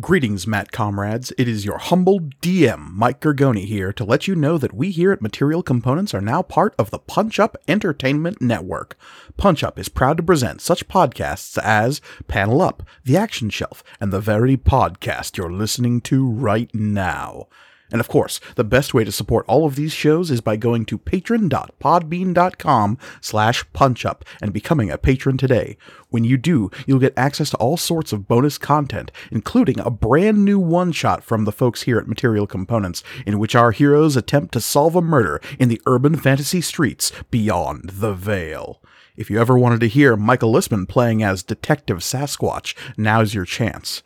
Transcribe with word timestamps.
Greetings, 0.00 0.46
Matt 0.46 0.70
comrades. 0.70 1.32
It 1.36 1.48
is 1.48 1.64
your 1.64 1.78
humble 1.78 2.20
DM, 2.20 2.92
Mike 2.92 3.20
Gergoni, 3.20 3.64
here 3.64 3.92
to 3.94 4.04
let 4.04 4.28
you 4.28 4.36
know 4.36 4.56
that 4.56 4.72
we 4.72 4.92
here 4.92 5.10
at 5.10 5.20
Material 5.20 5.60
Components 5.60 6.14
are 6.14 6.20
now 6.20 6.40
part 6.40 6.72
of 6.78 6.90
the 6.90 7.00
Punch 7.00 7.40
Up 7.40 7.56
Entertainment 7.66 8.40
Network. 8.40 8.96
Punch 9.36 9.64
Up 9.64 9.76
is 9.76 9.88
proud 9.88 10.16
to 10.18 10.22
present 10.22 10.60
such 10.60 10.86
podcasts 10.86 11.58
as 11.60 12.00
Panel 12.28 12.62
Up, 12.62 12.84
The 13.02 13.16
Action 13.16 13.50
Shelf, 13.50 13.82
and 14.00 14.12
the 14.12 14.20
very 14.20 14.56
podcast 14.56 15.36
you're 15.36 15.50
listening 15.50 16.00
to 16.02 16.30
right 16.30 16.72
now. 16.72 17.48
And 17.90 18.00
of 18.00 18.08
course, 18.08 18.40
the 18.56 18.64
best 18.64 18.92
way 18.92 19.04
to 19.04 19.12
support 19.12 19.46
all 19.48 19.64
of 19.64 19.76
these 19.76 19.92
shows 19.92 20.30
is 20.30 20.40
by 20.40 20.56
going 20.56 20.84
to 20.86 20.98
patron.podbean.com 20.98 22.98
slash 23.20 23.64
punchup 23.72 24.22
and 24.42 24.52
becoming 24.52 24.90
a 24.90 24.98
patron 24.98 25.38
today. 25.38 25.76
When 26.10 26.24
you 26.24 26.36
do, 26.36 26.70
you'll 26.86 26.98
get 26.98 27.14
access 27.16 27.50
to 27.50 27.56
all 27.58 27.76
sorts 27.76 28.12
of 28.12 28.28
bonus 28.28 28.58
content, 28.58 29.10
including 29.30 29.78
a 29.80 29.90
brand 29.90 30.44
new 30.44 30.58
one-shot 30.58 31.24
from 31.24 31.44
the 31.44 31.52
folks 31.52 31.82
here 31.82 31.98
at 31.98 32.08
Material 32.08 32.46
Components, 32.46 33.02
in 33.26 33.38
which 33.38 33.54
our 33.54 33.72
heroes 33.72 34.16
attempt 34.16 34.52
to 34.52 34.60
solve 34.60 34.96
a 34.96 35.02
murder 35.02 35.40
in 35.58 35.68
the 35.68 35.82
urban 35.86 36.16
fantasy 36.16 36.60
streets 36.60 37.12
beyond 37.30 37.90
the 37.90 38.12
Veil. 38.12 38.82
If 39.16 39.30
you 39.30 39.40
ever 39.40 39.58
wanted 39.58 39.80
to 39.80 39.88
hear 39.88 40.16
Michael 40.16 40.52
Listman 40.52 40.88
playing 40.88 41.24
as 41.24 41.42
Detective 41.42 41.98
Sasquatch, 41.98 42.74
now's 42.96 43.34
your 43.34 43.44
chance. 43.44 44.02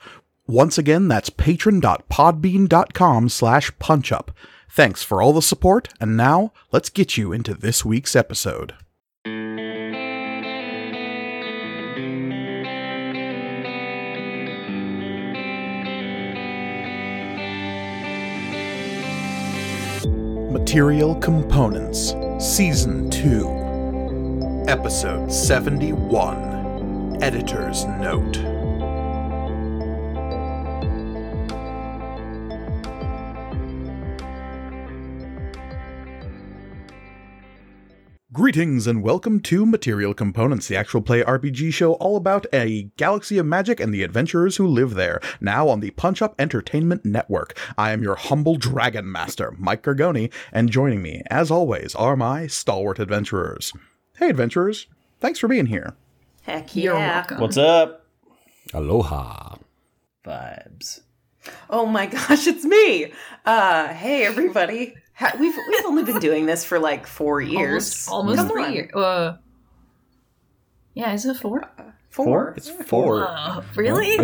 Once 0.52 0.76
again, 0.76 1.08
that's 1.08 1.30
patron.podbean.com 1.30 3.30
slash 3.30 3.70
punchup. 3.78 4.28
Thanks 4.68 5.02
for 5.02 5.22
all 5.22 5.32
the 5.32 5.40
support, 5.40 5.88
and 5.98 6.14
now 6.14 6.52
let's 6.70 6.90
get 6.90 7.16
you 7.16 7.32
into 7.32 7.54
this 7.54 7.86
week's 7.86 8.14
episode. 8.14 8.74
Material 20.52 21.14
Components, 21.14 22.14
Season 22.38 23.08
2, 23.08 24.66
Episode 24.68 25.32
71, 25.32 27.22
Editor's 27.22 27.86
Note. 27.86 28.61
Greetings 38.32 38.86
and 38.86 39.02
welcome 39.02 39.40
to 39.40 39.66
Material 39.66 40.14
Components, 40.14 40.66
the 40.66 40.74
actual 40.74 41.02
play 41.02 41.22
RPG 41.22 41.70
show 41.74 41.92
all 41.94 42.16
about 42.16 42.46
a 42.50 42.84
galaxy 42.96 43.36
of 43.36 43.44
magic 43.44 43.78
and 43.78 43.92
the 43.92 44.02
adventurers 44.02 44.56
who 44.56 44.66
live 44.66 44.94
there, 44.94 45.20
now 45.38 45.68
on 45.68 45.80
the 45.80 45.90
Punch 45.90 46.22
Up 46.22 46.34
Entertainment 46.38 47.04
Network. 47.04 47.54
I 47.76 47.90
am 47.90 48.02
your 48.02 48.14
humble 48.14 48.56
dragon 48.56 49.12
master, 49.12 49.54
Mike 49.58 49.82
Gargoni, 49.82 50.32
and 50.50 50.70
joining 50.70 51.02
me, 51.02 51.20
as 51.28 51.50
always, 51.50 51.94
are 51.94 52.16
my 52.16 52.46
stalwart 52.46 52.98
adventurers. 52.98 53.74
Hey, 54.16 54.30
adventurers, 54.30 54.86
thanks 55.20 55.38
for 55.38 55.48
being 55.48 55.66
here. 55.66 55.92
Heck 56.40 56.74
You're 56.74 56.94
welcome. 56.94 57.38
What's 57.38 57.58
up? 57.58 58.06
Aloha. 58.72 59.56
Vibes. 60.24 61.00
Oh 61.68 61.84
my 61.84 62.06
gosh, 62.28 62.46
it's 62.46 62.64
me. 62.64 63.12
Uh, 63.44 63.88
hey 63.88 64.24
everybody. 64.24 64.94
Ha- 65.22 65.36
we've 65.38 65.56
we've 65.56 65.84
only 65.86 66.02
been 66.04 66.18
doing 66.18 66.46
this 66.46 66.64
for 66.64 66.78
like 66.78 67.06
four 67.06 67.40
years. 67.40 68.08
Almost, 68.08 68.38
almost 68.38 68.52
three 68.52 68.72
years. 68.74 68.92
Uh, 68.94 69.36
yeah, 70.94 71.12
is 71.14 71.24
it 71.24 71.36
four? 71.36 71.62
Four. 72.10 72.54
It's 72.56 72.68
four. 72.68 73.26
Oh, 73.28 73.64
really? 73.76 74.18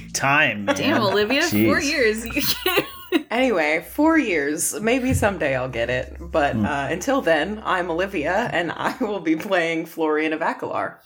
Time. 0.12 0.66
Man. 0.66 0.76
Damn, 0.76 1.02
Olivia, 1.02 1.42
four 1.42 1.80
years. 1.80 2.24
Anyway, 3.30 3.84
four 3.92 4.18
years. 4.18 4.78
Maybe 4.80 5.14
someday 5.14 5.54
I'll 5.54 5.68
get 5.68 5.88
it, 5.88 6.16
but 6.20 6.54
Hmm. 6.54 6.66
uh, 6.66 6.88
until 6.90 7.20
then, 7.20 7.62
I'm 7.64 7.88
Olivia, 7.88 8.50
and 8.52 8.72
I 8.72 8.96
will 9.00 9.20
be 9.20 9.36
playing 9.36 9.86
Florian 9.86 10.32
of 10.32 10.40
Akalar. 10.40 10.96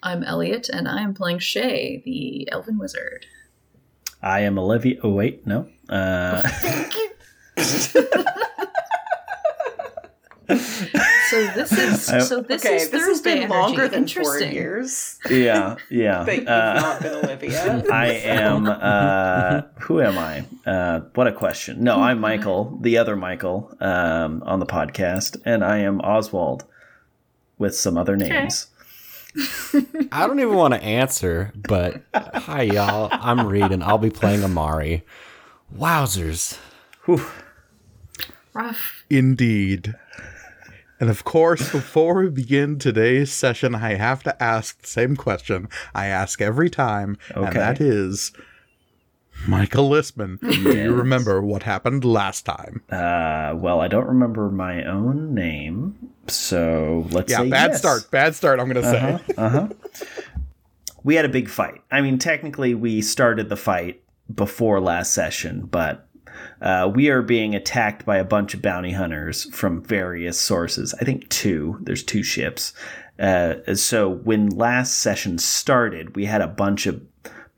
I'm 0.00 0.22
Elliot, 0.22 0.68
and 0.72 0.86
I 0.88 1.02
am 1.02 1.14
playing 1.14 1.40
Shay, 1.40 2.00
the 2.04 2.48
Elven 2.52 2.78
Wizard. 2.78 3.26
I 4.22 4.40
am 4.40 4.56
Olivia. 4.56 4.98
Oh 5.02 5.10
wait, 5.10 5.46
no. 5.48 5.68
Uh, 5.88 6.42
So 11.28 11.46
this 11.48 11.72
is 11.72 12.08
I- 12.08 12.18
so 12.20 12.40
this 12.40 12.64
okay, 12.64 12.76
is 12.76 12.88
this 12.88 13.00
has 13.04 13.20
Thursday 13.20 13.40
been 13.40 13.50
longer 13.50 13.82
energy. 13.82 13.94
than 13.96 14.06
four 14.08 14.22
Interesting. 14.38 14.52
years 14.54 15.18
yeah, 15.28 15.76
yeah. 15.90 16.22
that 16.24 16.36
you've 16.38 16.48
Uh, 16.48 16.74
not 16.80 17.02
been 17.02 17.12
Olivia. 17.16 17.84
I 17.92 18.06
am. 18.24 18.66
Uh, 18.66 19.62
who 19.80 20.00
am 20.00 20.16
I? 20.16 20.46
Uh, 20.64 21.00
what 21.14 21.26
a 21.26 21.32
question. 21.32 21.84
No, 21.84 21.96
I'm 22.00 22.18
Michael, 22.18 22.78
the 22.80 22.96
other 22.96 23.14
Michael, 23.14 23.76
um, 23.80 24.42
on 24.46 24.58
the 24.58 24.64
podcast, 24.66 25.36
and 25.44 25.62
I 25.62 25.78
am 25.78 26.00
Oswald 26.00 26.64
with 27.58 27.74
some 27.76 27.98
other 27.98 28.16
names. 28.16 28.68
I 30.10 30.26
don't 30.26 30.40
even 30.40 30.54
want 30.54 30.72
to 30.72 30.82
answer, 30.82 31.52
but 31.54 32.00
hi, 32.14 32.62
y'all. 32.62 33.10
I'm 33.12 33.46
Reed, 33.46 33.70
and 33.70 33.84
I'll 33.84 33.98
be 33.98 34.08
playing 34.10 34.42
Amari. 34.44 35.04
Wowzers. 35.76 36.56
Whew. 37.04 37.22
Rough. 38.58 39.04
Indeed. 39.08 39.94
And 40.98 41.10
of 41.10 41.22
course, 41.22 41.70
before 41.70 42.22
we 42.22 42.28
begin 42.28 42.78
today's 42.80 43.32
session, 43.32 43.76
I 43.76 43.94
have 43.94 44.24
to 44.24 44.42
ask 44.42 44.80
the 44.82 44.88
same 44.88 45.14
question 45.14 45.68
I 45.94 46.06
ask 46.06 46.40
every 46.40 46.68
time, 46.68 47.18
and 47.36 47.54
that 47.54 47.80
is 47.80 48.32
Michael 49.46 49.88
Listman, 49.88 50.40
do 50.40 50.76
you 50.76 50.92
remember 50.92 51.40
what 51.40 51.62
happened 51.62 52.04
last 52.04 52.44
time? 52.44 52.82
Uh, 52.90 53.54
well, 53.54 53.80
I 53.80 53.86
don't 53.86 54.08
remember 54.08 54.50
my 54.50 54.82
own 54.84 55.34
name, 55.34 56.10
so 56.26 57.06
let's 57.10 57.28
see. 57.32 57.38
Yeah, 57.38 57.44
say 57.44 57.50
bad 57.50 57.70
yes. 57.70 57.78
start. 57.78 58.10
Bad 58.10 58.34
start, 58.34 58.58
I'm 58.58 58.68
going 58.68 58.82
to 58.82 58.90
say. 58.90 59.34
Uh-huh. 59.36 59.68
we 61.04 61.14
had 61.14 61.24
a 61.24 61.28
big 61.28 61.48
fight. 61.48 61.80
I 61.92 62.00
mean, 62.00 62.18
technically, 62.18 62.74
we 62.74 63.02
started 63.02 63.48
the 63.48 63.56
fight 63.56 64.02
before 64.34 64.80
last 64.80 65.12
session, 65.12 65.66
but 65.66 66.07
uh, 66.60 66.90
we 66.92 67.08
are 67.08 67.22
being 67.22 67.54
attacked 67.54 68.04
by 68.04 68.16
a 68.16 68.24
bunch 68.24 68.54
of 68.54 68.62
bounty 68.62 68.92
hunters 68.92 69.44
from 69.54 69.82
various 69.82 70.40
sources. 70.40 70.94
I 71.00 71.04
think 71.04 71.28
two. 71.28 71.78
There's 71.80 72.02
two 72.02 72.22
ships. 72.22 72.72
Uh, 73.18 73.74
so 73.74 74.08
when 74.08 74.48
last 74.48 74.98
session 74.98 75.38
started, 75.38 76.16
we 76.16 76.26
had 76.26 76.40
a 76.40 76.48
bunch 76.48 76.86
of 76.86 77.02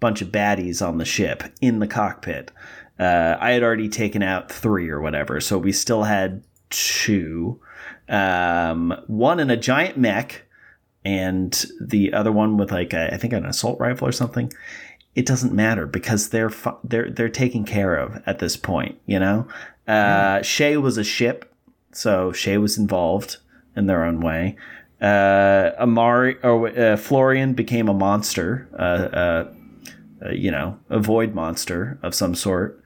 bunch 0.01 0.23
of 0.23 0.29
baddies 0.29 0.87
on 0.87 0.97
the 0.97 1.05
ship 1.05 1.45
in 1.61 1.79
the 1.79 1.87
cockpit. 1.87 2.51
Uh, 2.99 3.37
I 3.39 3.53
had 3.53 3.63
already 3.63 3.89
taken 3.89 4.23
out 4.23 4.51
three 4.51 4.89
or 4.89 5.01
whatever, 5.01 5.41
so 5.41 5.59
we 5.59 5.73
still 5.73 6.05
had 6.05 6.43
two. 6.71 7.61
Um, 8.09 8.99
one 9.07 9.41
in 9.41 9.51
a 9.51 9.57
giant 9.57 9.97
mech 9.97 10.45
and 11.05 11.65
the 11.81 12.13
other 12.13 12.33
one 12.33 12.57
with 12.57 12.73
like 12.73 12.93
a, 12.93 13.13
I 13.13 13.17
think 13.17 13.33
an 13.33 13.47
assault 13.47 13.79
rifle 13.79 14.09
or 14.09 14.13
something. 14.13 14.53
It 15.21 15.27
doesn't 15.27 15.53
matter 15.53 15.87
because 15.87 16.31
they're 16.31 16.49
fu- 16.49 16.79
they're 16.83 17.11
they're 17.11 17.29
taken 17.29 17.67
care 17.67 17.95
of 17.95 18.23
at 18.25 18.39
this 18.39 18.57
point. 18.57 18.99
You 19.05 19.19
know, 19.19 19.47
uh, 19.87 20.41
Shay 20.41 20.79
was 20.79 20.97
a 20.97 21.05
ship, 21.05 21.53
so 21.93 22.33
Shay 22.33 22.57
was 22.57 22.79
involved 22.79 23.37
in 23.77 23.85
their 23.85 24.03
own 24.03 24.23
way. 24.23 24.57
Uh, 24.99 25.73
Amari 25.79 26.39
or 26.43 26.69
uh, 26.69 26.97
Florian 26.97 27.53
became 27.53 27.87
a 27.91 27.93
monster. 27.93 28.67
Uh, 28.73 28.83
uh, 28.83 29.53
uh, 30.25 30.31
you 30.31 30.51
know, 30.51 30.79
a 30.89 30.99
void 30.99 31.35
monster 31.35 31.99
of 32.03 32.15
some 32.15 32.35
sort. 32.35 32.83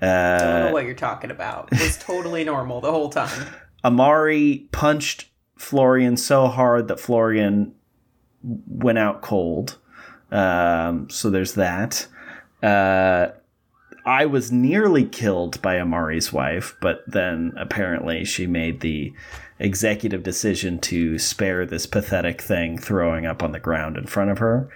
I 0.00 0.38
don't 0.38 0.66
know 0.66 0.72
what 0.72 0.84
you're 0.84 0.94
talking 0.94 1.32
about. 1.32 1.68
It 1.72 1.80
was 1.80 1.98
totally 1.98 2.44
normal 2.52 2.80
the 2.80 2.92
whole 2.92 3.10
time. 3.10 3.44
Amari 3.84 4.68
punched 4.70 5.30
Florian 5.56 6.16
so 6.16 6.46
hard 6.46 6.86
that 6.86 7.00
Florian 7.00 7.74
went 8.44 8.98
out 8.98 9.20
cold. 9.20 9.78
Um, 10.32 11.08
so 11.10 11.30
there's 11.30 11.54
that. 11.54 12.06
Uh, 12.62 13.28
I 14.04 14.26
was 14.26 14.50
nearly 14.50 15.04
killed 15.04 15.62
by 15.62 15.76
Amari's 15.76 16.32
wife, 16.32 16.76
but 16.80 17.04
then 17.06 17.52
apparently 17.56 18.24
she 18.24 18.46
made 18.46 18.80
the 18.80 19.12
executive 19.60 20.24
decision 20.24 20.80
to 20.80 21.18
spare 21.18 21.64
this 21.64 21.86
pathetic 21.86 22.40
thing 22.40 22.78
throwing 22.78 23.26
up 23.26 23.42
on 23.42 23.52
the 23.52 23.60
ground 23.60 23.96
in 23.96 24.06
front 24.06 24.30
of 24.30 24.38
her. 24.38 24.68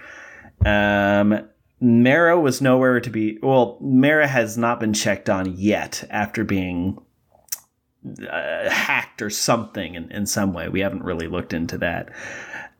Um, 0.65 1.49
Mara 1.81 2.39
was 2.39 2.61
nowhere 2.61 3.01
to 3.01 3.09
be. 3.09 3.37
Well, 3.43 3.77
Mara 3.81 4.27
has 4.27 4.57
not 4.57 4.79
been 4.79 4.93
checked 4.93 5.29
on 5.29 5.57
yet 5.57 6.05
after 6.09 6.43
being 6.43 6.97
uh, 8.07 8.69
hacked 8.69 9.21
or 9.21 9.29
something 9.29 9.95
in, 9.95 10.11
in 10.11 10.25
some 10.25 10.53
way. 10.53 10.69
We 10.69 10.79
haven't 10.79 11.03
really 11.03 11.27
looked 11.27 11.53
into 11.53 11.77
that. 11.79 12.09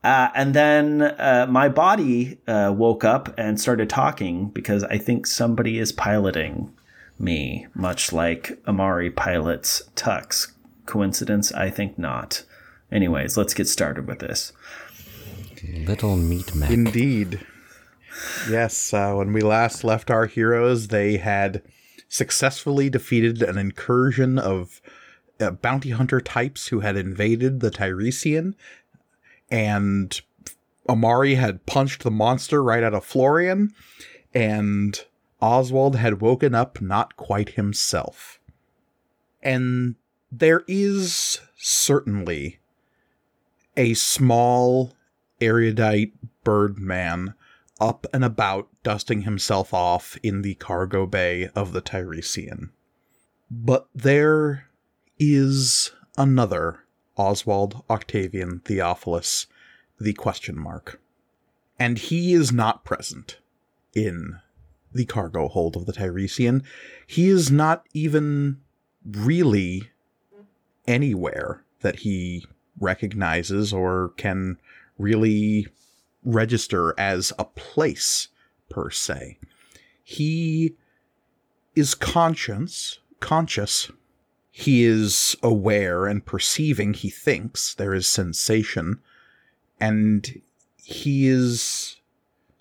Uh, 0.08 0.32
and 0.36 0.54
then 0.54 1.02
uh, 1.02 1.46
my 1.50 1.68
body 1.68 2.40
uh, 2.48 2.74
woke 2.74 3.04
up 3.04 3.38
and 3.38 3.60
started 3.60 3.90
talking 3.90 4.48
because 4.48 4.86
I 4.86 4.98
think 4.98 5.28
somebody 5.28 5.80
is 5.80 5.92
piloting 5.92 6.74
me, 7.20 7.68
much 7.74 8.14
like 8.14 8.58
Amari 8.66 9.12
pilots 9.12 9.84
Tux. 9.98 10.54
Coincidence? 10.86 11.52
I 11.52 11.70
think 11.70 12.00
not. 12.00 12.46
Anyways, 12.90 13.36
let's 13.36 13.54
get 13.54 13.68
started 13.68 14.08
with 14.08 14.20
this. 14.20 14.54
Little 15.62 16.16
meat 16.16 16.56
mech. 16.56 16.72
Indeed. 16.72 17.46
Yes, 18.50 18.94
uh, 18.94 19.14
when 19.14 19.34
we 19.34 19.42
last 19.42 19.84
left 19.84 20.10
our 20.10 20.26
heroes, 20.26 20.88
they 20.88 21.18
had 21.18 21.62
successfully 22.08 22.90
defeated 22.90 23.42
an 23.42 23.58
incursion 23.58 24.40
of 24.40 24.82
uh, 25.42 25.52
bounty 25.52 25.90
hunter 25.90 26.22
types 26.22 26.68
who 26.68 26.80
had 26.80 26.96
invaded 26.96 27.60
the 27.60 27.72
Tiresian, 27.72 28.56
and 29.50 30.20
Amari 30.90 31.36
had 31.36 31.66
punched 31.66 32.04
the 32.04 32.12
monster 32.12 32.64
right 32.64 32.84
out 32.84 32.94
of 32.94 33.06
Florian, 33.06 33.74
and 34.34 35.04
Oswald 35.42 35.96
had 35.96 36.22
woken 36.22 36.56
up 36.56 36.82
not 36.82 37.16
quite 37.16 37.50
himself. 37.50 38.40
And 39.42 39.96
there 40.32 40.64
is 40.68 41.40
certainly 41.56 42.60
a 43.76 43.94
small, 43.94 44.94
erudite 45.40 46.14
birdman 46.44 47.34
up 47.80 48.08
and 48.12 48.26
about 48.26 48.68
dusting 48.84 49.22
himself 49.22 49.74
off 49.74 50.18
in 50.24 50.42
the 50.42 50.56
cargo 50.56 51.06
bay 51.06 51.50
of 51.56 51.74
the 51.74 51.82
Tiresian. 51.82 52.72
But 53.52 53.88
there 53.94 54.68
is 55.20 55.92
another 56.18 56.80
Oswald 57.18 57.84
Octavian 57.90 58.60
Theophilus, 58.60 59.48
the 60.00 60.14
question 60.14 60.58
mark. 60.58 61.00
And 61.80 61.98
he 61.98 62.34
is 62.34 62.52
not 62.52 62.86
present 62.86 63.38
in 63.94 64.40
the 64.94 65.06
cargo 65.06 65.48
hold 65.48 65.76
of 65.76 65.86
the 65.86 65.94
Tiresian. 65.94 66.64
He 67.06 67.28
is 67.28 67.52
not 67.52 67.86
even 67.94 68.62
really 69.06 69.90
anywhere 70.88 71.64
that 71.82 71.98
he 71.98 72.46
recognizes 72.80 73.74
or 73.74 74.14
can 74.18 74.58
really 74.98 75.68
register 76.24 76.94
as 76.98 77.34
a 77.38 77.46
place 77.46 78.30
per 78.70 78.90
se. 78.90 79.38
He 80.04 80.76
is 81.76 81.94
conscious, 81.96 83.00
conscious. 83.20 83.92
He 84.60 84.86
is 84.86 85.36
aware 85.44 86.08
and 86.08 86.26
perceiving, 86.26 86.96
he 86.96 87.12
thinks 87.12 87.76
there 87.76 87.94
is 87.94 88.08
sensation, 88.08 89.00
and 89.80 90.42
he 90.78 91.28
is 91.28 91.98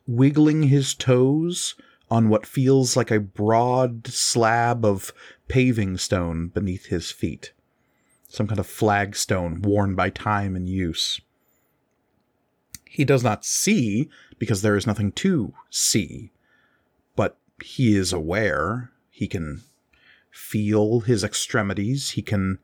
wiggling 0.07 0.65
his 0.65 0.95
toes 0.95 1.75
on 2.11 2.29
what 2.29 2.45
feels 2.45 2.99
like 2.99 3.11
a 3.11 3.19
broad 3.19 4.09
slab 4.09 4.85
of 4.85 5.15
paving 5.49 5.97
stone 5.97 6.49
beneath 6.49 6.87
his 6.87 7.11
feet. 7.11 7.53
Some 8.29 8.47
kind 8.47 8.61
of 8.61 8.67
flagstone 8.67 9.63
worn 9.63 9.95
by 9.95 10.11
time 10.11 10.55
and 10.55 10.69
use. 10.69 11.23
He 12.85 13.07
does 13.07 13.25
not 13.25 13.43
see 13.43 14.11
because 14.39 14.61
there 14.61 14.77
is 14.77 14.87
nothing 14.87 15.13
to 15.13 15.55
see, 15.71 16.31
but 17.17 17.39
he 17.65 17.97
is 17.97 18.13
aware. 18.13 18.91
He 19.09 19.27
can 19.27 19.63
feel 20.37 21.01
his 21.01 21.25
extremities. 21.25 22.11
He 22.11 22.23
can 22.23 22.59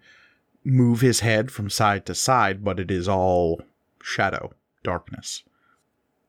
move 0.62 1.00
his 1.00 1.20
head 1.20 1.50
from 1.50 1.70
side 1.70 2.04
to 2.06 2.14
side, 2.14 2.62
but 2.62 2.78
it 2.78 2.90
is 2.90 3.08
all 3.08 3.62
shadow, 4.02 4.52
darkness. 4.82 5.42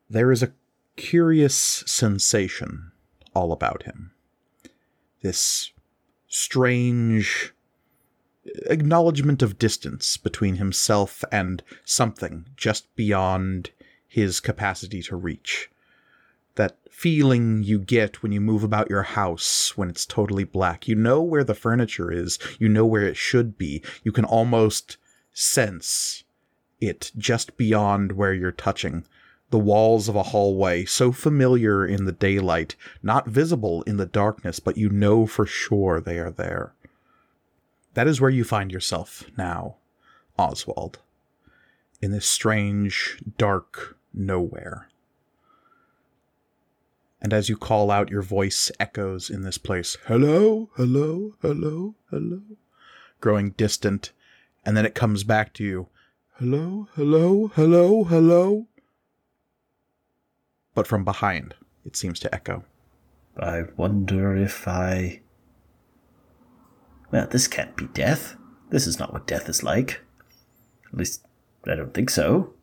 There 0.09 0.31
is 0.31 0.41
a 0.41 0.53
curious 0.95 1.55
sensation 1.55 2.91
all 3.35 3.51
about 3.51 3.83
him. 3.83 4.11
This 5.21 5.71
strange 6.27 7.53
acknowledgement 8.65 9.41
of 9.41 9.59
distance 9.59 10.17
between 10.17 10.55
himself 10.55 11.23
and 11.31 11.61
something 11.83 12.45
just 12.55 12.93
beyond 12.95 13.71
his 14.07 14.39
capacity 14.39 15.01
to 15.03 15.15
reach. 15.15 15.69
That 16.55 16.77
feeling 16.89 17.63
you 17.63 17.79
get 17.79 18.21
when 18.21 18.31
you 18.31 18.39
move 18.39 18.63
about 18.63 18.89
your 18.89 19.03
house 19.03 19.75
when 19.75 19.89
it's 19.89 20.05
totally 20.05 20.43
black. 20.43 20.87
You 20.87 20.95
know 20.95 21.21
where 21.21 21.43
the 21.43 21.55
furniture 21.55 22.11
is, 22.11 22.37
you 22.59 22.69
know 22.69 22.85
where 22.85 23.05
it 23.05 23.17
should 23.17 23.57
be. 23.57 23.81
You 24.03 24.11
can 24.11 24.25
almost 24.25 24.97
sense 25.33 26.23
it 26.79 27.11
just 27.17 27.57
beyond 27.57 28.11
where 28.13 28.33
you're 28.33 28.51
touching. 28.51 29.05
The 29.49 29.59
walls 29.59 30.07
of 30.07 30.15
a 30.15 30.23
hallway, 30.23 30.85
so 30.85 31.11
familiar 31.11 31.85
in 31.85 32.05
the 32.05 32.11
daylight, 32.11 32.75
not 33.01 33.27
visible 33.27 33.81
in 33.83 33.97
the 33.97 34.05
darkness, 34.05 34.59
but 34.59 34.77
you 34.77 34.89
know 34.89 35.25
for 35.25 35.45
sure 35.45 35.99
they 35.99 36.19
are 36.19 36.31
there. 36.31 36.73
That 37.93 38.07
is 38.07 38.19
where 38.19 38.29
you 38.29 38.43
find 38.43 38.71
yourself 38.71 39.25
now, 39.37 39.75
Oswald. 40.37 40.99
In 42.01 42.11
this 42.11 42.25
strange, 42.25 43.21
dark 43.37 43.97
nowhere. 44.13 44.87
And 47.23 47.31
as 47.31 47.47
you 47.47 47.55
call 47.55 47.89
out, 47.89 48.11
your 48.11 48.21
voice 48.21 48.69
echoes 48.81 49.29
in 49.29 49.43
this 49.43 49.57
place 49.57 49.97
Hello, 50.07 50.69
hello, 50.75 51.35
hello, 51.41 51.95
hello. 52.09 52.41
Growing 53.21 53.51
distant, 53.51 54.11
and 54.65 54.75
then 54.75 54.85
it 54.85 54.93
comes 54.93 55.23
back 55.23 55.53
to 55.53 55.63
you 55.63 55.87
Hello, 56.37 56.89
hello, 56.95 57.47
hello, 57.55 58.03
hello. 58.03 58.67
But 60.75 60.87
from 60.87 61.05
behind, 61.05 61.55
it 61.85 61.95
seems 61.95 62.19
to 62.21 62.35
echo. 62.35 62.65
I 63.37 63.63
wonder 63.77 64.35
if 64.35 64.67
I. 64.67 65.21
Well, 67.11 67.27
this 67.27 67.47
can't 67.47 67.75
be 67.77 67.85
death. 67.85 68.35
This 68.69 68.87
is 68.87 68.99
not 68.99 69.13
what 69.13 69.27
death 69.27 69.47
is 69.47 69.63
like. 69.63 70.01
At 70.91 70.97
least, 70.97 71.23
I 71.65 71.75
don't 71.75 71.93
think 71.93 72.09
so. 72.09 72.53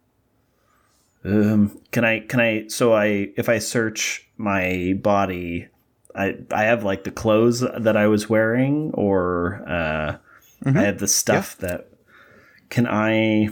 Um, 1.25 1.81
can 1.93 2.05
I? 2.05 2.21
Can 2.21 2.41
I? 2.41 2.67
So 2.67 2.93
I, 2.93 3.31
if 3.37 3.49
I 3.49 3.59
search 3.59 4.29
my 4.41 4.95
body, 5.01 5.69
I 6.15 6.37
I 6.51 6.65
have 6.65 6.83
like 6.83 7.05
the 7.05 7.11
clothes 7.11 7.61
that 7.61 7.97
I 7.97 8.07
was 8.07 8.29
wearing, 8.29 8.91
or 8.95 9.63
uh, 9.69 10.17
I 10.65 10.83
have 10.83 10.99
the 10.99 11.09
stuff 11.09 11.57
that. 11.59 11.87
Can 12.71 12.87
I 12.87 13.51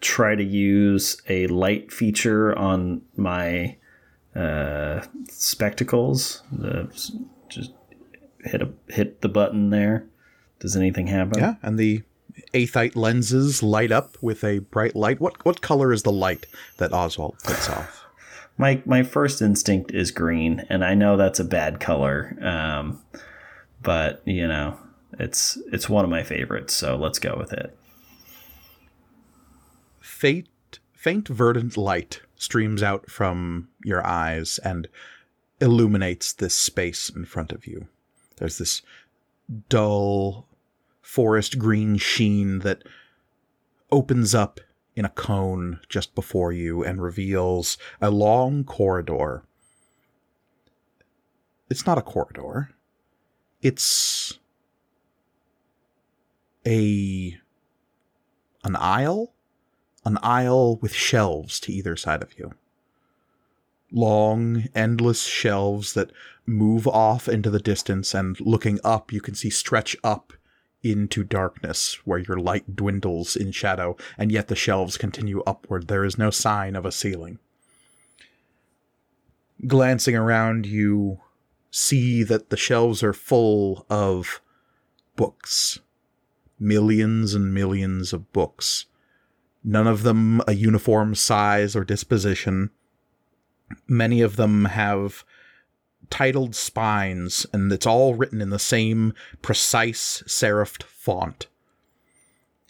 try 0.00 0.34
to 0.34 0.42
use 0.42 1.20
a 1.28 1.46
light 1.48 1.92
feature 1.92 2.56
on 2.58 3.02
my 3.16 3.76
uh, 4.34 5.02
spectacles? 5.28 6.42
The, 6.50 6.88
just 7.48 7.72
hit 8.44 8.62
a 8.62 8.70
hit 8.88 9.20
the 9.20 9.28
button 9.28 9.70
there. 9.70 10.06
Does 10.58 10.74
anything 10.74 11.06
happen? 11.06 11.38
Yeah, 11.38 11.54
and 11.62 11.78
the 11.78 12.02
aethite 12.54 12.96
lenses 12.96 13.62
light 13.62 13.92
up 13.92 14.16
with 14.20 14.42
a 14.42 14.58
bright 14.58 14.96
light. 14.96 15.20
What 15.20 15.44
what 15.44 15.60
color 15.60 15.92
is 15.92 16.02
the 16.02 16.12
light 16.12 16.46
that 16.78 16.92
Oswald 16.92 17.36
puts 17.44 17.68
off? 17.68 18.07
My 18.58 18.82
my 18.84 19.04
first 19.04 19.40
instinct 19.40 19.92
is 19.94 20.10
green, 20.10 20.66
and 20.68 20.84
I 20.84 20.94
know 20.94 21.16
that's 21.16 21.40
a 21.40 21.44
bad 21.44 21.80
color. 21.80 22.36
Um, 22.42 23.00
but 23.82 24.20
you 24.24 24.46
know, 24.46 24.76
it's 25.18 25.56
it's 25.72 25.88
one 25.88 26.04
of 26.04 26.10
my 26.10 26.24
favorites, 26.24 26.74
so 26.74 26.96
let's 26.96 27.18
go 27.18 27.36
with 27.38 27.52
it. 27.52 27.76
Faint 30.00 30.48
faint 30.92 31.28
verdant 31.28 31.76
light 31.76 32.20
streams 32.34 32.82
out 32.82 33.08
from 33.08 33.68
your 33.84 34.04
eyes 34.04 34.58
and 34.64 34.88
illuminates 35.60 36.32
this 36.32 36.54
space 36.54 37.08
in 37.08 37.24
front 37.24 37.52
of 37.52 37.66
you. 37.66 37.86
There's 38.36 38.58
this 38.58 38.82
dull 39.68 40.46
forest 41.00 41.58
green 41.58 41.96
sheen 41.96 42.58
that 42.60 42.82
opens 43.90 44.34
up 44.34 44.60
in 44.98 45.04
a 45.04 45.10
cone 45.10 45.78
just 45.88 46.12
before 46.16 46.52
you 46.52 46.82
and 46.82 47.00
reveals 47.00 47.78
a 48.00 48.10
long 48.10 48.64
corridor. 48.64 49.44
It's 51.70 51.86
not 51.86 51.98
a 51.98 52.02
corridor. 52.02 52.70
It's 53.62 54.40
a 56.66 57.38
an 58.64 58.74
aisle, 58.74 59.32
an 60.04 60.18
aisle 60.20 60.78
with 60.78 60.92
shelves 60.92 61.60
to 61.60 61.72
either 61.72 61.94
side 61.94 62.22
of 62.22 62.36
you. 62.36 62.54
Long, 63.92 64.64
endless 64.74 65.22
shelves 65.22 65.94
that 65.94 66.10
move 66.44 66.88
off 66.88 67.28
into 67.28 67.50
the 67.50 67.60
distance, 67.60 68.14
and 68.14 68.38
looking 68.40 68.80
up, 68.82 69.12
you 69.12 69.20
can 69.20 69.36
see 69.36 69.48
stretch 69.48 69.96
up 70.02 70.32
into 70.82 71.24
darkness 71.24 71.98
where 72.04 72.18
your 72.18 72.38
light 72.38 72.76
dwindles 72.76 73.36
in 73.36 73.52
shadow, 73.52 73.96
and 74.16 74.30
yet 74.30 74.48
the 74.48 74.56
shelves 74.56 74.96
continue 74.96 75.42
upward. 75.46 75.88
There 75.88 76.04
is 76.04 76.18
no 76.18 76.30
sign 76.30 76.76
of 76.76 76.86
a 76.86 76.92
ceiling. 76.92 77.38
Glancing 79.66 80.14
around, 80.14 80.66
you 80.66 81.20
see 81.70 82.22
that 82.22 82.50
the 82.50 82.56
shelves 82.56 83.02
are 83.02 83.12
full 83.12 83.86
of 83.90 84.40
books. 85.16 85.80
Millions 86.60 87.34
and 87.34 87.52
millions 87.52 88.12
of 88.12 88.32
books. 88.32 88.86
None 89.64 89.86
of 89.86 90.02
them 90.02 90.40
a 90.46 90.54
uniform 90.54 91.14
size 91.14 91.74
or 91.74 91.84
disposition. 91.84 92.70
Many 93.86 94.22
of 94.22 94.36
them 94.36 94.66
have 94.66 95.24
titled 96.10 96.54
spines, 96.54 97.46
and 97.52 97.72
it's 97.72 97.86
all 97.86 98.14
written 98.14 98.40
in 98.40 98.50
the 98.50 98.58
same 98.58 99.12
precise 99.42 100.22
serifed 100.26 100.82
font. 100.82 101.46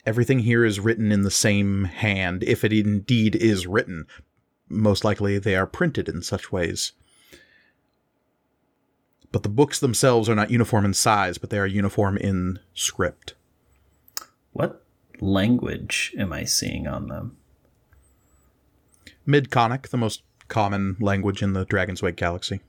Everything 0.06 0.40
here 0.40 0.64
is 0.64 0.80
written 0.80 1.12
in 1.12 1.22
the 1.22 1.30
same 1.30 1.84
hand, 1.84 2.42
if 2.42 2.64
it 2.64 2.72
indeed 2.72 3.36
is 3.36 3.66
written. 3.66 4.06
most 4.68 5.04
likely 5.04 5.38
they 5.38 5.56
are 5.56 5.66
printed 5.66 6.08
in 6.08 6.22
such 6.22 6.52
ways. 6.52 6.92
But 9.30 9.42
the 9.42 9.48
books 9.48 9.78
themselves 9.80 10.28
are 10.28 10.34
not 10.34 10.50
uniform 10.50 10.84
in 10.84 10.94
size, 10.94 11.38
but 11.38 11.50
they 11.50 11.58
are 11.58 11.66
uniform 11.66 12.16
in 12.16 12.58
script. 12.74 13.34
What 14.52 14.84
language 15.20 16.14
am 16.18 16.32
I 16.32 16.44
seeing 16.44 16.86
on 16.86 17.08
them? 17.08 17.36
Mid-Conic, 19.26 19.88
the 19.88 19.98
most 19.98 20.22
common 20.48 20.96
language 20.98 21.42
in 21.42 21.52
the 21.52 21.66
Dragon's 21.66 22.00
Wake 22.00 22.16
galaxy. 22.16 22.60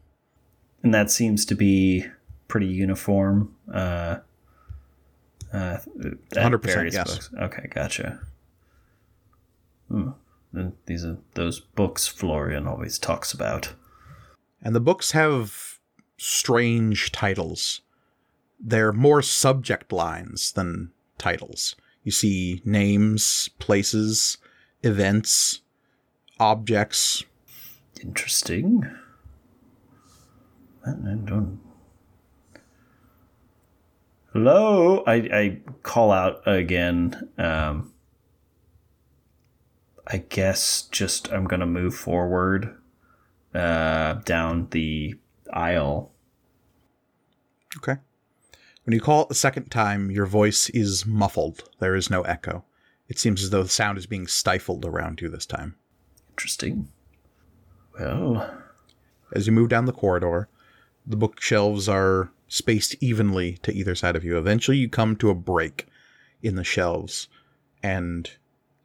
And 0.84 0.94
that 0.94 1.12
seems 1.12 1.46
to 1.46 1.56
be 1.56 2.06
pretty 2.48 2.68
uniform. 2.68 3.56
Uh, 3.72 4.20
uh, 5.52 5.78
100%, 6.34 6.92
yes. 6.92 7.12
books. 7.12 7.30
Okay, 7.40 7.68
gotcha. 7.74 8.20
Hmm. 9.90 10.12
These 10.86 11.06
are 11.06 11.18
those 11.36 11.60
books 11.60 12.08
Florian 12.08 12.68
always 12.68 12.98
talks 12.98 13.34
about. 13.34 13.74
And 14.62 14.76
the 14.76 14.80
books 14.80 15.12
have 15.12 15.80
strange 16.18 17.12
titles. 17.12 17.82
They're 18.60 18.92
more 18.92 19.22
subject 19.22 19.92
lines 19.92 20.52
than 20.52 20.92
titles. 21.18 21.76
You 22.04 22.12
see 22.12 22.62
names, 22.66 23.50
places, 23.60 24.38
events, 24.82 25.62
objects. 26.40 27.24
Interesting. 28.02 28.90
I 31.06 31.16
don't. 31.26 31.60
Hello, 34.34 35.04
I, 35.08 35.14
I 35.14 35.62
call 35.84 36.12
out 36.12 36.42
again. 36.48 37.30
Um, 37.38 37.94
I 40.08 40.18
guess 40.18 40.84
just 40.92 41.32
I'm 41.32 41.46
gonna 41.46 41.66
move 41.66 41.96
forward, 41.96 42.76
uh, 43.54 44.14
down 44.26 44.68
the 44.72 45.16
aisle. 45.52 46.12
Okay. 47.78 47.98
When 48.84 48.94
you 48.94 49.02
call 49.02 49.24
it 49.24 49.30
the 49.30 49.36
second 49.36 49.70
time, 49.70 50.10
your 50.10 50.26
voice 50.26 50.70
is 50.70 51.06
muffled. 51.06 51.70
There 51.80 51.96
is 51.96 52.10
no 52.10 52.22
echo. 52.24 52.66
It 53.08 53.20
seems 53.20 53.44
as 53.44 53.50
though 53.50 53.64
the 53.64 53.70
sound 53.70 53.98
is 53.98 54.06
being 54.06 54.28
stifled 54.28 54.86
around 54.86 55.22
you 55.22 55.30
this 55.30 55.46
time. 55.46 55.76
Interesting. 56.32 56.88
Well, 58.00 58.64
As 59.32 59.46
you 59.46 59.54
move 59.54 59.70
down 59.70 59.86
the 59.86 59.92
corridor, 59.94 60.50
the 61.10 61.18
bookshelves 61.18 61.90
are 61.90 62.30
spaced 62.48 62.96
evenly 63.02 63.58
to 63.64 63.74
either 63.74 63.96
side 63.96 64.16
of 64.16 64.24
you. 64.24 64.38
Eventually, 64.38 64.78
you 64.78 64.88
come 64.88 65.16
to 65.18 65.32
a 65.32 65.36
break 65.36 65.88
in 66.42 66.56
the 66.56 66.64
shelves, 66.64 67.28
and 67.84 68.32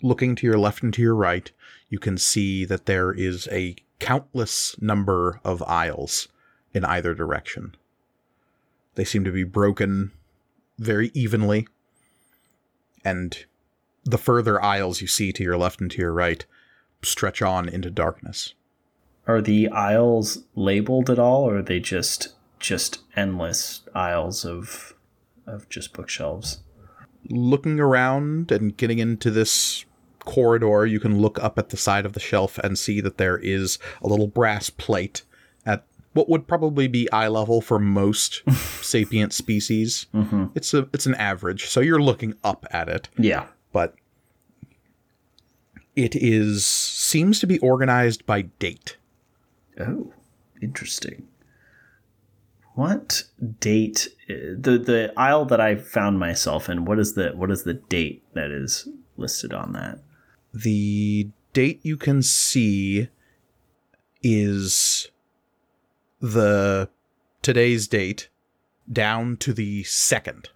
looking 0.02 0.35
to 0.35 0.47
your 0.47 0.59
left 0.59 0.83
and 0.83 0.93
to 0.95 1.02
your 1.02 1.14
right, 1.14 1.52
you 1.88 1.99
can 1.99 2.16
see 2.19 2.64
that 2.64 2.87
there 2.87 3.12
is 3.12 3.47
a 3.52 3.76
countless 4.00 4.75
number 4.81 5.40
of 5.45 5.62
aisles 5.62 6.28
in 6.73 6.85
either 6.85 7.14
direction. 7.14 7.76
They 8.97 9.04
seem 9.04 9.25
to 9.25 9.33
be 9.33 9.45
broken 9.45 10.12
very 10.78 11.11
evenly, 11.14 11.69
and 13.04 13.45
the 14.04 14.19
further 14.19 14.62
aisles 14.62 15.00
you 15.00 15.07
see 15.07 15.33
to 15.33 15.43
your 15.43 15.57
left 15.57 15.81
and 15.81 15.90
to 15.90 15.99
your 15.99 16.12
right 16.12 16.45
stretch 17.02 17.43
on 17.43 17.69
into 17.69 17.90
darkness. 17.90 18.54
Are 19.26 19.40
the 19.40 19.69
aisles 19.69 20.45
labeled 20.54 21.09
at 21.11 21.19
all, 21.19 21.43
or 21.45 21.59
are 21.59 21.62
they 21.62 21.81
just 21.81 22.35
just 22.61 23.00
endless 23.16 23.83
aisles 23.95 24.45
of 24.45 24.95
of 25.47 25.69
just 25.69 25.93
bookshelves? 25.93 26.61
looking 27.31 27.81
around 27.81 28.52
and 28.52 28.76
getting 28.76 28.99
into 28.99 29.31
this 29.31 29.87
corridor, 30.26 30.85
you 30.85 31.00
can 31.00 31.19
look 31.23 31.43
up 31.43 31.59
at 31.59 31.71
the 31.71 31.76
side 31.76 32.04
of 32.04 32.12
the 32.12 32.21
shelf 32.21 32.59
and 32.59 32.78
see 32.78 33.00
that 33.00 33.16
there 33.16 33.38
is 33.38 33.78
a 34.02 34.07
little 34.07 34.26
brass 34.26 34.69
plate 34.69 35.23
at 35.64 35.87
what 36.12 36.28
would 36.28 36.47
probably 36.47 36.87
be 36.87 37.11
eye 37.12 37.26
level 37.28 37.62
for 37.62 37.78
most 37.78 38.43
sapient 38.83 39.33
species. 39.33 40.04
Mm-hmm. 40.14 40.47
It's 40.54 40.75
a 40.75 40.87
it's 40.93 41.07
an 41.07 41.14
average, 41.14 41.64
so 41.66 41.81
you're 41.81 42.02
looking 42.02 42.35
up 42.45 42.66
at 42.71 42.90
it, 42.90 43.09
Yeah. 43.16 43.47
but 43.73 43.95
it 45.97 46.14
is 46.16 46.66
seems 46.66 47.40
to 47.40 47.47
be 47.47 47.59
organized 47.61 48.26
by 48.26 48.43
date. 48.43 48.97
Oh, 49.78 50.12
interesting. 50.62 51.28
What 52.75 53.25
date? 53.61 54.09
The 54.28 54.78
the 54.78 55.12
aisle 55.16 55.45
that 55.47 55.61
I 55.61 55.76
found 55.76 56.19
myself 56.19 56.69
in. 56.69 56.85
What 56.85 56.99
is 56.99 57.14
the 57.14 57.31
what 57.31 57.50
is 57.50 57.62
the 57.62 57.75
date 57.75 58.25
that 58.35 58.50
is 58.50 58.88
listed 59.16 59.52
on 59.52 59.73
that? 59.73 60.00
The 60.52 61.28
date 61.52 61.81
you 61.83 61.97
can 61.97 62.23
see 62.23 63.09
is 64.23 65.09
the 66.21 66.88
today's 67.43 67.87
date 67.87 68.28
down 68.90 69.37
to 69.38 69.52
the 69.52 69.85
second. 69.85 70.50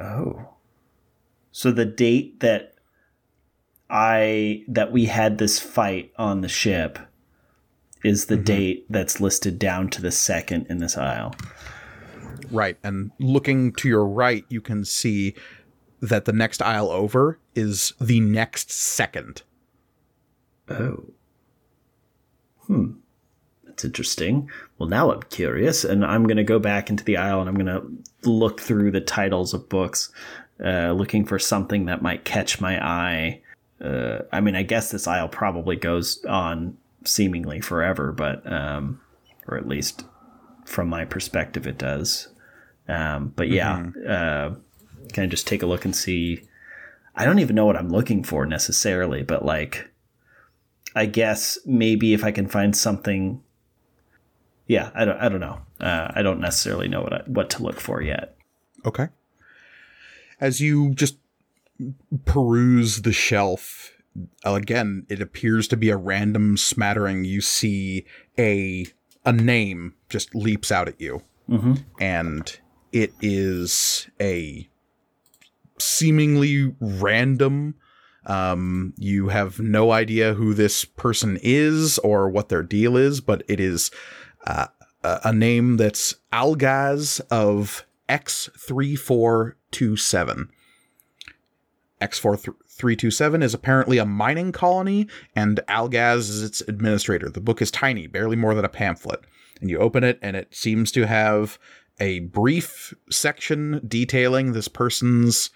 Oh. 0.00 0.54
So 1.52 1.70
the 1.70 1.84
date 1.84 2.40
that 2.40 2.74
I 3.90 4.64
that 4.68 4.92
we 4.92 5.06
had 5.06 5.38
this 5.38 5.58
fight 5.58 6.12
on 6.16 6.40
the 6.40 6.48
ship 6.48 6.98
is 8.04 8.26
the 8.26 8.36
date 8.36 8.86
that's 8.90 9.20
listed 9.20 9.58
down 9.58 9.88
to 9.90 10.02
the 10.02 10.10
second 10.10 10.66
in 10.68 10.78
this 10.78 10.96
aisle. 10.96 11.34
Right. 12.50 12.76
And 12.82 13.10
looking 13.18 13.72
to 13.74 13.88
your 13.88 14.06
right, 14.06 14.44
you 14.48 14.60
can 14.60 14.84
see 14.84 15.34
that 16.00 16.24
the 16.24 16.32
next 16.32 16.62
aisle 16.62 16.90
over 16.90 17.38
is 17.54 17.92
the 18.00 18.20
next 18.20 18.70
second. 18.70 19.42
Oh. 20.68 21.04
Hmm. 22.66 22.92
That's 23.64 23.84
interesting. 23.84 24.50
Well, 24.78 24.88
now 24.88 25.12
I'm 25.12 25.22
curious, 25.22 25.84
and 25.84 26.04
I'm 26.04 26.24
going 26.24 26.36
to 26.36 26.44
go 26.44 26.58
back 26.58 26.90
into 26.90 27.04
the 27.04 27.16
aisle 27.16 27.40
and 27.40 27.48
I'm 27.48 27.54
going 27.54 27.66
to 27.66 28.28
look 28.28 28.60
through 28.60 28.90
the 28.90 29.00
titles 29.00 29.54
of 29.54 29.68
books, 29.68 30.10
uh, 30.64 30.92
looking 30.92 31.24
for 31.24 31.38
something 31.38 31.86
that 31.86 32.02
might 32.02 32.24
catch 32.24 32.60
my 32.60 32.84
eye. 32.84 33.40
Uh, 33.80 34.20
I 34.32 34.40
mean, 34.40 34.56
I 34.56 34.62
guess 34.62 34.90
this 34.90 35.06
aisle 35.06 35.28
probably 35.28 35.76
goes 35.76 36.24
on 36.24 36.76
seemingly 37.08 37.60
forever, 37.60 38.12
but, 38.12 38.50
um, 38.50 39.00
or 39.46 39.56
at 39.56 39.68
least 39.68 40.04
from 40.64 40.88
my 40.88 41.04
perspective, 41.04 41.66
it 41.66 41.78
does. 41.78 42.28
Um, 42.88 43.32
but 43.34 43.48
yeah, 43.48 43.90
uh, 44.06 44.54
can 45.12 45.24
I 45.24 45.26
just 45.26 45.46
take 45.46 45.62
a 45.62 45.66
look 45.66 45.84
and 45.84 45.94
see? 45.94 46.42
I 47.14 47.24
don't 47.24 47.38
even 47.38 47.56
know 47.56 47.66
what 47.66 47.76
I'm 47.76 47.90
looking 47.90 48.22
for 48.22 48.46
necessarily, 48.46 49.22
but 49.22 49.44
like, 49.44 49.90
I 50.94 51.06
guess 51.06 51.58
maybe 51.66 52.12
if 52.14 52.24
I 52.24 52.30
can 52.30 52.46
find 52.46 52.76
something. 52.76 53.42
Yeah, 54.66 54.90
I 54.94 55.04
don't. 55.04 55.18
I 55.18 55.28
don't 55.28 55.40
know. 55.40 55.60
Uh, 55.80 56.12
I 56.14 56.22
don't 56.22 56.40
necessarily 56.40 56.88
know 56.88 57.02
what 57.02 57.12
I, 57.12 57.22
what 57.26 57.50
to 57.50 57.62
look 57.62 57.80
for 57.80 58.02
yet. 58.02 58.36
Okay. 58.84 59.08
As 60.40 60.60
you 60.60 60.94
just 60.94 61.16
peruse 62.24 63.02
the 63.02 63.12
shelf, 63.12 63.92
again, 64.44 65.06
it 65.08 65.20
appears 65.22 65.66
to 65.68 65.76
be 65.76 65.90
a 65.90 65.96
random 65.96 66.56
smattering. 66.56 67.24
You 67.24 67.40
see 67.40 68.04
a 68.38 68.86
a 69.24 69.32
name 69.32 69.94
just 70.08 70.34
leaps 70.34 70.72
out 70.72 70.88
at 70.88 71.00
you, 71.00 71.22
Mm-hmm. 71.48 71.74
and 72.00 72.58
it 72.92 73.12
is 73.20 74.08
a 74.20 74.68
seemingly 75.78 76.74
random. 76.80 77.74
Um, 78.26 78.92
you 78.98 79.28
have 79.28 79.58
no 79.60 79.90
idea 79.92 80.34
who 80.34 80.52
this 80.54 80.84
person 80.84 81.38
is 81.42 81.98
or 82.00 82.28
what 82.28 82.48
their 82.50 82.62
deal 82.62 82.96
is, 82.96 83.20
but 83.20 83.42
it 83.48 83.58
is 83.60 83.90
uh, 84.46 84.66
a 85.02 85.20
a 85.24 85.32
name 85.32 85.76
that's 85.78 86.14
Algaz 86.32 87.20
of 87.30 87.84
X3427. 88.08 90.48
X4327 92.78 93.42
is 93.42 93.54
apparently 93.54 93.98
a 93.98 94.06
mining 94.06 94.52
colony, 94.52 95.08
and 95.34 95.60
Algaz 95.68 96.28
is 96.30 96.42
its 96.42 96.60
administrator. 96.62 97.28
The 97.28 97.40
book 97.40 97.60
is 97.60 97.70
tiny, 97.70 98.06
barely 98.06 98.36
more 98.36 98.54
than 98.54 98.64
a 98.64 98.70
pamphlet. 98.70 99.20
And 99.60 99.68
you 99.68 99.78
open 99.78 100.04
it, 100.04 100.18
and 100.22 100.36
it 100.36 100.54
seems 100.54 100.92
to 100.92 101.06
have 101.06 101.58
a 102.00 102.20
brief 102.20 102.94
section 103.10 103.80
detailing 103.86 104.52
this 104.52 104.68
person's 104.68 105.50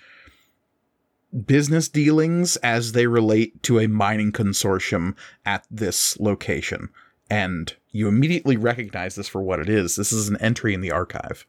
business 1.47 1.89
dealings 1.89 2.57
as 2.57 2.93
they 2.93 3.07
relate 3.07 3.63
to 3.63 3.79
a 3.79 3.89
mining 3.89 4.33
consortium 4.33 5.15
at 5.47 5.65
this 5.71 6.19
location. 6.19 6.91
And 7.31 7.75
you 7.93 8.09
immediately 8.09 8.57
recognize 8.57 9.15
this 9.15 9.29
for 9.29 9.41
what 9.41 9.61
it 9.61 9.69
is. 9.69 9.97
This 9.97 10.13
is 10.13 10.29
an 10.29 10.37
entry 10.39 10.75
in 10.75 10.81
the 10.81 10.91
archive. 10.91 11.47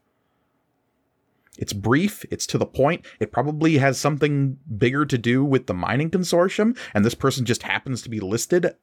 It's 1.58 1.74
brief, 1.74 2.26
it's 2.32 2.48
to 2.48 2.58
the 2.58 2.66
point. 2.66 3.06
It 3.20 3.32
probably 3.32 3.78
has 3.78 4.00
something 4.00 4.58
bigger 4.78 5.06
to 5.06 5.18
do 5.18 5.44
with 5.46 5.68
the 5.68 5.74
mining 5.74 6.10
consortium, 6.10 6.78
and 6.94 7.06
this 7.06 7.16
person 7.16 7.46
just 7.46 7.64
happens 7.64 8.02
to 8.02 8.10
be 8.10 8.20
listed, 8.20 8.76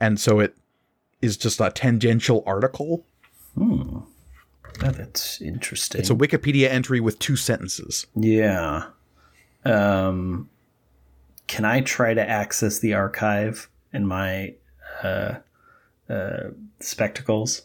and 0.00 0.18
so 0.18 0.40
it 0.40 0.56
is 1.22 1.36
just 1.36 1.60
a 1.60 1.70
tangential 1.70 2.42
article. 2.46 3.06
Hmm. 3.54 3.98
Oh, 4.82 4.90
that's 4.90 5.40
interesting. 5.40 6.00
It's 6.00 6.10
a 6.10 6.14
Wikipedia 6.14 6.68
entry 6.68 7.00
with 7.00 7.18
two 7.18 7.36
sentences. 7.36 8.06
yeah. 8.14 8.88
Um, 9.64 10.48
can 11.48 11.64
I 11.64 11.80
try 11.80 12.14
to 12.14 12.28
access 12.28 12.78
the 12.78 12.94
archive 12.94 13.68
in 13.92 14.06
my 14.06 14.54
uh, 15.02 15.34
uh, 16.08 16.50
spectacles. 16.80 17.62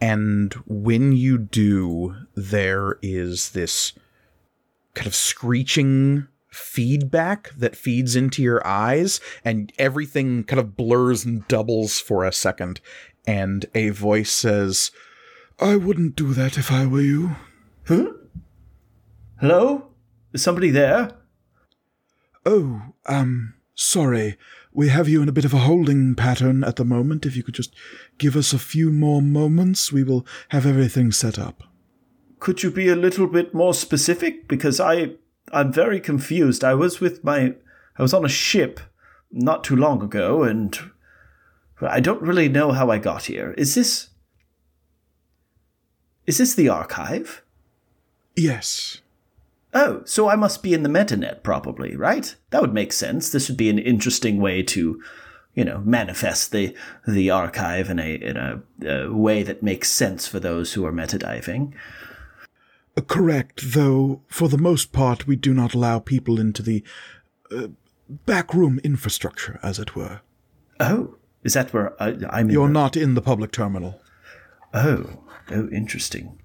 And 0.00 0.52
when 0.66 1.12
you 1.12 1.38
do, 1.38 2.16
there 2.34 2.98
is 3.02 3.50
this 3.50 3.92
kind 4.94 5.06
of 5.06 5.14
screeching 5.14 6.28
feedback 6.48 7.50
that 7.56 7.76
feeds 7.76 8.16
into 8.16 8.42
your 8.42 8.66
eyes, 8.66 9.20
and 9.44 9.72
everything 9.78 10.44
kind 10.44 10.58
of 10.60 10.76
blurs 10.76 11.24
and 11.24 11.46
doubles 11.48 12.00
for 12.00 12.24
a 12.24 12.32
second. 12.32 12.80
And 13.26 13.66
a 13.74 13.90
voice 13.90 14.32
says, 14.32 14.90
I 15.58 15.76
wouldn't 15.76 16.16
do 16.16 16.32
that 16.34 16.58
if 16.58 16.70
I 16.70 16.86
were 16.86 17.00
you. 17.00 17.36
Huh? 17.86 18.12
Hello? 19.40 19.88
Is 20.32 20.42
somebody 20.42 20.70
there? 20.70 21.12
Oh, 22.44 22.82
um, 23.06 23.54
sorry. 23.74 24.36
We 24.76 24.90
have 24.90 25.08
you 25.08 25.22
in 25.22 25.28
a 25.30 25.32
bit 25.32 25.46
of 25.46 25.54
a 25.54 25.60
holding 25.60 26.14
pattern 26.14 26.62
at 26.62 26.76
the 26.76 26.84
moment. 26.84 27.24
If 27.24 27.34
you 27.34 27.42
could 27.42 27.54
just 27.54 27.74
give 28.18 28.36
us 28.36 28.52
a 28.52 28.58
few 28.58 28.92
more 28.92 29.22
moments, 29.22 29.90
we 29.90 30.04
will 30.04 30.26
have 30.50 30.66
everything 30.66 31.12
set 31.12 31.38
up. 31.38 31.62
Could 32.40 32.62
you 32.62 32.70
be 32.70 32.90
a 32.90 32.94
little 32.94 33.26
bit 33.26 33.54
more 33.54 33.72
specific? 33.72 34.46
Because 34.46 34.78
I 34.78 35.12
I'm 35.50 35.72
very 35.72 35.98
confused. 35.98 36.62
I 36.62 36.74
was 36.74 37.00
with 37.00 37.24
my 37.24 37.54
I 37.96 38.02
was 38.02 38.12
on 38.12 38.26
a 38.26 38.28
ship 38.28 38.78
not 39.32 39.64
too 39.64 39.76
long 39.76 40.02
ago 40.02 40.42
and 40.42 40.78
I 41.80 42.00
don't 42.00 42.20
really 42.20 42.50
know 42.50 42.72
how 42.72 42.90
I 42.90 42.98
got 42.98 43.24
here. 43.24 43.54
Is 43.56 43.74
this 43.74 44.10
Is 46.26 46.36
this 46.36 46.54
the 46.54 46.68
archive? 46.68 47.42
Yes. 48.36 49.00
Oh, 49.78 50.00
so 50.06 50.28
I 50.28 50.36
must 50.36 50.62
be 50.62 50.72
in 50.72 50.82
the 50.82 50.88
metanet 50.88 51.42
probably, 51.42 51.94
right? 51.96 52.34
That 52.48 52.62
would 52.62 52.72
make 52.72 52.92
sense. 52.94 53.30
This 53.30 53.48
would 53.48 53.58
be 53.58 53.68
an 53.68 53.78
interesting 53.78 54.40
way 54.40 54.62
to 54.62 55.02
you 55.56 55.64
know, 55.64 55.78
manifest 55.84 56.52
the 56.52 56.74
the 57.08 57.30
archive 57.30 57.90
in 57.90 57.98
a 57.98 58.14
in 58.14 58.36
a, 58.36 58.62
a 58.86 59.12
way 59.12 59.42
that 59.42 59.62
makes 59.62 59.90
sense 59.90 60.28
for 60.28 60.38
those 60.38 60.74
who 60.74 60.84
are 60.84 60.92
metadiving. 60.92 61.72
Correct, 63.08 63.72
though 63.72 64.20
for 64.28 64.48
the 64.48 64.58
most 64.58 64.92
part 64.92 65.26
we 65.26 65.34
do 65.34 65.52
not 65.52 65.74
allow 65.74 65.98
people 65.98 66.38
into 66.38 66.62
the 66.62 66.84
uh, 67.50 67.68
backroom 68.08 68.78
infrastructure, 68.84 69.58
as 69.62 69.78
it 69.78 69.96
were. 69.96 70.20
Oh, 70.78 71.16
is 71.42 71.54
that 71.54 71.72
where 71.72 72.00
I, 72.02 72.16
I'm? 72.30 72.50
You're 72.50 72.68
the- 72.68 72.72
not 72.74 72.96
in 72.96 73.14
the 73.14 73.22
public 73.22 73.50
terminal. 73.50 74.00
Oh, 74.74 75.22
oh, 75.50 75.68
interesting. 75.70 76.38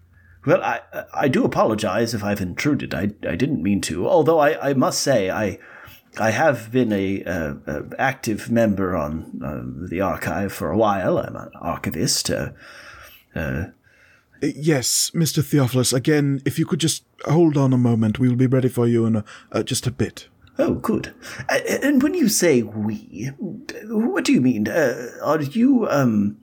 Well, 0.45 0.63
I 0.63 0.81
I 1.13 1.27
do 1.27 1.43
apologize 1.45 2.13
if 2.13 2.23
I've 2.23 2.41
intruded. 2.41 2.93
I 2.93 3.11
I 3.27 3.35
didn't 3.35 3.61
mean 3.63 3.81
to. 3.81 4.07
Although 4.07 4.39
I, 4.39 4.69
I 4.71 4.73
must 4.73 5.01
say 5.01 5.29
I 5.29 5.59
I 6.19 6.31
have 6.31 6.71
been 6.71 6.91
a, 6.91 7.23
uh 7.23 7.53
uh 7.67 7.81
active 7.99 8.49
member 8.51 8.95
on 8.97 9.39
uh, 9.43 9.87
the 9.89 10.01
archive 10.01 10.51
for 10.51 10.71
a 10.71 10.77
while. 10.77 11.17
I'm 11.19 11.35
an 11.35 11.49
archivist. 11.61 12.29
Uh, 12.29 12.49
Uh, 13.35 13.65
Yes, 14.41 15.11
Mr. 15.13 15.43
Theophilus, 15.43 15.93
again, 15.93 16.41
if 16.45 16.57
you 16.57 16.65
could 16.65 16.79
just 16.81 17.03
hold 17.25 17.57
on 17.57 17.73
a 17.73 17.77
moment, 17.77 18.17
we 18.17 18.27
will 18.27 18.35
be 18.35 18.47
ready 18.47 18.69
for 18.69 18.87
you 18.87 19.05
in 19.05 19.15
a, 19.15 19.23
uh, 19.51 19.61
just 19.61 19.85
a 19.87 19.91
bit. 19.91 20.29
oh, 20.57 20.73
good. 20.73 21.13
And 21.83 22.01
when 22.01 22.15
you 22.15 22.27
say 22.27 22.63
we, 22.63 23.29
what 23.87 24.25
do 24.25 24.33
you 24.33 24.41
mean? 24.41 24.67
Uh, 24.67 25.11
are 25.23 25.41
you 25.43 25.87
um? 25.89 26.37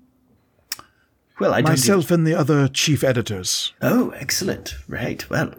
Well, 1.40 1.54
I. 1.54 1.62
Myself 1.62 2.10
and 2.10 2.26
the 2.26 2.34
other 2.34 2.68
chief 2.68 3.04
editors. 3.04 3.72
Oh, 3.80 4.10
excellent. 4.10 4.74
Right. 4.88 5.28
Well. 5.30 5.54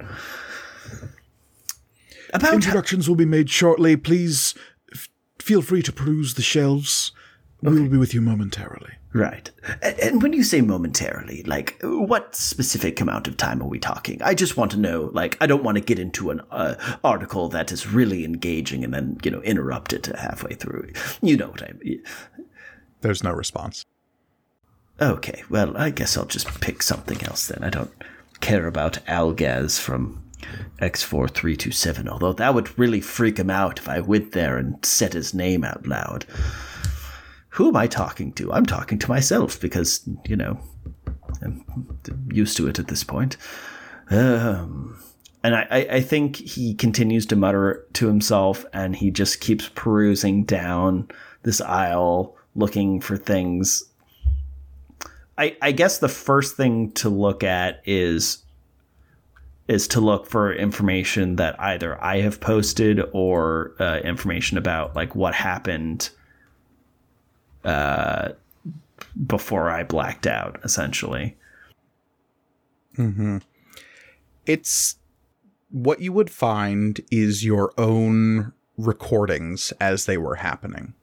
About 2.34 2.54
Introductions 2.54 3.08
will 3.10 3.16
be 3.16 3.26
made 3.26 3.50
shortly. 3.50 3.96
Please 3.98 4.54
f- 4.94 5.10
feel 5.40 5.64
free 5.64 5.82
to 5.82 5.92
peruse 5.92 6.36
the 6.36 6.44
shelves. 6.44 7.12
We 7.62 7.82
will 7.82 7.90
be 7.90 7.98
with 7.98 8.14
you 8.14 8.22
momentarily. 8.22 8.94
Right. 9.12 9.50
And 9.82 10.22
when 10.22 10.34
you 10.34 10.44
say 10.44 10.62
momentarily, 10.62 11.44
like, 11.44 11.78
what 11.82 12.36
specific 12.36 13.02
amount 13.02 13.28
of 13.28 13.36
time 13.38 13.62
are 13.62 13.68
we 13.68 13.80
talking? 13.80 14.22
I 14.22 14.36
just 14.36 14.56
want 14.56 14.72
to 14.72 14.78
know, 14.78 15.10
like, 15.14 15.36
I 15.42 15.48
don't 15.48 15.64
want 15.64 15.78
to 15.78 15.84
get 15.84 15.98
into 15.98 16.30
an 16.30 16.42
uh, 16.52 16.76
article 17.04 17.50
that 17.50 17.72
is 17.72 17.88
really 17.88 18.24
engaging 18.24 18.84
and 18.84 18.94
then, 18.94 19.18
you 19.24 19.32
know, 19.32 19.42
interrupt 19.42 19.92
it 19.92 20.06
halfway 20.06 20.54
through. 20.54 20.92
You 21.22 21.36
know 21.36 21.50
what 21.50 21.64
I 21.64 21.74
mean. 21.84 22.04
There's 23.02 23.24
no 23.24 23.32
response. 23.32 23.84
Okay, 25.02 25.44
well, 25.50 25.78
I 25.78 25.92
guess 25.92 26.18
I'll 26.18 26.26
just 26.26 26.60
pick 26.60 26.84
something 26.84 27.24
else 27.24 27.48
then. 27.48 27.64
I 27.64 27.70
don't 27.70 27.92
care 28.42 28.68
about 28.68 29.00
Algaz 29.08 29.80
from 29.80 30.24
X4327, 30.80 32.08
although 32.08 32.34
that 32.34 32.54
would 32.54 32.78
really 32.78 33.00
freak 33.00 33.38
him 33.38 33.50
out 33.50 33.80
if 33.80 33.88
I 33.88 34.02
went 34.02 34.34
there 34.34 34.58
and 34.58 34.84
said 34.86 35.14
his 35.14 35.34
name 35.34 35.64
out 35.64 35.88
loud. 35.88 36.26
Who 37.52 37.70
am 37.70 37.78
I 37.78 37.88
talking 37.88 38.34
to? 38.34 38.52
I'm 38.52 38.66
talking 38.66 39.00
to 39.00 39.10
myself 39.10 39.60
because, 39.60 40.08
you 40.26 40.36
know, 40.36 40.60
I'm 41.42 41.64
used 42.32 42.58
to 42.58 42.68
it 42.68 42.80
at 42.80 42.88
this 42.88 43.04
point. 43.04 43.38
Um, 44.10 45.02
and 45.44 45.56
I, 45.56 45.68
I, 45.70 45.78
I 45.92 46.02
think 46.02 46.36
he 46.36 46.74
continues 46.74 47.26
to 47.28 47.36
mutter 47.36 47.86
to 47.94 48.08
himself 48.08 48.66
and 48.74 48.96
he 48.96 49.12
just 49.12 49.40
keeps 49.40 49.70
perusing 49.70 50.44
down 50.44 51.10
this 51.44 51.62
aisle 51.62 52.36
looking 52.56 53.00
for 53.00 53.16
things 53.16 53.84
I, 55.40 55.56
I 55.62 55.72
guess 55.72 56.00
the 56.00 56.10
first 56.10 56.58
thing 56.58 56.92
to 56.94 57.10
look 57.10 57.44
at 57.44 57.82
is 57.86 58.44
is 59.70 59.88
to 59.88 60.02
look 60.02 60.26
for 60.26 60.52
information 60.52 61.36
that 61.38 61.60
either 61.62 62.04
I 62.04 62.22
have 62.22 62.42
posted 62.42 63.02
or 63.14 63.74
uh, 63.80 64.00
information 64.04 64.58
about 64.58 64.96
like 64.96 65.16
what 65.16 65.36
happened 65.36 66.10
uh, 67.64 68.30
before 69.28 69.70
I 69.70 69.84
blacked 69.84 70.26
out, 70.26 70.60
essentially. 70.64 71.38
It's 74.48 74.96
what 75.70 76.02
you 76.02 76.12
would 76.14 76.32
find 76.32 77.00
is 77.12 77.46
your 77.46 77.72
own 77.78 78.54
recordings 78.76 79.72
as 79.80 80.06
they 80.06 80.18
were 80.18 80.36
happening. 80.36 80.96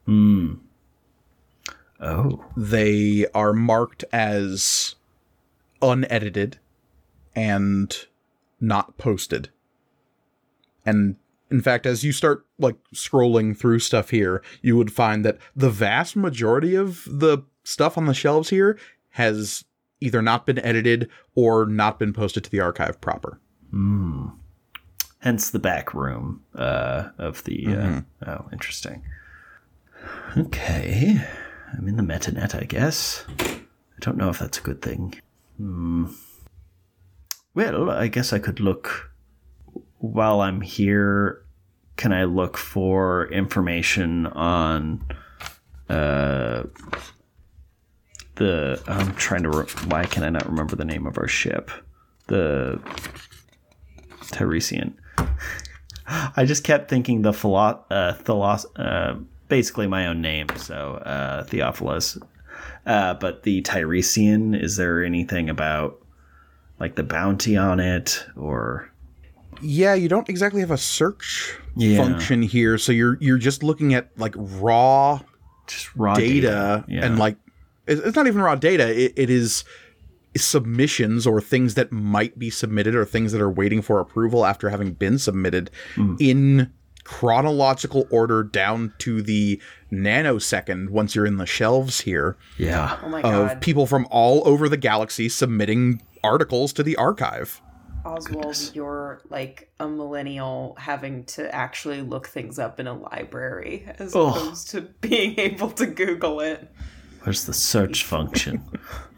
Oh, 1.99 2.45
They 2.55 3.25
are 3.33 3.53
marked 3.53 4.03
as 4.11 4.95
unedited 5.81 6.59
and 7.35 7.95
not 8.59 8.97
posted. 8.97 9.49
And 10.85 11.15
in 11.49 11.61
fact, 11.61 11.85
as 11.85 12.03
you 12.03 12.11
start 12.11 12.45
like 12.59 12.75
scrolling 12.93 13.57
through 13.57 13.79
stuff 13.79 14.09
here, 14.09 14.43
you 14.61 14.75
would 14.77 14.91
find 14.91 15.23
that 15.25 15.37
the 15.55 15.69
vast 15.69 16.15
majority 16.15 16.75
of 16.75 17.03
the 17.07 17.39
stuff 17.63 17.97
on 17.97 18.05
the 18.05 18.13
shelves 18.13 18.49
here 18.49 18.77
has 19.11 19.65
either 19.99 20.21
not 20.21 20.45
been 20.45 20.59
edited 20.59 21.09
or 21.35 21.65
not 21.65 21.99
been 21.99 22.13
posted 22.13 22.43
to 22.43 22.49
the 22.51 22.59
archive 22.59 22.99
proper. 23.01 23.39
Hmm. 23.71 24.27
hence 25.19 25.49
the 25.49 25.59
back 25.59 25.93
room 25.93 26.41
uh, 26.55 27.09
of 27.17 27.43
the. 27.43 27.67
Uh, 27.67 28.01
oh, 28.25 28.45
interesting. 28.53 29.03
Okay, 30.37 31.21
I'm 31.77 31.87
in 31.87 31.95
the 31.95 32.03
metanet, 32.03 32.59
I 32.59 32.65
guess. 32.65 33.23
I 33.39 33.99
don't 33.99 34.17
know 34.17 34.29
if 34.29 34.39
that's 34.39 34.57
a 34.57 34.61
good 34.61 34.81
thing. 34.81 35.13
Hmm. 35.57 36.07
Well, 37.53 37.89
I 37.89 38.07
guess 38.07 38.33
I 38.33 38.39
could 38.39 38.59
look 38.59 39.11
while 39.99 40.41
I'm 40.41 40.61
here. 40.61 41.43
Can 41.95 42.13
I 42.13 42.25
look 42.25 42.57
for 42.57 43.27
information 43.31 44.27
on 44.27 45.03
uh, 45.89 46.63
the? 48.35 48.81
I'm 48.87 49.13
trying 49.15 49.43
to. 49.43 49.49
Re- 49.49 49.65
why 49.87 50.05
can 50.05 50.23
I 50.23 50.29
not 50.29 50.47
remember 50.47 50.75
the 50.75 50.85
name 50.85 51.07
of 51.07 51.17
our 51.17 51.27
ship? 51.27 51.71
The 52.27 52.79
Tiresian. 54.31 54.95
I 56.07 56.45
just 56.45 56.63
kept 56.63 56.89
thinking 56.89 57.23
the 57.23 57.33
philo- 57.33 57.83
uh, 57.89 58.13
thelos- 58.13 58.65
uh, 58.75 59.19
basically 59.47 59.87
my 59.87 60.07
own 60.07 60.21
name, 60.21 60.47
so 60.55 60.95
uh, 61.05 61.43
Theophilus. 61.43 62.17
Uh, 62.85 63.13
but 63.15 63.43
the 63.43 63.61
Tiresian, 63.61 64.55
is 64.55 64.77
there 64.77 65.03
anything 65.03 65.49
about 65.49 65.99
like 66.79 66.95
the 66.95 67.03
bounty 67.03 67.57
on 67.57 67.79
it 67.79 68.25
or 68.35 68.89
Yeah, 69.61 69.93
you 69.93 70.07
don't 70.09 70.29
exactly 70.29 70.61
have 70.61 70.71
a 70.71 70.77
search 70.77 71.57
Yeah. 71.75 71.97
function 71.97 72.41
here, 72.41 72.77
so 72.77 72.91
you're 72.91 73.17
you're 73.19 73.37
just 73.37 73.61
looking 73.63 73.93
at 73.93 74.09
like 74.17 74.33
raw 74.37 75.19
just 75.67 75.93
raw 75.95 76.13
data, 76.15 76.85
Yeah. 76.87 77.05
and 77.05 77.19
like 77.19 77.35
it's 77.87 78.15
not 78.15 78.27
even 78.27 78.41
raw 78.41 78.55
data 78.55 78.87
it, 78.89 79.13
it 79.17 79.29
is 79.29 79.63
submissions 80.35 81.25
or 81.25 81.41
things 81.41 81.73
that 81.75 81.91
might 81.91 82.37
be 82.37 82.49
submitted 82.49 82.95
or 82.95 83.05
things 83.05 83.31
that 83.31 83.41
are 83.41 83.49
waiting 83.49 83.81
for 83.81 83.99
approval 83.99 84.45
after 84.45 84.69
having 84.69 84.93
been 84.93 85.17
submitted 85.17 85.71
in 86.19 86.71
chronological 87.07 88.05
order 88.11 88.43
down 88.43 88.93
to 88.97 89.21
the 89.21 89.61
nanosecond 89.89 90.89
once 90.89 91.15
you're 91.15 91.25
in 91.25 91.37
the 91.37 91.45
shelves 91.45 92.01
here 92.01 92.35
yeah. 92.57 92.99
Oh 93.01 93.07
my 93.07 93.21
of 93.21 93.61
people 93.61 93.87
from 93.87 94.05
all 94.11 94.45
over 94.45 94.67
the 94.67 94.75
galaxy 94.75 95.29
submitting 95.29 96.01
articles 96.21 96.73
to 96.73 96.83
the 96.83 96.97
archive 96.97 97.61
Oswald, 98.05 98.71
you're 98.73 99.21
like 99.29 99.69
a 99.79 99.87
millennial 99.87 100.75
having 100.79 101.25
to 101.25 101.53
actually 101.53 102.01
look 102.01 102.27
things 102.27 102.57
up 102.57 102.79
in 102.79 102.87
a 102.87 102.93
library 102.93 103.85
as 103.99 104.15
Ugh. 104.15 104.35
opposed 104.35 104.69
to 104.71 104.81
being 105.01 105.37
able 105.37 105.71
to 105.71 105.85
Google 105.85 106.39
it. 106.39 106.71
Where's 107.23 107.45
the 107.45 107.53
search 107.53 108.05
function? 108.05 108.63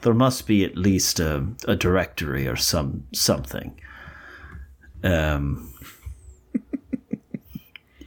there 0.02 0.14
must 0.14 0.48
be 0.48 0.64
at 0.64 0.76
least 0.76 1.20
a, 1.20 1.46
a 1.68 1.76
directory 1.76 2.48
or 2.48 2.56
some 2.56 3.06
something. 3.14 3.80
Um, 5.04 5.69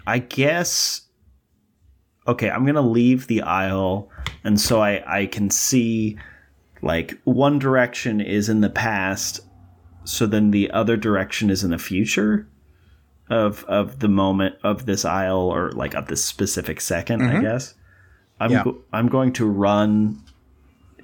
I 0.07 0.19
guess. 0.19 1.03
Okay, 2.27 2.51
I'm 2.51 2.65
gonna 2.65 2.81
leave 2.81 3.27
the 3.27 3.43
aisle, 3.43 4.11
and 4.45 4.61
so 4.61 4.81
I 4.81 5.03
I 5.21 5.27
can 5.27 5.51
see, 5.51 6.19
like 6.83 7.19
one 7.25 7.59
direction 7.59 8.21
is 8.21 8.49
in 8.49 8.61
the 8.61 8.71
past, 8.71 9.41
so 10.05 10.27
then 10.27 10.51
the 10.51 10.71
other 10.71 10.97
direction 10.97 11.51
is 11.51 11.65
in 11.65 11.71
the 11.71 11.79
future 11.79 12.49
of 13.31 13.65
of 13.65 14.01
the 14.01 14.09
moment 14.09 14.57
of 14.63 14.87
this 14.87 15.05
aisle 15.05 15.53
or 15.53 15.73
like 15.73 15.95
of 15.95 16.07
this 16.07 16.25
specific 16.25 16.79
2nd 16.79 17.23
I 17.23 17.33
mm-hmm. 17.33 17.41
guess. 17.43 17.75
I'm 18.39 18.51
Yeah. 18.51 18.65
go- 18.65 18.83
I'm 18.93 19.09
going 19.09 19.33
to 19.35 19.47
run 19.47 20.23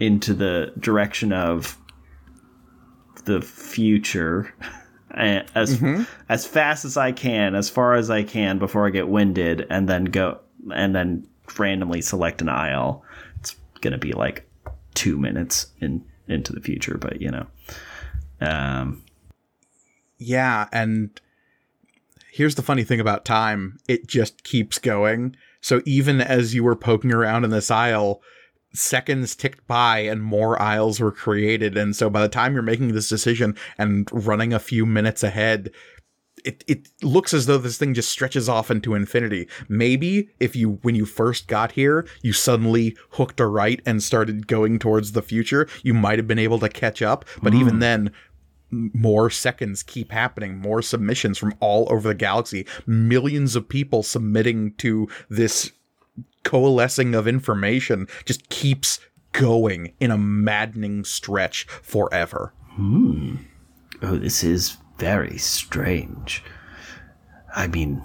into 0.00 0.34
the 0.34 0.72
direction 0.78 1.32
of 1.32 1.78
the 3.24 3.40
future 3.40 4.52
as 5.18 5.82
as 6.28 6.46
fast 6.46 6.84
as 6.84 6.96
I 6.96 7.12
can, 7.12 7.54
as 7.54 7.68
far 7.68 7.94
as 7.94 8.10
I 8.10 8.22
can 8.22 8.58
before 8.58 8.86
I 8.86 8.90
get 8.90 9.08
winded, 9.08 9.66
and 9.70 9.88
then 9.88 10.04
go 10.06 10.38
and 10.72 10.94
then 10.94 11.26
randomly 11.58 12.00
select 12.00 12.40
an 12.42 12.48
aisle. 12.48 13.04
It's 13.40 13.56
gonna 13.80 13.98
be 13.98 14.12
like 14.12 14.48
two 14.94 15.18
minutes 15.18 15.66
in 15.80 16.04
into 16.28 16.52
the 16.52 16.60
future, 16.60 16.98
but 16.98 17.20
you 17.20 17.30
know, 17.30 17.46
um, 18.40 19.02
Yeah, 20.18 20.68
and 20.72 21.20
here's 22.32 22.54
the 22.54 22.62
funny 22.62 22.84
thing 22.84 23.00
about 23.00 23.24
time 23.24 23.78
it 23.88 24.06
just 24.06 24.44
keeps 24.44 24.78
going. 24.78 25.36
So 25.60 25.82
even 25.84 26.20
as 26.20 26.54
you 26.54 26.62
were 26.62 26.76
poking 26.76 27.12
around 27.12 27.44
in 27.44 27.50
this 27.50 27.70
aisle, 27.70 28.22
seconds 28.72 29.34
ticked 29.34 29.66
by 29.66 30.00
and 30.00 30.22
more 30.22 30.60
aisles 30.60 31.00
were 31.00 31.12
created. 31.12 31.76
And 31.76 31.96
so 31.96 32.10
by 32.10 32.22
the 32.22 32.28
time 32.28 32.54
you're 32.54 32.62
making 32.62 32.94
this 32.94 33.08
decision 33.08 33.56
and 33.76 34.08
running 34.12 34.52
a 34.52 34.58
few 34.58 34.86
minutes 34.86 35.22
ahead, 35.22 35.70
it, 36.44 36.64
it 36.66 36.88
looks 37.02 37.34
as 37.34 37.46
though 37.46 37.58
this 37.58 37.78
thing 37.78 37.94
just 37.94 38.10
stretches 38.10 38.48
off 38.48 38.70
into 38.70 38.94
infinity. 38.94 39.48
Maybe 39.68 40.28
if 40.38 40.54
you, 40.54 40.78
when 40.82 40.94
you 40.94 41.04
first 41.04 41.48
got 41.48 41.72
here, 41.72 42.06
you 42.22 42.32
suddenly 42.32 42.96
hooked 43.12 43.40
a 43.40 43.46
right 43.46 43.80
and 43.84 44.02
started 44.02 44.46
going 44.46 44.78
towards 44.78 45.12
the 45.12 45.22
future, 45.22 45.68
you 45.82 45.94
might 45.94 46.18
have 46.18 46.28
been 46.28 46.38
able 46.38 46.58
to 46.60 46.68
catch 46.68 47.02
up. 47.02 47.24
But 47.42 47.54
even 47.54 47.74
hmm. 47.74 47.80
then, 47.80 48.12
more 48.70 49.30
seconds 49.30 49.82
keep 49.82 50.12
happening, 50.12 50.58
more 50.58 50.82
submissions 50.82 51.38
from 51.38 51.54
all 51.60 51.90
over 51.90 52.08
the 52.08 52.14
galaxy, 52.14 52.66
millions 52.86 53.56
of 53.56 53.68
people 53.68 54.02
submitting 54.02 54.74
to 54.74 55.08
this 55.30 55.72
coalescing 56.48 57.14
of 57.14 57.28
information 57.28 58.08
just 58.24 58.48
keeps 58.48 58.98
going 59.32 59.92
in 60.00 60.10
a 60.10 60.16
maddening 60.16 61.04
stretch 61.04 61.64
forever. 61.82 62.54
oh, 62.80 64.16
this 64.16 64.42
is 64.42 64.78
very 64.96 65.36
strange. 65.36 66.42
I 67.54 67.66
mean, 67.66 68.02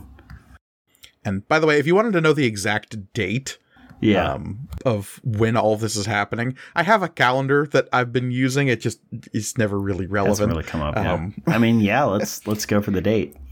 And 1.23 1.47
by 1.47 1.57
the 1.59 1.65
way, 1.67 1.79
if 1.79 1.87
you 1.87 1.95
wanted 1.95 2.11
to 2.13 2.21
know 2.21 2.33
the 2.33 2.45
exact 2.45 3.13
date 3.13 3.57
yeah, 4.01 4.33
um, 4.33 4.67
of 4.85 5.21
when 5.23 5.55
all 5.55 5.77
this 5.77 5.95
is 5.95 6.05
happening, 6.05 6.57
I 6.75 6.83
have 6.83 7.01
a 7.01 7.07
calendar 7.07 7.65
that 7.67 7.87
I've 7.93 8.11
been 8.11 8.29
using. 8.31 8.67
It 8.67 8.81
just 8.81 8.99
is 9.31 9.57
never 9.57 9.79
really 9.79 10.03
hasn't 10.05 10.11
relevant. 10.11 10.51
really 10.51 10.63
come 10.63 10.81
up. 10.81 10.95
Yeah. 10.95 11.13
um, 11.13 11.33
I 11.47 11.57
mean, 11.59 11.79
yeah, 11.79 12.03
let's 12.03 12.45
let's 12.45 12.65
go 12.65 12.81
for 12.81 12.91
the 12.91 13.01
date. 13.01 13.37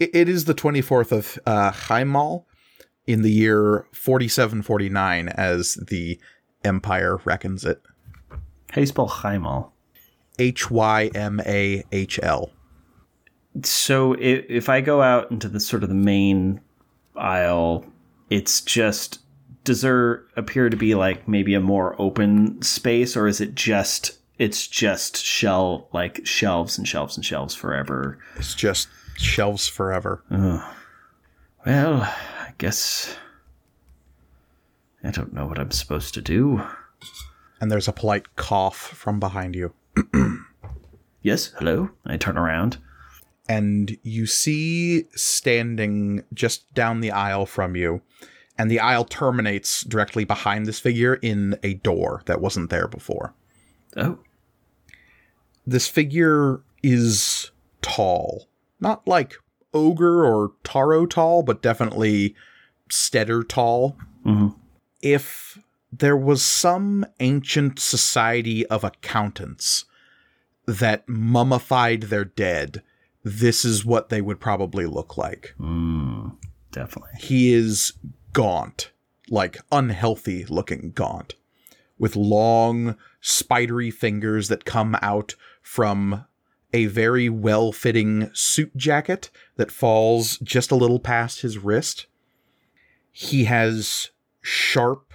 It, 0.00 0.10
it 0.12 0.28
is 0.28 0.46
the 0.46 0.54
24th 0.54 1.12
of 1.12 1.38
uh, 1.46 1.70
Hymahl 1.70 2.46
in 3.06 3.22
the 3.22 3.30
year 3.30 3.86
4749 3.92 5.28
as 5.28 5.74
the 5.74 6.18
Empire 6.64 7.18
reckons 7.24 7.64
it. 7.64 7.82
How 8.30 8.76
do 8.76 8.80
you 8.80 8.86
spell 8.86 9.08
Hymahl? 9.08 9.70
H 10.38 10.70
Y 10.70 11.10
M 11.14 11.40
A 11.46 11.84
H 11.92 12.18
L. 12.22 12.50
So 13.62 14.14
if, 14.14 14.46
if 14.48 14.68
I 14.68 14.80
go 14.80 15.02
out 15.02 15.30
into 15.30 15.48
the 15.48 15.60
sort 15.60 15.82
of 15.82 15.88
the 15.88 15.94
main 15.94 16.60
aisle, 17.16 17.84
it's 18.30 18.60
just 18.60 19.20
does 19.62 19.80
there 19.80 20.24
appear 20.36 20.68
to 20.68 20.76
be 20.76 20.94
like 20.94 21.26
maybe 21.28 21.54
a 21.54 21.60
more 21.60 22.00
open 22.00 22.60
space, 22.62 23.16
or 23.16 23.26
is 23.26 23.40
it 23.40 23.54
just 23.54 24.18
it's 24.38 24.66
just 24.66 25.16
shell 25.16 25.88
like 25.92 26.26
shelves 26.26 26.76
and 26.76 26.88
shelves 26.88 27.16
and 27.16 27.24
shelves 27.24 27.54
forever? 27.54 28.18
It's 28.36 28.54
just 28.54 28.88
shelves 29.16 29.68
forever. 29.68 30.22
Well, 31.64 32.12
guess 32.58 33.16
I 35.02 35.10
don't 35.10 35.32
know 35.32 35.46
what 35.46 35.58
I'm 35.58 35.70
supposed 35.70 36.14
to 36.14 36.22
do. 36.22 36.62
And 37.60 37.70
there's 37.70 37.88
a 37.88 37.92
polite 37.92 38.36
cough 38.36 38.76
from 38.76 39.20
behind 39.20 39.54
you. 39.54 39.72
Yes, 41.22 41.54
hello. 41.58 41.88
I 42.04 42.18
turn 42.18 42.36
around. 42.36 42.76
and 43.48 43.96
you 44.02 44.26
see 44.26 45.04
standing 45.14 46.22
just 46.34 46.72
down 46.74 47.00
the 47.00 47.12
aisle 47.12 47.46
from 47.46 47.74
you, 47.76 48.02
and 48.58 48.70
the 48.70 48.78
aisle 48.78 49.06
terminates 49.06 49.84
directly 49.84 50.24
behind 50.24 50.66
this 50.66 50.78
figure 50.78 51.14
in 51.14 51.58
a 51.62 51.72
door 51.74 52.20
that 52.26 52.42
wasn't 52.42 52.68
there 52.68 52.86
before. 52.86 53.32
Oh, 53.96 54.18
This 55.66 55.88
figure 55.88 56.60
is 56.82 57.50
tall, 57.80 58.46
not 58.78 59.08
like 59.08 59.36
ogre 59.74 60.24
or 60.24 60.52
taro 60.62 61.04
tall, 61.04 61.42
but 61.42 61.60
definitely 61.62 62.34
steader 62.88 63.46
tall. 63.46 63.98
Mhm. 64.24 64.54
If 65.02 65.58
there 65.92 66.16
was 66.16 66.42
some 66.42 67.04
ancient 67.20 67.78
society 67.78 68.66
of 68.66 68.84
accountants 68.84 69.84
that 70.66 71.08
mummified 71.08 72.04
their 72.04 72.24
dead, 72.24 72.82
this 73.22 73.64
is 73.64 73.84
what 73.84 74.08
they 74.08 74.20
would 74.20 74.40
probably 74.40 74.86
look 74.86 75.16
like. 75.16 75.54
mm, 75.60 76.36
definitely. 76.72 77.12
He 77.18 77.52
is 77.52 77.92
gaunt, 78.32 78.90
like 79.30 79.58
unhealthy 79.70 80.44
looking 80.46 80.92
gaunt, 80.94 81.34
with 81.98 82.16
long, 82.16 82.96
spidery 83.20 83.90
fingers 83.90 84.48
that 84.48 84.64
come 84.64 84.96
out 85.00 85.34
from 85.62 86.24
a 86.74 86.86
very 86.86 87.28
well 87.28 87.70
fitting 87.72 88.30
suit 88.34 88.76
jacket 88.76 89.30
that 89.56 89.70
falls 89.70 90.38
just 90.38 90.72
a 90.72 90.76
little 90.76 90.98
past 90.98 91.40
his 91.40 91.56
wrist. 91.56 92.06
He 93.12 93.44
has 93.44 94.10
sharp, 94.42 95.14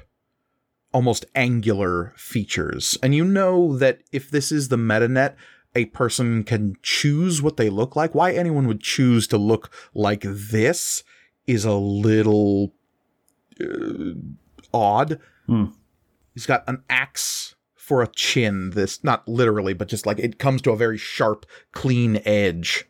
almost 0.93 1.25
angular 1.35 2.13
features. 2.15 2.97
And 3.03 3.13
you 3.13 3.25
know 3.25 3.77
that 3.77 3.99
if 4.13 4.31
this 4.31 4.53
is 4.53 4.69
the 4.69 4.77
metanet, 4.77 5.35
a 5.75 5.85
person 5.85 6.45
can 6.45 6.77
choose 6.81 7.41
what 7.41 7.57
they 7.57 7.69
look 7.69 7.93
like. 7.93 8.15
Why 8.15 8.31
anyone 8.31 8.65
would 8.67 8.81
choose 8.81 9.27
to 9.27 9.37
look 9.37 9.69
like 9.93 10.21
this 10.23 11.03
is 11.45 11.65
a 11.65 11.73
little 11.73 12.71
uh, 13.61 14.13
odd. 14.73 15.19
Hmm. 15.45 15.65
He's 16.33 16.45
got 16.45 16.63
an 16.67 16.83
axe 16.89 17.55
for 17.89 18.03
a 18.03 18.07
chin. 18.15 18.69
This 18.69 19.03
not 19.03 19.27
literally, 19.27 19.73
but 19.73 19.87
just 19.87 20.05
like 20.05 20.19
it 20.19 20.37
comes 20.37 20.61
to 20.61 20.69
a 20.69 20.77
very 20.77 20.99
sharp, 20.99 21.47
clean 21.71 22.21
edge 22.23 22.85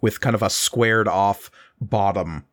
with 0.00 0.22
kind 0.22 0.34
of 0.34 0.42
a 0.42 0.48
squared 0.48 1.06
off 1.06 1.50
bottom, 1.78 2.46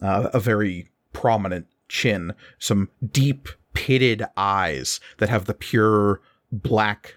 uh, 0.00 0.30
a 0.32 0.38
very 0.38 0.88
prominent 1.12 1.66
chin, 1.88 2.34
some 2.60 2.88
deep 3.04 3.48
pitted 3.74 4.22
eyes 4.36 5.00
that 5.18 5.28
have 5.28 5.46
the 5.46 5.54
pure 5.54 6.20
black 6.52 7.16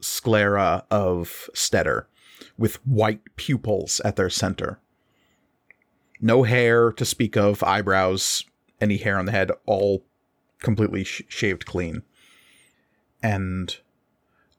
sclera 0.00 0.84
of 0.88 1.50
Stetter 1.52 2.04
with 2.56 2.76
white 2.86 3.22
pupils 3.34 3.98
at 4.04 4.14
their 4.14 4.30
center. 4.30 4.78
No 6.20 6.44
hair 6.44 6.92
to 6.92 7.04
speak 7.04 7.36
of, 7.36 7.64
eyebrows, 7.64 8.44
any 8.80 8.98
hair 8.98 9.18
on 9.18 9.24
the 9.24 9.32
head, 9.32 9.50
all 9.66 10.04
completely 10.60 11.02
sh- 11.02 11.22
shaved 11.26 11.66
clean. 11.66 12.04
And 13.24 13.74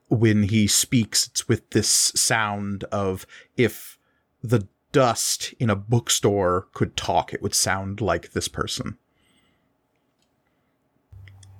when 0.08 0.42
he 0.42 0.66
speaks, 0.66 1.28
it's 1.28 1.46
with 1.46 1.70
this 1.70 1.88
sound 1.88 2.82
of 2.90 3.24
if 3.56 3.96
the 4.42 4.66
dust 4.90 5.54
in 5.60 5.70
a 5.70 5.76
bookstore 5.76 6.66
could 6.74 6.96
talk, 6.96 7.32
it 7.32 7.40
would 7.40 7.54
sound 7.54 8.00
like 8.00 8.32
this 8.32 8.48
person. 8.48 8.98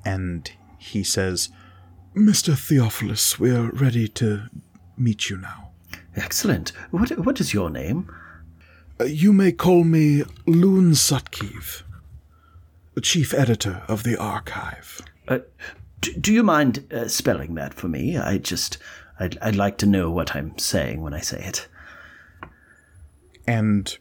And 0.04 0.50
he 0.78 1.04
says, 1.04 1.48
Mr. 2.16 2.58
Theophilus, 2.58 3.38
we're 3.38 3.70
ready 3.70 4.08
to 4.08 4.48
meet 4.96 5.30
you 5.30 5.36
now. 5.36 5.70
Excellent. 6.16 6.70
What 6.90 7.10
what 7.24 7.40
is 7.40 7.54
your 7.54 7.70
name? 7.70 8.12
Uh, 8.98 9.04
you 9.04 9.32
may 9.32 9.52
call 9.52 9.84
me 9.84 10.22
Llun 10.46 10.94
Sutkiv, 10.94 11.82
the 12.94 13.00
chief 13.00 13.32
editor 13.34 13.82
of 13.86 14.02
the 14.02 14.16
archive. 14.16 15.02
Uh, 15.28 15.40
do, 16.06 16.20
do 16.20 16.32
you 16.32 16.42
mind 16.42 16.92
uh, 16.92 17.08
spelling 17.08 17.54
that 17.54 17.74
for 17.74 17.88
me? 17.88 18.16
I 18.16 18.38
just 18.38 18.78
I'd, 19.18 19.38
I'd 19.40 19.56
like 19.56 19.78
to 19.78 19.86
know 19.86 20.10
what 20.10 20.34
I'm 20.34 20.56
saying 20.58 21.02
when 21.02 21.14
I 21.14 21.20
say 21.20 21.44
it. 21.44 21.68
And 23.46 23.96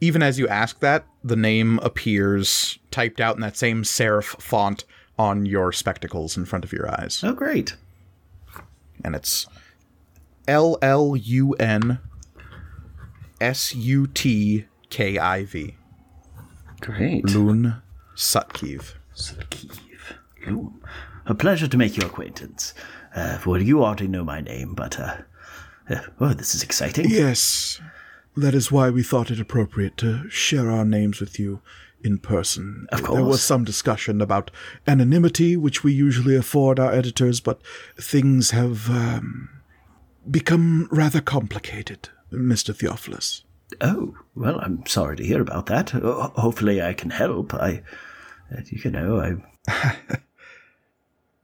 even 0.00 0.22
as 0.22 0.38
you 0.38 0.48
ask 0.48 0.80
that, 0.80 1.06
the 1.24 1.36
name 1.36 1.78
appears 1.80 2.78
typed 2.90 3.20
out 3.20 3.36
in 3.36 3.40
that 3.42 3.56
same 3.56 3.82
serif 3.82 4.40
font 4.40 4.84
on 5.18 5.46
your 5.46 5.72
spectacles 5.72 6.36
in 6.36 6.44
front 6.44 6.64
of 6.64 6.72
your 6.72 6.90
eyes. 6.90 7.22
Oh, 7.24 7.32
great. 7.32 7.76
And 9.04 9.14
it's 9.14 9.46
L 10.46 10.78
L 10.82 11.16
U 11.16 11.54
N 11.54 11.98
S 13.40 13.74
U 13.74 14.06
T 14.06 14.66
K 14.90 15.18
I 15.18 15.44
V. 15.44 15.76
Great. 16.80 17.24
Llun 17.24 17.82
Sutkiv. 18.16 18.94
Kiev. 19.50 20.18
Oh, 20.48 20.72
a 21.28 21.34
pleasure 21.34 21.68
to 21.68 21.76
make 21.76 21.96
your 21.96 22.06
acquaintance. 22.06 22.74
Uh, 23.14 23.38
for 23.38 23.58
you 23.58 23.84
already 23.84 24.08
know 24.08 24.24
my 24.24 24.40
name, 24.40 24.74
but 24.74 24.98
uh, 24.98 25.18
uh, 25.88 26.00
oh, 26.20 26.34
this 26.34 26.54
is 26.54 26.62
exciting. 26.62 27.08
Yes, 27.08 27.80
that 28.36 28.54
is 28.54 28.72
why 28.72 28.90
we 28.90 29.02
thought 29.02 29.30
it 29.30 29.40
appropriate 29.40 29.96
to 29.98 30.28
share 30.28 30.70
our 30.70 30.84
names 30.84 31.20
with 31.20 31.38
you 31.38 31.60
in 32.02 32.18
person. 32.18 32.86
Of 32.90 33.02
course. 33.02 33.16
There 33.16 33.24
was 33.24 33.42
some 33.42 33.64
discussion 33.64 34.20
about 34.20 34.50
anonymity, 34.86 35.56
which 35.56 35.82
we 35.82 35.92
usually 35.92 36.36
afford 36.36 36.78
our 36.78 36.92
editors, 36.92 37.40
but 37.40 37.60
things 38.00 38.50
have 38.50 38.88
um, 38.90 39.48
become 40.30 40.88
rather 40.90 41.20
complicated, 41.20 42.08
Mr. 42.32 42.74
Theophilus. 42.74 43.44
Oh, 43.80 44.14
well, 44.34 44.60
I'm 44.60 44.86
sorry 44.86 45.16
to 45.16 45.24
hear 45.24 45.40
about 45.42 45.66
that. 45.66 45.90
Ho- 45.90 46.32
hopefully, 46.36 46.80
I 46.80 46.94
can 46.94 47.10
help. 47.10 47.54
I, 47.54 47.82
uh, 48.56 48.60
you 48.70 48.90
know, 48.90 49.20
I. 49.68 50.17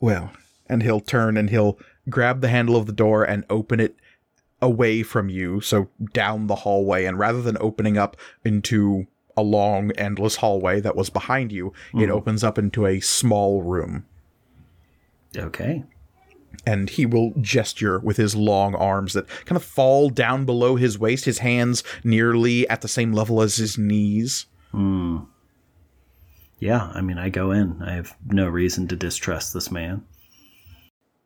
Well, 0.05 0.33
and 0.67 0.83
he'll 0.83 1.01
turn 1.01 1.38
and 1.38 1.49
he'll 1.49 1.79
grab 2.11 2.43
the 2.43 2.51
handle 2.51 2.77
of 2.77 2.85
the 2.85 2.93
door 2.93 3.25
and 3.25 3.43
open 3.49 3.81
it 3.81 3.97
away 4.61 5.03
from 5.03 5.31
you, 5.31 5.62
so 5.62 5.88
down 6.12 6.47
the 6.47 6.57
hallway. 6.57 7.07
And 7.07 7.19
rather 7.19 7.40
than 7.40 7.57
opening 7.59 7.97
up 7.97 8.14
into 8.45 9.07
a 9.35 9.40
long, 9.43 9.93
endless 9.93 10.37
hallway 10.37 10.79
that 10.81 10.95
was 10.95 11.09
behind 11.09 11.53
you, 11.53 11.69
it 11.95 11.97
mm-hmm. 11.97 12.12
opens 12.12 12.45
up 12.45 12.59
into 12.59 12.85
a 12.85 13.01
small 13.01 13.62
room. 13.62 14.05
Okay. 15.35 15.85
And 16.67 16.90
he 16.90 17.07
will 17.07 17.33
gesture 17.40 17.99
with 17.99 18.19
his 18.19 18.37
long 18.37 18.75
arms 18.75 19.14
that 19.14 19.27
kind 19.47 19.57
of 19.57 19.64
fall 19.64 20.11
down 20.11 20.45
below 20.45 20.77
his 20.77 20.99
waist, 20.99 21.25
his 21.25 21.38
hands 21.38 21.83
nearly 22.05 22.69
at 22.69 22.83
the 22.83 22.88
same 22.88 23.14
level 23.14 23.40
as 23.40 23.57
his 23.57 23.79
knees. 23.79 24.45
Hmm. 24.71 25.21
Yeah, 26.64 26.90
I 26.94 27.03
mean, 27.03 27.18
I 27.18 27.29
go 27.29 27.50
in. 27.53 27.83
I 27.83 27.92
have 27.92 28.16
no 28.27 28.48
reason 28.48 28.88
to 28.88 28.96
distrust 28.96 29.53
this 29.53 29.70
man. 29.70 30.03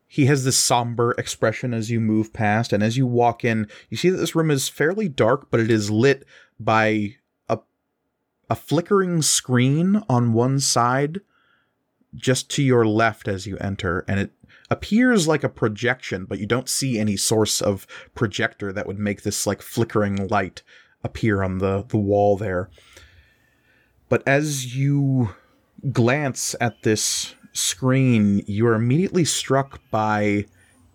he 0.09 0.27
has 0.27 0.43
this 0.45 0.57
somber 0.59 1.13
expression 1.13 1.73
as 1.73 1.91
you 1.91 2.01
move 2.01 2.33
past 2.33 2.73
and 2.73 2.83
as 2.83 2.97
you 2.97 3.07
walk 3.07 3.45
in 3.45 3.69
you 3.91 3.97
see 3.97 4.09
that 4.11 4.17
this 4.17 4.35
room 4.35 4.51
is 4.51 4.69
fairly 4.69 5.09
dark 5.09 5.49
but 5.51 5.61
it 5.61 5.71
is 5.71 5.91
lit 5.91 6.25
by 6.59 7.15
a 7.49 7.59
a 8.51 8.57
flickering 8.57 9.21
screen 9.23 10.03
on 10.09 10.33
one 10.33 10.59
side 10.59 11.21
just 12.17 12.51
to 12.51 12.63
your 12.63 12.87
left 12.87 13.29
as 13.29 13.47
you 13.47 13.59
enter 13.59 14.05
and 14.09 14.19
it 14.19 14.33
appears 14.71 15.29
like 15.29 15.45
a 15.45 15.49
projection 15.49 16.25
but 16.25 16.39
you 16.39 16.47
don't 16.47 16.71
see 16.71 16.99
any 16.99 17.17
source 17.17 17.61
of 17.61 17.87
projector 18.15 18.73
that 18.73 18.87
would 18.87 18.99
make 18.99 19.23
this 19.23 19.47
like 19.47 19.61
flickering 19.63 20.27
light 20.29 20.63
appear 21.05 21.43
on 21.43 21.59
the 21.59 21.85
the 21.89 21.99
wall 21.99 22.37
there 22.39 22.71
but 24.09 24.23
as 24.27 24.75
you 24.77 25.35
glance 25.93 26.55
at 26.61 26.83
this 26.83 27.35
screen, 27.53 28.43
you 28.47 28.67
are 28.67 28.75
immediately 28.75 29.25
struck 29.25 29.81
by 29.91 30.47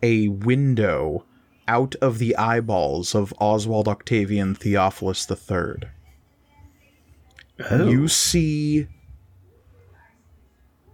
a 0.01 0.27
window 0.29 1.25
out 1.67 1.95
of 2.01 2.19
the 2.19 2.35
eyeballs 2.35 3.15
of 3.15 3.33
Oswald 3.39 3.87
Octavian 3.87 4.55
Theophilus 4.55 5.29
III. 5.29 5.89
Oh. 7.69 7.87
You 7.87 8.07
see 8.07 8.87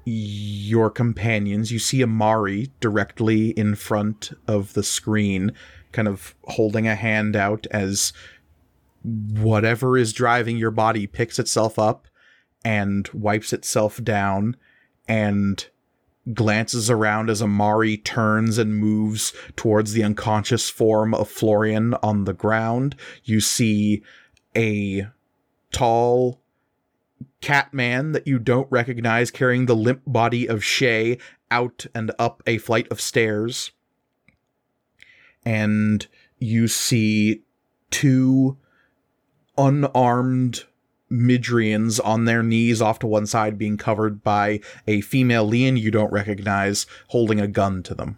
your 0.05 0.89
companions. 0.89 1.71
You 1.71 1.79
see 1.79 2.03
Amari 2.03 2.71
directly 2.79 3.49
in 3.51 3.75
front 3.75 4.31
of 4.47 4.73
the 4.73 4.83
screen, 4.83 5.53
kind 5.91 6.07
of 6.07 6.35
holding 6.45 6.87
a 6.87 6.95
hand 6.95 7.35
out 7.35 7.65
as 7.71 8.13
whatever 9.03 9.97
is 9.97 10.11
driving 10.11 10.57
your 10.57 10.71
body 10.71 11.07
picks 11.07 11.39
itself 11.39 11.79
up 11.79 12.08
and 12.63 13.07
wipes 13.13 13.53
itself 13.53 14.03
down 14.03 14.55
and 15.07 15.67
glances 16.33 16.89
around 16.89 17.29
as 17.29 17.41
Amari 17.41 17.97
turns 17.97 18.57
and 18.57 18.75
moves 18.75 19.33
towards 19.55 19.93
the 19.93 20.03
unconscious 20.03 20.69
form 20.69 21.13
of 21.13 21.29
Florian 21.29 21.93
on 22.03 22.25
the 22.25 22.33
ground. 22.33 22.95
You 23.23 23.39
see 23.39 24.03
a 24.55 25.07
tall 25.71 26.41
cat 27.41 27.73
man 27.73 28.11
that 28.11 28.27
you 28.27 28.39
don't 28.39 28.71
recognize 28.71 29.31
carrying 29.31 29.65
the 29.65 29.75
limp 29.75 30.01
body 30.05 30.47
of 30.47 30.63
Shay 30.63 31.17
out 31.49 31.85
and 31.95 32.11
up 32.19 32.43
a 32.45 32.57
flight 32.57 32.87
of 32.91 33.01
stairs. 33.01 33.71
And 35.45 36.05
you 36.37 36.67
see 36.67 37.43
two 37.89 38.57
unarmed 39.57 40.65
Midrians 41.09 41.99
on 41.99 42.25
their 42.25 42.43
knees 42.43 42.81
off 42.81 42.99
to 42.99 43.07
one 43.07 43.25
side 43.25 43.57
being 43.57 43.77
covered 43.77 44.23
by 44.23 44.59
a 44.87 45.01
female 45.01 45.45
Leon 45.45 45.77
you 45.77 45.91
don't 45.91 46.11
recognize 46.11 46.85
holding 47.07 47.39
a 47.39 47.47
gun 47.47 47.83
to 47.83 47.95
them. 47.95 48.17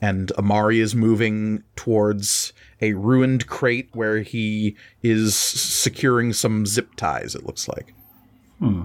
And 0.00 0.32
Amari 0.32 0.80
is 0.80 0.94
moving 0.94 1.62
towards 1.76 2.52
a 2.80 2.94
ruined 2.94 3.46
crate 3.46 3.90
where 3.92 4.20
he 4.20 4.76
is 5.02 5.34
securing 5.34 6.32
some 6.32 6.66
zip 6.66 6.94
ties, 6.96 7.34
it 7.34 7.46
looks 7.46 7.68
like. 7.68 7.94
Hmm. 8.58 8.82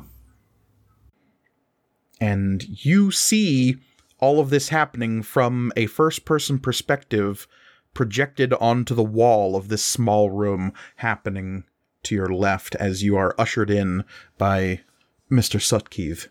And 2.22 2.86
you 2.86 3.12
see 3.12 3.78
all 4.20 4.40
of 4.40 4.50
this 4.50 4.70
happening 4.70 5.24
from 5.24 5.72
a 5.76 5.86
first 5.88 6.26
person 6.26 6.60
perspective 6.60 7.48
projected 7.94 8.54
onto 8.54 8.94
the 8.94 9.04
wall 9.04 9.56
of 9.56 9.70
this 9.70 9.84
small 9.84 10.30
room 10.30 10.74
happening 10.98 11.64
to 12.04 12.16
your 12.16 12.30
left 12.30 12.76
as 12.76 13.04
you 13.04 13.16
are 13.16 13.36
ushered 13.38 13.70
in 13.70 14.04
by 14.38 14.82
Mr. 15.32 15.60
Sutkiv. 15.60 16.28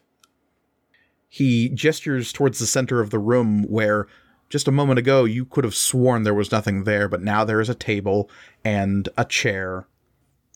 He 1.28 1.68
gestures 1.68 2.32
towards 2.32 2.58
the 2.58 2.66
center 2.66 3.00
of 3.00 3.10
the 3.10 3.18
room 3.18 3.64
where 3.64 4.06
just 4.48 4.68
a 4.68 4.72
moment 4.72 4.98
ago 4.98 5.24
you 5.24 5.44
could 5.44 5.64
have 5.64 5.74
sworn 5.74 6.22
there 6.22 6.34
was 6.34 6.50
nothing 6.50 6.84
there, 6.84 7.08
but 7.08 7.22
now 7.22 7.44
there 7.44 7.60
is 7.60 7.68
a 7.68 7.74
table 7.74 8.30
and 8.64 9.08
a 9.16 9.24
chair. 9.24 9.86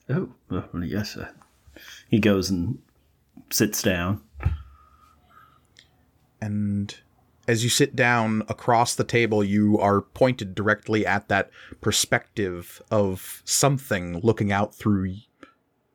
Oh, 0.08 0.30
well, 0.48 0.68
yes. 0.82 1.16
Uh, 1.16 1.28
he 2.08 2.18
goes 2.18 2.50
and 2.50 2.78
sits 3.50 3.82
down. 3.82 4.22
And 6.40 6.94
as 7.48 7.64
you 7.64 7.70
sit 7.70 7.96
down 7.96 8.42
across 8.48 8.94
the 8.94 9.04
table, 9.04 9.42
you 9.42 9.78
are 9.78 10.00
pointed 10.00 10.54
directly 10.54 11.04
at 11.04 11.28
that 11.28 11.50
perspective 11.80 12.80
of 12.90 13.42
something 13.44 14.20
looking 14.20 14.52
out 14.52 14.74
through. 14.74 15.14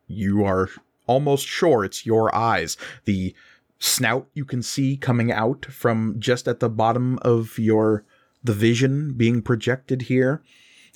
You 0.08 0.44
are 0.44 0.70
almost 1.06 1.48
sure 1.48 1.86
it's 1.86 2.06
your 2.06 2.34
eyes. 2.36 2.78
The 3.06 3.34
snout 3.80 4.28
you 4.34 4.44
can 4.46 4.62
see 4.62 4.98
coming 4.98 5.32
out 5.32 5.66
from 5.66 6.16
just 6.20 6.48
at 6.48 6.60
the 6.60 6.70
bottom 6.70 7.20
of 7.22 7.58
your 7.60 8.04
the 8.44 8.54
vision 8.54 9.14
being 9.14 9.42
projected 9.42 10.04
here 10.04 10.42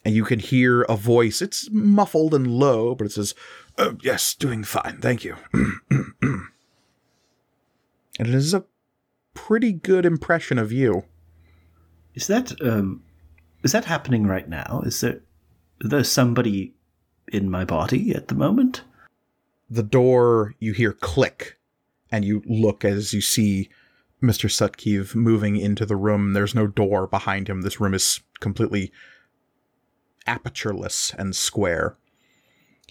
and 0.03 0.15
you 0.15 0.23
can 0.23 0.39
hear 0.39 0.81
a 0.83 0.95
voice 0.95 1.41
it's 1.41 1.69
muffled 1.71 2.33
and 2.33 2.47
low 2.47 2.95
but 2.95 3.05
it 3.05 3.11
says 3.11 3.35
oh, 3.77 3.95
yes 4.01 4.33
doing 4.33 4.63
fine 4.63 4.97
thank 4.99 5.23
you 5.23 5.35
and 5.53 6.47
it 8.19 8.33
is 8.33 8.53
a 8.53 8.63
pretty 9.33 9.71
good 9.71 10.05
impression 10.05 10.57
of 10.57 10.71
you. 10.71 11.03
Is 12.13 12.27
that 12.27 12.51
um, 12.61 13.03
is 13.63 13.71
that 13.71 13.85
happening 13.85 14.27
right 14.27 14.47
now? 14.47 14.81
Is 14.85 15.01
there 15.01 15.21
there 15.79 15.85
is 15.85 15.89
there 15.89 16.03
somebody 16.03 16.73
in 17.27 17.49
my 17.49 17.65
body 17.65 18.13
at 18.13 18.27
the 18.27 18.35
moment? 18.35 18.83
The 19.69 19.83
door 19.83 20.55
you 20.59 20.73
hear 20.73 20.91
click, 20.93 21.57
and 22.11 22.25
you 22.25 22.43
look 22.45 22.83
as 22.83 23.13
you 23.13 23.21
see 23.21 23.69
Mr. 24.21 24.49
Sutkiv 24.49 25.15
moving 25.15 25.55
into 25.55 25.85
the 25.85 25.95
room. 25.95 26.33
There's 26.33 26.53
no 26.53 26.67
door 26.67 27.07
behind 27.07 27.47
him. 27.47 27.61
This 27.61 27.79
room 27.79 27.93
is 27.93 28.19
completely 28.39 28.91
apertureless 30.27 31.13
and 31.17 31.35
square. 31.35 31.97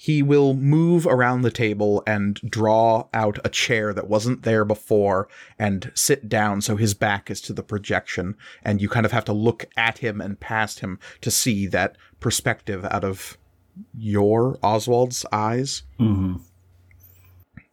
He 0.02 0.22
will 0.22 0.54
move 0.54 1.06
around 1.06 1.42
the 1.42 1.50
table 1.50 2.02
and 2.06 2.36
draw 2.36 3.08
out 3.12 3.38
a 3.44 3.50
chair 3.50 3.92
that 3.92 4.08
wasn't 4.08 4.44
there 4.44 4.64
before 4.64 5.28
and 5.58 5.92
sit 5.94 6.26
down 6.26 6.62
so 6.62 6.76
his 6.76 6.94
back 6.94 7.30
is 7.30 7.38
to 7.42 7.52
the 7.52 7.62
projection. 7.62 8.34
And 8.62 8.80
you 8.80 8.88
kind 8.88 9.04
of 9.04 9.12
have 9.12 9.26
to 9.26 9.34
look 9.34 9.66
at 9.76 9.98
him 9.98 10.22
and 10.22 10.40
past 10.40 10.80
him 10.80 10.98
to 11.20 11.30
see 11.30 11.66
that 11.66 11.98
perspective 12.18 12.82
out 12.86 13.04
of 13.04 13.36
your 13.94 14.58
Oswald's 14.62 15.26
eyes. 15.32 15.82
Mm-hmm. 15.98 16.36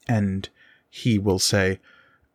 And 0.09 0.49
he 0.89 1.17
will 1.17 1.39
say, 1.39 1.79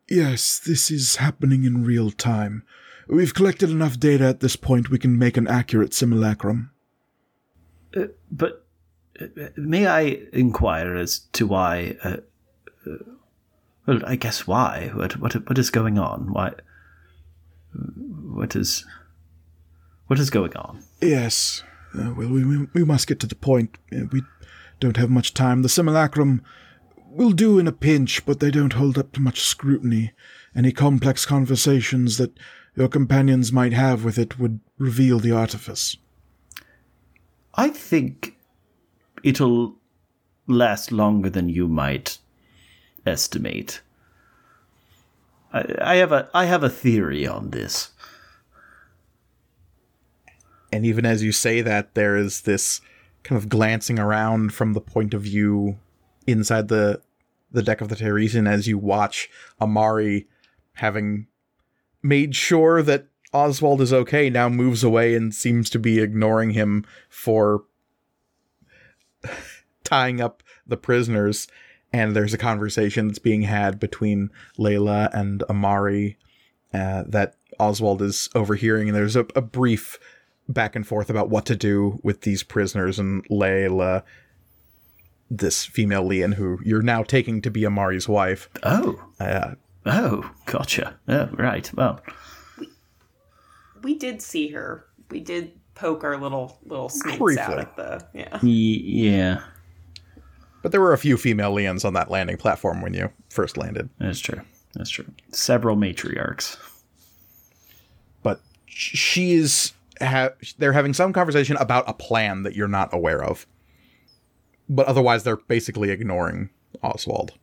Yes, 0.09 0.57
this 0.57 0.89
is 0.89 1.17
happening 1.17 1.65
in 1.65 1.83
real 1.83 2.09
time. 2.09 2.63
We've 3.07 3.35
collected 3.35 3.69
enough 3.69 3.99
data 3.99 4.25
at 4.25 4.39
this 4.39 4.55
point 4.55 4.89
we 4.89 4.97
can 4.97 5.19
make 5.19 5.37
an 5.37 5.47
accurate 5.47 5.93
simulacrum. 5.93 6.71
Uh, 7.95 8.05
but 8.31 8.62
may 9.55 9.87
I 9.87 10.19
inquire 10.31 10.95
as 10.95 11.19
to 11.33 11.47
why 11.47 11.97
uh, 12.03 12.17
uh, 12.87 12.97
Well, 13.85 13.99
I 14.05 14.15
guess 14.15 14.47
why? 14.47 14.91
What 14.93 15.17
what 15.17 15.33
what 15.47 15.57
is 15.57 15.69
going 15.69 15.99
on? 15.99 16.31
Why? 16.31 16.53
What 17.73 18.55
is 18.55 18.85
what 20.07 20.19
is 20.19 20.29
going 20.29 20.55
on? 20.55 20.83
Yes. 21.01 21.63
Uh, 21.95 22.13
well, 22.15 22.29
we, 22.29 22.43
we, 22.43 22.67
we 22.73 22.83
must 22.83 23.07
get 23.07 23.19
to 23.19 23.27
the 23.27 23.35
point. 23.35 23.77
Uh, 23.95 24.05
we 24.11 24.23
don't 24.79 24.97
have 24.97 25.09
much 25.09 25.33
time. 25.33 25.61
The 25.61 25.69
simulacrum 25.69 26.41
will 27.07 27.31
do 27.31 27.59
in 27.59 27.67
a 27.67 27.71
pinch, 27.71 28.25
but 28.25 28.39
they 28.39 28.49
don't 28.49 28.73
hold 28.73 28.97
up 28.97 29.11
to 29.13 29.21
much 29.21 29.41
scrutiny. 29.41 30.11
Any 30.55 30.71
complex 30.71 31.25
conversations 31.25 32.17
that 32.17 32.37
your 32.75 32.87
companions 32.87 33.51
might 33.51 33.73
have 33.73 34.03
with 34.03 34.17
it 34.17 34.39
would 34.39 34.59
reveal 34.77 35.19
the 35.19 35.31
artifice. 35.31 35.95
I 37.53 37.69
think 37.69 38.35
it'll 39.23 39.75
last 40.47 40.91
longer 40.91 41.29
than 41.29 41.49
you 41.49 41.67
might 41.67 42.17
estimate. 43.05 43.81
I, 45.51 45.75
I 45.81 45.95
have 45.95 46.11
a 46.11 46.29
I 46.33 46.45
have 46.45 46.63
a 46.63 46.69
theory 46.69 47.25
on 47.25 47.51
this. 47.51 47.91
And 50.71 50.85
even 50.85 51.05
as 51.05 51.21
you 51.21 51.31
say 51.31 51.61
that, 51.61 51.93
there 51.93 52.17
is 52.17 52.41
this 52.41 52.81
kind 53.23 53.37
of 53.37 53.47
glancing 53.47 53.99
around 53.99 54.53
from 54.53 54.73
the 54.73 54.81
point 54.81 55.13
of 55.13 55.21
view 55.21 55.77
inside 56.27 56.67
the 56.67 57.01
the 57.51 57.63
deck 57.63 57.81
of 57.81 57.89
the 57.89 57.95
Teresian 57.95 58.49
as 58.49 58.67
you 58.67 58.77
watch 58.77 59.29
Amari 59.61 60.27
having 60.73 61.27
made 62.01 62.35
sure 62.35 62.81
that 62.81 63.07
Oswald 63.31 63.81
is 63.81 63.93
okay, 63.93 64.29
now 64.29 64.49
moves 64.49 64.83
away 64.83 65.15
and 65.15 65.33
seems 65.33 65.69
to 65.69 65.79
be 65.79 65.99
ignoring 65.99 66.51
him 66.51 66.85
for 67.09 67.63
tying 69.83 70.21
up 70.21 70.43
the 70.65 70.77
prisoners. 70.77 71.47
And 71.91 72.15
there's 72.15 72.33
a 72.33 72.39
conversation 72.39 73.07
that's 73.07 73.19
being 73.19 73.43
had 73.43 73.79
between 73.79 74.29
Layla 74.57 75.13
and 75.13 75.43
Amari 75.43 76.17
uh, 76.73 77.03
that 77.07 77.35
Oswald 77.59 78.01
is 78.01 78.29
overhearing. 78.33 78.89
And 78.89 78.95
there's 78.97 79.15
a, 79.15 79.25
a 79.35 79.41
brief 79.41 79.99
back 80.49 80.75
and 80.75 80.85
forth 80.87 81.09
about 81.09 81.29
what 81.29 81.45
to 81.45 81.55
do 81.55 81.99
with 82.03 82.21
these 82.21 82.41
prisoners. 82.41 82.97
And 82.97 83.27
Layla, 83.29 84.03
this 85.29 85.65
female 85.65 86.03
Leon, 86.03 86.33
who 86.33 86.59
you're 86.63 86.81
now 86.81 87.03
taking 87.03 87.41
to 87.43 87.51
be 87.51 87.63
Amari's 87.63 88.09
wife, 88.09 88.49
Oh, 88.63 89.03
uh, 89.19 89.53
oh, 89.85 90.31
gotcha. 90.47 90.97
Oh, 91.07 91.29
right. 91.33 91.71
Well, 91.75 92.01
We 93.83 93.95
did 93.95 94.21
see 94.21 94.47
her. 94.49 94.85
We 95.11 95.19
did 95.19 95.59
poke 95.75 96.03
our 96.03 96.17
little 96.17 96.57
little 96.65 96.89
sneaks 96.89 97.17
Briefly. 97.17 97.41
out 97.43 97.59
at 97.59 97.75
the 97.75 98.05
yeah. 98.13 98.39
yeah, 98.41 99.41
but 100.61 100.71
there 100.71 100.81
were 100.81 100.93
a 100.93 100.97
few 100.97 101.17
female 101.17 101.53
Leons 101.53 101.83
on 101.85 101.93
that 101.93 102.09
landing 102.11 102.37
platform 102.37 102.81
when 102.81 102.93
you 102.93 103.09
first 103.29 103.57
landed. 103.57 103.89
that's 103.99 104.19
true. 104.19 104.41
That's 104.75 104.89
true. 104.89 105.05
Several 105.31 105.75
matriarchs. 105.75 106.57
but 108.23 108.41
sh- 108.65 108.97
she 108.97 109.33
is 109.33 109.73
ha- 110.01 110.29
they're 110.57 110.73
having 110.73 110.93
some 110.93 111.13
conversation 111.13 111.57
about 111.57 111.87
a 111.87 111.93
plan 111.93 112.43
that 112.43 112.55
you're 112.55 112.67
not 112.67 112.93
aware 112.93 113.23
of 113.23 113.45
but 114.69 114.85
otherwise 114.87 115.23
they're 115.23 115.37
basically 115.37 115.89
ignoring 115.91 116.49
oswald 116.81 117.33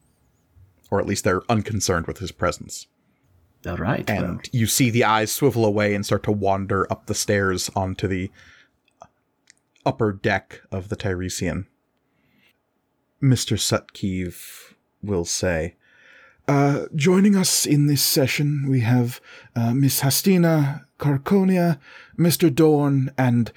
or 0.90 0.98
at 1.00 1.06
least 1.06 1.22
they're 1.22 1.42
unconcerned 1.48 2.06
with 2.06 2.18
his 2.18 2.32
presence 2.32 2.86
All 3.66 3.76
right. 3.76 4.08
and 4.08 4.22
well, 4.22 4.40
you 4.52 4.66
see 4.66 4.90
the 4.90 5.04
eyes 5.04 5.30
swivel 5.32 5.64
away 5.64 5.94
and 5.94 6.04
start 6.04 6.22
to 6.24 6.32
wander 6.32 6.90
up 6.90 7.06
the 7.06 7.14
stairs 7.14 7.70
onto 7.76 8.06
the 8.08 8.30
upper 9.84 10.12
deck 10.12 10.62
of 10.70 10.88
the 10.88 10.96
Tiresian. 10.96 11.66
Mr. 13.22 13.58
Sutkiv 13.58 14.74
will 15.02 15.24
say, 15.24 15.74
Uh, 16.48 16.86
joining 16.94 17.36
us 17.36 17.66
in 17.66 17.86
this 17.86 18.02
session, 18.02 18.66
we 18.68 18.80
have 18.80 19.20
uh, 19.54 19.74
Miss 19.74 20.00
Hastina 20.00 20.86
Carconia, 20.98 21.78
Mr. 22.18 22.54
Dorn, 22.54 23.10
and 23.18 23.52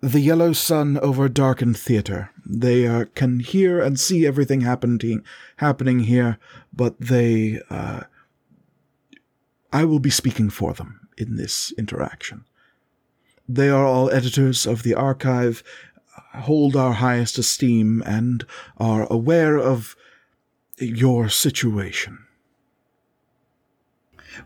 the 0.00 0.20
Yellow 0.20 0.52
Sun 0.52 0.98
over 0.98 1.28
Darkened 1.28 1.76
Theater. 1.76 2.30
They 2.46 2.86
uh, 2.86 3.06
can 3.14 3.40
hear 3.40 3.80
and 3.82 3.98
see 3.98 4.26
everything 4.26 4.62
happening 4.62 5.22
happening 5.56 6.00
here, 6.00 6.38
but 6.72 6.98
they, 7.00 7.60
uh, 7.68 8.02
I 9.72 9.84
will 9.84 10.00
be 10.00 10.10
speaking 10.10 10.50
for 10.50 10.72
them 10.72 11.08
in 11.16 11.36
this 11.36 11.72
interaction. 11.78 12.44
They 13.48 13.68
are 13.68 13.84
all 13.84 14.10
editors 14.10 14.66
of 14.66 14.82
the 14.82 14.94
archive, 14.94 15.62
hold 16.34 16.76
our 16.76 16.94
highest 16.94 17.38
esteem, 17.38 18.02
and 18.06 18.44
are 18.78 19.06
aware 19.10 19.58
of 19.58 19.96
your 20.78 21.28
situation. 21.28 22.18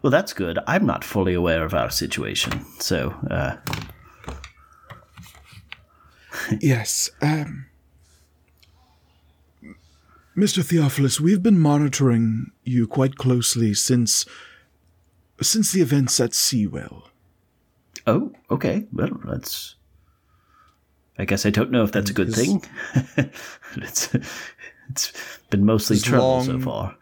well, 0.02 0.10
that's 0.10 0.32
good. 0.32 0.58
I'm 0.66 0.86
not 0.86 1.04
fully 1.04 1.34
aware 1.34 1.64
of 1.64 1.74
our 1.74 1.90
situation, 1.90 2.64
so 2.80 3.14
uh, 3.30 3.56
Yes. 6.60 7.10
Um, 7.22 7.66
Mr. 10.36 10.64
Theophilus, 10.64 11.20
we've 11.20 11.42
been 11.42 11.58
monitoring 11.58 12.50
you 12.64 12.86
quite 12.86 13.16
closely 13.16 13.72
since 13.74 14.26
since 15.40 15.72
the 15.72 15.80
events 15.80 16.18
at 16.20 16.34
Seawell. 16.34 17.10
oh, 18.06 18.32
okay. 18.50 18.86
Well, 18.92 19.20
that's. 19.24 19.76
I 21.18 21.24
guess 21.24 21.46
I 21.46 21.50
don't 21.50 21.70
know 21.70 21.84
if 21.84 21.92
that's 21.92 22.10
a 22.10 22.14
good 22.14 22.28
his- 22.28 22.36
thing. 22.36 22.64
it's 23.76 24.14
it's 24.90 25.12
been 25.50 25.64
mostly 25.64 25.96
His 25.96 26.02
trouble 26.02 26.42
so 26.42 26.58
far. 26.60 26.96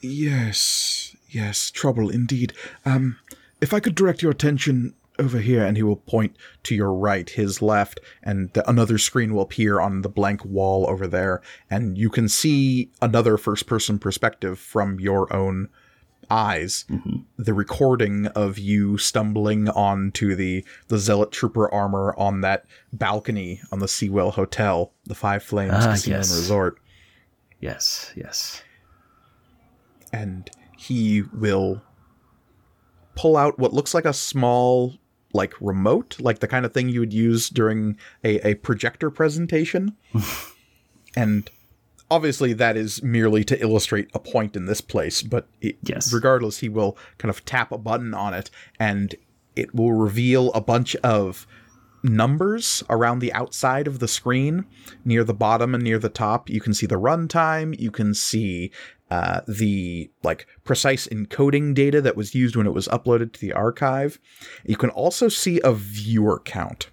Yes, 0.00 1.14
yes, 1.28 1.70
trouble 1.70 2.10
indeed. 2.10 2.52
Um, 2.84 3.18
if 3.60 3.72
I 3.72 3.80
could 3.80 3.94
direct 3.94 4.22
your 4.22 4.32
attention 4.32 4.94
over 5.22 5.38
here, 5.38 5.64
and 5.64 5.76
he 5.76 5.82
will 5.82 5.96
point 5.96 6.36
to 6.64 6.74
your 6.74 6.92
right, 6.92 7.28
his 7.30 7.62
left, 7.62 8.00
and 8.22 8.52
the, 8.52 8.68
another 8.68 8.98
screen 8.98 9.34
will 9.34 9.42
appear 9.42 9.80
on 9.80 10.02
the 10.02 10.08
blank 10.08 10.44
wall 10.44 10.86
over 10.88 11.06
there, 11.06 11.40
and 11.70 11.96
you 11.96 12.10
can 12.10 12.28
see 12.28 12.90
another 13.00 13.36
first 13.38 13.66
person 13.66 13.98
perspective 13.98 14.58
from 14.58 15.00
your 15.00 15.32
own 15.34 15.68
eyes. 16.30 16.86
The 17.36 17.52
recording 17.52 18.26
of 18.28 18.58
you 18.58 18.96
stumbling 18.96 19.68
onto 19.68 20.34
the 20.34 20.64
the 20.88 20.98
zealot 20.98 21.30
trooper 21.30 21.70
armor 21.72 22.14
on 22.16 22.40
that 22.42 22.64
balcony 22.92 23.60
on 23.70 23.80
the 23.80 23.88
Seawell 23.88 24.30
Hotel, 24.30 24.92
the 25.04 25.14
Five 25.14 25.42
Flames 25.42 25.74
Ah, 25.74 25.90
Casino 25.92 26.18
yes. 26.18 26.34
Resort. 26.34 26.78
Yes, 27.60 28.12
yes. 28.16 28.62
and 30.12 30.50
he 30.76 31.22
will 31.32 31.82
pull 33.14 33.36
out 33.36 33.58
what 33.58 33.72
looks 33.74 33.92
like 33.94 34.04
a 34.06 34.12
small 34.12 34.94
like 35.32 35.54
remote 35.60 36.16
like 36.20 36.40
the 36.40 36.48
kind 36.48 36.64
of 36.66 36.72
thing 36.72 36.88
you 36.88 37.00
would 37.00 37.12
use 37.12 37.48
during 37.48 37.96
a, 38.24 38.38
a 38.50 38.54
projector 38.54 39.10
presentation. 39.10 39.96
And 41.14 41.50
obviously 42.10 42.52
that 42.54 42.76
is 42.76 43.02
merely 43.02 43.44
to 43.44 43.60
illustrate 43.60 44.08
a 44.14 44.18
point 44.18 44.56
in 44.56 44.66
this 44.66 44.80
place 44.80 45.22
but 45.22 45.46
it, 45.60 45.76
Yes. 45.82 46.12
regardless 46.12 46.58
he 46.58 46.68
will 46.68 46.96
kind 47.18 47.30
of 47.30 47.44
tap 47.44 47.70
a 47.72 47.78
button 47.78 48.14
on 48.14 48.32
it 48.34 48.50
and 48.78 49.14
it 49.56 49.74
will 49.74 49.92
reveal 49.92 50.50
a 50.52 50.60
bunch 50.60 50.94
of 50.96 51.46
numbers 52.02 52.82
around 52.90 53.18
the 53.20 53.32
outside 53.32 53.86
of 53.86 53.98
the 53.98 54.08
screen 54.08 54.64
near 55.04 55.22
the 55.24 55.34
bottom 55.34 55.74
and 55.74 55.84
near 55.84 55.98
the 55.98 56.08
top. 56.08 56.50
You 56.50 56.60
can 56.60 56.74
see 56.74 56.86
the 56.86 56.98
runtime. 56.98 57.78
You 57.78 57.90
can 57.90 58.12
see 58.14 58.70
uh, 59.12 59.40
the 59.48 60.10
like 60.22 60.46
precise 60.64 61.06
encoding 61.08 61.74
data 61.74 62.00
that 62.00 62.16
was 62.16 62.34
used 62.34 62.56
when 62.56 62.66
it 62.66 62.74
was 62.74 62.88
uploaded 62.88 63.32
to 63.32 63.40
the 63.40 63.52
archive 63.52 64.18
you 64.64 64.76
can 64.76 64.90
also 64.90 65.28
see 65.28 65.60
a 65.62 65.72
viewer 65.72 66.40
count 66.44 66.90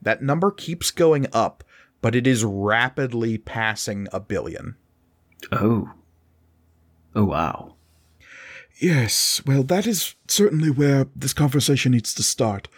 that 0.00 0.22
number 0.22 0.50
keeps 0.50 0.90
going 0.90 1.26
up 1.32 1.64
but 2.00 2.14
it 2.14 2.26
is 2.26 2.44
rapidly 2.44 3.36
passing 3.36 4.06
a 4.12 4.20
billion 4.20 4.76
Oh. 5.52 5.92
Oh 7.14 7.24
wow. 7.24 7.74
Yes, 8.80 9.42
well, 9.44 9.64
that 9.64 9.86
is 9.86 10.14
certainly 10.28 10.70
where 10.70 11.08
this 11.16 11.32
conversation 11.32 11.92
needs 11.92 12.14
to 12.14 12.22
start, 12.22 12.68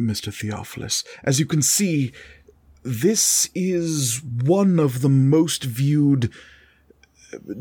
Mr. 0.00 0.32
Theophilus. 0.32 1.04
As 1.22 1.38
you 1.38 1.44
can 1.44 1.60
see, 1.60 2.12
this 2.82 3.50
is 3.54 4.22
one 4.22 4.78
of 4.78 5.02
the 5.02 5.08
most 5.08 5.64
viewed 5.64 6.26
uh, 6.26 6.28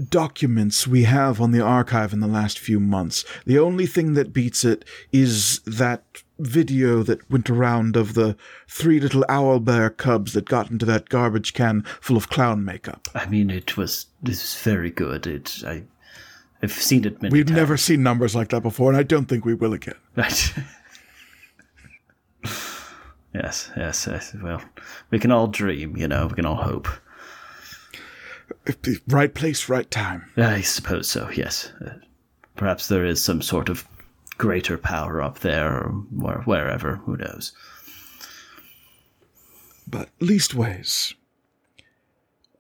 documents 0.10 0.88
we 0.88 1.04
have 1.04 1.42
on 1.42 1.52
the 1.52 1.62
archive 1.62 2.14
in 2.14 2.20
the 2.20 2.28
last 2.28 2.60
few 2.60 2.80
months. 2.80 3.26
The 3.46 3.60
only 3.60 3.86
thing 3.86 4.14
that 4.14 4.34
beats 4.34 4.64
it 4.66 4.86
is 5.12 5.60
that 5.62 6.04
video 6.40 7.04
that 7.04 7.30
went 7.30 7.50
around 7.50 7.96
of 7.96 8.14
the 8.16 8.36
three 8.68 9.00
little 9.00 9.24
owl 9.30 9.60
bear 9.60 9.90
cubs 9.90 10.34
that 10.34 10.46
got 10.50 10.70
into 10.72 10.86
that 10.86 11.10
garbage 11.10 11.54
can 11.54 11.84
full 12.02 12.18
of 12.18 12.30
clown 12.30 12.66
makeup. 12.66 13.08
I 13.14 13.26
mean, 13.28 13.50
it 13.50 13.78
was 13.78 14.08
this 14.22 14.44
is 14.44 14.62
very 14.62 14.90
good. 14.90 15.28
It 15.28 15.64
I 15.66 15.84
I've 16.62 16.72
seen 16.72 17.06
it 17.06 17.22
many 17.22 17.34
We've 17.34 17.46
times. 17.46 17.58
never 17.58 17.78
seen 17.78 18.04
numbers 18.04 18.36
like 18.36 18.50
that 18.50 18.62
before, 18.64 18.90
and 18.90 18.98
I 18.98 19.04
don't 19.04 19.26
think 19.26 19.44
we 19.44 19.54
will 19.54 19.74
again. 19.74 19.96
Right. 20.16 20.54
yes, 23.34 23.70
yes, 23.76 24.08
yes. 24.10 24.36
Well, 24.42 24.62
we 25.12 25.20
can 25.20 25.32
all 25.32 25.48
dream, 25.48 25.98
you 25.98 26.08
know. 26.08 26.28
We 26.28 26.36
can 26.36 26.46
all 26.46 26.56
hope. 26.56 26.88
Right 29.08 29.34
place, 29.34 29.70
right 29.70 29.89
time. 29.89 30.30
I 30.38 30.62
suppose 30.62 31.10
so, 31.10 31.30
yes. 31.32 31.72
Uh, 31.86 31.94
perhaps 32.56 32.88
there 32.88 33.06
is 33.06 33.24
some 33.24 33.41
sort 33.41 33.70
of 33.70 33.88
greater 34.38 34.78
power 34.78 35.22
up 35.22 35.39
there 35.39 35.72
or 35.72 35.89
wherever, 36.46 36.98
who 36.98 37.18
knows. 37.18 37.54
But 39.88 40.10
leastways, 40.20 41.14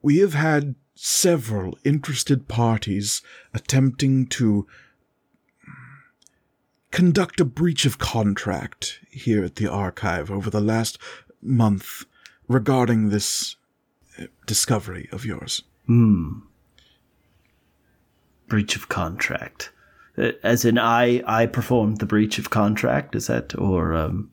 we 0.01 0.17
have 0.19 0.33
had 0.33 0.75
several 0.95 1.77
interested 1.83 2.47
parties 2.47 3.21
attempting 3.53 4.27
to 4.27 4.67
conduct 6.91 7.39
a 7.39 7.45
breach 7.45 7.85
of 7.85 7.97
contract 7.97 8.99
here 9.09 9.43
at 9.43 9.55
the 9.55 9.67
archive 9.67 10.29
over 10.29 10.49
the 10.49 10.61
last 10.61 10.99
month 11.41 12.05
regarding 12.47 13.09
this 13.09 13.55
uh, 14.19 14.25
discovery 14.45 15.09
of 15.11 15.25
yours. 15.25 15.63
Breach 18.47 18.75
of 18.75 18.89
contract. 18.89 19.71
Uh, 20.17 20.31
As 20.43 20.65
in, 20.65 20.77
I 20.77 21.23
I 21.25 21.45
performed 21.45 21.99
the 21.99 22.05
breach 22.05 22.39
of 22.39 22.49
contract. 22.49 23.15
Is 23.15 23.27
that 23.27 23.57
or 23.57 23.93
um 23.93 24.31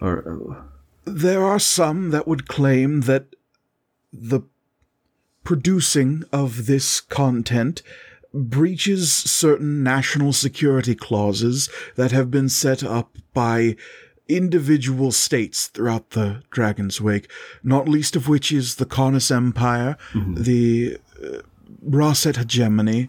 or 0.00 0.66
There 1.04 1.44
are 1.44 1.58
some 1.58 2.10
that 2.10 2.26
would 2.26 2.48
claim 2.48 3.02
that 3.02 3.34
the 4.12 4.40
producing 5.44 6.24
of 6.32 6.66
this 6.66 7.00
content 7.00 7.82
breaches 8.32 9.12
certain 9.12 9.82
national 9.82 10.32
security 10.32 10.94
clauses 10.94 11.68
that 11.96 12.12
have 12.12 12.30
been 12.30 12.48
set 12.48 12.84
up 12.84 13.16
by 13.34 13.76
individual 14.36 15.12
states 15.12 15.66
throughout 15.68 16.10
the 16.10 16.42
Dragon's 16.50 17.00
Wake, 17.00 17.30
not 17.62 17.88
least 17.88 18.16
of 18.16 18.28
which 18.28 18.52
is 18.52 18.76
the 18.76 18.86
Karnas 18.86 19.30
Empire, 19.30 19.96
the 20.14 20.98
uh, 21.22 21.38
Rosset 21.82 22.36
hegemony, 22.36 23.08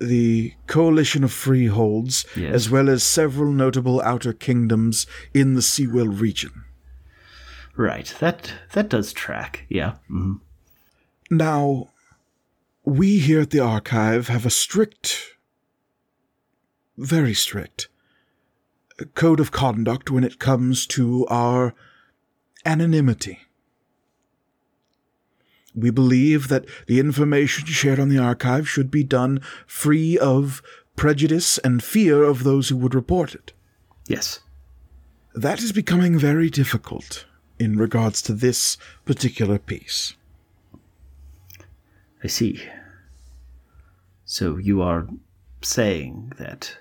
the 0.00 0.54
Coalition 0.66 1.22
of 1.24 1.32
Freeholds, 1.32 2.24
Yes. 2.36 2.54
as 2.54 2.70
well 2.70 2.88
as 2.90 3.02
several 3.04 3.52
notable 3.52 4.00
outer 4.02 4.32
kingdoms 4.32 5.06
in 5.32 5.54
the 5.54 5.62
Seawell 5.62 6.08
region. 6.08 6.64
right? 7.76 8.14
That 8.20 8.52
that 8.72 8.88
does 8.90 9.12
track. 9.12 9.64
Yeah. 9.68 9.94
mhm. 10.10 10.40
Now, 11.30 11.88
we 12.84 13.18
here 13.20 13.40
at 13.40 13.50
the 13.50 13.60
archive 13.60 14.28
have 14.28 14.44
a 14.44 14.50
strict, 14.50 15.36
very 16.98 17.34
strict, 17.34 17.88
code 19.14 19.40
of 19.40 19.50
conduct 19.50 20.10
when 20.10 20.24
it 20.24 20.38
comes 20.38 20.86
to 20.88 21.26
our 21.28 21.74
anonymity. 22.64 23.40
We 25.74 25.90
believe 25.90 26.48
that 26.48 26.66
the 26.86 27.00
information 27.00 27.66
shared 27.66 27.98
on 27.98 28.08
the 28.08 28.18
archive 28.18 28.68
should 28.68 28.90
be 28.90 29.04
done 29.04 29.40
free 29.66 30.18
of 30.18 30.62
prejudice 30.96 31.58
and 31.58 31.82
fear 31.82 32.22
of 32.22 32.44
those 32.44 32.68
who 32.68 32.76
would 32.76 32.94
report 32.94 33.34
it. 33.34 33.52
Yes. 34.06 34.40
That 35.34 35.62
is 35.62 35.72
becoming 35.72 36.18
very 36.18 36.50
difficult 36.50 37.24
in 37.58 37.78
regards 37.78 38.20
to 38.22 38.34
this 38.34 38.76
particular 39.06 39.58
piece. 39.58 40.14
I 42.22 42.26
see. 42.26 42.62
So 44.24 44.56
you 44.58 44.82
are 44.82 45.08
saying 45.62 46.34
that 46.38 46.78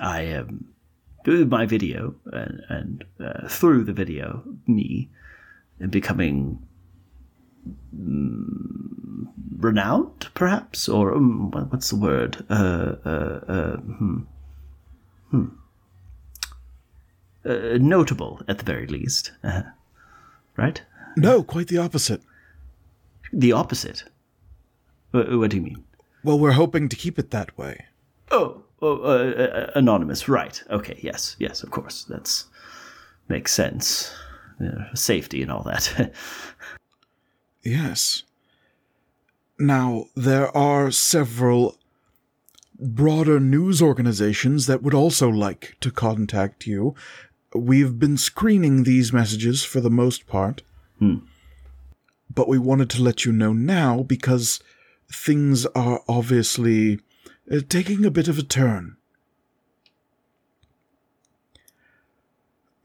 I 0.00 0.22
am 0.22 0.74
through 1.24 1.46
my 1.46 1.66
video 1.66 2.14
and, 2.32 2.60
and 2.68 3.04
uh, 3.20 3.48
through 3.48 3.84
the 3.84 3.92
video, 3.92 4.42
me, 4.66 5.10
am 5.80 5.90
becoming 5.90 6.66
mm, 7.96 9.26
renowned, 9.58 10.28
perhaps, 10.34 10.88
or 10.88 11.14
um, 11.14 11.50
what's 11.70 11.90
the 11.90 11.96
word? 11.96 12.44
Uh, 12.50 12.96
uh, 13.04 13.40
uh, 13.48 13.76
hmm. 13.76 14.18
Hmm. 15.30 15.46
Uh, 17.44 17.78
notable, 17.78 18.40
at 18.48 18.58
the 18.58 18.64
very 18.64 18.86
least. 18.86 19.32
Uh, 19.42 19.62
right? 20.56 20.82
No, 21.16 21.42
quite 21.42 21.68
the 21.68 21.78
opposite. 21.78 22.22
The 23.32 23.52
opposite. 23.52 24.04
What, 25.10 25.30
what 25.38 25.50
do 25.50 25.56
you 25.56 25.62
mean? 25.62 25.84
Well, 26.22 26.38
we're 26.38 26.52
hoping 26.52 26.88
to 26.88 26.96
keep 26.96 27.18
it 27.18 27.30
that 27.30 27.56
way. 27.56 27.86
Oh, 28.30 28.63
oh 28.84 29.02
uh, 29.02 29.70
anonymous. 29.74 30.28
Right. 30.28 30.62
Okay. 30.70 30.98
Yes. 31.02 31.36
Yes. 31.38 31.62
Of 31.62 31.70
course. 31.70 32.04
That's 32.04 32.46
makes 33.28 33.52
sense. 33.52 34.12
Uh, 34.60 34.94
safety 34.94 35.42
and 35.42 35.50
all 35.50 35.62
that. 35.64 36.12
Yes. 37.64 38.24
Now, 39.58 40.06
there 40.14 40.54
are 40.56 40.90
several 40.90 41.78
broader 42.78 43.40
news 43.40 43.80
organizations 43.80 44.66
that 44.66 44.82
would 44.82 44.94
also 44.94 45.28
like 45.28 45.76
to 45.80 45.90
contact 45.90 46.66
you. 46.66 46.94
We've 47.54 47.98
been 47.98 48.18
screening 48.18 48.82
these 48.82 49.12
messages 49.12 49.64
for 49.64 49.80
the 49.80 49.90
most 49.90 50.26
part. 50.26 50.62
But 52.32 52.48
we 52.48 52.58
wanted 52.58 52.90
to 52.90 53.02
let 53.02 53.24
you 53.24 53.32
know 53.32 53.52
now 53.52 54.02
because 54.02 54.60
things 55.10 55.64
are 55.66 56.02
obviously 56.08 57.00
uh, 57.50 57.60
taking 57.68 58.04
a 58.04 58.10
bit 58.10 58.28
of 58.28 58.38
a 58.38 58.42
turn. 58.42 58.96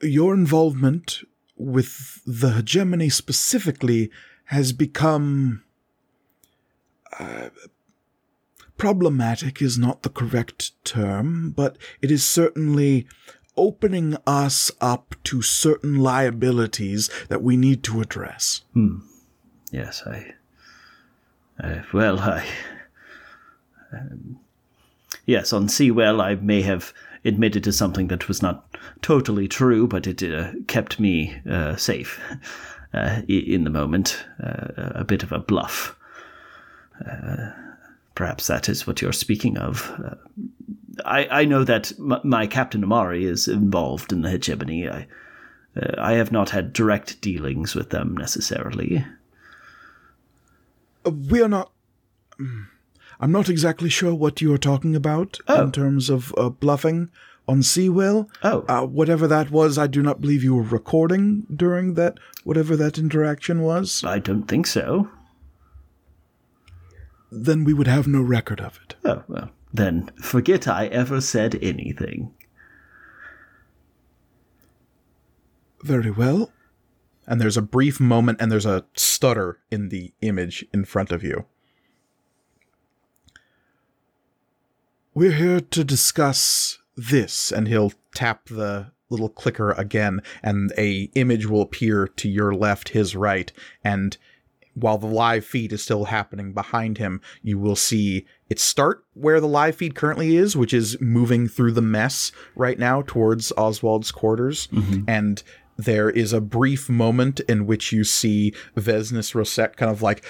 Your 0.02 0.34
involvement 0.34 1.22
with 1.58 2.22
the 2.26 2.52
hegemony 2.52 3.10
specifically 3.10 4.10
has 4.46 4.72
become 4.72 5.64
uh, 7.20 7.50
problematic 8.78 9.62
is 9.62 9.78
not 9.78 10.02
the 10.02 10.10
correct 10.10 10.72
term, 10.84 11.52
but 11.52 11.78
it 12.02 12.10
is 12.10 12.24
certainly 12.24 13.06
opening 13.58 14.16
us 14.26 14.72
up 14.80 15.16
to 15.26 15.42
certain 15.42 15.98
liabilities 15.98 17.10
that 17.28 17.44
we 17.44 17.58
need 17.58 17.84
to 17.84 18.02
address. 18.02 18.62
yes. 19.72 20.02
I. 20.08 20.34
Uh, 21.62 21.82
well, 21.94 22.20
I. 22.20 22.48
Um, 23.92 24.40
yes, 25.30 25.54
on 25.54 25.70
Seawell, 25.70 26.22
I 26.22 26.36
may 26.36 26.62
have 26.64 26.94
admitted 27.24 27.64
to 27.66 27.72
something 27.72 28.08
that 28.08 28.28
was 28.28 28.42
not 28.42 28.66
totally 29.02 29.48
true, 29.48 29.88
but 29.88 30.08
it 30.08 30.24
uh, 30.24 30.52
kept 30.68 31.00
me 31.00 31.40
uh, 31.50 31.76
safe 31.76 32.20
uh, 32.94 33.22
in 33.28 33.64
the 33.64 33.70
moment. 33.70 34.26
Uh, 34.44 34.92
a 34.96 35.04
bit 35.04 35.24
of 35.24 35.32
a 35.32 35.40
bluff. 35.40 35.96
Uh, 37.06 37.52
perhaps 38.16 38.48
that 38.48 38.68
is 38.68 38.88
what 38.88 39.02
you're 39.02 39.14
speaking 39.14 39.58
of. 39.58 39.92
Uh, 40.04 40.16
I, 41.06 41.42
I 41.42 41.46
know 41.46 41.64
that 41.64 41.92
m- 42.00 42.22
my 42.24 42.48
Captain 42.48 42.84
Amari 42.84 43.26
is 43.26 43.48
involved 43.48 44.12
in 44.12 44.22
the 44.22 44.30
hegemony. 44.30 44.90
I, 44.90 45.08
I 45.98 46.14
have 46.14 46.32
not 46.32 46.50
had 46.50 46.74
direct 46.74 47.22
dealings 47.22 47.76
with 47.76 47.92
them 47.92 48.18
necessarily. 48.18 49.06
We 51.06 51.42
are 51.42 51.48
not. 51.48 51.72
I'm 53.20 53.32
not 53.32 53.50
exactly 53.50 53.90
sure 53.90 54.16
what 54.16 54.42
you 54.42 54.54
are 54.54 54.58
talking 54.58 54.96
about 54.96 55.40
in 55.50 55.72
terms 55.72 56.10
of 56.10 56.34
uh, 56.38 56.50
bluffing 56.50 57.10
on 57.50 57.64
Seawell. 57.64 58.30
Oh. 58.44 58.64
Uh, 58.68 58.86
whatever 58.86 59.28
that 59.28 59.52
was, 59.52 59.78
I 59.78 59.88
do 59.88 60.02
not 60.02 60.22
believe 60.22 60.44
you 60.44 60.56
were 60.56 60.62
recording 60.62 61.46
during 61.54 61.96
that, 61.96 62.18
whatever 62.44 62.78
that 62.78 62.98
interaction 62.98 63.62
was. 63.62 64.04
I 64.06 64.20
don't 64.20 64.44
think 64.44 64.68
so. 64.68 65.10
Then 67.32 67.64
we 67.64 67.74
would 67.74 67.88
have 67.88 68.08
no 68.08 68.22
record 68.22 68.62
of 68.62 68.80
it. 68.84 68.96
Oh, 69.04 69.24
well, 69.28 69.50
then 69.74 70.12
forget 70.22 70.68
I 70.68 70.88
ever 70.88 71.20
said 71.20 71.60
anything. 71.62 72.34
Very 75.84 76.12
well. 76.12 76.52
And 77.28 77.40
there's 77.40 77.58
a 77.58 77.62
brief 77.62 78.00
moment 78.00 78.42
and 78.42 78.52
there's 78.52 78.66
a 78.66 78.86
stutter 78.96 79.60
in 79.70 79.90
the 79.90 80.14
image 80.22 80.66
in 80.74 80.86
front 80.86 81.12
of 81.12 81.24
you. 81.24 81.46
We're 85.20 85.34
here 85.34 85.60
to 85.60 85.84
discuss 85.84 86.78
this. 86.96 87.52
and 87.52 87.68
he'll 87.68 87.92
tap 88.16 88.48
the 88.48 88.92
little 89.10 89.28
clicker 89.28 89.72
again 89.72 90.22
and 90.42 90.72
a 90.78 91.12
image 91.14 91.46
will 91.46 91.62
appear 91.62 92.08
to 92.08 92.30
your 92.30 92.54
left 92.54 92.90
his 92.90 93.18
right 93.18 93.52
and 93.84 94.18
while 94.76 94.98
the 94.98 95.08
live 95.08 95.44
feed 95.44 95.74
is 95.74 95.84
still 95.84 96.06
happening 96.06 96.54
behind 96.54 97.00
him 97.00 97.20
you 97.42 97.60
will 97.60 97.76
see 97.76 98.26
it 98.50 98.60
start 98.60 99.04
where 99.14 99.42
the 99.42 99.48
live 99.48 99.76
feed 99.76 99.94
currently 99.94 100.38
is 100.38 100.56
which 100.56 100.74
is 100.74 100.96
moving 101.02 101.50
through 101.50 101.74
the 101.74 101.82
mess 101.82 102.32
right 102.56 102.80
now 102.80 103.02
towards 103.06 103.52
oswald's 103.58 104.12
quarters 104.12 104.68
mm-hmm. 104.68 105.04
and 105.08 105.44
there 105.76 106.10
is 106.10 106.32
a 106.32 106.42
brief 106.42 106.88
moment 106.88 107.40
in 107.42 107.66
which 107.66 107.92
you 107.92 108.04
see 108.04 108.54
vesnes 108.78 109.34
rosette 109.36 109.76
kind 109.76 109.92
of 109.92 110.02
like 110.02 110.24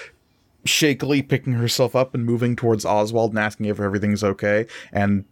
shakily 0.64 1.22
picking 1.22 1.54
herself 1.54 1.96
up 1.96 2.14
and 2.14 2.24
moving 2.24 2.54
towards 2.56 2.84
Oswald 2.84 3.30
and 3.32 3.38
asking 3.38 3.66
if 3.66 3.80
everything's 3.80 4.22
okay, 4.24 4.66
and 4.92 5.24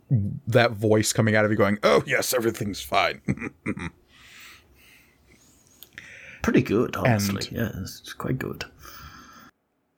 that 0.46 0.72
voice 0.72 1.12
coming 1.12 1.36
out 1.36 1.44
of 1.44 1.50
you 1.50 1.56
going, 1.56 1.78
"Oh 1.82 2.02
yes, 2.06 2.32
everything's 2.32 2.80
fine." 2.80 3.20
Pretty 6.42 6.62
good, 6.62 6.96
honestly. 6.96 7.46
And- 7.48 7.52
yeah, 7.52 7.82
it's 7.82 8.12
quite 8.12 8.38
good. 8.38 8.64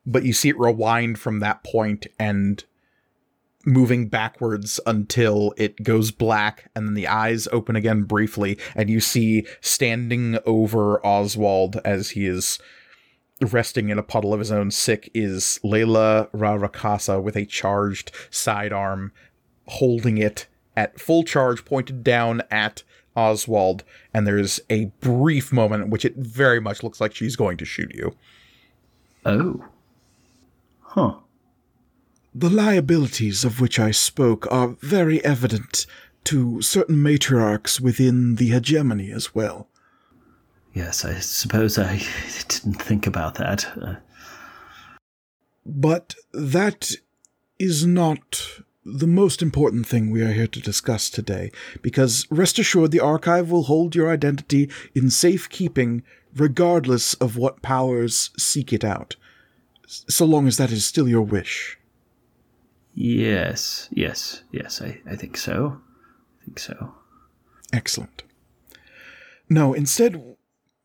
but 0.06 0.24
you 0.24 0.32
see 0.32 0.48
it 0.48 0.58
rewind 0.58 1.18
from 1.18 1.40
that 1.40 1.62
point 1.62 2.06
and 2.18 2.64
moving 3.66 4.08
backwards 4.08 4.80
until 4.86 5.52
it 5.58 5.82
goes 5.82 6.10
black 6.10 6.70
and 6.74 6.86
then 6.86 6.94
the 6.94 7.06
eyes 7.06 7.46
open 7.52 7.76
again 7.76 8.04
briefly 8.04 8.58
and 8.74 8.88
you 8.88 9.00
see 9.00 9.46
standing 9.60 10.38
over 10.46 11.04
Oswald 11.04 11.78
as 11.84 12.10
he 12.10 12.24
is 12.26 12.58
resting 13.40 13.88
in 13.88 13.98
a 13.98 14.02
puddle 14.02 14.32
of 14.32 14.40
his 14.40 14.52
own 14.52 14.70
sick 14.70 15.10
is 15.14 15.58
Layla 15.64 16.30
Rarakasa 16.30 17.22
with 17.22 17.36
a 17.36 17.46
charged 17.46 18.12
sidearm 18.30 19.12
holding 19.66 20.18
it 20.18 20.46
at 20.76 21.00
full 21.00 21.24
charge 21.24 21.64
pointed 21.64 22.04
down 22.04 22.42
at 22.50 22.82
Oswald 23.16 23.84
and 24.14 24.26
there's 24.26 24.60
a 24.70 24.86
brief 25.00 25.52
moment 25.52 25.84
in 25.84 25.90
which 25.90 26.04
it 26.04 26.16
very 26.16 26.60
much 26.60 26.82
looks 26.82 27.00
like 27.00 27.14
she's 27.14 27.36
going 27.36 27.56
to 27.56 27.64
shoot 27.64 27.94
you. 27.94 28.14
Oh. 29.24 29.64
Huh. 30.80 31.14
The 32.34 32.50
liabilities 32.50 33.44
of 33.44 33.60
which 33.60 33.78
I 33.78 33.90
spoke 33.90 34.46
are 34.50 34.76
very 34.80 35.24
evident 35.24 35.86
to 36.24 36.62
certain 36.62 36.96
matriarchs 36.96 37.80
within 37.80 38.36
the 38.36 38.50
hegemony 38.50 39.10
as 39.10 39.34
well. 39.34 39.68
Yes, 40.72 41.04
I 41.04 41.18
suppose 41.18 41.78
I 41.78 41.96
didn't 42.48 42.80
think 42.82 43.06
about 43.06 43.34
that. 43.36 43.66
Uh, 43.80 43.96
But 45.66 46.14
that 46.32 46.92
is 47.58 47.84
not 47.86 48.42
the 48.84 49.06
most 49.06 49.42
important 49.42 49.86
thing 49.86 50.10
we 50.10 50.22
are 50.22 50.32
here 50.32 50.46
to 50.46 50.60
discuss 50.60 51.10
today, 51.10 51.50
because 51.82 52.26
rest 52.30 52.58
assured 52.58 52.90
the 52.92 53.00
archive 53.00 53.50
will 53.50 53.64
hold 53.64 53.94
your 53.94 54.10
identity 54.10 54.70
in 54.94 55.10
safekeeping 55.10 56.02
regardless 56.34 57.14
of 57.14 57.36
what 57.36 57.62
powers 57.62 58.30
seek 58.38 58.72
it 58.72 58.84
out, 58.84 59.16
so 59.86 60.24
long 60.24 60.46
as 60.46 60.56
that 60.56 60.70
is 60.72 60.84
still 60.84 61.08
your 61.08 61.22
wish. 61.22 61.76
yes, 62.94 63.88
yes, 63.92 64.42
yes, 64.52 64.80
I, 64.80 65.00
I 65.06 65.16
think 65.16 65.36
so. 65.36 65.80
I 66.40 66.44
think 66.44 66.58
so. 66.58 66.94
Excellent. 67.72 68.22
No, 69.48 69.74
instead, 69.74 70.36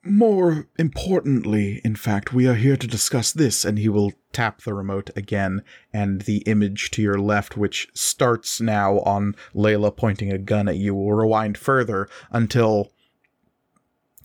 more 0.06 0.68
importantly, 0.78 1.82
in 1.84 1.95
fact, 1.95 2.32
we 2.32 2.47
are 2.47 2.56
here 2.56 2.78
to 2.78 2.88
discuss 2.88 3.32
this, 3.32 3.66
and 3.66 3.80
he 3.80 3.89
will 3.89 4.14
tap 4.32 4.62
the 4.62 4.74
remote 4.74 5.10
again, 5.16 5.64
and 5.91 6.22
the 6.22 6.38
image 6.39 6.91
to 6.91 7.01
your 7.01 7.20
left, 7.20 7.58
which 7.58 7.89
starts 7.93 8.62
now 8.62 8.99
on 8.99 9.36
Layla 9.53 9.95
pointing 9.95 10.32
a 10.32 10.38
gun 10.38 10.68
at 10.68 10.78
you, 10.78 10.93
will 10.93 11.12
rewind 11.12 11.58
further 11.58 12.08
until 12.32 12.91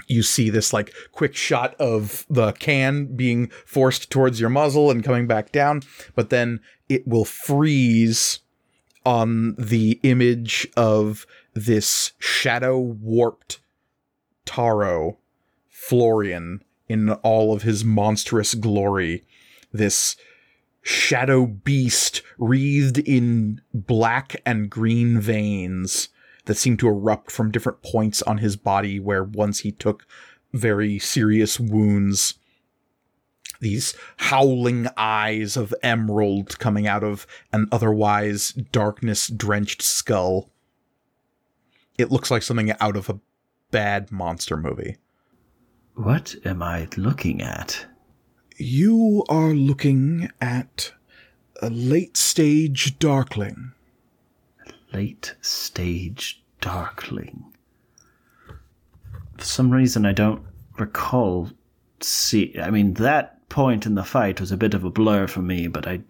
you 0.07 0.23
see 0.23 0.51
this 0.51 0.73
like 0.73 0.93
quick 1.13 1.35
shot 1.35 1.75
of 1.79 2.27
the 2.29 2.53
can 2.53 3.17
being 3.17 3.49
forced 3.65 4.11
towards 4.11 4.41
your 4.41 4.51
muzzle 4.51 4.91
and 4.91 5.05
coming 5.05 5.27
back 5.27 5.53
down, 5.53 5.83
but 6.15 6.31
then 6.31 6.61
it 6.89 7.07
will 7.07 7.25
freeze 7.25 8.41
on 9.05 9.55
the 9.57 9.99
image 10.03 10.69
of 10.77 11.27
this 11.55 12.13
shadow 12.19 12.79
warped 12.79 13.61
Taro 14.45 15.19
Florian 15.81 16.63
in 16.89 17.11
all 17.11 17.55
of 17.55 17.63
his 17.63 17.85
monstrous 17.85 18.55
glory. 18.55 19.25
This 19.73 20.15
shadow 20.83 21.47
beast 21.47 22.23
wreathed 22.39 22.99
in 22.99 23.61
black 23.73 24.41
and 24.45 24.69
green 24.69 25.19
veins 25.19 26.11
that 26.45 26.57
seem 26.57 26.77
to 26.77 26.89
erupt 26.89 27.31
from 27.31 27.51
different 27.51 27.83
points 27.83 28.21
on 28.23 28.39
his 28.39 28.57
body 28.57 29.01
where 29.01 29.25
once 29.25 29.61
he 29.61 29.73
took 29.73 30.07
very 30.53 30.99
serious 30.99 31.59
wounds 31.59 32.35
these 33.61 33.95
howling 34.17 34.87
eyes 34.97 35.57
of 35.57 35.75
emerald 35.83 36.59
coming 36.59 36.87
out 36.87 37.05
of 37.05 37.27
an 37.53 37.69
otherwise 37.71 38.53
darkness 38.53 39.29
drenched 39.29 39.83
skull. 39.83 40.51
It 41.99 42.11
looks 42.11 42.31
like 42.31 42.43
something 42.43 42.73
out 42.81 42.97
of 42.97 43.11
a 43.11 43.21
bad 43.71 44.11
monster 44.11 44.57
movie. 44.57 44.97
What 45.95 46.35
am 46.45 46.63
I 46.63 46.89
looking 46.97 47.43
at? 47.43 47.87
You 48.57 49.25
are 49.29 49.53
looking 49.53 50.31
at 50.41 50.93
a 51.63 51.71
late 51.71 52.17
stage 52.17 52.99
darkling. 52.99 53.73
Late 54.93 55.35
stage 55.41 56.43
darkling. 56.61 57.45
For 59.39 59.45
some 59.45 59.71
reason, 59.71 60.05
I 60.05 60.13
don't 60.13 60.43
recall. 60.79 61.51
See, 62.01 62.59
I 62.61 62.71
mean, 62.71 62.95
that 62.95 63.49
point 63.49 63.87
in 63.87 63.95
the 63.95 64.05
fight 64.05 64.41
was 64.41 64.53
a 64.53 64.57
bit 64.57 64.75
of 64.75 64.85
a 64.85 64.91
blur 64.91 65.27
for 65.27 65.43
me, 65.43 65.67
but 65.67 65.87
I. 65.87 66.01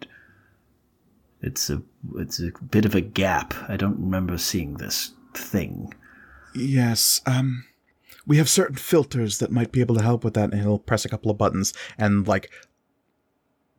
It's 1.41 1.69
a 1.69 1.81
it's 2.17 2.39
a 2.39 2.51
bit 2.69 2.85
of 2.85 2.93
a 2.93 3.01
gap. 3.01 3.53
I 3.67 3.75
don't 3.75 3.99
remember 3.99 4.37
seeing 4.37 4.75
this 4.75 5.11
thing. 5.33 5.93
Yes, 6.53 7.21
um, 7.25 7.65
we 8.25 8.37
have 8.37 8.49
certain 8.49 8.75
filters 8.75 9.39
that 9.39 9.51
might 9.51 9.71
be 9.71 9.81
able 9.81 9.95
to 9.95 10.03
help 10.03 10.23
with 10.23 10.33
that, 10.35 10.51
and 10.51 10.61
he'll 10.61 10.79
press 10.79 11.05
a 11.05 11.09
couple 11.09 11.31
of 11.31 11.37
buttons, 11.37 11.73
and 11.97 12.27
like 12.27 12.51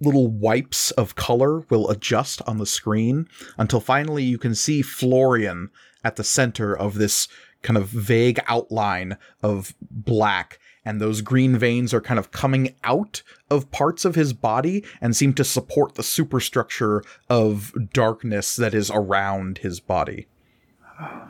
little 0.01 0.27
wipes 0.27 0.91
of 0.93 1.15
color 1.15 1.61
will 1.71 1.89
adjust 1.89 2.43
on 2.43 2.59
the 2.59 2.67
screen 2.67 3.29
until 3.57 3.81
finally 3.81 4.25
you 4.25 4.37
can 4.37 4.55
see 4.55 4.83
Florian 4.83 5.71
at 6.03 6.17
the 6.17 6.25
center 6.25 6.77
of 6.77 6.95
this 6.95 7.29
kind 7.63 7.77
of 7.77 7.89
vague 7.89 8.41
outline 8.49 9.17
of 9.43 9.75
black. 9.81 10.59
And 10.85 11.01
those 11.01 11.21
green 11.21 11.57
veins 11.57 11.95
are 11.95 12.01
kind 12.01 12.19
of 12.19 12.33
coming 12.33 12.75
out 12.83 13.23
of 13.49 13.71
parts 13.71 14.05
of 14.05 14.17
his 14.17 14.33
body 14.33 14.85
and 15.01 15.15
seem 15.15 15.33
to 15.35 15.45
support 15.45 15.95
the 15.95 16.03
superstructure 16.03 17.05
of 17.31 17.73
darkness 17.93 18.57
that 18.57 18.75
is 18.75 18.91
around 18.93 19.59
his 19.59 19.79
body. 19.79 20.27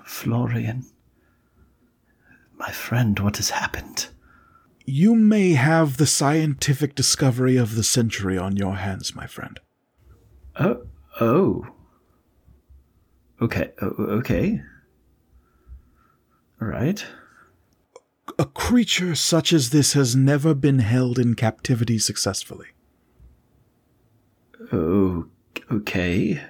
Florian, 0.06 0.86
my 2.62 2.70
friend, 2.70 3.18
what 3.18 3.38
has 3.38 3.50
happened? 3.50 4.06
You 4.86 5.16
may 5.16 5.54
have 5.54 5.96
the 5.96 6.06
scientific 6.06 6.94
discovery 6.94 7.56
of 7.56 7.74
the 7.74 7.82
century 7.82 8.38
on 8.38 8.56
your 8.56 8.76
hands, 8.76 9.16
my 9.16 9.26
friend. 9.26 9.58
Oh, 10.60 10.86
oh. 11.20 11.66
Okay, 13.40 13.72
okay. 13.82 14.62
All 16.60 16.68
right. 16.68 17.04
A 18.38 18.44
creature 18.44 19.16
such 19.16 19.52
as 19.52 19.70
this 19.70 19.94
has 19.94 20.14
never 20.14 20.54
been 20.54 20.78
held 20.78 21.18
in 21.18 21.34
captivity 21.34 21.98
successfully. 21.98 22.68
Oh, 24.72 25.26
okay. 25.68 26.40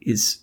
Is 0.00 0.38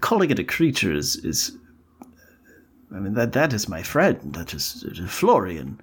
calling 0.00 0.30
it 0.30 0.38
a 0.38 0.44
creature 0.44 0.92
is 0.92 1.16
is. 1.16 1.56
I 2.94 3.00
mean 3.00 3.14
that 3.14 3.32
that 3.32 3.52
is 3.52 3.68
my 3.68 3.82
friend. 3.82 4.32
That 4.34 4.54
is 4.54 4.84
uh, 4.84 5.06
Florian. 5.06 5.80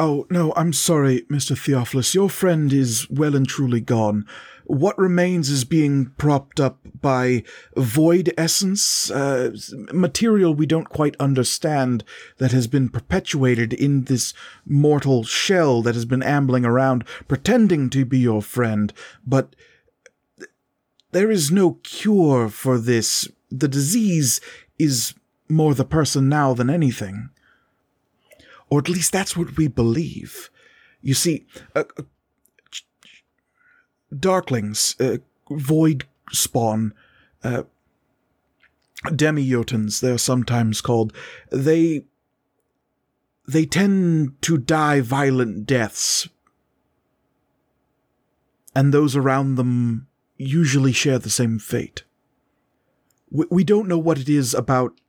Oh, 0.00 0.26
no, 0.28 0.52
I'm 0.56 0.72
sorry, 0.72 1.22
Mr. 1.30 1.56
Theophilus. 1.56 2.14
Your 2.14 2.28
friend 2.28 2.72
is 2.72 3.08
well 3.08 3.36
and 3.36 3.46
truly 3.46 3.80
gone. 3.80 4.26
What 4.64 4.98
remains 4.98 5.50
is 5.50 5.64
being 5.64 6.06
propped 6.16 6.58
up 6.58 6.80
by 7.00 7.44
void 7.76 8.32
essence, 8.36 9.10
uh, 9.10 9.54
material 9.92 10.54
we 10.54 10.66
don't 10.66 10.88
quite 10.88 11.16
understand 11.20 12.02
that 12.38 12.52
has 12.52 12.66
been 12.66 12.88
perpetuated 12.88 13.72
in 13.72 14.04
this 14.04 14.32
mortal 14.66 15.22
shell 15.22 15.82
that 15.82 15.94
has 15.94 16.06
been 16.06 16.22
ambling 16.22 16.64
around, 16.64 17.04
pretending 17.28 17.90
to 17.90 18.04
be 18.04 18.18
your 18.18 18.42
friend. 18.42 18.92
But 19.26 19.54
there 21.14 21.30
is 21.30 21.50
no 21.50 21.78
cure 21.82 22.48
for 22.48 22.78
this. 22.78 23.28
The 23.50 23.68
disease 23.68 24.40
is 24.78 25.14
more 25.48 25.74
the 25.74 25.84
person 25.84 26.28
now 26.28 26.52
than 26.54 26.68
anything 26.68 27.30
or 28.74 28.80
at 28.80 28.88
least 28.88 29.12
that's 29.12 29.36
what 29.36 29.56
we 29.56 29.68
believe. 29.68 30.50
You 31.00 31.14
see, 31.14 31.46
uh, 31.76 31.84
uh, 31.98 32.02
darklings, 34.12 35.00
uh, 35.00 35.18
void 35.48 36.04
spawn, 36.32 36.94
uh, 37.42 37.62
demi-jotun, 39.14 39.90
they're 40.00 40.18
sometimes 40.18 40.80
called, 40.80 41.12
they 41.52 42.06
they 43.46 43.66
tend 43.66 44.40
to 44.40 44.56
die 44.56 45.00
violent 45.02 45.66
deaths, 45.66 46.28
and 48.74 48.92
those 48.92 49.14
around 49.14 49.56
them 49.56 50.08
usually 50.36 50.92
share 50.92 51.18
the 51.18 51.30
same 51.30 51.58
fate. 51.58 52.04
We, 53.30 53.46
we 53.50 53.64
don't 53.64 53.88
know 53.88 53.98
what 53.98 54.18
it 54.18 54.28
is 54.28 54.54
about 54.54 55.00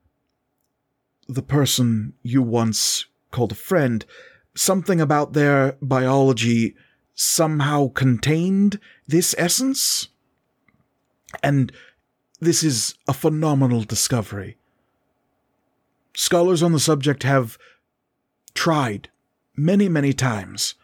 the 1.28 1.42
person 1.42 2.14
you 2.22 2.42
once 2.42 3.06
called 3.30 3.52
a 3.52 3.56
friend, 3.56 4.04
something 4.54 5.00
about 5.00 5.32
their 5.32 5.76
biology 5.82 6.74
somehow 7.14 7.88
contained 7.88 8.78
this 9.06 9.34
essence. 9.38 10.08
And 11.42 11.72
this 12.40 12.62
is 12.62 12.94
a 13.08 13.12
phenomenal 13.12 13.82
discovery. 13.82 14.58
scholars 16.14 16.62
on 16.62 16.72
the 16.72 16.80
subject 16.80 17.22
have 17.24 17.58
tried 18.54 19.10
many, 19.56 19.88
many 19.88 20.12
times 20.12 20.74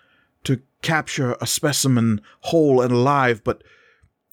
to 0.45 0.61
capture 0.83 1.37
a 1.41 1.47
specimen 1.47 2.21
whole 2.43 2.81
and 2.81 2.93
alive, 2.93 3.43
but 3.45 3.63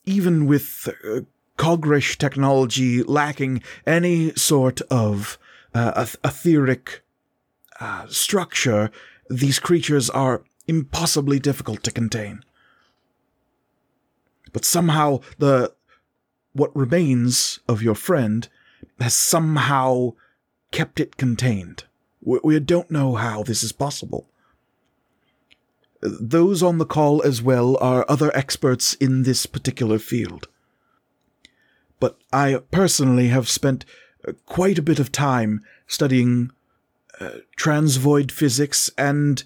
even 0.09 0.47
with 0.47 0.89
uh, 1.05 1.21
Cogrish 1.57 2.17
technology 2.17 3.03
lacking 3.03 3.61
any 3.85 4.33
sort 4.33 4.81
of 4.89 5.37
uh, 5.73 6.05
etheric 6.23 7.03
uh, 7.79 8.07
structure, 8.07 8.89
these 9.29 9.59
creatures 9.59 10.09
are 10.09 10.43
impossibly 10.67 11.39
difficult 11.39 11.83
to 11.83 11.91
contain. 11.91 12.43
But 14.51 14.65
somehow 14.65 15.19
the 15.37 15.73
what 16.53 16.75
remains 16.75 17.59
of 17.67 17.83
your 17.83 17.95
friend 17.95 18.47
has 18.99 19.13
somehow 19.13 20.13
kept 20.71 20.99
it 20.99 21.17
contained. 21.17 21.83
We, 22.21 22.39
we 22.43 22.59
don't 22.59 22.89
know 22.89 23.15
how 23.15 23.43
this 23.43 23.61
is 23.61 23.71
possible. 23.71 24.28
Those 26.01 26.63
on 26.63 26.77
the 26.77 26.85
call 26.85 27.21
as 27.23 27.41
well 27.41 27.77
are 27.81 28.05
other 28.07 28.35
experts 28.35 28.93
in 28.95 29.23
this 29.23 29.45
particular 29.45 29.99
field. 29.99 30.47
But 31.99 32.17
I 32.31 32.61
personally 32.71 33.27
have 33.27 33.49
spent 33.49 33.83
uh, 34.27 34.33
quite 34.45 34.77
a 34.77 34.83
bit 34.83 34.99
of 34.99 35.11
time 35.11 35.61
studying 35.87 36.51
uh, 37.19 37.31
transvoid 37.57 38.31
physics 38.31 38.89
and 38.97 39.43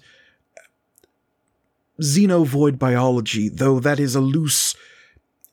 xenovoid 2.00 2.78
biology, 2.78 3.48
though 3.48 3.80
that 3.80 3.98
is 3.98 4.14
a 4.14 4.20
loose. 4.20 4.76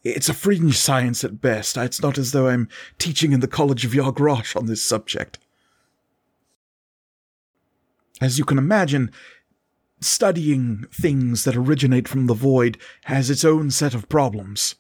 It's 0.04 0.30
a 0.30 0.34
fringe 0.34 0.78
science 0.78 1.24
at 1.24 1.41
best. 1.41 1.78
It's 1.78 2.02
not 2.02 2.18
as 2.18 2.32
though 2.32 2.47
I'm 2.47 2.70
teaching 2.99 3.32
in 3.32 3.39
the 3.39 3.47
College 3.47 3.86
of 3.86 3.91
Yagrosh 3.91 4.56
on 4.56 4.68
this 4.68 4.84
subject. 4.84 5.39
As 8.20 8.38
you 8.38 8.45
can 8.45 8.60
imagine, 8.60 9.12
studying 10.02 10.86
things 10.91 11.43
that 11.43 11.56
originate 11.56 12.08
from 12.08 12.28
the 12.28 12.34
void 12.34 12.78
has 13.06 13.30
its 13.30 13.45
own 13.45 13.70
set 13.72 13.93
of 13.93 14.10
problems. 14.10 14.76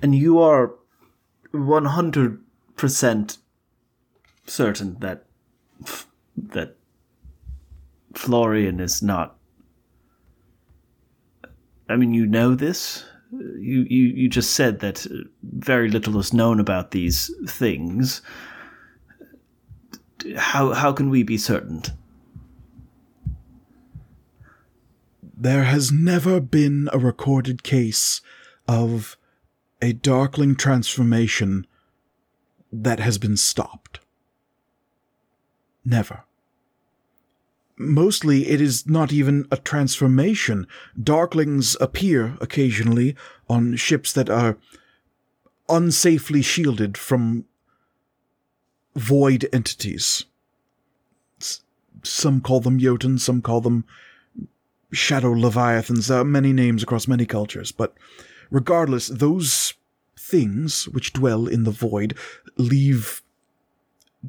And 0.00 0.14
you 0.14 0.38
are 0.38 0.74
100% 1.52 3.38
certain 4.46 4.96
that 5.00 5.24
that 6.36 6.76
Florian 8.14 8.78
is 8.78 9.02
not 9.02 9.36
I 11.88 11.96
mean 11.96 12.12
you 12.14 12.26
know 12.26 12.54
this. 12.54 13.04
You 13.32 13.86
you 13.88 14.04
you 14.04 14.28
just 14.28 14.52
said 14.52 14.80
that 14.80 15.06
very 15.42 15.88
little 15.88 16.18
is 16.18 16.32
known 16.32 16.60
about 16.60 16.90
these 16.90 17.30
things. 17.48 18.22
How 20.36 20.72
how 20.72 20.92
can 20.92 21.10
we 21.10 21.22
be 21.22 21.38
certain 21.38 21.82
there 25.36 25.64
has 25.64 25.92
never 25.92 26.40
been 26.40 26.88
a 26.92 26.98
recorded 26.98 27.62
case 27.62 28.22
of 28.66 29.16
a 29.82 29.92
darkling 29.92 30.56
transformation 30.56 31.66
that 32.72 32.98
has 32.98 33.18
been 33.18 33.36
stopped. 33.36 34.00
Never. 35.84 36.24
Mostly, 37.76 38.48
it 38.48 38.60
is 38.60 38.86
not 38.86 39.12
even 39.12 39.46
a 39.50 39.58
transformation. 39.58 40.66
Darklings 40.98 41.76
appear 41.80 42.38
occasionally 42.40 43.14
on 43.48 43.76
ships 43.76 44.12
that 44.14 44.30
are 44.30 44.56
unsafely 45.68 46.42
shielded 46.42 46.96
from 46.96 47.44
void 48.94 49.46
entities. 49.52 50.24
Some 52.02 52.40
call 52.40 52.60
them 52.60 52.78
Jotun, 52.78 53.18
some 53.18 53.42
call 53.42 53.60
them 53.60 53.84
shadow 54.92 55.32
leviathans. 55.32 56.10
Are 56.10 56.24
many 56.24 56.52
names 56.52 56.82
across 56.82 57.08
many 57.08 57.26
cultures, 57.26 57.72
but 57.72 57.94
regardless, 58.50 59.08
those 59.08 59.74
things 60.18 60.88
which 60.88 61.12
dwell 61.12 61.46
in 61.46 61.64
the 61.64 61.70
void 61.70 62.16
leave 62.56 63.22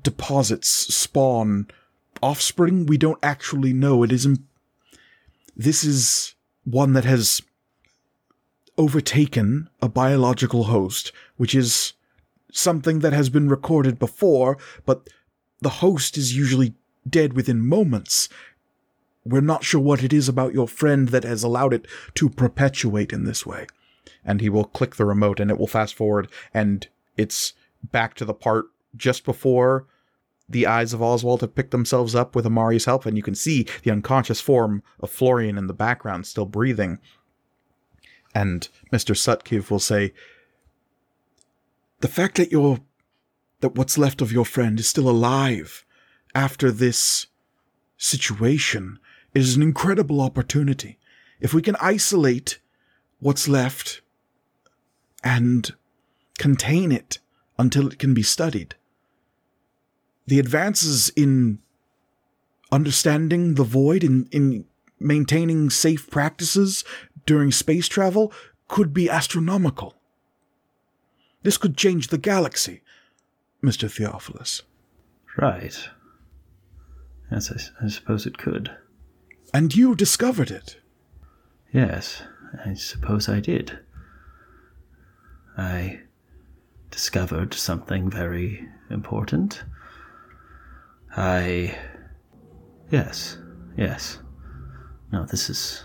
deposits, 0.04 0.70
spawn 0.70 1.68
offspring. 2.22 2.86
We 2.86 2.98
don't 2.98 3.20
actually 3.24 3.74
know. 3.74 4.04
It 4.04 4.12
isn't. 4.12 4.40
This 5.56 5.84
is 5.84 6.36
one 6.66 6.94
that 6.94 7.06
has 7.06 7.42
overtaken 8.78 9.70
a 9.82 9.90
biological 9.90 10.66
host, 10.66 11.12
which 11.38 11.56
is 11.56 11.94
something 12.52 13.00
that 13.00 13.14
has 13.14 13.30
been 13.30 13.50
recorded 13.50 13.98
before, 13.98 14.58
but 14.86 15.10
the 15.62 15.70
host 15.70 16.18
is 16.18 16.36
usually 16.36 16.76
dead 17.10 17.34
within 17.34 17.66
moments. 17.66 18.30
We're 19.30 19.42
not 19.42 19.64
sure 19.64 19.82
what 19.82 20.04
it 20.04 20.14
is 20.14 20.30
about 20.30 20.54
your 20.54 20.68
friend 20.68 21.10
that 21.10 21.24
has 21.24 21.44
allowed 21.44 21.74
it 21.74 21.88
to 22.16 22.30
perpetuate 22.30 23.12
in 23.12 23.26
this 23.26 23.46
way. 23.46 23.68
And 24.24 24.42
he 24.42 24.50
will 24.50 24.66
click 24.66 24.96
the 24.96 25.06
remote 25.06 25.40
and 25.40 25.52
it 25.52 25.58
will 25.58 25.68
fast 25.68 25.96
forward 25.96 26.28
and 26.54 26.88
it's 27.16 27.54
back 27.84 28.14
to 28.16 28.26
the 28.26 28.34
part 28.34 28.66
just 28.96 29.26
before 29.26 29.88
the 30.50 30.66
eyes 30.66 30.94
of 30.94 31.02
Oswald 31.02 31.42
have 31.42 31.56
picked 31.56 31.72
themselves 31.72 32.16
up 32.16 32.36
with 32.36 32.46
Amari's 32.46 32.86
help, 32.86 33.06
and 33.06 33.18
you 33.18 33.24
can 33.24 33.36
see 33.36 33.68
the 33.84 33.92
unconscious 33.92 34.40
form 34.40 34.82
of 35.00 35.10
Florian 35.10 35.58
in 35.58 35.68
the 35.68 35.74
background 35.74 36.26
still 36.26 36.46
breathing. 36.46 37.00
And 38.34 38.68
Mr. 38.94 39.16
Sutkiv 39.16 39.70
will 39.70 39.80
say, 39.80 40.14
The 42.00 42.08
fact 42.08 42.38
that 42.38 42.52
you're 42.52 42.80
that 43.60 43.76
what's 43.76 43.98
left 43.98 44.22
of 44.22 44.32
your 44.32 44.46
friend 44.46 44.80
is 44.80 44.88
still 44.88 45.10
alive 45.10 45.84
after 46.36 46.72
this 46.72 47.26
situation 47.98 49.00
is 49.38 49.56
an 49.56 49.62
incredible 49.62 50.22
opportunity. 50.22 50.98
If 51.40 51.54
we 51.54 51.62
can 51.62 51.76
isolate 51.80 52.60
what's 53.20 53.48
left 53.48 54.02
and 55.24 55.72
contain 56.38 56.92
it 56.92 57.20
until 57.58 57.88
it 57.88 58.00
can 58.00 58.14
be 58.14 58.24
studied, 58.24 58.76
the 60.26 60.40
advances 60.40 61.10
in 61.10 61.60
understanding 62.72 63.56
the 63.56 63.64
void, 63.64 64.04
in, 64.04 64.28
in 64.32 64.66
maintaining 65.00 65.70
safe 65.70 66.10
practices 66.10 66.84
during 67.26 67.52
space 67.52 67.88
travel, 67.88 68.34
could 68.68 68.94
be 68.94 69.10
astronomical. 69.10 69.96
This 71.44 71.58
could 71.58 71.78
change 71.78 72.08
the 72.08 72.18
galaxy, 72.18 72.82
Mr. 73.64 73.90
Theophilus. 73.90 74.64
Right. 75.38 75.90
Yes, 77.32 77.52
I, 77.52 77.86
I 77.86 77.90
suppose 77.90 78.26
it 78.26 78.38
could. 78.38 78.76
And 79.54 79.76
you 79.76 79.96
discovered 79.96 80.52
it. 80.52 80.78
Yes, 81.72 82.22
I 82.66 82.74
suppose 82.74 83.30
I 83.30 83.40
did. 83.40 83.80
I 85.58 86.02
discovered 86.92 87.54
something 87.54 88.10
very 88.10 88.68
important. 88.90 89.64
I. 91.16 91.78
Yes, 92.90 93.38
yes. 93.76 94.20
No, 95.12 95.26
this 95.26 95.50
is. 95.50 95.84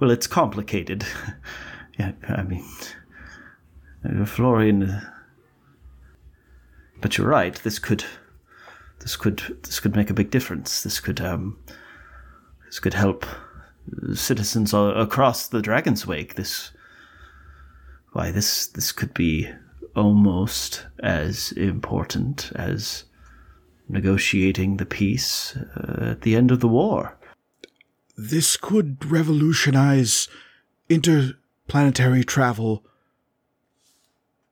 Well, 0.00 0.10
it's 0.10 0.26
complicated. 0.26 1.04
yeah, 1.98 2.12
I 2.28 2.42
mean. 2.42 2.64
Florian. 4.26 5.02
But 7.00 7.16
you're 7.16 7.28
right, 7.28 7.54
this 7.54 7.78
could 7.78 8.04
this 9.08 9.16
could 9.16 9.38
this 9.62 9.80
could 9.80 9.96
make 9.96 10.10
a 10.10 10.14
big 10.20 10.30
difference. 10.30 10.82
This 10.82 11.00
could 11.00 11.18
um, 11.18 11.58
this 12.66 12.78
could 12.78 12.92
help 12.92 13.24
citizens 14.12 14.74
across 14.74 15.48
the 15.48 15.62
Dragon's 15.62 16.06
Wake. 16.06 16.34
This 16.34 16.72
why 18.12 18.30
this 18.30 18.66
this 18.66 18.92
could 18.92 19.14
be 19.14 19.50
almost 19.96 20.84
as 20.98 21.52
important 21.52 22.52
as 22.54 23.04
negotiating 23.88 24.76
the 24.76 24.84
peace 24.84 25.56
uh, 25.56 26.10
at 26.10 26.20
the 26.20 26.36
end 26.36 26.50
of 26.50 26.60
the 26.60 26.68
war. 26.68 27.16
This 28.14 28.58
could 28.58 29.10
revolutionize 29.10 30.28
interplanetary 30.90 32.24
travel 32.24 32.84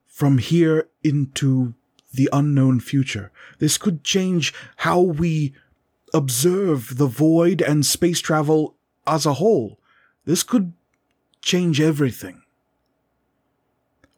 from 0.07 0.39
here 0.39 0.89
into 1.05 1.75
the 2.17 2.29
unknown 2.33 2.81
future. 2.81 3.31
This 3.59 3.79
could 3.79 4.05
change 4.05 4.53
how 4.77 5.01
we 5.01 5.55
observe 6.13 6.97
the 6.99 7.07
void 7.07 7.61
and 7.61 7.85
space 7.85 8.21
travel 8.21 8.77
as 9.07 9.27
a 9.27 9.35
whole. 9.35 9.79
This 10.25 10.43
could 10.43 10.73
change 11.41 11.81
everything. 11.81 12.43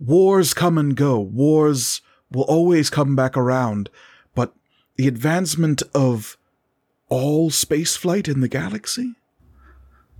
Wars 0.01 0.55
come 0.55 0.78
and 0.78 0.96
go. 0.96 1.18
Wars 1.18 2.01
will 2.30 2.44
always 2.44 2.88
come 2.88 3.16
back 3.16 3.36
around. 3.36 3.90
But 4.34 4.55
the 4.96 5.09
advancement 5.09 5.82
of 5.94 6.36
all 7.09 7.51
spaceflight 7.51 8.28
in 8.28 8.40
the 8.40 8.49
galaxy? 8.49 9.14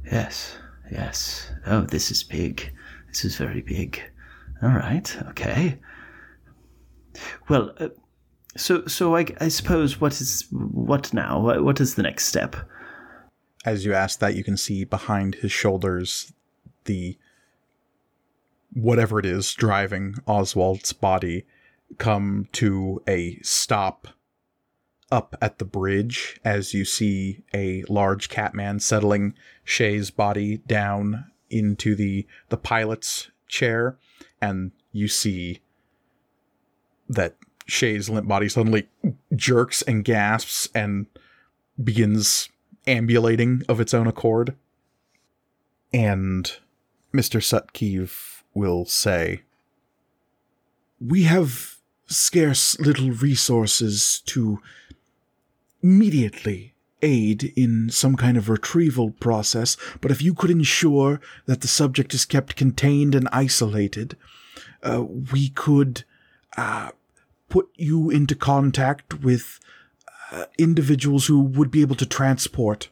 Yes, 0.05 0.57
yes. 0.91 1.51
Oh, 1.67 1.83
this 1.83 2.11
is 2.11 2.23
big. 2.23 2.73
This 3.09 3.25
is 3.25 3.37
very 3.37 3.63
big. 3.63 4.03
All 4.63 4.71
right, 4.71 5.17
okay. 5.29 5.79
Well, 7.49 7.73
uh, 7.79 7.89
So, 8.57 8.87
so 8.87 9.17
I, 9.17 9.27
I 9.41 9.49
suppose 9.49 10.01
what 10.01 10.21
is 10.21 10.47
what 10.51 11.13
now? 11.13 11.41
What, 11.41 11.81
is 11.81 11.95
the 11.95 12.03
next 12.03 12.27
step? 12.27 12.57
As 13.65 13.85
you 13.85 13.95
ask 13.95 14.19
that, 14.19 14.35
you 14.35 14.43
can 14.43 14.57
see 14.57 14.85
behind 14.85 15.37
his 15.37 15.53
shoulders 15.53 16.33
the 16.85 17.17
whatever 18.73 19.19
it 19.19 19.27
is 19.27 19.55
driving 19.55 20.15
Oswald's 20.27 20.93
body 20.93 21.45
come 21.99 22.49
to 22.53 23.03
a 23.09 23.39
stop 23.43 24.09
up 25.11 25.37
at 25.41 25.59
the 25.59 25.65
bridge 25.65 26.39
as 26.45 26.75
you 26.75 26.85
see 26.85 27.43
a 27.55 27.83
large 27.89 28.29
catman 28.29 28.79
settling 28.79 29.35
Shay's 29.65 30.11
body 30.11 30.59
down 30.67 31.31
into 31.49 31.95
the 31.95 32.27
the 32.51 32.59
pilot's 32.59 33.31
chair 33.49 33.97
and 34.41 34.73
you 34.93 35.09
see 35.09 35.61
that 37.09 37.35
Shay's 37.67 38.09
limp 38.09 38.27
body 38.27 38.49
suddenly 38.49 38.89
jerks 39.35 39.83
and 39.83 40.05
gasps 40.05 40.69
and 40.75 41.07
begins 41.83 42.49
ambulating 42.87 43.63
of 43.69 43.81
its 43.81 43.95
own 43.95 44.07
accord. 44.07 44.57
And 45.93 46.51
Mr. 47.15 47.41
Sutkiv 47.41 48.43
will 48.55 48.85
say, 48.85 49.43
We 51.01 51.25
have 51.25 51.77
scarce 52.07 52.79
little 52.81 53.11
resources 53.11 54.23
to 54.27 54.61
immediately 55.83 56.75
aid 57.03 57.53
in 57.55 57.91
some 57.91 58.17
kind 58.17 58.37
of 58.37 58.49
retrieval 58.49 59.11
process, 59.13 59.77
but 60.01 60.11
if 60.11 60.21
you 60.21 60.35
could 60.35 60.51
ensure 60.51 61.21
that 61.47 61.61
the 61.61 61.69
subject 61.69 62.13
is 62.13 62.25
kept 62.25 62.57
contained 62.57 63.15
and 63.15 63.29
isolated, 63.31 64.17
uh, 64.83 65.03
we 65.33 65.51
could 65.51 66.05
uh, 66.57 66.91
put 67.49 67.69
you 67.75 68.11
into 68.11 68.35
contact 68.35 69.21
with 69.23 69.61
uh, 70.31 70.45
individuals 70.59 71.27
who 71.27 71.41
would 71.41 71.71
be 71.71 71.81
able 71.81 71.97
to 71.97 72.07
transport 72.07 72.91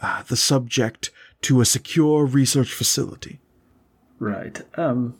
uh, 0.00 0.22
the 0.24 0.36
subject 0.36 1.10
to 1.42 1.60
a 1.60 1.64
secure 1.64 2.24
research 2.24 2.72
facility. 2.72 3.40
Right. 4.18 4.62
Um. 4.78 5.16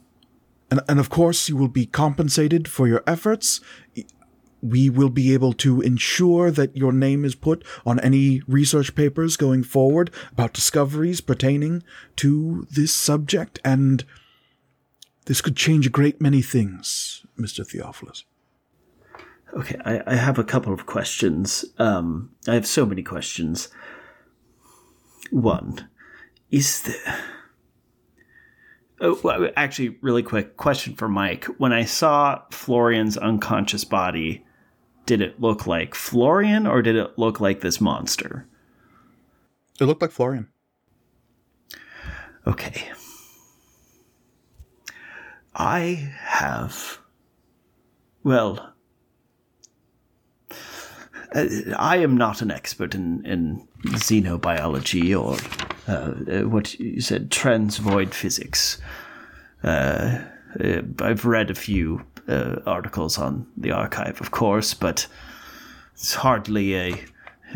And, 0.71 0.81
and 0.89 0.99
of 0.99 1.11
course, 1.11 1.49
you 1.49 1.57
will 1.57 1.69
be 1.69 1.87
compensated 1.87 2.67
for 2.67 2.89
your 2.89 3.03
efforts. 3.07 3.61
We 4.63 4.89
will 4.89 5.11
be 5.11 5.35
able 5.35 5.53
to 5.55 5.83
ensure 5.83 6.51
that 6.51 6.75
your 6.75 6.93
name 6.93 7.25
is 7.25 7.35
put 7.35 7.63
on 7.85 8.01
any 8.01 8.41
research 8.49 8.95
papers 8.95 9.37
going 9.37 9.63
forward 9.63 10.11
about 10.33 10.55
discoveries 10.55 11.21
pertaining 11.21 11.83
to 12.17 12.67
this 12.71 12.95
subject, 12.95 13.61
and 13.63 14.05
this 15.27 15.43
could 15.43 15.57
change 15.57 15.87
a 15.87 15.91
great 15.91 16.21
many 16.21 16.41
things, 16.41 17.27
Mr. 17.39 17.67
Theophilus. 17.67 18.25
Okay, 19.53 19.77
I, 19.85 20.03
I 20.07 20.15
have 20.17 20.39
a 20.39 20.45
couple 20.45 20.73
of 20.73 20.87
questions. 20.87 21.65
Um, 21.79 22.31
I 22.49 22.55
have 22.55 22.67
so 22.67 22.87
many 22.87 23.03
questions. 23.03 23.69
One, 25.31 25.89
is 26.51 26.83
there. 26.83 27.25
Oh, 29.01 29.19
well, 29.23 29.51
actually, 29.57 29.99
really 30.01 30.23
quick 30.23 30.57
question 30.57 30.95
for 30.95 31.09
Mike. 31.09 31.45
When 31.59 31.73
I 31.73 31.85
saw 31.85 32.43
Florian's 32.51 33.17
unconscious 33.17 33.85
body, 33.85 34.45
did 35.07 35.21
it 35.21 35.41
look 35.41 35.67
like 35.67 35.95
Florian 35.95 36.67
or 36.67 36.81
did 36.81 36.97
it 36.97 37.19
look 37.19 37.41
like 37.41 37.61
this 37.61 37.81
monster? 37.81 38.47
It 39.81 39.85
looked 39.85 40.01
like 40.03 40.13
Florian. 40.13 40.49
Okay. 42.47 42.91
I 45.55 46.13
have. 46.21 46.99
Well, 48.23 48.74
I 51.35 51.97
am 51.97 52.17
not 52.17 52.43
an 52.43 52.51
expert 52.51 52.95
in, 52.95 53.25
in 53.27 53.67
xenobiology 53.85 55.19
or 55.19 55.37
uh, 55.93 56.49
what 56.49 56.79
you 56.79 57.01
said, 57.01 57.31
transvoid 57.31 58.15
physics. 58.15 58.79
Uh, 59.63 60.21
uh, 60.63 60.83
I've 61.01 61.25
read 61.25 61.51
a 61.51 61.55
few 61.55 62.03
uh, 62.29 62.61
articles 62.67 63.19
on 63.19 63.47
the 63.57 63.73
archive, 63.73 64.21
of 64.21 64.31
course, 64.31 64.75
but 64.75 65.07
it's 65.95 66.15
hardly 66.15 66.77
a 66.77 67.05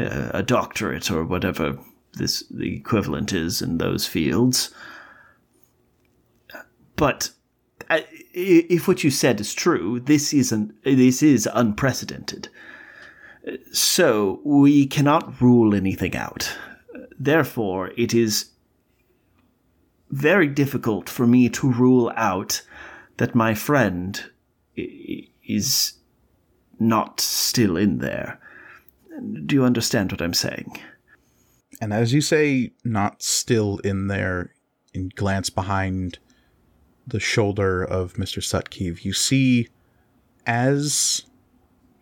a 0.01 0.45
doctorate 0.45 1.11
or 1.11 1.25
whatever 1.25 1.77
this 2.15 2.45
the 2.51 2.77
equivalent 2.77 3.33
is 3.33 3.61
in 3.61 3.79
those 3.79 4.07
fields. 4.07 4.73
But 6.95 7.31
uh, 7.91 8.01
if 8.33 8.87
what 8.87 9.03
you 9.03 9.11
said 9.11 9.41
is 9.41 9.55
true, 9.55 9.99
this 10.01 10.33
isn't 10.33 10.73
this 10.85 11.23
is 11.23 11.49
unprecedented. 11.53 12.49
So 13.73 14.41
we 14.45 14.87
cannot 14.87 15.41
rule 15.41 15.75
anything 15.75 16.17
out. 16.17 16.57
Therefore, 17.19 17.93
it 17.97 18.15
is 18.15 18.51
very 20.11 20.47
difficult 20.47 21.09
for 21.09 21.27
me 21.27 21.49
to 21.51 21.71
rule 21.71 22.13
out 22.17 22.63
that 23.19 23.35
my 23.35 23.55
friend 23.55 24.25
is 24.77 25.95
not 26.79 27.21
still 27.21 27.77
in 27.77 27.99
there. 27.99 28.41
Do 29.47 29.57
you 29.57 29.65
understand 29.65 30.13
what 30.13 30.23
I'm 30.23 30.35
saying? 30.35 30.79
And 31.81 31.93
as 31.93 32.13
you 32.13 32.21
say, 32.21 32.73
not 32.85 33.23
still 33.23 33.79
in 33.79 34.07
there, 34.09 34.55
and 34.95 35.15
glance 35.15 35.51
behind 35.51 36.19
the 37.07 37.21
shoulder 37.21 37.85
of 37.85 38.15
Mr. 38.15 38.43
Sutkiv, 38.43 39.05
you 39.05 39.13
see 39.13 39.69
as 40.47 41.25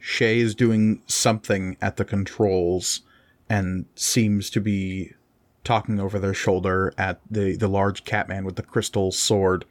Shay 0.08 0.38
is 0.38 0.54
doing 0.54 1.02
something 1.08 1.76
at 1.82 1.96
the 1.96 2.04
controls 2.04 3.00
and 3.50 3.86
seems 3.96 4.50
to 4.50 4.60
be 4.60 5.10
talking 5.64 5.98
over 5.98 6.20
their 6.20 6.32
shoulder 6.32 6.94
at 6.96 7.20
the, 7.28 7.56
the 7.56 7.66
large 7.66 8.04
catman 8.04 8.44
with 8.44 8.54
the 8.54 8.62
crystal 8.62 9.10
sword. 9.10 9.64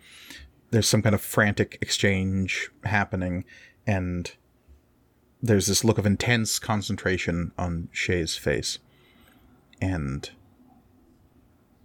There's 0.72 0.90
some 0.90 1.02
kind 1.02 1.16
of 1.16 1.22
frantic 1.22 1.78
exchange 1.82 2.70
happening, 2.84 3.46
and 3.88 4.30
there's 5.42 5.68
this 5.68 5.86
look 5.86 5.98
of 5.98 6.06
intense 6.06 6.60
concentration 6.60 7.54
on 7.58 7.88
Shay's 7.94 8.36
face. 8.36 8.80
And 9.80 10.30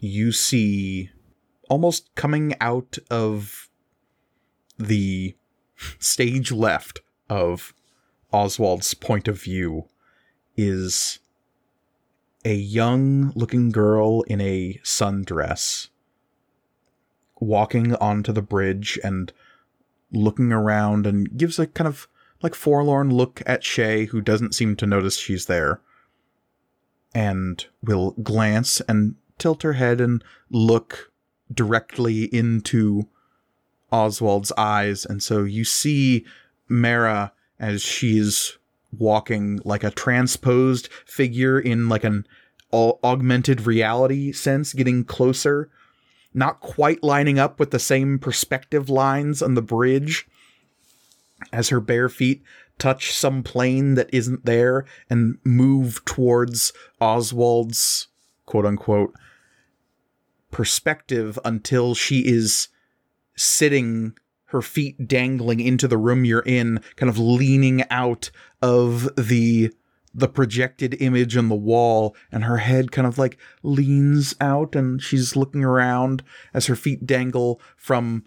you 0.00 0.32
see 0.32 1.10
almost 1.68 2.12
coming 2.16 2.56
out 2.60 2.98
of 3.12 3.70
the 4.76 5.36
stage 6.00 6.50
left 6.50 7.00
of 7.28 7.74
Oswald's 8.32 8.94
point 8.94 9.28
of 9.28 9.40
view 9.40 9.88
is 10.56 11.18
a 12.44 12.54
young 12.54 13.32
looking 13.34 13.70
girl 13.70 14.22
in 14.22 14.40
a 14.40 14.80
sundress 14.82 15.88
walking 17.38 17.94
onto 17.96 18.32
the 18.32 18.42
bridge 18.42 18.98
and 19.02 19.32
looking 20.12 20.52
around 20.52 21.06
and 21.06 21.36
gives 21.36 21.58
a 21.58 21.66
kind 21.66 21.88
of 21.88 22.08
like 22.42 22.54
forlorn 22.54 23.12
look 23.12 23.42
at 23.46 23.64
Shay, 23.64 24.06
who 24.06 24.20
doesn't 24.20 24.54
seem 24.54 24.76
to 24.76 24.86
notice 24.86 25.18
she's 25.18 25.46
there, 25.46 25.80
and 27.14 27.66
will 27.82 28.12
glance 28.22 28.80
and 28.82 29.16
tilt 29.38 29.62
her 29.62 29.74
head 29.74 30.00
and 30.00 30.24
look 30.50 31.12
directly 31.52 32.24
into 32.24 33.08
Oswald's 33.92 34.52
eyes. 34.56 35.04
And 35.04 35.22
so 35.22 35.44
you 35.44 35.64
see 35.64 36.24
Mara 36.68 37.32
as 37.60 37.82
she's 37.82 38.58
walking 38.98 39.60
like 39.64 39.84
a 39.84 39.90
transposed 39.90 40.88
figure 41.06 41.60
in 41.60 41.88
like 41.88 42.02
an 42.02 42.26
augmented 42.72 43.66
reality 43.66 44.32
sense, 44.32 44.72
getting 44.72 45.04
closer, 45.04 45.70
not 46.34 46.60
quite 46.60 47.02
lining 47.02 47.38
up 47.38 47.60
with 47.60 47.70
the 47.70 47.78
same 47.78 48.18
perspective 48.18 48.88
lines 48.88 49.42
on 49.42 49.54
the 49.54 49.62
bridge 49.62 50.26
as 51.52 51.68
her 51.68 51.80
bare 51.80 52.08
feet 52.08 52.42
touch 52.78 53.12
some 53.12 53.42
plane 53.42 53.94
that 53.94 54.08
isn't 54.12 54.44
there 54.44 54.84
and 55.08 55.38
move 55.44 56.04
towards 56.04 56.72
Oswald's 57.00 58.08
quote 58.46 58.64
unquote 58.66 59.14
perspective 60.50 61.38
until 61.44 61.94
she 61.94 62.20
is 62.26 62.68
sitting 63.36 64.14
her 64.50 64.62
feet 64.62 65.08
dangling 65.08 65.60
into 65.60 65.88
the 65.88 65.98
room 65.98 66.24
you're 66.24 66.40
in, 66.40 66.80
kind 66.96 67.08
of 67.08 67.18
leaning 67.18 67.84
out 67.90 68.30
of 68.62 69.14
the 69.16 69.72
the 70.12 70.28
projected 70.28 71.00
image 71.00 71.36
on 71.36 71.48
the 71.48 71.54
wall 71.54 72.16
and 72.32 72.42
her 72.42 72.56
head 72.56 72.90
kind 72.90 73.06
of 73.06 73.16
like 73.16 73.38
leans 73.62 74.34
out 74.40 74.74
and 74.74 75.00
she's 75.00 75.36
looking 75.36 75.62
around 75.62 76.24
as 76.52 76.66
her 76.66 76.74
feet 76.74 77.06
dangle 77.06 77.60
from 77.76 78.24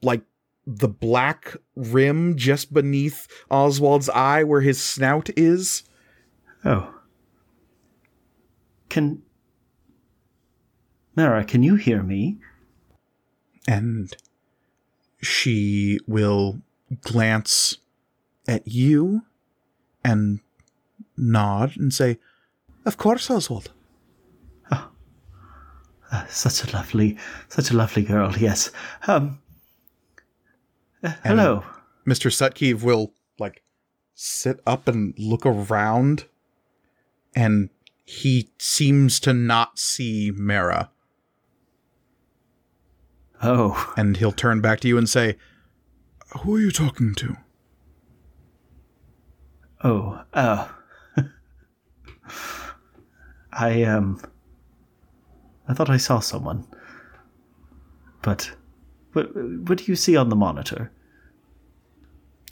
like 0.00 0.22
the 0.64 0.86
black 0.86 1.56
rim 1.74 2.36
just 2.36 2.72
beneath 2.72 3.26
Oswald's 3.50 4.08
eye 4.08 4.44
where 4.44 4.60
his 4.60 4.80
snout 4.80 5.28
is. 5.36 5.82
Oh. 6.64 6.94
Can 8.88 9.22
Mara, 11.16 11.44
can 11.44 11.62
you 11.62 11.76
hear 11.76 12.02
me? 12.02 12.38
And 13.66 14.14
she 15.26 15.98
will 16.06 16.60
glance 17.02 17.78
at 18.48 18.66
you 18.66 19.22
and 20.04 20.40
nod 21.16 21.76
and 21.76 21.92
say, 21.92 22.18
Of 22.84 22.96
course, 22.96 23.28
Oswald. 23.30 23.72
Oh, 24.70 24.90
Such 26.28 26.64
a 26.64 26.76
lovely, 26.76 27.18
such 27.48 27.70
a 27.70 27.76
lovely 27.76 28.02
girl. 28.02 28.32
Yes. 28.38 28.70
Um. 29.06 29.40
uh, 31.02 31.12
hello. 31.24 31.64
Mr. 32.06 32.30
Sutkiv 32.30 32.82
will 32.82 33.12
like 33.38 33.62
sit 34.14 34.60
up 34.66 34.86
and 34.86 35.14
look 35.18 35.44
around 35.44 36.26
and 37.34 37.68
he 38.04 38.48
seems 38.58 39.18
to 39.20 39.34
not 39.34 39.78
see 39.78 40.30
Mara 40.34 40.90
Oh, 43.42 43.92
and 43.96 44.16
he'll 44.16 44.32
turn 44.32 44.60
back 44.60 44.80
to 44.80 44.88
you 44.88 44.98
and 44.98 45.08
say, 45.08 45.36
Who 46.40 46.56
are 46.56 46.60
you 46.60 46.70
talking 46.70 47.14
to? 47.16 47.36
oh. 49.84 50.22
Uh. 50.32 50.68
I 53.52 53.82
um. 53.84 54.20
I 55.68 55.74
thought 55.74 55.90
I 55.90 55.96
saw 55.96 56.20
someone. 56.20 56.66
But, 58.22 58.52
what 59.12 59.34
what 59.34 59.78
do 59.78 59.84
you 59.84 59.96
see 59.96 60.16
on 60.16 60.28
the 60.28 60.36
monitor? 60.36 60.90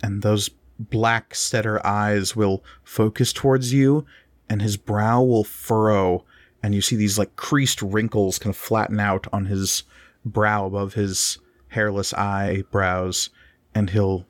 and 0.05 0.21
those 0.21 0.51
black 0.79 1.35
setter 1.35 1.85
eyes 1.87 2.37
will 2.37 2.63
focus 2.83 3.33
towards 3.33 3.73
you 3.73 4.05
and 4.51 4.61
his 4.61 4.77
brow 4.77 5.23
will 5.23 5.45
furrow 5.45 6.25
and 6.63 6.75
you 6.75 6.83
see 6.83 6.95
these 6.95 7.19
like 7.19 7.37
creased 7.37 7.81
wrinkles 7.81 8.39
kind 8.39 8.51
of 8.51 8.57
flatten 8.57 9.01
out 9.01 9.27
on 9.33 9.47
his 9.47 9.85
brow 10.25 10.67
above 10.67 10.95
his 10.95 11.39
hairless 11.69 12.15
eyebrows 12.15 13.31
and 13.75 13.91
he'll 13.91 14.27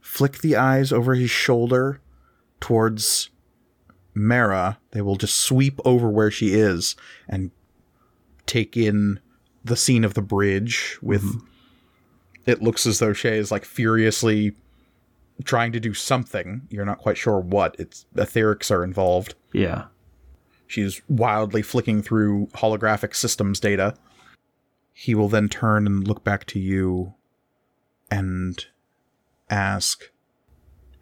flick 0.00 0.38
the 0.38 0.56
eyes 0.56 0.92
over 0.92 1.14
his 1.14 1.30
shoulder 1.30 2.00
towards 2.60 3.30
Mara. 4.14 4.78
They 4.92 5.02
will 5.02 5.16
just 5.16 5.36
sweep 5.36 5.78
over 5.84 6.08
where 6.08 6.30
she 6.30 6.54
is 6.54 6.96
and 7.28 7.50
take 8.46 8.76
in 8.76 9.20
the 9.64 9.76
scene 9.76 10.04
of 10.04 10.14
the 10.14 10.22
bridge 10.22 10.96
with 11.02 11.22
mm-hmm. 11.22 11.46
it 12.46 12.62
looks 12.62 12.86
as 12.86 13.00
though 13.00 13.12
Shay 13.12 13.36
is 13.36 13.50
like 13.50 13.64
furiously 13.64 14.54
trying 15.44 15.72
to 15.72 15.80
do 15.80 15.92
something. 15.92 16.62
You're 16.70 16.84
not 16.84 16.98
quite 16.98 17.18
sure 17.18 17.40
what. 17.40 17.76
It's 17.78 18.06
etherics 18.14 18.70
are 18.70 18.84
involved. 18.84 19.34
Yeah. 19.52 19.86
She's 20.66 21.02
wildly 21.08 21.62
flicking 21.62 22.02
through 22.02 22.46
holographic 22.54 23.14
systems 23.14 23.60
data. 23.60 23.94
He 24.98 25.14
will 25.14 25.28
then 25.28 25.50
turn 25.50 25.86
and 25.86 26.08
look 26.08 26.24
back 26.24 26.46
to 26.46 26.58
you 26.58 27.12
and 28.10 28.64
ask, 29.50 30.10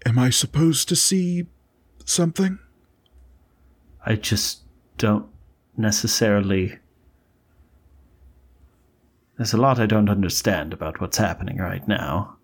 Am 0.04 0.18
I 0.18 0.30
supposed 0.30 0.88
to 0.88 0.96
see 0.96 1.46
something? 2.04 2.58
I 4.04 4.16
just 4.16 4.62
don't 4.98 5.28
necessarily. 5.76 6.80
There's 9.36 9.52
a 9.52 9.58
lot 9.58 9.78
I 9.78 9.86
don't 9.86 10.10
understand 10.10 10.72
about 10.72 11.00
what's 11.00 11.18
happening 11.18 11.58
right 11.58 11.86
now. 11.86 12.36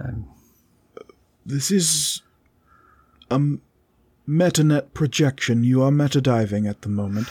Um, 0.00 0.28
this 1.46 1.70
is 1.70 2.22
a 3.30 3.40
metanet 4.28 4.94
projection. 4.94 5.62
You 5.62 5.84
are 5.84 5.92
metadiving 5.92 6.68
at 6.68 6.82
the 6.82 6.88
moment. 6.88 7.28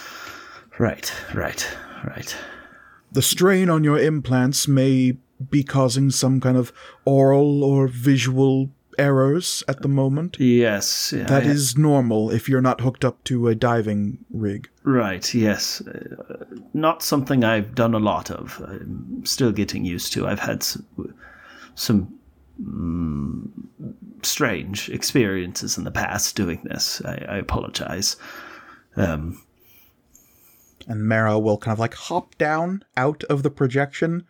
Right, 0.77 1.11
right, 1.33 1.67
right. 2.05 2.33
The 3.11 3.21
strain 3.21 3.69
on 3.69 3.83
your 3.83 3.97
implants 3.99 4.67
may 4.67 5.17
be 5.49 5.63
causing 5.63 6.11
some 6.11 6.39
kind 6.39 6.57
of 6.57 6.71
oral 7.05 7.63
or 7.63 7.87
visual 7.87 8.69
errors 8.97 9.63
at 9.67 9.81
the 9.81 9.87
moment. 9.87 10.37
Yes, 10.39 11.13
yeah, 11.15 11.23
That 11.23 11.43
I- 11.43 11.47
is 11.47 11.77
normal 11.77 12.29
if 12.31 12.49
you're 12.49 12.61
not 12.61 12.81
hooked 12.81 13.05
up 13.05 13.23
to 13.25 13.47
a 13.47 13.55
diving 13.55 14.17
rig. 14.29 14.69
right. 14.83 15.33
Yes, 15.33 15.81
uh, 15.81 16.43
not 16.73 17.01
something 17.01 17.43
I've 17.43 17.73
done 17.75 17.93
a 17.93 17.99
lot 17.99 18.29
of. 18.29 18.61
I'm 18.67 19.23
still 19.25 19.51
getting 19.53 19.85
used 19.85 20.11
to. 20.13 20.27
I've 20.27 20.41
had 20.41 20.61
some, 20.63 20.85
some 21.75 22.13
mm, 22.61 23.47
strange 24.23 24.89
experiences 24.89 25.77
in 25.77 25.85
the 25.85 25.91
past 25.91 26.35
doing 26.35 26.59
this. 26.65 27.01
I, 27.05 27.25
I 27.29 27.37
apologize. 27.37 28.17
Um, 28.97 29.41
and 30.89 31.07
Mara 31.07 31.37
will 31.39 31.57
kind 31.57 31.71
of 31.71 31.79
like 31.79 31.93
hop 31.93 32.35
down 32.39 32.83
out 32.97 33.23
of 33.25 33.43
the 33.43 33.51
projection 33.51 34.25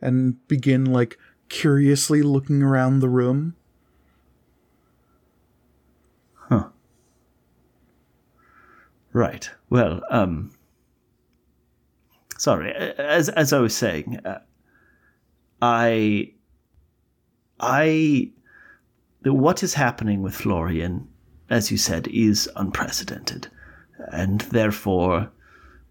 and 0.00 0.46
begin 0.46 0.84
like 0.84 1.18
curiously 1.48 2.22
looking 2.22 2.62
around 2.62 3.00
the 3.00 3.08
room. 3.08 3.56
Huh. 6.34 6.68
Right. 9.12 9.50
Well, 9.68 10.02
um, 10.08 10.52
sorry. 12.38 12.72
As 12.72 13.28
as 13.30 13.52
I 13.52 13.58
was 13.58 13.76
saying, 13.76 14.20
uh, 14.24 14.38
I, 15.60 16.32
I, 17.58 18.30
what 19.24 19.62
is 19.62 19.74
happening 19.74 20.22
with 20.22 20.34
Florian, 20.34 21.08
as 21.50 21.70
you 21.70 21.76
said, 21.76 22.06
is 22.08 22.48
unprecedented, 22.54 23.48
and 24.12 24.42
therefore, 24.42 25.30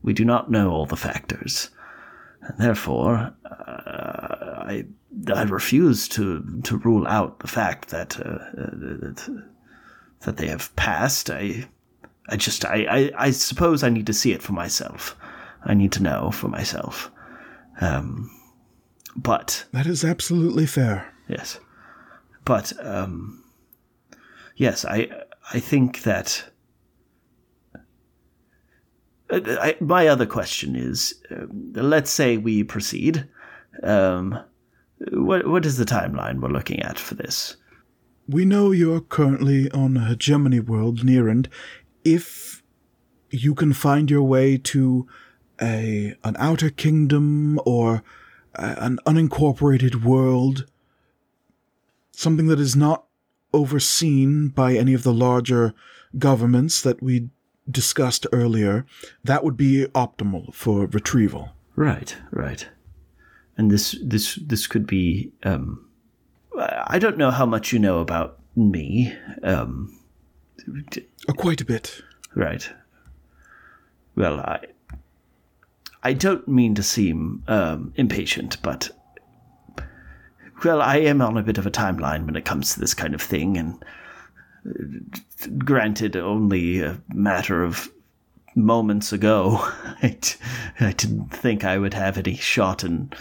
we 0.03 0.13
do 0.13 0.25
not 0.25 0.51
know 0.51 0.71
all 0.71 0.85
the 0.85 0.95
factors, 0.97 1.69
and 2.41 2.57
therefore, 2.57 3.33
uh, 3.45 4.63
I 4.67 4.85
I 5.33 5.43
refuse 5.43 6.07
to 6.09 6.61
to 6.63 6.77
rule 6.77 7.07
out 7.07 7.39
the 7.39 7.47
fact 7.47 7.89
that 7.89 8.19
uh, 8.19 8.29
uh, 8.29 8.69
that, 9.01 9.43
that 10.21 10.37
they 10.37 10.47
have 10.47 10.75
passed. 10.75 11.29
I. 11.29 11.67
I 12.29 12.37
just, 12.37 12.63
I, 12.63 12.85
I, 12.89 13.11
I 13.27 13.31
suppose 13.31 13.83
I 13.83 13.89
need 13.89 14.07
to 14.07 14.13
see 14.13 14.31
it 14.31 14.41
for 14.41 14.53
myself. 14.53 15.13
I 15.65 15.73
need 15.73 15.91
to 15.91 16.01
know 16.01 16.31
for 16.31 16.47
myself. 16.47 17.11
Um, 17.81 18.31
but 19.13 19.65
That 19.73 19.85
is 19.85 20.05
absolutely 20.05 20.65
fair. 20.65 21.13
yes, 21.27 21.59
but 22.45 22.71
um, 22.79 23.43
yes, 24.55 24.85
I, 24.85 25.09
I 25.53 25.59
think 25.59 26.03
that. 26.03 26.45
Uh, 29.33 29.57
I, 29.59 29.75
my 29.79 30.07
other 30.07 30.25
question 30.25 30.75
is, 30.75 31.15
um, 31.31 31.73
let's 31.73 32.11
say 32.11 32.37
we 32.37 32.63
proceed. 32.63 33.27
Um, 33.81 34.39
what 35.11 35.47
what 35.47 35.65
is 35.65 35.77
the 35.77 35.85
timeline 35.85 36.39
we're 36.39 36.49
looking 36.49 36.81
at 36.81 36.99
for 36.99 37.15
this? 37.15 37.57
We 38.27 38.45
know 38.45 38.71
you're 38.71 39.01
currently 39.01 39.69
on 39.71 39.97
a 39.97 40.05
hegemony 40.05 40.59
world 40.59 41.03
near 41.03 41.27
and 41.27 41.49
if 42.03 42.61
you 43.31 43.55
can 43.55 43.73
find 43.73 44.09
your 44.11 44.23
way 44.23 44.57
to 44.57 45.07
a 45.59 46.15
an 46.23 46.35
outer 46.37 46.69
kingdom 46.69 47.59
or 47.65 48.03
a, 48.53 48.75
an 48.77 48.99
unincorporated 49.05 50.03
world, 50.03 50.65
something 52.11 52.47
that 52.47 52.59
is 52.59 52.75
not 52.75 53.05
overseen 53.51 54.49
by 54.49 54.75
any 54.75 54.93
of 54.93 55.03
the 55.03 55.13
larger 55.13 55.73
governments 56.19 56.81
that 56.81 57.01
we 57.01 57.29
discussed 57.69 58.27
earlier, 58.31 58.85
that 59.23 59.43
would 59.43 59.57
be 59.57 59.85
optimal 59.93 60.53
for 60.53 60.85
retrieval. 60.87 61.49
Right, 61.75 62.15
right. 62.31 62.67
And 63.57 63.71
this 63.71 63.97
this 64.03 64.35
this 64.35 64.67
could 64.67 64.85
be 64.87 65.31
um 65.43 65.85
I 66.87 66.99
don't 66.99 67.17
know 67.17 67.31
how 67.31 67.45
much 67.45 67.71
you 67.73 67.79
know 67.79 67.99
about 67.99 68.39
me. 68.55 69.15
Um 69.43 69.99
Uh, 71.27 71.33
quite 71.33 71.61
a 71.61 71.65
bit. 71.65 72.01
right. 72.35 72.69
Well, 74.15 74.39
I 74.39 74.59
I 76.03 76.13
don't 76.13 76.47
mean 76.47 76.75
to 76.75 76.83
seem 76.83 77.43
um 77.47 77.93
impatient, 77.95 78.61
but 78.61 78.89
well, 80.63 80.81
I 80.81 80.97
am 80.97 81.21
on 81.21 81.37
a 81.37 81.43
bit 81.43 81.57
of 81.57 81.65
a 81.65 81.71
timeline 81.71 82.25
when 82.25 82.35
it 82.35 82.45
comes 82.45 82.73
to 82.73 82.79
this 82.79 82.93
kind 82.93 83.13
of 83.13 83.21
thing 83.21 83.57
and 83.57 83.83
granted 85.59 86.15
only 86.15 86.81
a 86.81 87.01
matter 87.13 87.63
of 87.63 87.91
moments 88.55 89.11
ago 89.11 89.57
I, 90.01 90.17
d- 90.21 90.29
I 90.79 90.91
didn't 90.93 91.29
think 91.29 91.63
I 91.63 91.77
would 91.77 91.93
have 91.93 92.17
any 92.17 92.35
shot 92.35 92.83
in 92.83 93.11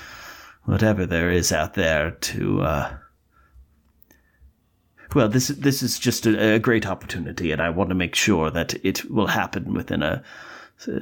whatever 0.65 1.07
there 1.07 1.31
is 1.31 1.51
out 1.53 1.75
there 1.75 2.13
to 2.13 2.63
uh 2.63 2.97
well 5.15 5.29
this 5.29 5.49
this 5.49 5.83
is 5.83 5.99
just 5.99 6.27
a, 6.27 6.55
a 6.55 6.59
great 6.59 6.87
opportunity 6.87 7.51
and 7.53 7.61
I 7.61 7.71
want 7.71 7.89
to 7.91 7.95
make 7.95 8.15
sure 8.15 8.51
that 8.51 8.75
it 8.85 9.11
will 9.11 9.27
happen 9.29 9.75
within 9.75 10.03
a 10.03 10.23
uh, 10.89 10.95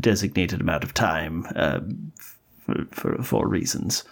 designated 0.00 0.60
amount 0.60 0.84
of 0.84 0.94
time 0.94 1.46
uh, 1.56 1.80
for, 2.58 2.84
for 2.90 3.22
for 3.22 3.48
reasons 3.48 4.04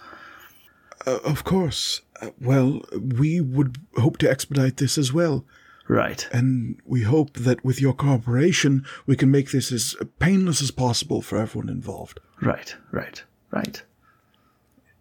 Uh, 1.05 1.19
of 1.23 1.43
course. 1.43 2.01
Uh, 2.21 2.31
well, 2.41 2.81
we 3.19 3.39
would 3.39 3.77
hope 3.97 4.17
to 4.17 4.29
expedite 4.29 4.77
this 4.77 4.97
as 4.97 5.13
well. 5.13 5.45
Right 5.87 6.27
And 6.31 6.79
we 6.85 7.03
hope 7.03 7.33
that 7.33 7.63
with 7.63 7.81
your 7.81 7.93
cooperation, 7.93 8.85
we 9.05 9.15
can 9.15 9.31
make 9.31 9.51
this 9.51 9.71
as 9.71 9.95
painless 10.19 10.61
as 10.61 10.71
possible 10.71 11.21
for 11.21 11.37
everyone 11.37 11.69
involved. 11.69 12.19
right 12.41 12.75
right 12.91 13.23
right 13.51 13.81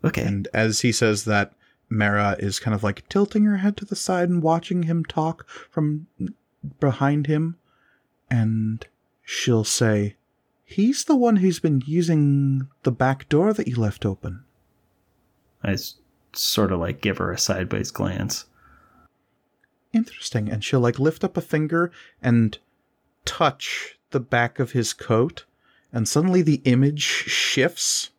okay 0.05 0.22
And 0.22 0.49
as 0.55 0.80
he 0.80 0.93
says 0.93 1.24
that, 1.24 1.53
Mara 1.89 2.37
is 2.39 2.59
kind 2.59 2.74
of 2.74 2.82
like 2.82 3.09
tilting 3.09 3.45
her 3.45 3.59
head 3.59 3.76
to 3.76 3.84
the 3.84 3.97
side 3.97 4.28
and 4.28 4.43
watching 4.43 4.84
him 4.84 5.05
talk 5.05 5.49
from 5.70 6.07
behind 6.80 7.26
him. 7.28 7.57
And 8.30 8.84
she'll 9.24 9.64
say, 9.64 10.16
He's 10.64 11.05
the 11.05 11.14
one 11.14 11.37
who's 11.37 11.61
been 11.61 11.82
using 11.87 12.66
the 12.82 12.91
back 12.91 13.28
door 13.28 13.53
that 13.53 13.68
you 13.68 13.76
left 13.76 14.05
open. 14.05 14.43
I 15.62 15.76
sort 16.32 16.72
of 16.72 16.80
like 16.80 17.01
give 17.01 17.18
her 17.18 17.30
a 17.30 17.39
sideways 17.39 17.93
glance. 17.93 18.47
Interesting. 19.97 20.51
And 20.51 20.62
she'll 20.62 20.80
like 20.80 20.99
lift 20.99 21.24
up 21.24 21.36
a 21.36 21.40
finger 21.40 21.90
and 22.22 22.59
touch 23.24 23.99
the 24.11 24.20
back 24.20 24.59
of 24.59 24.72
his 24.72 24.92
coat, 24.92 25.47
and 25.90 26.07
suddenly 26.07 26.42
the 26.42 26.61
image 26.64 27.01
shifts. 27.01 28.11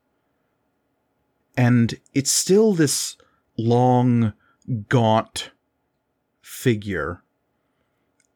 And 1.56 2.00
it's 2.14 2.32
still 2.32 2.74
this 2.74 3.16
long, 3.58 4.34
gaunt 4.90 5.52
figure, 6.42 7.24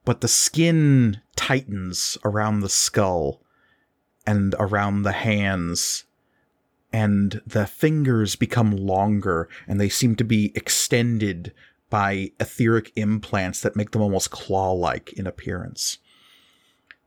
but 0.06 0.22
the 0.22 0.28
skin 0.28 1.22
tightens 1.36 2.18
around 2.24 2.60
the 2.60 2.70
skull 2.70 3.42
and 4.26 4.54
around 4.60 5.02
the 5.02 5.12
hands 5.12 6.06
and 6.94 7.42
the 7.46 7.66
fingers 7.66 8.36
become 8.36 8.72
longer 8.72 9.50
and 9.68 9.80
they 9.80 9.90
seem 9.90 10.16
to 10.16 10.24
be 10.24 10.52
extended 10.56 11.54
by 11.92 12.32
etheric 12.40 12.92
implants 12.96 13.62
that 13.62 13.76
make 13.76 13.92
them 13.92 14.02
almost 14.02 14.32
claw 14.32 14.72
like 14.72 15.14
in 15.14 15.28
appearance. 15.28 16.00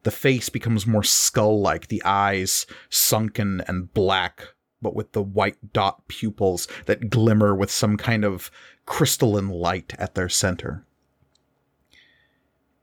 The 0.04 0.12
face 0.12 0.48
becomes 0.50 0.86
more 0.86 1.02
skull 1.02 1.60
like, 1.60 1.88
the 1.88 2.02
eyes 2.04 2.66
sunken 2.90 3.62
and 3.66 3.92
black, 3.92 4.48
but 4.80 4.94
with 4.94 5.12
the 5.12 5.22
white 5.22 5.72
dot 5.72 6.06
pupils 6.06 6.68
that 6.84 7.10
glimmer 7.10 7.54
with 7.54 7.70
some 7.70 7.96
kind 7.96 8.24
of 8.24 8.50
crystalline 8.86 9.48
light 9.48 9.94
at 9.98 10.14
their 10.14 10.28
center. 10.28 10.84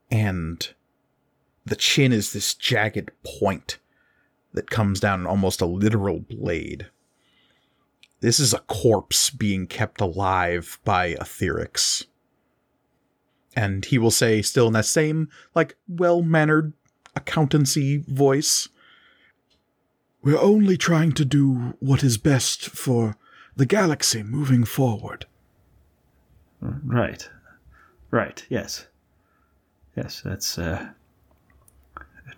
And 0.10 0.68
the 1.64 1.76
chin 1.76 2.12
is 2.12 2.34
this 2.34 2.56
jagged 2.56 3.12
point 3.24 3.78
that 4.54 4.72
comes 4.72 5.00
down 5.00 5.28
almost 5.28 5.62
a 5.62 5.66
literal 5.68 6.20
blade. 6.20 6.88
This 8.22 8.40
is 8.40 8.54
a 8.54 8.60
corpse 8.60 9.30
being 9.30 9.68
kept 9.68 10.00
alive 10.00 10.80
by 10.86 11.16
etherics. 11.16 12.06
And 13.56 13.84
he 13.84 13.98
will 13.98 14.12
say, 14.12 14.42
still 14.42 14.68
in 14.68 14.74
that 14.74 14.86
same, 14.86 15.28
like, 15.54 15.76
well 15.88 16.22
mannered 16.22 16.74
accountancy 17.16 17.98
voice, 18.08 18.70
We're 20.24 20.40
only 20.40 20.78
trying 20.78 21.14
to 21.14 21.26
do 21.26 21.76
what 21.80 22.04
is 22.04 22.18
best 22.18 22.70
for 22.70 23.16
the 23.56 23.66
galaxy 23.66 24.24
moving 24.24 24.66
forward. 24.66 25.26
Right. 26.62 27.28
Right, 28.12 28.46
yes. 28.50 28.88
Yes, 29.98 30.22
that's 30.24 30.58
uh 30.60 30.90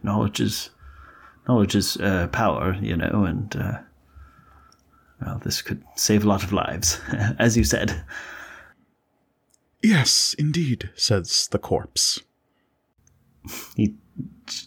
knowledge 0.02 0.40
is 0.40 0.70
knowledge 1.48 1.76
is 1.76 1.98
uh, 1.98 2.28
power, 2.32 2.78
you 2.82 2.96
know, 2.96 3.26
and 3.26 3.56
uh 3.56 3.80
well, 5.26 5.40
this 5.44 5.62
could 5.62 5.84
save 5.96 6.24
a 6.24 6.28
lot 6.28 6.44
of 6.44 6.54
lives, 6.54 7.00
as 7.40 7.58
you 7.58 7.64
said. 7.64 8.04
Yes, 9.82 10.36
indeed. 10.38 10.90
says 10.96 11.48
the 11.52 11.60
corpse. 11.60 12.22
He 13.76 13.96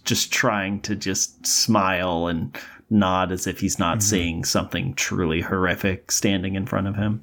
just 0.05 0.33
trying 0.33 0.81
to 0.83 0.97
just 0.97 1.47
smile 1.47 2.27
and 2.27 2.57
nod 2.91 3.33
as 3.33 3.47
if 3.47 3.61
he's 3.61 3.79
not 3.79 3.99
mm-hmm. 3.99 4.09
seeing 4.09 4.45
something 4.45 4.95
truly 4.95 5.41
horrific 5.41 6.11
standing 6.11 6.55
in 6.55 6.67
front 6.67 6.87
of 6.87 6.97
him. 6.97 7.23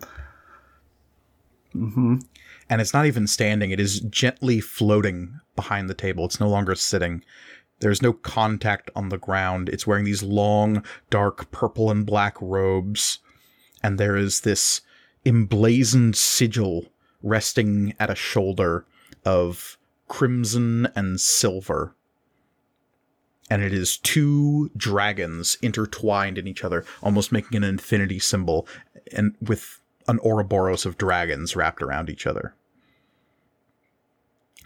Mm-hmm. 1.75 2.17
And 2.69 2.81
it's 2.81 2.93
not 2.93 3.05
even 3.05 3.27
standing, 3.27 3.71
it 3.71 3.79
is 3.79 3.99
gently 4.01 4.59
floating 4.59 5.39
behind 5.55 5.89
the 5.89 5.93
table. 5.93 6.25
It's 6.25 6.39
no 6.39 6.49
longer 6.49 6.75
sitting. 6.75 7.23
There's 7.79 8.01
no 8.01 8.13
contact 8.13 8.89
on 8.95 9.09
the 9.09 9.17
ground. 9.17 9.69
It's 9.69 9.85
wearing 9.85 10.05
these 10.05 10.23
long, 10.23 10.83
dark 11.09 11.51
purple 11.51 11.91
and 11.91 12.05
black 12.05 12.37
robes. 12.39 13.19
And 13.83 13.99
there 13.99 14.15
is 14.15 14.41
this 14.41 14.81
emblazoned 15.25 16.15
sigil 16.15 16.85
resting 17.21 17.93
at 17.99 18.09
a 18.09 18.15
shoulder 18.15 18.85
of 19.25 19.77
crimson 20.07 20.87
and 20.95 21.19
silver. 21.19 21.95
And 23.49 23.61
it 23.61 23.73
is 23.73 23.97
two 23.97 24.71
dragons 24.75 25.57
intertwined 25.61 26.37
in 26.37 26.47
each 26.47 26.63
other, 26.63 26.85
almost 27.01 27.31
making 27.31 27.57
an 27.57 27.63
infinity 27.63 28.19
symbol, 28.19 28.67
and 29.11 29.35
with 29.41 29.81
an 30.07 30.19
Ouroboros 30.23 30.85
of 30.85 30.97
dragons 30.97 31.55
wrapped 31.55 31.81
around 31.81 32.09
each 32.09 32.25
other. 32.25 32.55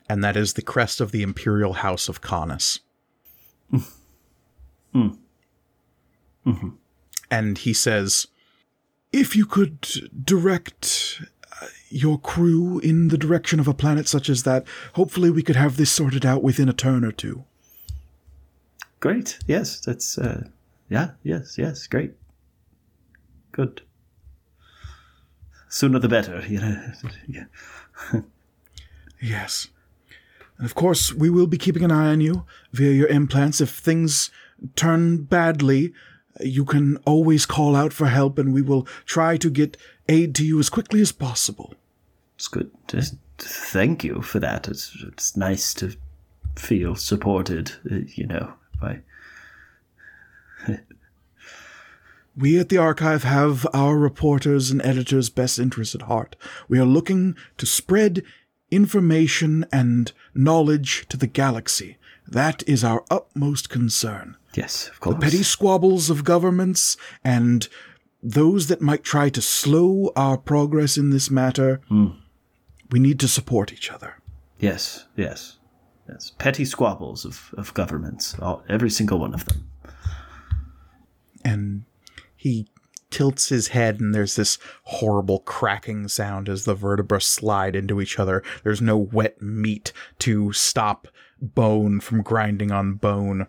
And 0.09 0.23
that 0.23 0.37
is 0.37 0.53
the 0.53 0.61
crest 0.61 1.01
of 1.01 1.11
the 1.11 1.21
Imperial 1.21 1.73
House 1.73 2.07
of 2.07 2.21
Canis. 2.21 2.79
Mm. 3.73 3.91
Mm-hmm. 4.95 6.49
Mm-hmm. 6.49 6.69
And 7.29 7.57
he 7.57 7.73
says, 7.73 8.27
If 9.11 9.35
you 9.35 9.45
could 9.45 9.87
direct 10.23 11.21
uh, 11.61 11.67
your 11.89 12.19
crew 12.19 12.79
in 12.79 13.07
the 13.07 13.17
direction 13.17 13.59
of 13.59 13.67
a 13.67 13.73
planet 13.73 14.07
such 14.07 14.29
as 14.29 14.43
that, 14.43 14.65
hopefully 14.93 15.29
we 15.29 15.43
could 15.43 15.55
have 15.55 15.77
this 15.77 15.91
sorted 15.91 16.25
out 16.25 16.43
within 16.43 16.69
a 16.69 16.73
turn 16.73 17.05
or 17.05 17.11
two. 17.11 17.45
Great. 18.99 19.39
Yes, 19.47 19.79
that's 19.79 20.17
uh 20.17 20.47
yeah, 20.89 21.11
yes, 21.23 21.57
yes, 21.57 21.85
great. 21.87 22.13
Good. 23.51 23.81
Sooner 25.69 25.99
the 25.99 26.07
better, 26.09 26.43
you 26.47 26.59
know. 26.59 26.81
Yeah. 27.27 27.45
Yes. 29.21 29.67
And 30.57 30.65
of 30.65 30.75
course, 30.75 31.13
we 31.13 31.29
will 31.29 31.47
be 31.47 31.57
keeping 31.57 31.83
an 31.83 31.91
eye 31.91 32.11
on 32.11 32.21
you 32.21 32.45
via 32.71 32.91
your 32.91 33.07
implants. 33.07 33.61
If 33.61 33.69
things 33.69 34.31
turn 34.75 35.23
badly, 35.23 35.93
you 36.41 36.65
can 36.65 36.97
always 37.05 37.45
call 37.45 37.75
out 37.75 37.93
for 37.93 38.07
help 38.07 38.37
and 38.37 38.53
we 38.53 38.61
will 38.61 38.87
try 39.05 39.37
to 39.37 39.49
get 39.49 39.77
aid 40.07 40.35
to 40.35 40.45
you 40.45 40.59
as 40.59 40.69
quickly 40.69 41.01
as 41.01 41.11
possible. 41.11 41.73
It's 42.35 42.47
good. 42.47 42.71
Just 42.87 43.15
thank 43.37 44.03
you 44.03 44.21
for 44.21 44.39
that. 44.39 44.67
It's 44.67 44.95
it's 45.07 45.35
nice 45.35 45.73
to 45.75 45.95
feel 46.55 46.95
supported, 46.95 47.71
uh, 47.91 47.99
you 48.15 48.27
know, 48.27 48.53
by 48.81 48.99
We 52.37 52.59
at 52.59 52.69
the 52.69 52.77
archive 52.77 53.23
have 53.23 53.65
our 53.73 53.97
reporters 53.97 54.69
and 54.69 54.79
editors' 54.83 55.31
best 55.31 55.57
interests 55.57 55.95
at 55.95 56.03
heart. 56.03 56.35
We 56.67 56.77
are 56.77 56.85
looking 56.85 57.35
to 57.57 57.65
spread 57.65 58.21
information 58.69 59.65
and 59.71 60.11
knowledge 60.35 61.07
to 61.09 61.17
the 61.17 61.25
galaxy. 61.25 61.97
That 62.27 62.61
is 62.67 62.83
our 62.83 63.03
utmost 63.09 63.69
concern. 63.69 64.37
Yes, 64.57 64.89
of 64.89 64.99
course. 64.99 65.15
The 65.15 65.21
Petty 65.21 65.43
squabbles 65.43 66.09
of 66.09 66.23
governments 66.23 66.97
and 67.23 67.67
those 68.23 68.67
that 68.67 68.81
might 68.81 69.03
try 69.03 69.29
to 69.29 69.41
slow 69.41 70.11
our 70.15 70.37
progress 70.37 70.97
in 70.97 71.11
this 71.11 71.29
matter, 71.29 71.79
hmm. 71.87 72.07
we 72.89 72.99
need 72.99 73.19
to 73.19 73.27
support 73.27 73.71
each 73.71 73.91
other. 73.91 74.15
Yes, 74.59 75.05
yes. 75.15 75.59
Yes. 76.09 76.31
Petty 76.39 76.65
squabbles 76.65 77.23
of, 77.23 77.53
of 77.55 77.73
governments, 77.75 78.35
all, 78.39 78.63
every 78.67 78.89
single 78.89 79.19
one 79.19 79.33
of 79.33 79.45
them. 79.45 79.69
and 81.45 81.83
he 82.35 82.67
tilts 83.11 83.49
his 83.49 83.69
head, 83.69 83.99
and 83.99 84.15
there's 84.15 84.35
this 84.35 84.57
horrible 84.83 85.39
cracking 85.39 86.07
sound 86.07 86.49
as 86.49 86.65
the 86.65 86.73
vertebrae 86.73 87.19
slide 87.19 87.75
into 87.75 88.01
each 88.01 88.17
other. 88.17 88.41
There's 88.63 88.81
no 88.81 88.97
wet 88.97 89.41
meat 89.41 89.93
to 90.19 90.51
stop 90.53 91.07
bone 91.41 91.99
from 91.99 92.21
grinding 92.23 92.71
on 92.71 92.93
bone. 92.93 93.47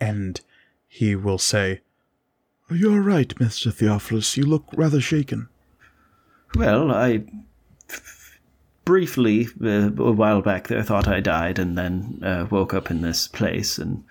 And 0.00 0.40
he 0.88 1.14
will 1.14 1.38
say, 1.38 1.80
You're 2.70 3.02
right, 3.02 3.28
Mr. 3.36 3.72
Theophilus. 3.72 4.36
You 4.36 4.44
look 4.44 4.64
rather 4.74 5.00
shaken. 5.00 5.48
Well, 6.54 6.90
I 6.90 7.24
briefly, 8.86 9.48
uh, 9.62 9.90
a 9.98 10.12
while 10.12 10.40
back 10.40 10.68
there, 10.68 10.82
thought 10.82 11.08
I 11.08 11.20
died 11.20 11.58
and 11.58 11.76
then 11.76 12.20
uh, 12.22 12.46
woke 12.50 12.72
up 12.72 12.90
in 12.90 13.02
this 13.02 13.28
place 13.28 13.76
and 13.76 14.04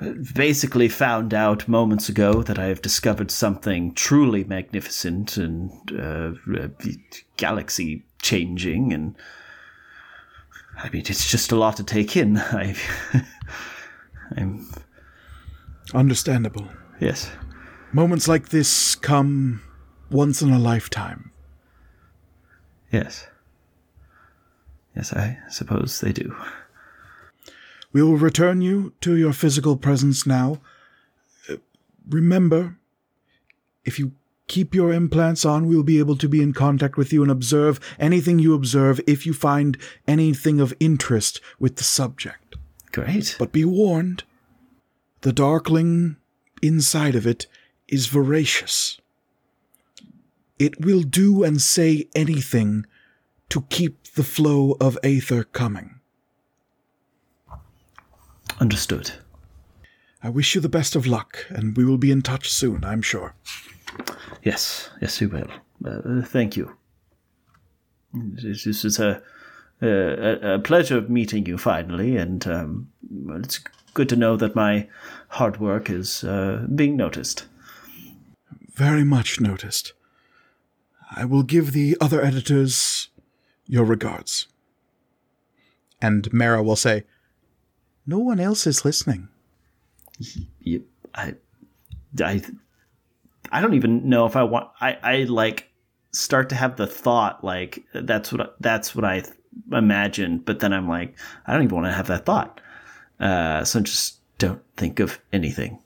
uh, 0.00 0.12
basically 0.34 0.88
found 0.88 1.34
out 1.34 1.66
moments 1.66 2.08
ago 2.08 2.42
that 2.42 2.58
I 2.58 2.66
have 2.66 2.82
discovered 2.82 3.30
something 3.30 3.94
truly 3.94 4.44
magnificent 4.44 5.36
and 5.36 5.72
uh, 5.98 6.32
uh, 6.56 6.68
galaxy 7.36 8.04
changing 8.20 8.92
and 8.92 9.16
I 10.76 10.88
mean, 10.90 11.02
it's 11.06 11.30
just 11.30 11.52
a 11.52 11.56
lot 11.56 11.76
to 11.76 11.84
take 11.84 12.16
in. 12.16 12.36
I, 12.38 12.74
I'm 14.36 14.66
Understandable. 15.94 16.68
yes, 17.00 17.30
Moments 17.92 18.26
like 18.28 18.48
this 18.48 18.94
come 18.94 19.60
once 20.10 20.40
in 20.40 20.50
a 20.50 20.58
lifetime. 20.58 21.30
yes, 22.90 23.26
yes. 24.96 25.12
I 25.12 25.38
suppose 25.50 26.00
they 26.00 26.12
do. 26.12 26.34
We 27.92 28.02
will 28.02 28.16
return 28.16 28.62
you 28.62 28.94
to 29.02 29.16
your 29.16 29.34
physical 29.34 29.76
presence 29.76 30.26
now. 30.26 30.60
Uh, 31.50 31.56
Remember, 32.08 32.76
if 33.84 33.98
you 33.98 34.12
keep 34.48 34.74
your 34.74 34.92
implants 34.92 35.44
on. 35.46 35.66
We'll 35.66 35.82
be 35.82 35.98
able 35.98 36.16
to 36.16 36.28
be 36.28 36.42
in 36.42 36.52
contact 36.52 36.96
with 36.98 37.10
you 37.12 37.22
and 37.22 37.30
observe 37.30 37.80
anything 37.98 38.38
you 38.38 38.52
observe 38.54 39.00
if 39.06 39.24
you 39.24 39.32
find 39.32 39.78
anything 40.06 40.60
of 40.60 40.74
interest 40.78 41.40
with 41.58 41.76
the 41.76 41.84
subject. 41.84 42.36
Great. 42.92 43.36
But 43.38 43.52
be 43.52 43.64
warned 43.64 44.24
the 45.22 45.32
darkling 45.32 46.16
inside 46.60 47.14
of 47.14 47.26
it 47.26 47.46
is 47.88 48.06
voracious. 48.06 49.00
It 50.58 50.80
will 50.80 51.02
do 51.02 51.42
and 51.42 51.60
say 51.60 52.08
anything 52.14 52.86
to 53.48 53.62
keep 53.62 54.12
the 54.14 54.22
flow 54.22 54.76
of 54.80 54.98
Aether 55.02 55.44
coming. 55.44 56.00
Understood. 58.60 59.12
I 60.22 60.28
wish 60.28 60.54
you 60.54 60.60
the 60.60 60.68
best 60.68 60.94
of 60.94 61.06
luck, 61.06 61.46
and 61.48 61.76
we 61.76 61.84
will 61.84 61.98
be 61.98 62.12
in 62.12 62.22
touch 62.22 62.48
soon, 62.50 62.84
I'm 62.84 63.02
sure. 63.02 63.34
Yes, 64.42 64.88
yes, 65.00 65.20
we 65.20 65.26
will. 65.26 65.48
Uh, 65.84 66.22
thank 66.22 66.56
you. 66.56 66.76
This, 68.14 68.64
this 68.64 68.84
is 68.84 69.00
a, 69.00 69.22
a, 69.82 70.54
a 70.54 70.58
pleasure 70.58 70.98
of 70.98 71.10
meeting 71.10 71.46
you 71.46 71.58
finally, 71.58 72.16
and 72.16 72.46
um, 72.46 72.88
it's 73.34 73.60
good 73.94 74.08
to 74.08 74.16
know 74.16 74.36
that 74.36 74.54
my 74.54 74.88
hard 75.28 75.60
work 75.60 75.90
is 75.90 76.24
uh, 76.24 76.66
being 76.74 76.96
noticed. 76.96 77.46
Very 78.74 79.04
much 79.04 79.40
noticed. 79.40 79.92
I 81.14 81.24
will 81.24 81.42
give 81.42 81.72
the 81.72 81.96
other 82.00 82.22
editors 82.24 83.08
your 83.66 83.84
regards. 83.84 84.46
And 86.00 86.32
Mara 86.32 86.62
will 86.62 86.76
say, 86.76 87.04
No 88.06 88.18
one 88.18 88.40
else 88.40 88.66
is 88.66 88.84
listening. 88.84 89.28
I, 91.14 91.34
I, 92.20 92.42
I 93.50 93.60
don't 93.60 93.74
even 93.74 94.08
know 94.08 94.26
if 94.26 94.36
I 94.36 94.42
want. 94.42 94.70
I, 94.80 94.96
I 95.02 95.16
like 95.24 95.68
start 96.12 96.48
to 96.50 96.54
have 96.54 96.76
the 96.76 96.86
thought 96.86 97.42
like 97.42 97.82
that's 97.94 98.32
what 98.32 98.54
that's 98.60 98.94
what 98.94 99.04
I 99.04 99.22
imagined, 99.70 100.44
but 100.44 100.60
then 100.60 100.72
I'm 100.72 100.88
like, 100.88 101.16
I 101.46 101.52
don't 101.52 101.64
even 101.64 101.76
want 101.76 101.86
to 101.86 101.92
have 101.92 102.06
that 102.08 102.24
thought. 102.26 102.60
Uh, 103.20 103.64
so 103.64 103.80
just 103.80 104.18
don't 104.38 104.62
think 104.76 105.00
of 105.00 105.20
anything. 105.32 105.78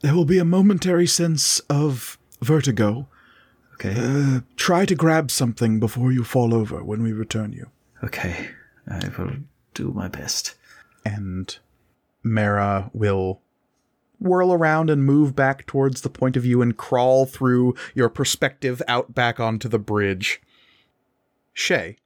There 0.00 0.14
will 0.14 0.24
be 0.24 0.38
a 0.38 0.44
momentary 0.44 1.06
sense 1.06 1.60
of 1.70 2.18
vertigo. 2.40 3.08
Okay. 3.74 3.94
Uh, 3.96 4.40
try 4.56 4.84
to 4.84 4.94
grab 4.94 5.30
something 5.30 5.78
before 5.80 6.12
you 6.12 6.24
fall 6.24 6.54
over 6.54 6.82
when 6.82 7.02
we 7.02 7.12
return 7.12 7.52
you. 7.52 7.70
Okay. 8.02 8.48
I 8.88 9.10
will 9.16 9.36
do 9.74 9.92
my 9.92 10.08
best. 10.08 10.54
And 11.04 11.56
Mara 12.22 12.90
will 12.92 13.40
whirl 14.18 14.52
around 14.52 14.88
and 14.88 15.04
move 15.04 15.34
back 15.34 15.66
towards 15.66 16.02
the 16.02 16.10
point 16.10 16.36
of 16.36 16.44
view 16.44 16.62
and 16.62 16.76
crawl 16.76 17.26
through 17.26 17.74
your 17.94 18.08
perspective 18.08 18.80
out 18.86 19.14
back 19.14 19.40
onto 19.40 19.68
the 19.68 19.78
bridge. 19.78 20.40
Shay, 21.52 21.96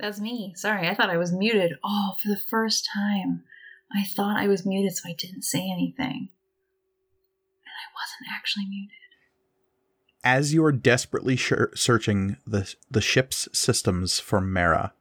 That's 0.00 0.20
me. 0.20 0.52
Sorry, 0.56 0.88
I 0.88 0.94
thought 0.94 1.10
I 1.10 1.16
was 1.16 1.32
muted. 1.32 1.74
Oh, 1.84 2.14
for 2.22 2.28
the 2.28 2.40
first 2.48 2.88
time. 2.92 3.44
I 3.92 4.04
thought 4.04 4.38
I 4.38 4.46
was 4.46 4.64
muted, 4.64 4.96
so 4.96 5.08
I 5.08 5.14
didn't 5.18 5.42
say 5.42 5.58
anything. 5.60 6.28
And 7.64 7.74
I 7.76 7.88
wasn't 7.94 8.30
actually 8.34 8.66
muted. 8.66 8.96
as 10.22 10.52
you 10.54 10.62
are 10.64 10.72
desperately 10.72 11.34
sh- 11.36 11.52
searching 11.74 12.36
the 12.46 12.72
the 12.90 13.00
ship's 13.00 13.48
systems 13.52 14.20
for 14.20 14.40
Mara 14.40 14.92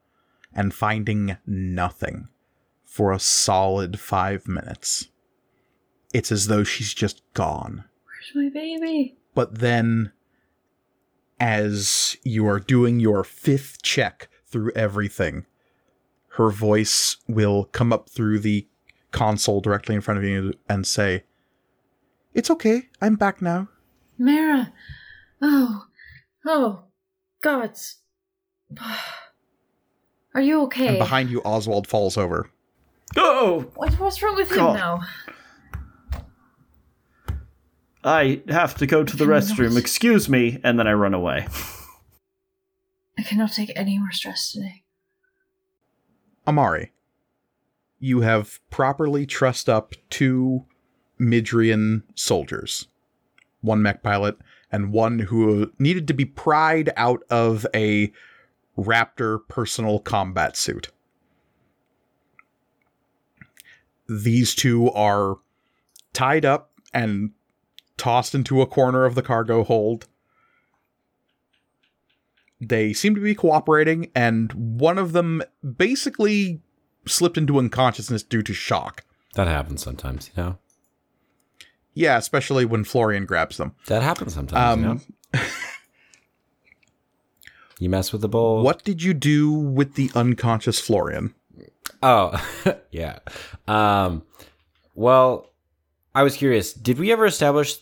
and 0.53 0.73
finding 0.73 1.37
nothing 1.45 2.29
for 2.85 3.11
a 3.11 3.19
solid 3.19 3.99
five 3.99 4.47
minutes, 4.47 5.09
it's 6.13 6.31
as 6.31 6.47
though 6.47 6.63
she's 6.63 6.93
just 6.93 7.21
gone. 7.33 7.83
Where's 8.05 8.31
my 8.35 8.49
baby? 8.53 9.17
But 9.35 9.59
then, 9.59 10.11
as 11.39 12.17
you 12.23 12.47
are 12.47 12.59
doing 12.59 12.99
your 12.99 13.23
fifth 13.23 13.81
check 13.83 14.29
through 14.49 14.71
everything, 14.75 15.45
her 16.37 16.49
voice 16.49 17.17
will 17.27 17.65
come 17.65 17.91
up 17.93 18.09
through 18.09 18.39
the 18.39 18.67
console 19.11 19.61
directly 19.61 19.95
in 19.95 20.01
front 20.01 20.17
of 20.17 20.23
you 20.23 20.53
and 20.67 20.85
say, 20.85 21.23
It's 22.33 22.49
okay, 22.51 22.89
I'm 23.01 23.15
back 23.15 23.41
now. 23.41 23.69
Mara! 24.17 24.73
Oh, 25.41 25.85
oh, 26.45 26.83
gods. 27.41 27.97
Are 30.35 30.41
you 30.41 30.61
okay? 30.63 30.87
And 30.89 30.97
behind 30.99 31.29
you, 31.29 31.41
Oswald 31.41 31.87
falls 31.87 32.17
over. 32.17 32.49
Oh, 33.17 33.61
What, 33.75 33.93
what's 33.93 34.21
wrong 34.21 34.35
with 34.35 34.51
him 34.51 34.57
God. 34.57 34.73
now? 34.75 34.99
I 38.03 38.41
have 38.47 38.75
to 38.75 38.85
go 38.87 39.03
to 39.03 39.17
the 39.17 39.25
restroom. 39.25 39.77
Excuse 39.77 40.29
me, 40.29 40.59
and 40.63 40.79
then 40.79 40.87
I 40.87 40.93
run 40.93 41.13
away. 41.13 41.47
I 43.19 43.21
cannot 43.21 43.51
take 43.51 43.73
any 43.75 43.99
more 43.99 44.13
stress 44.13 44.53
today. 44.53 44.83
Amari, 46.47 46.93
you 47.99 48.21
have 48.21 48.61
properly 48.69 49.25
trussed 49.25 49.67
up 49.67 49.93
two 50.09 50.63
Midrian 51.19 52.03
soldiers, 52.15 52.87
one 53.59 53.81
mech 53.81 54.01
pilot 54.01 54.37
and 54.71 54.93
one 54.93 55.19
who 55.19 55.69
needed 55.77 56.07
to 56.07 56.13
be 56.13 56.23
pried 56.23 56.93
out 56.95 57.23
of 57.29 57.67
a 57.75 58.13
Raptor 58.77 59.39
personal 59.49 59.99
combat 59.99 60.55
suit. 60.55 60.89
These 64.07 64.55
two 64.55 64.89
are 64.91 65.39
tied 66.13 66.45
up 66.45 66.71
and 66.93 67.31
tossed 67.97 68.33
into 68.33 68.61
a 68.61 68.65
corner 68.65 69.03
of 69.03 69.15
the 69.15 69.21
cargo 69.21 69.65
hold. 69.65 70.07
They 72.61 72.91
seem 72.93 73.15
to 73.15 73.21
be 73.21 73.35
cooperating, 73.35 74.11
and 74.15 74.51
one 74.53 74.97
of 74.97 75.13
them 75.13 75.41
basically 75.77 76.61
slipped 77.05 77.37
into 77.37 77.57
unconsciousness 77.57 78.23
due 78.23 78.41
to 78.43 78.53
shock. 78.53 79.05
That 79.35 79.47
happens 79.47 79.81
sometimes, 79.81 80.29
you 80.35 80.43
know? 80.43 80.57
Yeah, 81.93 82.17
especially 82.17 82.65
when 82.65 82.83
Florian 82.83 83.25
grabs 83.25 83.57
them. 83.57 83.75
That 83.87 84.03
happens 84.03 84.33
sometimes, 84.33 84.81
you 84.81 84.89
Um, 84.89 85.01
know? 85.33 85.39
You 87.79 87.89
mess 87.89 88.11
with 88.11 88.19
the 88.21 88.27
bowl. 88.27 88.61
what 88.61 88.83
did 88.83 89.01
you 89.01 89.13
do 89.13 89.49
with 89.53 89.93
the 89.95 90.11
unconscious 90.13 90.79
Florian? 90.81 91.33
Oh, 92.03 92.31
yeah. 92.91 93.19
Um, 93.69 94.23
well, 94.95 95.49
I 96.13 96.23
was 96.23 96.35
curious. 96.35 96.73
Did 96.73 96.99
we 96.99 97.09
ever 97.13 97.25
establish 97.25 97.77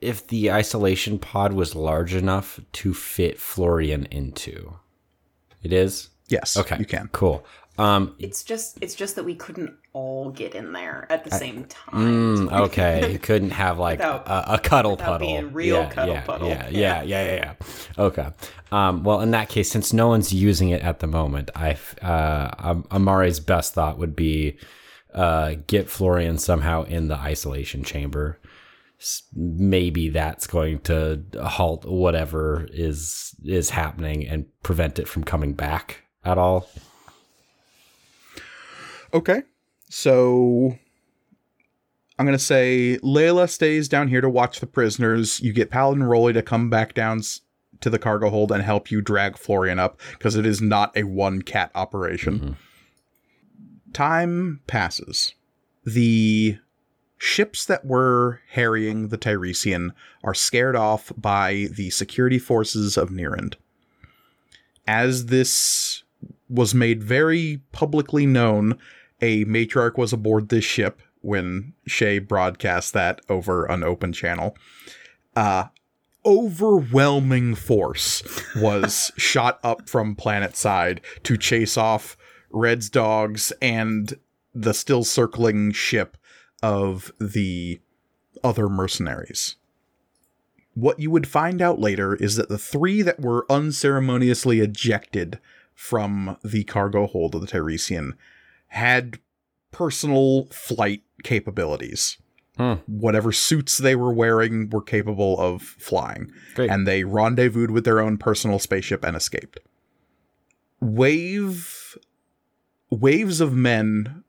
if 0.00 0.26
the 0.26 0.50
isolation 0.52 1.18
pod 1.18 1.52
was 1.52 1.74
large 1.74 2.14
enough 2.14 2.60
to 2.72 2.94
fit 2.94 3.38
Florian 3.38 4.06
into? 4.06 4.74
It 5.62 5.72
is. 5.72 6.10
Yes, 6.28 6.56
Okay, 6.56 6.76
you 6.78 6.84
can. 6.84 7.08
Cool. 7.12 7.44
Um, 7.78 8.14
It's 8.18 8.42
just 8.42 8.78
it's 8.80 8.94
just 8.94 9.16
that 9.16 9.24
we 9.24 9.34
couldn't 9.34 9.74
all 9.92 10.30
get 10.30 10.54
in 10.54 10.72
there 10.72 11.06
at 11.10 11.24
the 11.24 11.30
same 11.30 11.64
time. 11.64 12.46
mm, 12.48 12.52
okay, 12.66 13.12
you 13.12 13.18
couldn't 13.18 13.50
have 13.50 13.78
like 13.78 13.98
Without- 13.98 14.26
a, 14.26 14.54
a 14.54 14.58
cuddle 14.58 14.92
without 14.92 15.04
puddle. 15.20 15.26
being 15.28 15.52
real 15.52 15.76
yeah, 15.82 15.90
cuddle 15.90 16.14
yeah, 16.14 16.20
puddle. 16.22 16.48
Yeah, 16.48 16.68
yeah, 16.70 17.02
yeah, 17.02 17.24
yeah, 17.26 17.34
yeah. 17.34 18.02
Okay. 18.02 18.28
Um, 18.72 19.04
well, 19.04 19.20
in 19.20 19.30
that 19.32 19.48
case, 19.50 19.70
since 19.70 19.92
no 19.92 20.08
one's 20.08 20.32
using 20.32 20.70
it 20.70 20.80
at 20.82 21.00
the 21.00 21.06
moment, 21.06 21.50
I 21.54 21.76
uh, 22.02 22.50
Am- 22.58 22.84
Amari's 22.90 23.40
best 23.40 23.74
thought 23.74 23.98
would 23.98 24.16
be 24.16 24.56
uh, 25.14 25.56
get 25.66 25.88
Florian 25.90 26.38
somehow 26.38 26.84
in 26.84 27.08
the 27.08 27.16
isolation 27.16 27.84
chamber. 27.84 28.38
Maybe 29.34 30.08
that's 30.08 30.46
going 30.46 30.80
to 30.80 31.22
halt 31.42 31.84
whatever 31.84 32.66
is 32.72 33.34
is 33.44 33.70
happening 33.70 34.26
and 34.26 34.46
prevent 34.62 34.98
it 34.98 35.06
from 35.06 35.22
coming 35.24 35.52
back 35.52 36.04
at 36.24 36.38
all. 36.38 36.68
Okay. 39.12 39.42
So 39.88 40.76
I'm 42.18 42.26
going 42.26 42.38
to 42.38 42.42
say 42.42 42.98
Layla 43.02 43.48
stays 43.48 43.88
down 43.88 44.08
here 44.08 44.20
to 44.20 44.28
watch 44.28 44.60
the 44.60 44.66
prisoners. 44.66 45.40
You 45.40 45.52
get 45.52 45.70
Paladin 45.70 46.04
Rolly 46.04 46.32
to 46.32 46.42
come 46.42 46.70
back 46.70 46.94
down 46.94 47.20
to 47.80 47.90
the 47.90 47.98
cargo 47.98 48.30
hold 48.30 48.50
and 48.50 48.62
help 48.62 48.90
you 48.90 49.02
drag 49.02 49.36
Florian 49.36 49.78
up 49.78 50.00
because 50.12 50.36
it 50.36 50.46
is 50.46 50.60
not 50.60 50.96
a 50.96 51.02
one 51.02 51.42
cat 51.42 51.70
operation. 51.74 52.38
Mm-hmm. 52.38 53.92
Time 53.92 54.60
passes. 54.66 55.34
The 55.84 56.58
ships 57.18 57.64
that 57.64 57.84
were 57.84 58.40
harrying 58.50 59.08
the 59.08 59.16
Tiresian 59.16 59.92
are 60.22 60.34
scared 60.34 60.76
off 60.76 61.12
by 61.16 61.68
the 61.72 61.90
security 61.90 62.38
forces 62.38 62.96
of 62.96 63.10
Nirend. 63.10 63.56
As 64.86 65.26
this 65.26 66.04
was 66.48 66.74
made 66.74 67.02
very 67.02 67.60
publicly 67.72 68.26
known, 68.26 68.78
a 69.20 69.44
matriarch 69.44 69.96
was 69.96 70.12
aboard 70.12 70.48
this 70.48 70.64
ship 70.64 71.02
when 71.20 71.72
Shay 71.86 72.18
broadcast 72.18 72.92
that 72.92 73.20
over 73.28 73.64
an 73.66 73.82
open 73.82 74.12
channel. 74.12 74.56
Uh, 75.34 75.66
overwhelming 76.24 77.54
force 77.54 78.22
was 78.56 79.10
shot 79.16 79.58
up 79.62 79.88
from 79.88 80.14
planet 80.14 80.56
side 80.56 81.00
to 81.24 81.36
chase 81.36 81.76
off 81.76 82.16
Red's 82.50 82.88
dogs 82.88 83.52
and 83.60 84.14
the 84.54 84.72
still 84.72 85.04
circling 85.04 85.72
ship 85.72 86.16
of 86.66 87.12
the 87.20 87.80
other 88.42 88.68
mercenaries. 88.68 89.54
what 90.74 90.98
you 91.00 91.10
would 91.10 91.26
find 91.26 91.62
out 91.62 91.78
later 91.78 92.16
is 92.16 92.36
that 92.36 92.48
the 92.50 92.58
three 92.58 93.00
that 93.00 93.20
were 93.20 93.46
unceremoniously 93.48 94.60
ejected 94.60 95.38
from 95.74 96.36
the 96.44 96.64
cargo 96.64 97.06
hold 97.06 97.34
of 97.34 97.40
the 97.40 97.46
Tiresian 97.46 98.14
had 98.68 99.18
personal 99.70 100.46
flight 100.46 101.02
capabilities. 101.22 102.18
Hmm. 102.58 102.74
Whatever 102.86 103.32
suits 103.32 103.78
they 103.78 103.94
were 103.94 104.12
wearing 104.12 104.68
were 104.68 104.82
capable 104.82 105.38
of 105.38 105.62
flying. 105.62 106.32
Great. 106.54 106.70
And 106.70 106.86
they 106.86 107.04
rendezvoused 107.04 107.70
with 107.70 107.84
their 107.84 108.00
own 108.00 108.18
personal 108.18 108.58
spaceship 108.58 109.04
and 109.04 109.16
escaped. 109.16 109.60
Wave 110.80 111.96
waves 112.90 113.40
of 113.40 113.54
men 113.54 114.24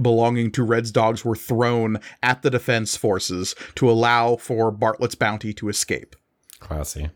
belonging 0.00 0.50
to 0.52 0.62
Red's 0.62 0.90
dogs 0.90 1.24
were 1.24 1.36
thrown 1.36 1.98
at 2.22 2.42
the 2.42 2.50
defense 2.50 2.96
forces 2.96 3.54
to 3.76 3.90
allow 3.90 4.36
for 4.36 4.70
Bartlett's 4.70 5.14
bounty 5.14 5.52
to 5.54 5.68
escape. 5.68 6.16
Classy. 6.60 7.10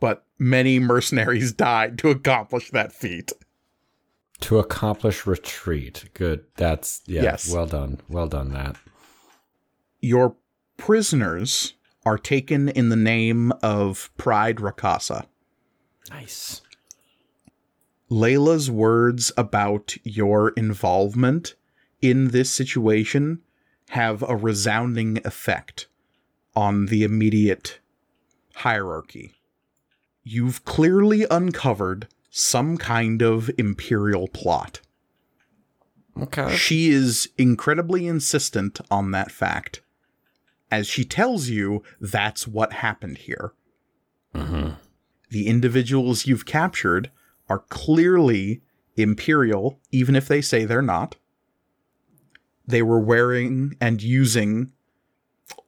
But 0.00 0.24
many 0.38 0.78
mercenaries 0.78 1.52
died 1.56 1.98
to 1.98 2.10
accomplish 2.10 2.70
that 2.70 2.92
feat. 2.92 3.32
To 4.40 4.58
accomplish 4.58 5.26
retreat. 5.26 6.10
Good. 6.12 6.44
That's 6.56 7.00
yeah. 7.06 7.22
Yes. 7.22 7.52
Well 7.52 7.66
done. 7.66 8.00
Well 8.08 8.28
done, 8.28 8.52
Matt. 8.52 8.76
Your 10.00 10.36
prisoners 10.76 11.72
are 12.04 12.18
taken 12.18 12.68
in 12.68 12.90
the 12.90 12.96
name 12.96 13.52
of 13.62 14.10
Pride 14.16 14.56
Rakasa. 14.56 15.26
Nice. 16.10 16.60
Layla's 18.10 18.70
words 18.70 19.32
about 19.36 19.96
your 20.04 20.50
involvement 20.50 21.56
in 22.08 22.28
this 22.28 22.50
situation 22.50 23.40
have 23.90 24.22
a 24.22 24.36
resounding 24.36 25.18
effect 25.24 25.88
on 26.54 26.86
the 26.86 27.04
immediate 27.04 27.80
hierarchy. 28.56 29.34
You've 30.24 30.64
clearly 30.64 31.26
uncovered 31.30 32.08
some 32.30 32.76
kind 32.76 33.22
of 33.22 33.50
imperial 33.58 34.28
plot. 34.28 34.80
Okay. 36.20 36.56
She 36.56 36.88
is 36.88 37.28
incredibly 37.36 38.06
insistent 38.06 38.80
on 38.90 39.10
that 39.10 39.30
fact, 39.30 39.82
as 40.70 40.86
she 40.86 41.04
tells 41.04 41.48
you 41.48 41.82
that's 42.00 42.48
what 42.48 42.72
happened 42.72 43.18
here. 43.18 43.52
Mm-hmm. 44.34 44.70
The 45.30 45.46
individuals 45.46 46.26
you've 46.26 46.46
captured 46.46 47.10
are 47.48 47.60
clearly 47.68 48.62
imperial, 48.96 49.78
even 49.92 50.16
if 50.16 50.26
they 50.26 50.40
say 50.40 50.64
they're 50.64 50.82
not. 50.82 51.16
They 52.66 52.82
were 52.82 53.00
wearing 53.00 53.76
and 53.80 54.02
using 54.02 54.72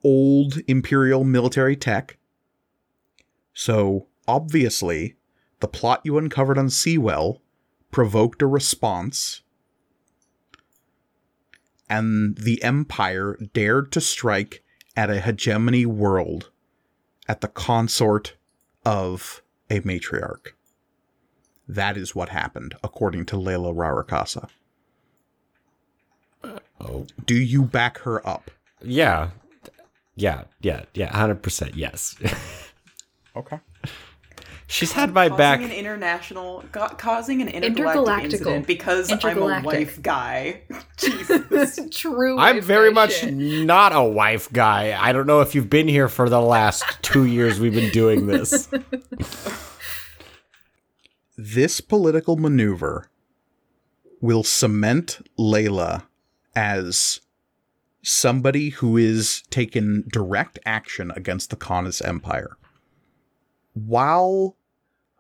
old 0.03 0.59
imperial 0.67 1.25
military 1.25 1.77
tech. 1.77 2.19
So, 3.53 4.07
obviously, 4.27 5.17
the 5.61 5.69
plot 5.69 6.01
you 6.05 6.19
uncovered 6.19 6.59
on 6.59 6.71
Seawell 6.71 7.43
provoked 7.91 8.43
a 8.43 8.47
response, 8.47 9.43
and 11.89 12.37
the 12.37 12.63
Empire 12.63 13.37
dared 13.53 13.91
to 13.93 14.01
strike 14.01 14.63
at 14.97 15.11
a 15.11 15.21
hegemony 15.21 15.87
world 15.87 16.51
at 17.29 17.41
the 17.41 17.49
consort 17.49 18.37
of 18.85 19.43
a 19.71 19.81
matriarch. 19.81 20.49
That 21.67 21.97
is 21.97 22.15
what 22.15 22.31
happened, 22.31 22.75
according 22.83 23.27
to 23.27 23.37
Layla 23.37 23.75
Rarakasa. 23.75 24.49
Oh. 26.81 27.07
Do 27.27 27.35
you 27.35 27.63
back 27.63 27.99
her 27.99 28.27
up? 28.27 28.51
Yeah. 28.83 29.31
Yeah. 30.17 30.45
Yeah. 30.61 30.85
Yeah. 30.95 31.15
Hundred 31.17 31.43
percent. 31.43 31.75
Yes. 31.77 32.17
Okay. 33.37 33.61
She's 34.67 34.91
had 34.91 35.15
my 35.15 35.29
causing 35.29 35.39
back. 35.39 35.61
an 35.63 35.71
international, 35.71 36.65
ca- 36.73 36.89
causing 36.89 37.41
an 37.41 37.47
intergalactic, 37.49 38.33
Intergalactical. 38.33 38.33
incident 38.33 38.67
because 38.67 39.25
I'm 39.25 39.39
a 39.39 39.61
wife 39.63 40.03
guy. 40.03 40.63
Jesus. 40.97 41.79
True. 41.93 42.37
I'm 42.37 42.61
very 42.61 42.91
much 42.93 43.25
not 43.25 43.93
a 43.95 44.03
wife 44.03 44.53
guy. 44.53 44.97
I 45.01 45.13
don't 45.13 45.29
know 45.29 45.41
if 45.41 45.55
you've 45.55 45.71
been 45.71 45.87
here 45.87 46.09
for 46.09 46.29
the 46.29 46.41
last 46.41 46.85
two 47.01 47.27
years 47.27 47.61
we've 47.61 47.73
been 47.75 47.93
doing 47.93 48.27
this. 48.27 48.69
This 51.37 51.81
political 51.81 52.37
maneuver 52.37 53.09
will 54.21 54.43
cement 54.43 55.21
Layla 55.39 56.03
as 56.59 57.21
somebody 58.03 58.71
who 58.71 58.97
is 58.97 59.43
taken 59.49 60.03
direct 60.13 60.59
action 60.67 61.13
against 61.15 61.51
the 61.51 61.57
Khanis 61.57 62.05
Empire. 62.05 62.57
While 63.75 64.57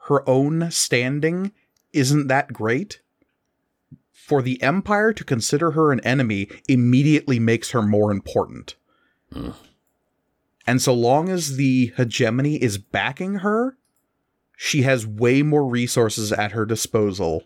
her 0.08 0.28
own 0.28 0.72
standing 0.72 1.52
isn't 1.92 2.26
that 2.26 2.52
great, 2.52 3.02
for 4.10 4.42
the 4.42 4.60
Empire 4.60 5.12
to 5.12 5.22
consider 5.22 5.70
her 5.70 5.92
an 5.92 6.00
enemy 6.00 6.48
immediately 6.68 7.38
makes 7.38 7.70
her 7.70 7.82
more 7.82 8.10
important. 8.10 8.74
Hmm. 9.32 9.50
And 10.66 10.82
so 10.82 10.92
long 10.92 11.28
as 11.28 11.56
the 11.56 11.92
hegemony 11.96 12.56
is 12.56 12.78
backing 12.78 13.36
her, 13.36 13.78
she 14.56 14.82
has 14.82 15.06
way 15.06 15.42
more 15.42 15.64
resources 15.64 16.32
at 16.32 16.50
her 16.50 16.66
disposal 16.66 17.44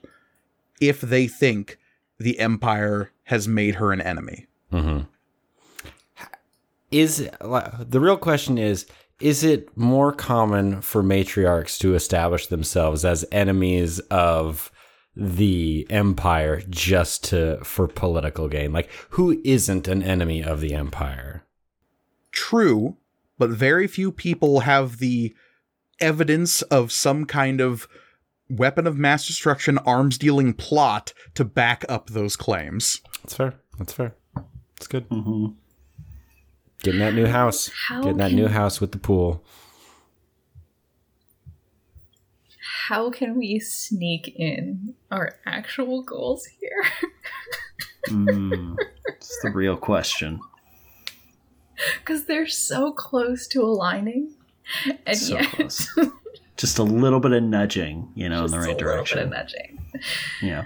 if 0.81 1.02
they 1.02 1.27
think 1.27 1.78
the 2.19 2.39
Empire 2.39 3.12
has 3.24 3.49
made 3.49 3.77
her 3.77 3.93
an 3.93 4.01
enemy. 4.01 4.47
Mm-hmm. 4.73 5.01
Is 6.90 7.28
the 7.39 8.01
real 8.01 8.16
question 8.16 8.59
is 8.59 8.86
is 9.20 9.44
it 9.44 9.74
more 9.77 10.12
common 10.12 10.82
for 10.82 11.03
matriarchs 11.03 11.78
to 11.78 11.94
establish 11.94 12.49
themselves 12.49 13.05
as 13.05 13.24
enemies 13.31 14.01
of 14.11 14.73
the 15.15 15.86
empire 15.90 16.62
just 16.69 17.24
to 17.24 17.59
for 17.62 17.86
political 17.86 18.49
gain? 18.49 18.73
Like 18.73 18.90
who 19.11 19.40
isn't 19.44 19.89
an 19.89 20.03
enemy 20.03 20.43
of 20.43 20.61
the 20.61 20.74
empire? 20.74 21.44
True, 22.32 22.97
but 23.39 23.51
very 23.51 23.86
few 23.86 24.11
people 24.11 24.61
have 24.61 24.99
the 24.99 25.35
evidence 26.01 26.62
of 26.62 26.90
some 26.90 27.24
kind 27.24 27.61
of 27.61 27.86
weapon 28.51 28.86
of 28.86 28.99
mass 28.99 29.27
destruction 29.27 29.78
arms 29.78 30.19
dealing 30.19 30.53
plot 30.53 31.12
to 31.35 31.44
back 31.44 31.85
up 31.89 32.11
those 32.11 32.36
claims. 32.36 33.01
That's 33.23 33.35
fair. 33.35 33.55
That's 33.78 33.93
fair. 33.93 34.15
That's 34.77 34.86
good. 34.89 35.09
Mm-hmm. 35.09 35.47
Getting 36.82 37.01
that 37.01 37.15
new 37.15 37.27
house. 37.27 37.70
How 37.89 38.03
Getting 38.03 38.16
that 38.19 38.28
can- 38.28 38.36
new 38.36 38.49
house 38.49 38.81
with 38.81 38.93
the 38.93 38.99
pool. 38.99 39.44
How 42.89 43.11
can 43.11 43.39
we 43.39 43.59
sneak 43.61 44.28
in 44.36 44.94
our 45.11 45.36
actual 45.47 46.03
goals 46.03 46.47
here? 46.47 46.85
Mm, 48.09 48.77
it's 49.07 49.39
the 49.43 49.51
real 49.51 49.77
question. 49.77 50.40
Because 52.01 52.27
they're 52.27 52.49
so 52.49 52.93
close 52.93 53.47
to 53.49 53.62
aligning, 53.62 54.35
and 55.07 55.16
So 55.16 55.35
yet 55.39 55.47
close. 55.53 55.89
Just 56.57 56.78
a 56.78 56.82
little 56.82 57.20
bit 57.20 57.31
of 57.32 57.43
nudging, 57.44 58.09
you 58.16 58.28
know, 58.28 58.43
just 58.43 58.55
in 58.55 58.61
the 58.61 58.66
a 58.66 58.69
right 58.69 58.77
little 58.77 58.89
bit 58.89 58.94
direction. 58.97 59.19
of 59.20 59.31
nudging. 59.31 59.78
Yeah. 60.43 60.65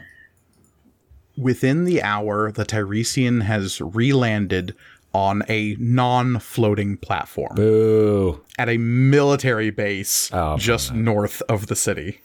Within 1.36 1.84
the 1.84 2.02
hour, 2.02 2.50
the 2.50 2.64
Tiresian 2.64 3.42
has 3.42 3.80
re-landed 3.80 4.74
on 5.12 5.42
a 5.48 5.76
non-floating 5.78 6.98
platform 6.98 7.54
Boo. 7.54 8.42
at 8.58 8.68
a 8.68 8.78
military 8.78 9.70
base 9.70 10.30
Oh, 10.32 10.56
just 10.56 10.92
north 10.92 11.42
of 11.48 11.68
the 11.68 11.76
city. 11.76 12.20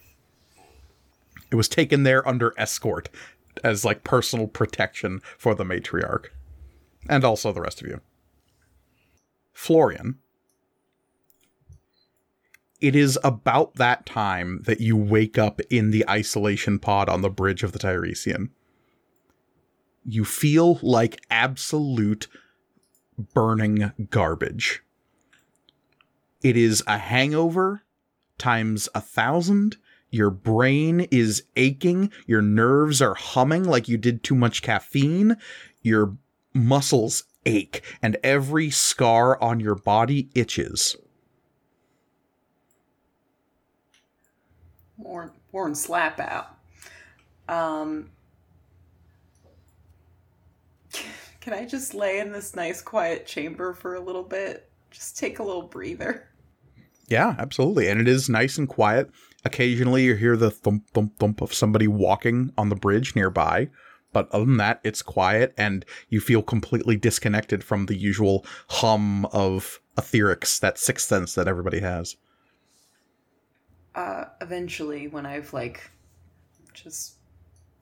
It 1.52 1.56
was 1.56 1.68
taken 1.68 2.04
there 2.04 2.28
under 2.28 2.54
escort 2.58 3.10
as 3.64 3.86
like 3.86 4.04
personal 4.04 4.48
protection 4.48 5.22
for 5.38 5.54
the 5.56 5.64
matriarch 5.64 6.28
and 7.10 7.24
also 7.24 7.52
the 7.52 7.62
rest 7.62 7.82
of 7.82 7.88
you. 7.88 8.02
Florian, 9.54 10.18
it 12.80 12.96
is 12.96 13.20
about 13.24 13.76
that 13.76 14.06
time 14.06 14.64
that 14.66 14.82
you 14.82 14.98
wake 14.98 15.38
up 15.38 15.62
in 15.70 15.92
the 15.92 16.04
isolation 16.10 16.80
pod 16.80 17.10
on 17.10 17.22
the 17.22 17.30
bridge 17.30 17.64
of 17.64 17.74
the 17.74 17.80
Tiresian. 17.80 18.50
You 20.04 20.26
feel 20.26 20.80
like 20.82 21.24
absolute 21.30 22.28
burning 23.34 23.92
garbage. 24.10 24.82
It 26.44 26.58
is 26.58 26.84
a 26.88 26.98
hangover 26.98 27.84
times 28.38 28.90
a 28.96 29.02
thousand. 29.02 29.78
Your 30.10 30.32
brain 30.32 31.02
is 31.12 31.44
aching. 31.56 32.12
Your 32.26 32.42
nerves 32.42 33.02
are 33.02 33.14
humming 33.14 33.64
like 33.64 33.88
you 33.88 33.98
did 33.98 34.24
too 34.24 34.36
much 34.36 34.62
caffeine. 34.62 35.38
Your 35.84 36.18
muscles 36.54 37.24
ache, 37.46 37.84
and 38.02 38.18
every 38.24 38.70
scar 38.70 39.42
on 39.42 39.60
your 39.60 39.76
body 39.76 40.30
itches. 40.36 40.96
Warren, 44.98 45.32
Warren 45.52 45.76
slap 45.76 46.20
out. 46.20 46.58
Um, 47.48 48.12
can 51.42 51.54
I 51.54 51.66
just 51.66 51.94
lay 51.94 52.20
in 52.20 52.32
this 52.32 52.56
nice 52.56 52.82
quiet 52.82 53.26
chamber 53.26 53.74
for 53.74 53.96
a 53.96 54.00
little 54.00 54.24
bit? 54.24 54.70
Just 54.92 55.18
take 55.18 55.40
a 55.40 55.44
little 55.44 55.64
breather. 55.64 56.30
Yeah, 57.10 57.36
absolutely. 57.40 57.90
And 57.90 58.00
it 58.00 58.08
is 58.08 58.30
nice 58.30 58.58
and 58.58 58.70
quiet. 58.70 59.10
Occasionally 59.44 60.04
you 60.04 60.16
hear 60.16 60.38
the 60.38 60.52
thump, 60.52 60.88
thump, 60.92 61.18
thump 61.18 61.42
of 61.42 61.54
somebody 61.54 61.88
walking 61.88 62.54
on 62.58 62.70
the 62.70 62.76
bridge 62.76 63.16
nearby. 63.16 63.70
But 64.14 64.30
other 64.32 64.46
than 64.46 64.58
that, 64.58 64.82
it's 64.84 65.02
quiet 65.02 65.54
and 65.58 65.84
you 66.10 66.20
feel 66.20 66.44
completely 66.44 66.96
disconnected 66.96 67.64
from 67.64 67.88
the 67.88 67.96
usual 67.96 68.46
hum 68.70 69.26
of 69.28 69.80
etherics, 69.98 70.60
that 70.60 70.78
sixth 70.78 71.08
sense 71.08 71.34
that 71.36 71.48
everybody 71.48 71.80
has. 71.80 72.18
Uh, 73.96 74.26
eventually, 74.42 75.08
when 75.08 75.26
I've 75.26 75.54
like 75.54 75.90
just 76.74 77.16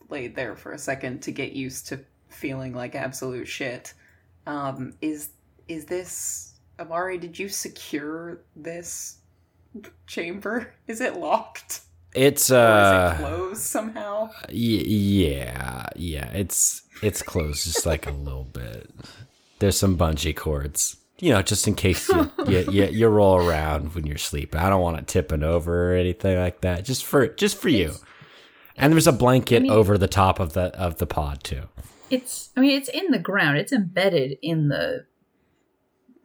laid 0.10 0.36
there 0.36 0.56
for 0.56 0.72
a 0.72 0.78
second 0.78 1.22
to 1.24 1.32
get 1.32 1.52
used 1.52 1.88
to 1.88 2.00
feeling 2.30 2.74
like 2.74 2.96
absolute 2.96 3.48
shit, 3.48 3.94
um, 4.48 4.94
is 5.02 5.30
is 5.68 5.86
this 5.86 6.54
Amari? 6.80 7.18
Did 7.18 7.38
you 7.38 7.50
secure 7.50 8.40
this 8.56 9.18
chamber? 10.08 10.74
Is 10.88 11.02
it 11.02 11.18
locked? 11.18 11.82
It's 12.16 12.50
Or 12.50 12.56
is 12.56 12.60
uh 12.60 13.16
it 13.20 13.22
closed 13.22 13.62
somehow? 13.62 14.30
y- 14.48 14.54
yeah, 14.56 15.86
yeah, 15.96 16.28
it's 16.32 16.82
it's 17.04 17.22
closed 17.22 17.66
just 17.66 17.86
like 17.86 18.08
a 18.08 18.12
little 18.12 18.46
bit. 18.46 18.90
There's 19.60 19.78
some 19.78 19.96
bungee 19.98 20.36
cords. 20.36 20.96
You 21.20 21.34
know, 21.34 21.42
just 21.44 21.68
in 21.68 21.76
case 21.76 22.08
you, 22.10 22.32
you, 22.48 22.60
you, 22.72 22.86
you 22.86 23.08
roll 23.10 23.36
around 23.36 23.94
when 23.94 24.08
you're 24.08 24.18
sleeping. 24.18 24.60
I 24.60 24.70
don't 24.70 24.82
want 24.82 24.98
it 24.98 25.06
tipping 25.08 25.44
over 25.44 25.92
or 25.94 25.96
anything 25.98 26.40
like 26.40 26.62
that. 26.62 26.84
Just 26.86 27.06
for 27.06 27.28
just 27.28 27.58
for 27.58 27.70
you. 27.70 27.94
And 28.78 28.92
there's 28.94 29.06
a 29.06 29.12
blanket 29.12 29.58
I 29.58 29.60
mean- 29.60 29.72
over 29.72 29.98
the 29.98 30.08
top 30.08 30.40
of 30.40 30.54
the 30.54 30.76
of 30.80 30.98
the 30.98 31.06
pod 31.06 31.44
too. 31.44 31.64
It's. 32.10 32.50
I 32.58 32.62
mean, 32.62 32.72
it's 32.78 32.90
in 32.90 33.12
the 33.12 33.20
ground. 33.20 33.58
It's 33.58 33.72
embedded 33.74 34.38
in 34.42 34.68
the. 34.70 35.06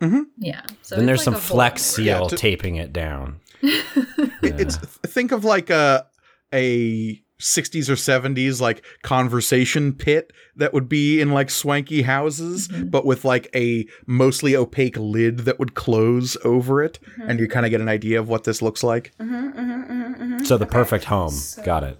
Mhm. 0.01 0.25
Yeah. 0.39 0.63
So 0.83 0.97
then 0.97 1.07
there's 1.07 1.21
like 1.21 1.25
some 1.25 1.35
flex 1.37 1.99
in 1.99 2.05
there. 2.05 2.15
Yeah, 2.15 2.19
seal 2.21 2.29
to- 2.29 2.37
taping 2.37 2.77
it 2.77 2.93
down. 2.93 3.41
It- 3.63 3.85
It's 4.43 4.77
think 4.77 5.33
of 5.33 5.45
like 5.45 5.71
a 5.71 6.07
a 6.53 7.21
60s 7.41 7.89
or 7.89 7.95
70s 7.95 8.61
like 8.61 8.85
conversation 9.03 9.93
pit 9.93 10.33
that 10.57 10.73
would 10.73 10.89
be 10.89 11.21
in 11.21 11.31
like 11.33 11.51
swanky 11.51 12.03
houses 12.03 12.69
Mhm. 12.69 12.91
but 12.93 13.05
with 13.05 13.25
like 13.25 13.49
a 13.55 13.87
mostly 14.07 14.55
opaque 14.55 14.97
lid 14.97 15.41
that 15.41 15.59
would 15.59 15.75
close 15.75 16.37
over 16.45 16.83
it 16.83 17.01
Mm-hmm. 17.03 17.29
and 17.31 17.41
you 17.41 17.49
kind 17.49 17.67
of 17.67 17.71
get 17.71 17.81
an 17.81 17.89
idea 17.89 18.21
of 18.21 18.29
what 18.29 18.45
this 18.45 18.63
looks 18.63 18.83
like 18.85 19.13
Mm-hmm, 19.19 19.35
mm-hmm, 19.35 19.93
mm-hmm, 19.93 20.23
mm-hmm. 20.35 20.45
So 20.45 20.57
the 20.57 20.67
perfect 20.67 21.05
home. 21.07 21.31
So- 21.33 21.63
Got 21.65 21.83
it. 21.85 21.99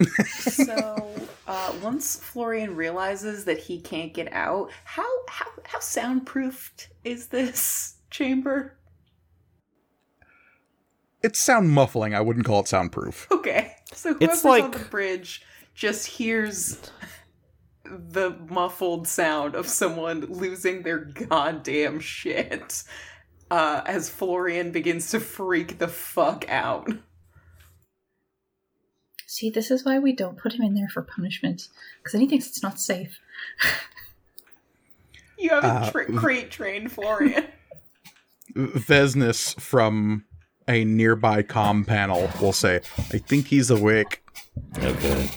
so 0.40 1.13
uh, 1.46 1.74
once 1.82 2.16
Florian 2.16 2.74
realizes 2.76 3.44
that 3.44 3.58
he 3.58 3.80
can't 3.80 4.12
get 4.14 4.32
out, 4.32 4.70
how 4.84 5.06
how 5.28 5.46
how 5.64 5.80
soundproofed 5.80 6.88
is 7.04 7.28
this 7.28 7.96
chamber? 8.10 8.78
it's 11.22 11.38
sound 11.38 11.70
muffling 11.70 12.14
i 12.14 12.20
wouldn't 12.20 12.44
call 12.44 12.60
it 12.60 12.68
soundproof 12.68 13.26
Okay, 13.32 13.72
so 13.92 14.12
whoever's 14.12 14.36
It's 14.36 14.44
on 14.44 14.70
the 14.72 14.78
bridge 14.90 15.42
just 15.74 16.06
hears 16.06 16.90
the 17.84 18.36
muffled 18.48 19.08
sound 19.08 19.54
of 19.54 19.66
someone 19.66 20.20
losing 20.26 20.82
their 20.82 20.98
goddamn 20.98 22.00
shit 22.00 22.82
uh, 23.50 23.82
as 23.86 24.08
Florian 24.08 24.70
begins 24.70 25.10
to 25.10 25.20
freak 25.20 25.78
the 25.78 25.88
fuck 25.88 26.48
out. 26.48 26.90
See, 29.34 29.50
this 29.50 29.68
is 29.72 29.84
why 29.84 29.98
we 29.98 30.12
don't 30.12 30.38
put 30.38 30.52
him 30.52 30.62
in 30.62 30.74
there 30.74 30.88
for 30.88 31.02
punishment 31.02 31.66
because 31.98 32.12
then 32.12 32.20
he 32.20 32.28
thinks 32.28 32.46
it's 32.46 32.62
not 32.62 32.78
safe. 32.78 33.18
You 35.36 35.50
haven't 35.50 35.70
Uh, 35.70 35.90
tra- 35.90 36.12
crate 36.12 36.50
trained 36.52 36.92
Florian. 36.92 37.44
Vesnes 38.54 39.60
from 39.60 40.24
a 40.68 40.84
nearby 40.84 41.42
comm 41.42 41.84
panel 41.84 42.30
will 42.40 42.52
say 42.52 42.80
i 43.12 43.18
think 43.18 43.48
he's 43.48 43.68
awake 43.68 44.22
Okay. 44.78 45.28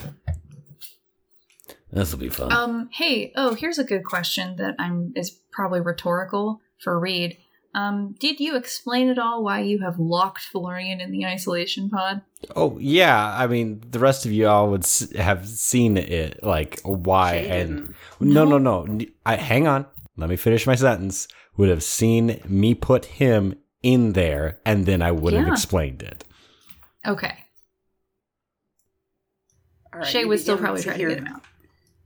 This 1.90 2.12
will 2.12 2.20
be 2.20 2.28
fun. 2.28 2.52
Um, 2.52 2.88
hey, 2.92 3.32
oh, 3.34 3.54
here's 3.54 3.78
a 3.78 3.84
good 3.84 4.04
question 4.04 4.56
that 4.56 4.76
I'm 4.78 5.12
is 5.16 5.30
probably 5.50 5.80
rhetorical 5.80 6.60
for 6.78 6.98
Reed. 6.98 7.36
Um, 7.74 8.14
did 8.18 8.40
you 8.40 8.56
explain 8.56 9.08
at 9.10 9.18
all 9.18 9.44
why 9.44 9.60
you 9.60 9.80
have 9.80 9.98
locked 9.98 10.40
Florian 10.42 11.00
in 11.00 11.10
the 11.12 11.26
isolation 11.26 11.90
pod? 11.90 12.22
oh 12.56 12.78
yeah, 12.80 13.34
I 13.36 13.46
mean 13.46 13.82
the 13.90 13.98
rest 13.98 14.24
of 14.24 14.32
you 14.32 14.48
all 14.48 14.70
would 14.70 14.84
s- 14.84 15.12
have 15.12 15.46
seen 15.46 15.96
it. 15.96 16.42
Like 16.42 16.80
why 16.82 17.32
Jay 17.42 17.60
and 17.60 17.76
didn't. 17.76 17.94
no, 18.20 18.44
no, 18.44 18.58
no. 18.58 18.98
I 19.26 19.36
hang 19.36 19.66
on. 19.66 19.86
Let 20.16 20.30
me 20.30 20.36
finish 20.36 20.66
my 20.66 20.74
sentence. 20.74 21.28
Would 21.56 21.68
have 21.68 21.82
seen 21.82 22.40
me 22.48 22.74
put 22.74 23.04
him 23.04 23.54
in 23.82 24.12
there, 24.12 24.58
and 24.64 24.86
then 24.86 25.02
I 25.02 25.10
would 25.12 25.32
have 25.34 25.48
explained 25.48 26.02
it. 26.02 26.24
Okay, 27.06 27.34
All 29.92 30.00
right, 30.00 30.08
Shay 30.08 30.20
you 30.20 30.28
would 30.28 30.40
still 30.40 30.56
probably 30.58 30.82
try 30.82 30.92
to 30.94 30.98
hear- 30.98 31.08
get 31.10 31.18
him 31.18 31.26
out. 31.28 31.42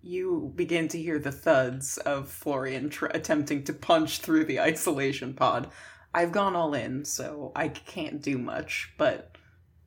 You 0.02 0.52
begin 0.56 0.88
to 0.88 1.00
hear 1.00 1.18
the 1.18 1.32
thuds 1.32 1.96
of 1.98 2.28
Florian 2.28 2.90
tr- 2.90 3.06
attempting 3.06 3.64
to 3.64 3.72
punch 3.72 4.18
through 4.18 4.44
the 4.46 4.60
isolation 4.60 5.32
pod. 5.32 5.68
I've 6.12 6.32
gone 6.32 6.56
all 6.56 6.74
in, 6.74 7.04
so 7.04 7.52
I 7.54 7.68
can't 7.68 8.20
do 8.20 8.36
much, 8.36 8.92
but 8.98 9.36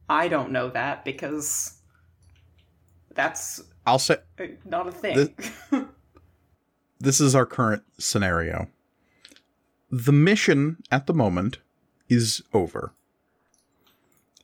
I 0.10 0.28
don't 0.28 0.52
know 0.52 0.70
that 0.70 1.04
because 1.04 1.80
that's 3.14 3.62
i'll 3.86 3.98
say 3.98 4.18
uh, 4.40 4.46
not 4.66 4.88
a 4.88 4.92
thing. 4.92 5.34
this 7.00 7.22
is 7.22 7.34
our 7.34 7.46
current 7.46 7.84
scenario. 7.98 8.68
The 9.90 10.12
mission 10.12 10.78
at 10.92 11.08
the 11.08 11.14
moment 11.14 11.60
is 12.10 12.42
over. 12.54 12.94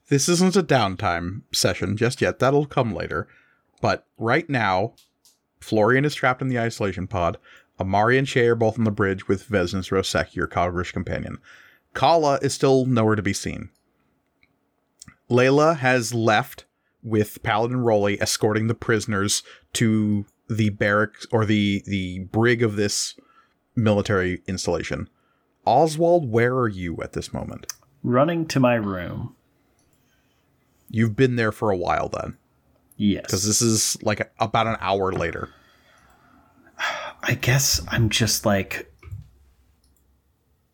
This 0.09 0.29
isn't 0.29 0.55
a 0.55 0.63
downtime 0.63 1.41
session 1.53 1.97
just 1.97 2.21
yet. 2.21 2.39
That'll 2.39 2.65
come 2.65 2.93
later. 2.93 3.27
But 3.81 4.05
right 4.17 4.49
now, 4.49 4.93
Florian 5.61 6.03
is 6.03 6.15
trapped 6.15 6.41
in 6.41 6.49
the 6.49 6.59
isolation 6.59 7.07
pod. 7.07 7.37
Amari 7.79 8.17
and 8.17 8.27
Shay 8.27 8.47
are 8.47 8.55
both 8.55 8.77
on 8.77 8.83
the 8.83 8.91
bridge 8.91 9.27
with 9.27 9.47
Vesnes 9.47 9.91
Roseki, 9.91 10.35
your 10.35 10.47
Kalgrish 10.47 10.91
companion. 10.91 11.37
Kala 11.93 12.39
is 12.41 12.53
still 12.53 12.85
nowhere 12.85 13.15
to 13.15 13.21
be 13.21 13.33
seen. 13.33 13.69
Layla 15.29 15.77
has 15.77 16.13
left 16.13 16.65
with 17.03 17.41
Paladin 17.41 17.81
Rolly 17.81 18.21
escorting 18.21 18.67
the 18.67 18.75
prisoners 18.75 19.43
to 19.73 20.25
the 20.49 20.69
barracks 20.69 21.25
or 21.31 21.45
the 21.45 21.81
the 21.85 22.19
brig 22.31 22.61
of 22.61 22.75
this 22.75 23.15
military 23.75 24.41
installation. 24.47 25.09
Oswald, 25.65 26.29
where 26.29 26.55
are 26.55 26.67
you 26.67 27.01
at 27.01 27.13
this 27.13 27.33
moment? 27.33 27.71
Running 28.03 28.45
to 28.47 28.59
my 28.59 28.75
room. 28.75 29.35
You've 30.89 31.15
been 31.15 31.37
there 31.37 31.53
for 31.53 31.69
a 31.69 31.77
while 31.77 32.09
then, 32.09 32.37
Yes. 33.03 33.23
because 33.23 33.43
this 33.47 33.63
is 33.63 33.97
like 34.03 34.31
about 34.39 34.67
an 34.67 34.77
hour 34.79 35.11
later. 35.11 35.49
I 37.23 37.33
guess 37.33 37.81
I'm 37.87 38.09
just 38.09 38.45
like 38.45 38.91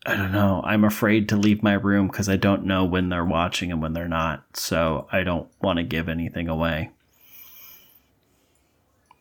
I 0.05 0.15
don't 0.15 0.31
know. 0.33 0.61
I'm 0.65 0.83
afraid 0.83 1.29
to 1.29 1.35
leave 1.37 1.63
my 1.63 1.73
room 1.73 2.07
because 2.07 2.27
I 2.29 2.35
don't 2.37 2.65
know 2.65 2.83
when 2.85 3.07
they're 3.09 3.25
watching 3.25 3.71
and 3.71 3.81
when 3.81 3.93
they're 3.93 4.07
not. 4.09 4.43
So 4.57 5.07
I 5.11 5.23
don't 5.23 5.49
want 5.61 5.77
to 5.77 5.83
give 5.83 6.07
anything 6.09 6.47
away. 6.49 6.91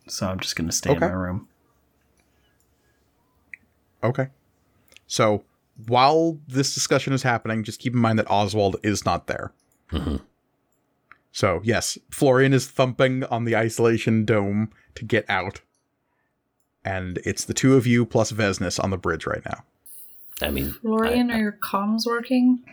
So 0.08 0.28
I'm 0.28 0.38
just 0.40 0.54
going 0.56 0.68
to 0.68 0.74
stay 0.74 0.90
Okay. 0.90 1.04
in 1.04 1.10
my 1.12 1.16
room. 1.16 1.48
Okay. 4.04 4.28
So 5.08 5.44
while 5.86 6.38
this 6.46 6.72
discussion 6.74 7.12
is 7.12 7.22
happening, 7.24 7.64
just 7.64 7.80
keep 7.80 7.92
in 7.94 8.00
mind 8.00 8.18
that 8.20 8.30
Oswald 8.30 8.76
is 8.84 9.04
not 9.04 9.26
there. 9.26 9.52
Mhm. 9.90 10.20
So 11.36 11.60
yes, 11.62 11.98
Florian 12.10 12.54
is 12.54 12.66
thumping 12.66 13.22
on 13.24 13.44
the 13.44 13.54
isolation 13.54 14.24
dome 14.24 14.70
to 14.94 15.04
get 15.04 15.28
out. 15.28 15.60
And 16.82 17.18
it's 17.26 17.44
the 17.44 17.52
two 17.52 17.76
of 17.76 17.86
you 17.86 18.06
plus 18.06 18.32
Vesnes 18.32 18.82
on 18.82 18.88
the 18.88 18.96
bridge 18.96 19.26
right 19.26 19.44
now. 19.44 19.62
I 20.40 20.50
mean, 20.50 20.72
Florian, 20.80 21.30
I- 21.30 21.34
are 21.34 21.38
your 21.42 21.58
comms 21.62 22.06
working? 22.06 22.64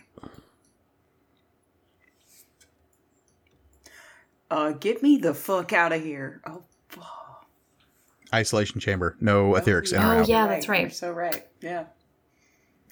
uh, 4.49 4.71
get 4.71 5.03
me 5.03 5.17
the 5.17 5.33
fuck 5.33 5.73
out 5.73 5.91
of 5.91 6.01
here. 6.01 6.39
Oh, 6.47 6.63
fuck. 6.87 7.45
Isolation 8.33 8.79
chamber. 8.79 9.17
No 9.19 9.51
etherics 9.55 9.91
in 9.91 10.01
or 10.01 10.21
Oh, 10.21 10.25
yeah. 10.25 10.45
You're 10.45 10.47
that's 10.47 10.67
You're 10.67 10.73
right. 10.77 10.93
so 10.93 11.11
right. 11.11 11.45
Yeah. 11.59 11.85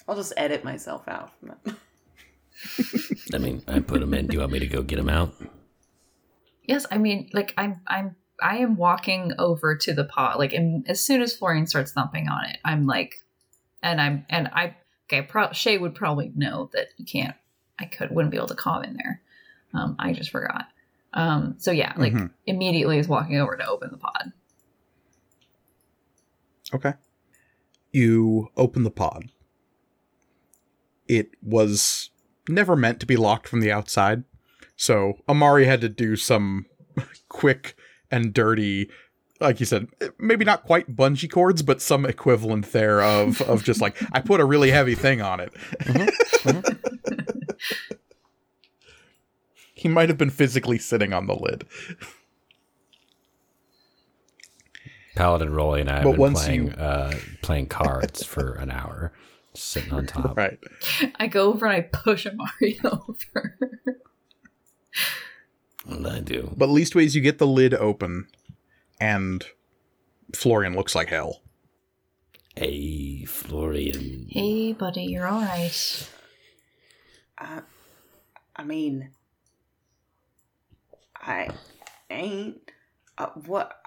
I'll 0.06 0.18
just 0.18 0.34
edit 0.35 0.65
myself 0.65 1.07
out. 1.07 1.31
I 3.34 3.38
mean, 3.38 3.64
I 3.69 3.80
put 3.80 4.02
him 4.02 4.14
in. 4.14 4.27
Do 4.27 4.34
you 4.34 4.41
want 4.41 4.52
me 4.52 4.60
to 4.60 4.68
go 4.68 4.81
get 4.84 4.99
him 4.99 5.07
out? 5.07 5.34
Yes, 6.72 6.85
I 6.89 6.98
mean, 6.98 7.30
like 7.34 7.53
I'm, 7.57 7.81
I'm, 7.85 8.15
I 8.41 8.60
am 8.60 8.77
walking 8.77 9.34
over 9.38 9.76
to 9.76 9.93
the 9.93 10.06
pod. 10.06 10.39
Like, 10.39 10.53
and 10.53 10.88
as 10.89 11.03
soon 11.03 11.22
as 11.22 11.35
Florian 11.35 11.68
starts 11.68 11.91
thumping 11.91 12.30
on 12.30 12.45
it, 12.45 12.60
I'm 12.64 12.88
like, 12.88 13.15
and 13.84 13.99
I'm, 13.99 14.26
and 14.30 14.48
I, 14.53 14.77
okay, 15.07 15.22
pro- 15.22 15.52
Shay 15.52 15.77
would 15.77 15.93
probably 15.95 16.31
know 16.34 16.69
that 16.73 16.88
you 16.95 17.03
can't. 17.03 17.35
I 17.77 17.85
could 17.85 18.10
wouldn't 18.11 18.31
be 18.31 18.38
able 18.38 18.48
to 18.48 18.56
calm 18.56 18.84
in 18.85 18.93
there. 18.95 19.22
Um, 19.73 19.98
I 19.99 20.14
just 20.14 20.30
forgot. 20.30 20.65
Um, 21.14 21.56
so 21.57 21.72
yeah, 21.72 21.91
like 21.98 22.14
Mhm. 22.14 22.31
immediately 22.45 22.99
is 22.99 23.07
walking 23.10 23.35
over 23.38 23.57
to 23.57 23.68
open 23.68 23.89
the 23.91 23.98
pod. 23.98 24.31
Okay. 26.73 26.93
You 27.91 28.48
open 28.56 28.84
the 28.84 28.91
pod. 28.91 29.30
It 31.10 31.31
was 31.41 32.11
never 32.48 32.77
meant 32.77 33.02
to 33.02 33.06
be 33.06 33.18
locked 33.18 33.49
from 33.49 33.60
the 33.60 33.73
outside. 33.73 34.23
So 34.82 35.20
Amari 35.30 35.66
had 35.66 35.80
to 35.82 35.90
do 35.90 36.16
some 36.16 36.66
quick 37.30 37.76
and 38.10 38.34
dirty, 38.34 38.90
like 39.40 39.60
you 39.60 39.66
said, 39.68 39.86
maybe 40.18 40.44
not 40.44 40.64
quite 40.64 40.95
bungee 40.95 41.30
cords, 41.32 41.62
but 41.62 41.84
some 41.84 42.03
equivalent 42.03 42.72
there 42.72 42.99
of 43.03 43.41
of 43.44 43.64
just 43.64 43.80
like 43.80 43.95
I 44.12 44.22
put 44.22 44.40
a 44.40 44.45
really 44.45 44.72
heavy 44.72 44.95
thing 44.95 45.22
on 45.22 45.40
it. 45.40 45.53
he 49.76 49.88
might 49.88 50.10
have 50.10 50.18
been 50.18 50.32
physically 50.32 50.80
sitting 50.80 51.14
on 51.14 51.28
the 51.28 51.36
lid. 51.36 51.64
Paladin 55.16 55.53
Rolly 55.53 55.82
and 55.82 55.91
I 55.91 55.95
have 55.98 56.03
But 56.06 56.12
been 56.14 56.20
once 56.22 56.44
playing 56.44 56.68
you- 56.70 56.74
uh, 56.74 57.14
playing 57.44 57.68
cards 57.68 58.24
for 58.24 58.53
an 58.53 58.72
hour, 58.72 59.14
sitting 59.53 59.94
on 59.94 60.08
top. 60.08 60.36
Right. 60.38 60.58
I 61.18 61.28
go 61.28 61.53
over 61.53 61.68
and 61.68 61.76
I 61.76 61.82
push 61.82 62.26
Amari 62.26 62.80
over. 62.84 63.60
What 65.85 66.03
did 66.03 66.11
I 66.11 66.19
do? 66.19 66.53
But 66.55 66.69
leastways 66.69 67.15
you 67.15 67.22
get 67.22 67.38
the 67.38 67.47
lid 67.47 67.73
open 67.73 68.27
and 68.99 69.43
Florian 70.35 70.76
looks 70.76 70.95
like 70.95 71.09
hell. 71.09 71.41
Hey, 72.55 73.23
Florian. 73.26 74.27
hey, 74.30 74.73
buddy, 74.73 75.03
you're 75.03 75.27
all 75.27 75.41
right. 75.41 76.09
I, 77.38 77.61
I 78.55 78.63
mean, 78.63 79.09
I 81.15 81.49
ain't. 82.09 82.72
Uh, 83.18 83.27
what? 83.45 83.81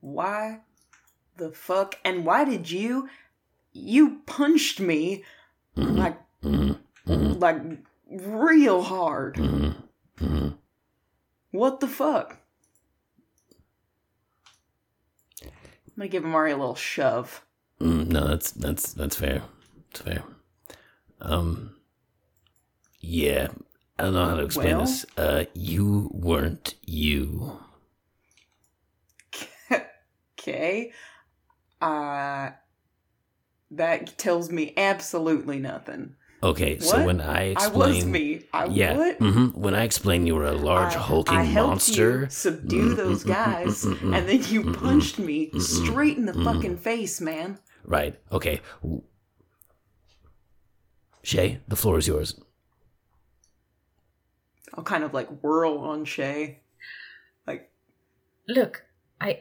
Why 0.00 0.60
the 1.36 1.50
fuck? 1.50 1.98
And 2.04 2.26
why 2.26 2.44
did 2.44 2.70
you? 2.70 3.08
You 3.72 4.22
punched 4.26 4.80
me 4.80 5.24
mm-hmm. 5.76 5.96
like, 5.96 6.18
mm-hmm. 6.42 7.12
Mm-hmm. 7.12 7.38
like 7.38 7.62
real 8.10 8.82
hard. 8.82 9.36
What 11.50 11.80
the 11.80 11.88
fuck? 11.88 12.38
I'm 15.42 15.50
gonna 15.96 16.08
give 16.08 16.24
Amari 16.24 16.52
a 16.52 16.56
little 16.56 16.74
shove. 16.74 17.44
Mm, 17.80 18.08
no, 18.08 18.26
that's 18.28 18.50
that's 18.52 18.92
that's 18.92 19.16
fair. 19.16 19.42
That's 19.92 20.00
fair. 20.02 20.22
Um, 21.20 21.76
yeah, 23.00 23.48
I 23.98 24.04
don't 24.04 24.14
know 24.14 24.26
how 24.26 24.36
to 24.36 24.44
explain 24.44 24.76
Well? 24.76 24.86
this. 24.86 25.06
Uh, 25.16 25.44
you 25.54 26.10
weren't 26.12 26.74
you. 26.84 27.58
Okay. 30.40 30.92
Uh 31.82 32.50
that 33.70 34.16
tells 34.16 34.50
me 34.50 34.72
absolutely 34.76 35.58
nothing. 35.58 36.14
Okay, 36.40 36.78
so 36.78 37.04
when 37.04 37.20
I 37.20 37.36
I 37.40 37.50
explain, 37.50 37.94
was 37.96 38.06
me. 38.06 38.42
I 38.52 38.66
yeah, 38.66 38.96
what? 38.96 39.16
hmm 39.18 39.46
when 39.48 39.74
I 39.74 39.82
explain 39.82 40.24
you 40.26 40.36
were 40.36 40.46
a 40.46 40.52
large 40.52 40.94
I- 40.94 40.98
hulking 40.98 41.34
I 41.36 41.42
helped 41.42 41.70
monster, 41.70 42.20
you 42.22 42.30
subdue 42.30 42.90
Mm, 42.90 42.96
those 42.96 43.24
mm, 43.24 43.26
mm, 43.26 43.34
mm, 43.34 43.34
guys, 43.34 43.84
mm, 43.84 43.94
mm, 43.96 44.16
and 44.16 44.28
then 44.28 44.44
you 44.52 44.62
mm, 44.62 44.70
mm, 44.74 44.78
punched 44.80 45.18
me 45.18 45.50
straight 45.58 46.16
in 46.16 46.26
the 46.26 46.34
fucking 46.34 46.76
face, 46.78 47.20
man. 47.20 47.58
right? 47.84 48.14
Okay, 48.30 48.60
Shay, 51.22 51.60
the 51.66 51.76
floor 51.76 51.98
is 51.98 52.06
yours. 52.06 52.40
I'll 54.74 54.84
kind 54.84 55.02
of 55.02 55.12
like 55.12 55.28
whirl 55.42 55.78
on 55.78 56.04
Shay. 56.04 56.60
Like, 57.46 57.70
Look, 58.46 58.84
I 59.20 59.40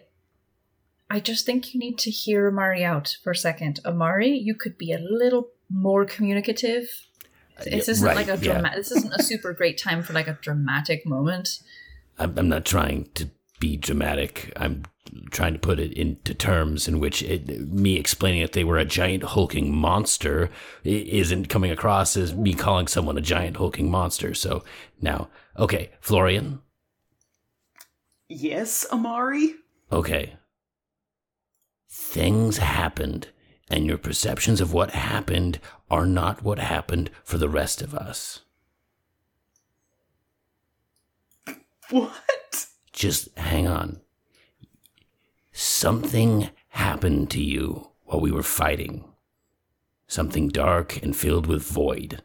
I 1.10 1.19
just 1.19 1.45
think 1.45 1.74
you 1.74 1.80
need 1.80 1.98
to 1.99 2.10
hear 2.11 2.48
Amari 2.48 2.84
out 2.84 3.18
for 3.24 3.32
a 3.32 3.36
second. 3.36 3.80
Amari, 3.86 4.30
you 4.38 4.56
could 4.56 4.78
be 4.78 4.91
a 4.91 4.99
little 4.99 5.49
more 5.69 6.06
communicative. 6.06 6.88
Uh, 7.60 7.64
this 7.65 7.89
isn't 7.89 8.06
right, 8.06 8.15
like 8.15 8.27
a 8.27 8.38
yeah. 8.44 8.76
this 8.76 8.91
isn't 8.91 9.14
a 9.14 9.23
super 9.23 9.53
great 9.53 9.77
time 9.77 10.03
for 10.03 10.14
like 10.14 10.27
a 10.27 10.38
dramatic 10.41 11.06
moment. 11.06 11.60
I'm, 12.19 12.38
I'm 12.38 12.49
not 12.49 12.65
trying 12.65 13.10
to 13.15 13.30
be 13.60 13.77
dramatic. 13.77 14.53
I'm 14.56 14.84
trying 15.31 15.53
to 15.53 15.60
put 15.60 15.80
it 15.80 15.94
into 15.94 16.34
terms 16.34 16.88
in 16.88 16.99
which 16.99 17.23
it, 17.23 17.48
me 17.69 17.95
explaining 17.95 18.41
that 18.41 18.53
they 18.53 18.64
were 18.64 18.77
a 18.77 18.85
giant 18.85 19.23
hulking 19.23 19.73
monster 19.73 20.49
isn't 20.84 21.49
coming 21.49 21.72
across 21.72 22.15
as 22.18 22.35
me 22.35 22.53
calling 22.53 22.88
someone 22.88 23.18
a 23.18 23.22
giant 23.22 23.57
hulking 23.57 23.89
monster. 23.89 24.34
So 24.34 24.64
now, 25.02 25.30
okay, 25.57 25.91
Florian. 26.02 26.60
yes, 28.30 28.85
Amari? 28.91 29.56
Okay. 29.91 30.35
Things 31.89 32.57
happened, 32.57 33.30
and 33.69 33.85
your 33.85 33.98
perceptions 33.98 34.61
of 34.61 34.73
what 34.73 34.91
happened 34.91 35.60
are 35.89 36.06
not 36.06 36.44
what 36.44 36.60
happened 36.60 37.10
for 37.23 37.38
the 37.38 37.49
rest 37.49 37.81
of 37.81 37.94
us. 37.94 38.41
What? 41.89 42.68
Just 42.91 43.30
hang 43.38 43.68
on. 43.68 44.02
Something 45.52 46.49
happened 46.69 47.30
to 47.31 47.41
you 47.41 47.89
while 48.03 48.19
we 48.19 48.31
were 48.31 48.44
fighting. 48.44 49.06
Something 50.07 50.49
dark 50.49 51.02
and 51.02 51.15
filled 51.15 51.48
with 51.48 51.64
void. 51.64 52.22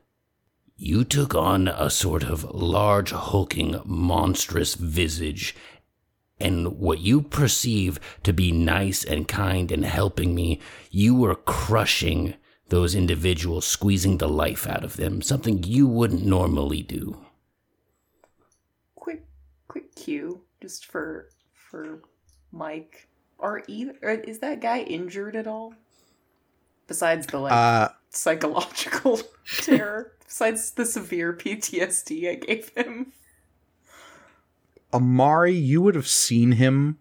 You 0.77 1.05
took 1.05 1.35
on 1.35 1.69
a 1.69 1.91
sort 1.91 2.25
of 2.25 2.45
large, 2.45 3.13
hulking, 3.13 3.81
monstrous 3.85 4.75
visage, 4.75 5.55
and 6.43 6.79
what 6.79 6.99
you 6.99 7.23
perceive 7.23 7.99
to 8.25 8.33
be 8.33 8.53
nice 8.53 9.05
and 9.05 9.27
kind 9.29 9.73
and 9.73 9.85
helping 9.85 10.35
me, 10.35 10.61
you 10.91 11.15
were 11.15 11.37
crushing 11.37 12.35
those 12.69 12.95
individuals, 12.95 13.67
squeezing 13.67 14.19
the 14.19 14.29
life 14.29 14.67
out 14.67 14.83
of 14.83 14.97
them, 14.97 15.21
something 15.23 15.63
you 15.63 15.87
wouldn't 15.87 16.25
normally 16.25 16.83
do. 16.83 17.19
Quick 18.95 19.25
quick 19.69 19.95
cue 19.95 20.41
just 20.61 20.87
for 20.87 21.29
for 21.53 22.03
Mike. 22.51 23.09
Are 23.39 23.63
either 23.67 23.95
or 24.03 24.11
is 24.11 24.39
that 24.39 24.61
guy 24.61 24.81
injured 24.81 25.37
at 25.37 25.47
all? 25.47 25.75
Besides 26.87 27.27
the 27.27 27.39
like 27.39 27.53
Uh 27.53 27.89
psychological 28.11 29.21
terror, 29.59 30.13
besides 30.25 30.71
the 30.71 30.87
severe 30.87 31.33
PTSD 31.33 32.31
I 32.31 32.35
gave 32.37 32.71
him. 32.71 33.13
Amari, 34.93 35.55
you 35.55 35.81
would 35.83 35.95
have 35.95 36.09
seen 36.09 36.53
him 36.53 36.99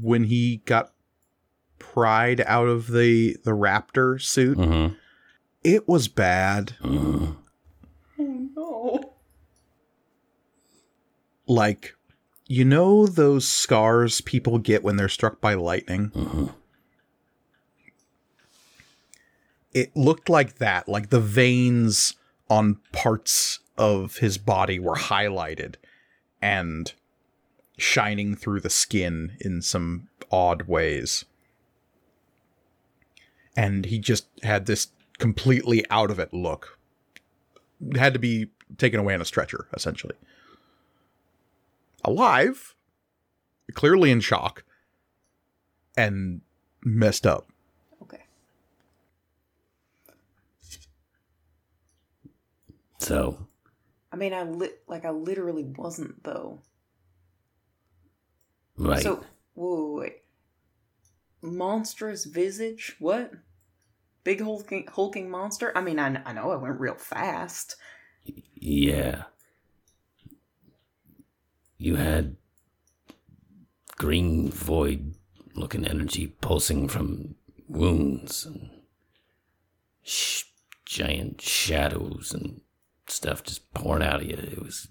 when 0.00 0.24
he 0.24 0.62
got 0.64 0.92
pried 1.78 2.40
out 2.42 2.68
of 2.68 2.88
the 2.88 3.36
the 3.44 3.52
raptor 3.52 4.20
suit. 4.20 4.58
Mm-hmm. 4.58 4.94
It 5.62 5.88
was 5.88 6.08
bad. 6.08 6.74
Mm. 6.82 7.36
Oh 8.18 8.48
no. 8.56 9.12
Like 11.46 11.96
you 12.46 12.64
know 12.64 13.06
those 13.06 13.46
scars 13.46 14.20
people 14.20 14.58
get 14.58 14.82
when 14.82 14.96
they're 14.96 15.08
struck 15.08 15.40
by 15.40 15.54
lightning? 15.54 16.10
Mm-hmm. 16.10 16.46
It 19.72 19.96
looked 19.96 20.28
like 20.28 20.58
that, 20.58 20.88
like 20.88 21.10
the 21.10 21.20
veins 21.20 22.14
on 22.48 22.78
parts 22.92 23.58
of 23.76 24.18
his 24.18 24.38
body 24.38 24.78
were 24.78 24.94
highlighted 24.94 25.74
and 26.40 26.92
shining 27.76 28.34
through 28.34 28.60
the 28.60 28.70
skin 28.70 29.36
in 29.40 29.62
some 29.62 30.08
odd 30.30 30.62
ways. 30.62 31.24
And 33.56 33.86
he 33.86 33.98
just 33.98 34.26
had 34.42 34.66
this 34.66 34.88
completely 35.18 35.84
out 35.90 36.10
of 36.10 36.18
it 36.18 36.32
look. 36.32 36.78
Had 37.94 38.12
to 38.14 38.18
be 38.18 38.48
taken 38.78 38.98
away 38.98 39.14
on 39.14 39.20
a 39.20 39.24
stretcher, 39.24 39.68
essentially. 39.74 40.14
Alive, 42.04 42.74
clearly 43.72 44.10
in 44.10 44.20
shock, 44.20 44.64
and 45.96 46.40
messed 46.82 47.26
up. 47.26 47.48
Okay. 48.02 48.22
So, 52.98 53.46
I 54.12 54.16
mean, 54.16 54.34
I 54.34 54.42
lit 54.42 54.82
like 54.86 55.04
I 55.04 55.10
literally 55.10 55.64
wasn't 55.64 56.22
though. 56.24 56.60
Right. 58.76 59.02
So, 59.02 59.24
whoa, 59.54 59.96
wait. 59.98 60.22
Monstrous 61.42 62.24
visage? 62.24 62.96
What? 62.98 63.32
Big 64.22 64.40
hulking, 64.40 64.88
hulking 64.90 65.28
monster? 65.30 65.72
I 65.76 65.80
mean, 65.80 65.98
I, 65.98 66.22
I 66.24 66.32
know 66.32 66.50
I 66.50 66.56
went 66.56 66.80
real 66.80 66.94
fast. 66.94 67.76
Yeah. 68.54 69.24
You 71.76 71.96
had 71.96 72.36
green 73.96 74.50
void 74.50 75.14
looking 75.54 75.86
energy 75.86 76.28
pulsing 76.40 76.88
from 76.88 77.34
wounds 77.68 78.46
and 78.46 78.70
sh- 80.02 80.44
giant 80.84 81.40
shadows 81.40 82.32
and 82.34 82.60
stuff 83.06 83.42
just 83.42 83.72
pouring 83.74 84.02
out 84.02 84.22
of 84.22 84.26
you. 84.26 84.36
It 84.36 84.62
was 84.62 84.88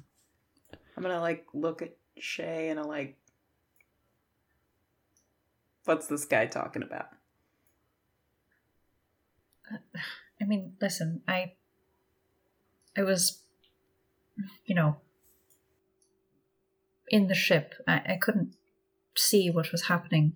I'm 0.95 1.03
gonna 1.03 1.19
like 1.19 1.45
look 1.53 1.81
at 1.81 1.97
Shay 2.17 2.69
and 2.69 2.79
I 2.79 2.83
like, 2.83 3.17
what's 5.85 6.07
this 6.07 6.25
guy 6.25 6.45
talking 6.45 6.83
about? 6.83 7.07
I 10.41 10.45
mean, 10.45 10.73
listen, 10.81 11.21
I 11.27 11.53
I 12.97 13.03
was 13.03 13.43
you 14.65 14.75
know, 14.75 14.97
in 17.09 17.27
the 17.27 17.35
ship. 17.35 17.73
I, 17.87 17.93
I 17.93 18.17
couldn't 18.21 18.55
see 19.15 19.49
what 19.49 19.71
was 19.71 19.83
happening. 19.83 20.33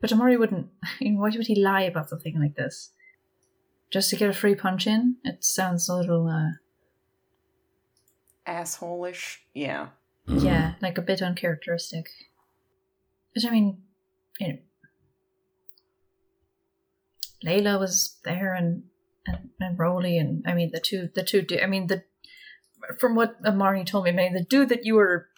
But 0.00 0.12
Amari 0.12 0.36
wouldn't. 0.36 0.68
I 0.84 1.04
mean, 1.04 1.18
why 1.18 1.30
would 1.30 1.46
he 1.46 1.60
lie 1.60 1.82
about 1.82 2.08
something 2.08 2.40
like 2.40 2.56
this? 2.56 2.90
Just 3.90 4.10
to 4.10 4.16
get 4.16 4.30
a 4.30 4.34
free 4.34 4.54
punch 4.54 4.86
in? 4.86 5.16
It 5.24 5.44
sounds 5.44 5.88
a 5.88 5.94
little, 5.94 6.28
uh, 6.28 6.58
Asshole-ish. 8.46 9.42
Yeah. 9.54 9.88
yeah, 10.28 10.74
like 10.80 10.98
a 10.98 11.02
bit 11.02 11.20
uncharacteristic. 11.20 12.08
But 13.34 13.44
I 13.44 13.50
mean, 13.50 13.82
you 14.40 14.48
know, 14.48 14.58
Layla 17.44 17.78
was 17.78 18.16
there 18.24 18.54
and 18.54 18.84
and, 19.26 19.50
and 19.60 19.78
Rolly 19.78 20.18
and 20.18 20.44
I 20.46 20.54
mean 20.54 20.70
the 20.72 20.80
two 20.80 21.10
the 21.14 21.22
two 21.22 21.44
I 21.62 21.66
mean 21.66 21.86
the 21.88 22.04
from 22.98 23.14
what 23.14 23.36
Amari 23.44 23.84
told 23.84 24.04
me, 24.04 24.10
I 24.10 24.14
mean 24.14 24.34
the 24.34 24.44
dude 24.44 24.68
that 24.68 24.84
you 24.84 24.94
were 24.94 25.28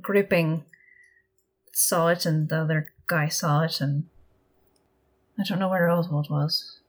gripping 0.00 0.64
saw 1.72 2.08
it 2.08 2.26
and 2.26 2.48
the 2.48 2.56
other 2.62 2.92
guy 3.06 3.28
saw 3.28 3.62
it 3.62 3.80
and 3.80 4.04
I 5.38 5.44
don't 5.44 5.58
know 5.58 5.68
where 5.68 5.88
Oswald 5.88 6.28
was. 6.30 6.80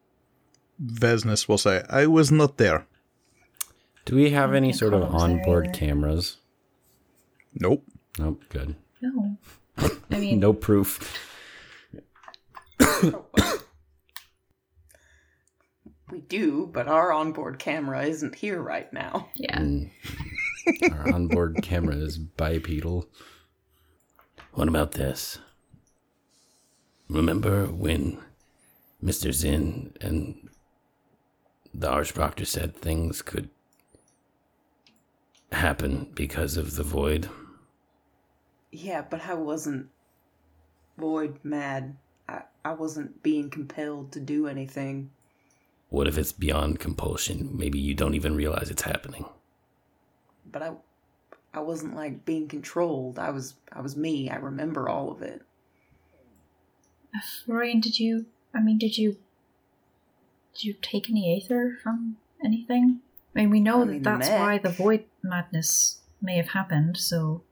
Vesnes 0.84 1.48
will 1.48 1.58
say, 1.58 1.84
I 1.90 2.08
was 2.08 2.32
not 2.32 2.58
there. 2.58 2.86
Do 4.06 4.16
we 4.16 4.32
have 4.32 4.54
any 4.54 4.74
sort 4.74 4.94
of 4.94 5.02
Connor 5.04 5.14
was 5.14 5.24
onboard 5.24 5.74
cameras? 5.74 6.38
Nope. 7.54 7.86
Nope, 8.18 8.44
good. 8.50 8.76
No. 9.02 9.38
I 10.12 10.18
mean 10.18 10.40
No 10.40 10.54
proof. 10.54 11.30
We 16.12 16.20
do, 16.20 16.70
but 16.72 16.90
our 16.90 17.14
onboard 17.14 17.58
camera 17.58 18.04
isn't 18.04 18.36
here 18.36 18.62
right 18.62 18.92
now. 18.92 19.30
yeah. 19.36 19.60
Mm. 19.60 19.90
Our 20.92 21.14
onboard 21.14 21.60
camera 21.64 21.96
is 21.96 22.18
bipedal. 22.18 23.08
What 24.54 24.68
about 24.68 24.92
this? 24.92 25.40
Remember 27.08 27.68
when 27.68 28.18
Mr. 29.02 29.32
Zinn 29.32 29.94
and 30.02 30.50
the 31.74 31.90
Archproctor 31.90 32.46
said 32.46 32.76
things 32.76 33.22
could 33.22 33.50
happen 35.54 36.12
because 36.14 36.58
of 36.58 36.76
the 36.76 36.84
void? 36.84 37.30
Yeah, 38.72 39.02
but 39.10 39.22
I 39.26 39.34
wasn't 39.34 39.88
void 40.98 41.40
mad. 41.44 41.96
I, 42.32 42.70
I 42.70 42.74
wasn't 42.74 43.22
being 43.24 43.49
compelled 43.49 44.12
to 44.14 44.20
do 44.20 44.48
anything. 44.48 45.12
What 45.90 46.08
if 46.08 46.18
it's 46.18 46.32
beyond 46.32 46.80
compulsion? 46.80 47.49
Maybe 47.58 47.78
you 47.80 47.94
don't 47.94 48.16
even 48.16 48.36
realize 48.36 48.70
it's 48.70 48.84
happening. 48.84 49.26
But 50.49 50.62
I 50.64 50.72
I 51.53 51.60
wasn't 51.60 51.95
like 51.95 52.24
being 52.24 52.48
controlled. 52.48 53.20
I 53.20 53.30
was 53.32 53.56
I 53.72 53.82
was 53.82 53.95
me. 53.98 54.30
I 54.30 54.38
remember 54.38 54.88
all 54.88 55.12
of 55.12 55.22
it. 55.22 55.41
Florian, 57.45 57.82
did 57.82 57.99
you 57.99 58.26
I 58.56 58.62
mean 58.62 58.78
did 58.78 58.98
you 58.98 59.18
did 60.53 60.64
you 60.64 60.74
take 60.82 61.10
any 61.10 61.38
aether 61.38 61.78
from 61.84 62.18
anything? 62.44 63.02
I 63.36 63.40
mean 63.41 63.49
we 63.49 63.60
know 63.60 63.82
I 63.82 63.86
that 63.86 63.91
mean, 63.91 64.03
that's 64.03 64.30
why 64.30 64.58
the 64.58 64.70
void 64.70 65.06
madness 65.22 65.99
may 66.22 66.38
have 66.38 66.49
happened, 66.49 66.95
so 66.98 67.44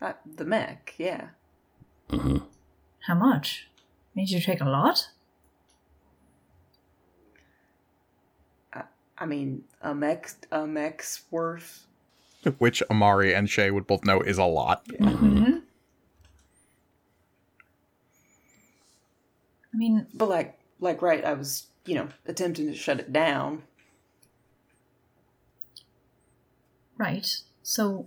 Uh, 0.00 0.12
the 0.36 0.44
mech, 0.44 0.94
yeah. 0.98 1.28
hmm 2.10 2.38
how 3.06 3.14
much? 3.14 3.68
Did 4.16 4.30
you 4.30 4.40
take 4.40 4.60
a 4.60 4.64
lot? 4.68 5.08
I 9.18 9.26
mean, 9.26 9.64
a 9.80 9.94
mech 9.94 10.30
a 10.50 10.66
mech's 10.66 11.22
worth. 11.30 11.86
Which 12.58 12.82
Amari 12.90 13.32
and 13.32 13.48
Shay 13.48 13.70
would 13.70 13.86
both 13.86 14.04
know 14.04 14.20
is 14.20 14.36
a 14.36 14.44
lot. 14.44 14.84
Mm-hmm. 14.88 15.58
I 19.72 19.76
mean, 19.76 20.06
But 20.12 20.28
like 20.28 20.58
like 20.80 21.02
right, 21.02 21.24
I 21.24 21.34
was, 21.34 21.66
you 21.86 21.94
know, 21.94 22.08
attempting 22.26 22.66
to 22.66 22.74
shut 22.74 22.98
it 22.98 23.12
down. 23.12 23.62
right. 26.98 27.26
So 27.62 28.06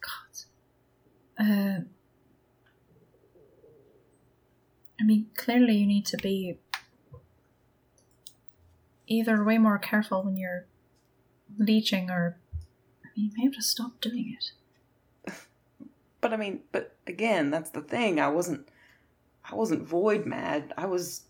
God. 0.00 1.44
Uh 1.46 1.80
I 1.82 1.84
mean, 5.06 5.26
clearly 5.36 5.76
you 5.76 5.86
need 5.86 6.06
to 6.06 6.16
be 6.16 6.58
either 9.06 9.42
way 9.44 9.58
more 9.58 9.78
careful 9.78 10.22
when 10.22 10.36
you're 10.36 10.66
leeching 11.58 12.10
or 12.10 12.36
I 13.04 13.08
mean, 13.16 13.26
you 13.26 13.32
may 13.36 13.44
have 13.44 13.54
to 13.54 13.62
stop 13.62 14.00
doing 14.00 14.36
it. 14.38 15.32
But 16.20 16.32
I 16.32 16.36
mean, 16.38 16.62
but 16.72 16.96
again, 17.06 17.50
that's 17.50 17.70
the 17.70 17.82
thing. 17.82 18.18
I 18.18 18.28
wasn't 18.28 18.68
I 19.48 19.54
wasn't 19.54 19.86
void 19.86 20.26
mad. 20.26 20.72
I 20.76 20.86
was 20.86 21.22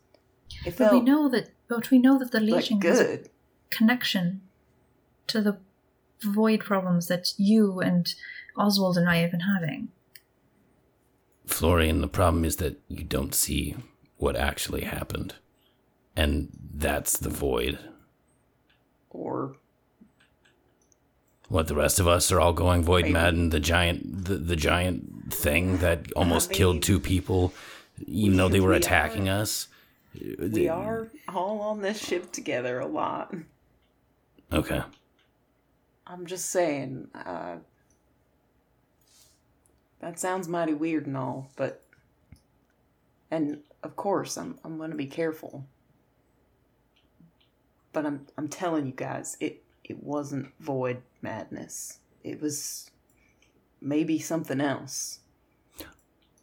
it 0.64 0.78
But 0.78 0.92
we 0.92 1.00
know 1.00 1.28
that 1.28 1.50
but 1.68 1.90
we 1.90 1.98
know 1.98 2.18
that 2.18 2.30
the 2.30 2.40
like 2.40 2.54
leeching 2.54 2.78
a 2.78 2.80
good. 2.80 3.28
connection 3.70 4.40
to 5.26 5.42
the 5.42 5.58
void 6.22 6.60
problems 6.60 7.08
that 7.08 7.32
you 7.36 7.80
and 7.80 8.14
Oswald 8.56 8.96
and 8.96 9.08
I 9.08 9.16
have 9.16 9.32
been 9.32 9.40
having. 9.40 9.88
Florian, 11.46 12.00
the 12.00 12.08
problem 12.08 12.44
is 12.44 12.56
that 12.56 12.80
you 12.88 13.04
don't 13.04 13.34
see 13.34 13.76
what 14.16 14.36
actually 14.36 14.82
happened. 14.82 15.34
And 16.16 16.48
that's 16.74 17.16
the 17.18 17.28
void. 17.30 17.78
Or 19.10 19.56
What 21.48 21.68
the 21.68 21.74
rest 21.74 22.00
of 22.00 22.08
us 22.08 22.32
are 22.32 22.40
all 22.40 22.52
going 22.52 22.82
void 22.82 23.02
Maybe. 23.04 23.12
mad 23.14 23.34
and 23.34 23.52
the 23.52 23.60
giant 23.60 24.24
the, 24.24 24.36
the 24.36 24.56
giant 24.56 25.32
thing 25.32 25.78
that 25.78 26.10
almost 26.16 26.50
mean, 26.50 26.56
killed 26.56 26.82
two 26.82 26.98
people 27.00 27.52
even 28.06 28.36
though 28.36 28.48
they 28.48 28.60
were 28.60 28.70
we 28.70 28.76
attacking 28.76 29.28
are- 29.28 29.40
us. 29.42 29.68
we 30.38 30.68
are 30.68 31.08
all 31.28 31.60
on 31.60 31.80
this 31.80 31.98
ship 31.98 32.32
together 32.32 32.80
a 32.80 32.86
lot. 32.86 33.34
Okay. 34.52 34.82
I'm 36.06 36.26
just 36.26 36.46
saying, 36.50 37.08
uh, 37.14 37.56
that 40.00 40.18
sounds 40.20 40.48
mighty 40.48 40.74
weird 40.74 41.06
and 41.06 41.16
all, 41.16 41.50
but, 41.56 41.82
and 43.30 43.60
of 43.82 43.96
course, 43.96 44.36
I'm 44.36 44.58
I'm 44.64 44.78
gonna 44.78 44.94
be 44.94 45.06
careful. 45.06 45.66
But 47.92 48.06
I'm 48.06 48.26
I'm 48.36 48.48
telling 48.48 48.86
you 48.86 48.92
guys, 48.92 49.36
it 49.40 49.62
it 49.84 50.02
wasn't 50.02 50.52
void 50.60 51.02
madness. 51.22 51.98
It 52.24 52.40
was 52.40 52.90
maybe 53.80 54.18
something 54.18 54.60
else. 54.60 55.20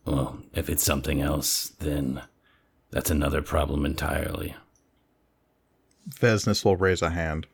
Well, 0.06 0.40
if 0.54 0.70
it's 0.70 0.84
something 0.84 1.22
else, 1.22 1.70
then 1.80 2.22
that's 2.92 3.10
another 3.10 3.42
problem 3.42 3.86
entirely. 3.86 4.56
Vesnes 6.10 6.66
will 6.66 6.76
raise 6.76 7.02
a 7.02 7.10
hand. 7.12 7.48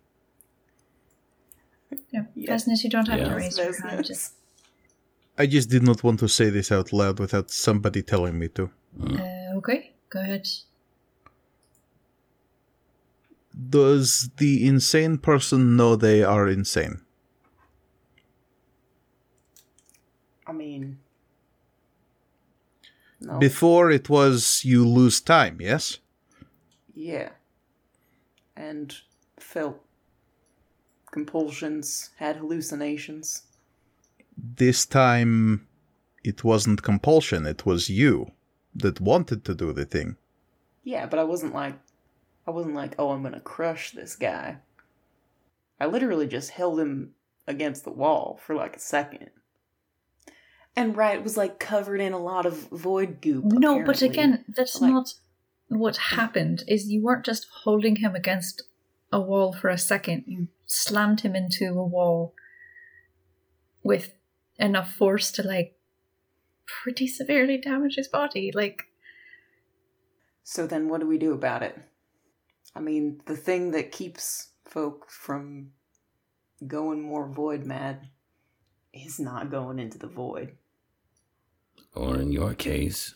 Yeah. 2.12 2.24
Yes. 2.36 2.66
Vesnes, 2.66 2.84
you 2.84 2.90
don't 2.90 3.08
have 3.08 3.20
to 3.20 3.26
Yeah. 3.26 3.36
raise 3.36 3.58
your 3.58 3.88
hand. 3.88 4.06
Vesnes. 4.06 4.32
I 5.40 5.48
just 5.48 5.70
did 5.72 5.82
not 5.82 6.04
want 6.04 6.20
to 6.20 6.28
say 6.30 6.52
this 6.52 6.72
out 6.72 6.94
loud 6.94 7.18
without 7.20 7.50
somebody 7.50 8.04
telling 8.04 8.38
me 8.38 8.50
to. 8.50 8.70
Uh, 9.02 9.56
okay, 9.58 9.94
go 10.10 10.20
ahead. 10.20 10.48
Does 13.70 14.30
the 14.38 14.66
insane 14.68 15.18
person 15.20 15.76
know 15.76 15.96
they 15.96 16.24
are 16.24 16.48
insane? 16.48 17.02
I 20.46 20.52
mean, 20.52 21.00
no, 23.22 23.40
Before 23.40 23.92
it 23.92 24.10
was 24.10 24.64
you 24.66 24.86
lose 24.88 25.22
time, 25.22 25.62
yes? 25.62 26.00
yeah, 26.94 27.32
and 28.56 28.96
felt 29.40 29.84
compulsions, 31.12 32.12
had 32.18 32.38
hallucinations. 32.38 33.44
This 34.42 34.86
time 34.86 35.68
it 36.24 36.44
wasn't 36.44 36.84
compulsion, 36.84 37.46
it 37.46 37.66
was 37.66 37.90
you 37.90 38.32
that 38.76 39.02
wanted 39.02 39.44
to 39.46 39.54
do 39.56 39.74
the 39.74 39.86
thing. 39.86 40.16
Yeah, 40.84 41.06
but 41.08 41.20
I 41.20 41.24
wasn't 41.24 41.54
like, 41.54 41.76
I 42.48 42.52
wasn't 42.52 42.76
like, 42.76 42.96
oh, 42.98 43.12
I'm 43.12 43.24
gonna 43.24 43.40
crush 43.42 43.92
this 43.92 44.16
guy. 44.16 44.58
I 45.80 45.86
literally 45.86 46.28
just 46.28 46.52
held 46.52 46.80
him 46.80 47.12
against 47.48 47.84
the 47.84 47.92
wall 47.92 48.40
for 48.44 48.56
like 48.56 48.76
a 48.76 48.80
second. 48.80 49.30
And 50.76 50.96
right 50.96 51.24
was 51.24 51.36
like 51.38 51.60
covered 51.60 52.00
in 52.00 52.14
a 52.14 52.20
lot 52.20 52.46
of 52.46 52.70
void 52.70 53.22
goop. 53.22 53.44
No, 53.46 53.84
but 53.84 54.02
again, 54.02 54.46
that's 54.48 54.80
Like- 54.80 54.92
not 54.92 55.14
what 55.68 55.98
happened. 55.98 56.64
Is 56.68 56.90
you 56.90 57.02
weren't 57.02 57.26
just 57.26 57.48
holding 57.64 57.98
him 57.98 58.16
against 58.16 58.64
a 59.12 59.20
wall 59.20 59.52
for 59.54 59.70
a 59.70 59.78
second. 59.78 60.24
You 60.28 60.48
slammed 60.66 61.22
him 61.22 61.36
into 61.36 61.66
a 61.70 61.84
wall 61.84 62.34
with 63.84 64.14
enough 64.60 64.94
force 64.94 65.32
to 65.32 65.44
like 65.44 65.76
pretty 66.66 67.08
severely 67.08 67.58
damage 67.58 67.96
his 67.96 68.08
body. 68.08 68.52
Like 68.54 68.88
So 70.44 70.68
then 70.68 70.90
what 70.90 71.02
do 71.02 71.08
we 71.08 71.18
do 71.18 71.34
about 71.34 71.64
it? 71.64 71.78
I 72.76 72.80
mean, 72.80 73.22
the 73.26 73.38
thing 73.38 73.72
that 73.72 73.92
keeps 73.92 74.50
folk 74.66 75.10
from 75.10 75.72
going 76.68 77.02
more 77.02 77.28
void 77.28 77.66
mad 77.66 78.10
is 78.94 79.20
not 79.20 79.50
going 79.50 79.80
into 79.80 79.98
the 79.98 80.08
void. 80.08 80.58
Or 81.96 82.20
in 82.20 82.32
your 82.32 82.54
case, 82.54 83.16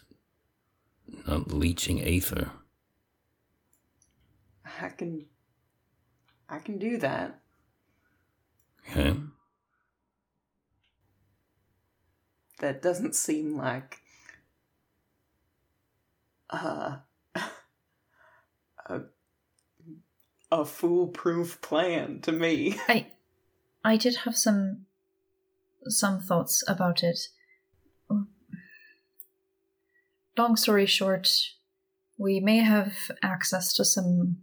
not 1.27 1.51
leeching 1.51 2.01
aether. 2.01 2.51
I 4.81 4.89
can 4.89 5.25
I 6.49 6.59
can 6.59 6.77
do 6.77 6.97
that. 6.97 7.39
Okay? 8.89 9.15
That 12.63 12.81
doesn't 12.81 13.13
seem 13.13 13.57
like 13.57 13.99
uh 16.49 16.99
a 18.85 19.01
a 20.49 20.63
foolproof 20.63 21.59
plan 21.59 22.21
to 22.21 22.31
me. 22.31 22.79
I 22.87 23.07
I 23.83 23.97
did 23.97 24.15
have 24.23 24.37
some 24.37 24.85
some 25.87 26.21
thoughts 26.21 26.63
about 26.65 27.03
it. 27.03 27.27
Long 30.37 30.55
story 30.55 30.85
short, 30.85 31.29
we 32.17 32.39
may 32.39 32.59
have 32.59 33.11
access 33.21 33.73
to 33.73 33.83
some 33.83 34.37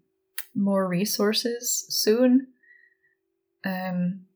more 0.55 0.87
resources 0.87 1.87
soon. 1.89 2.49
Um 3.65 4.27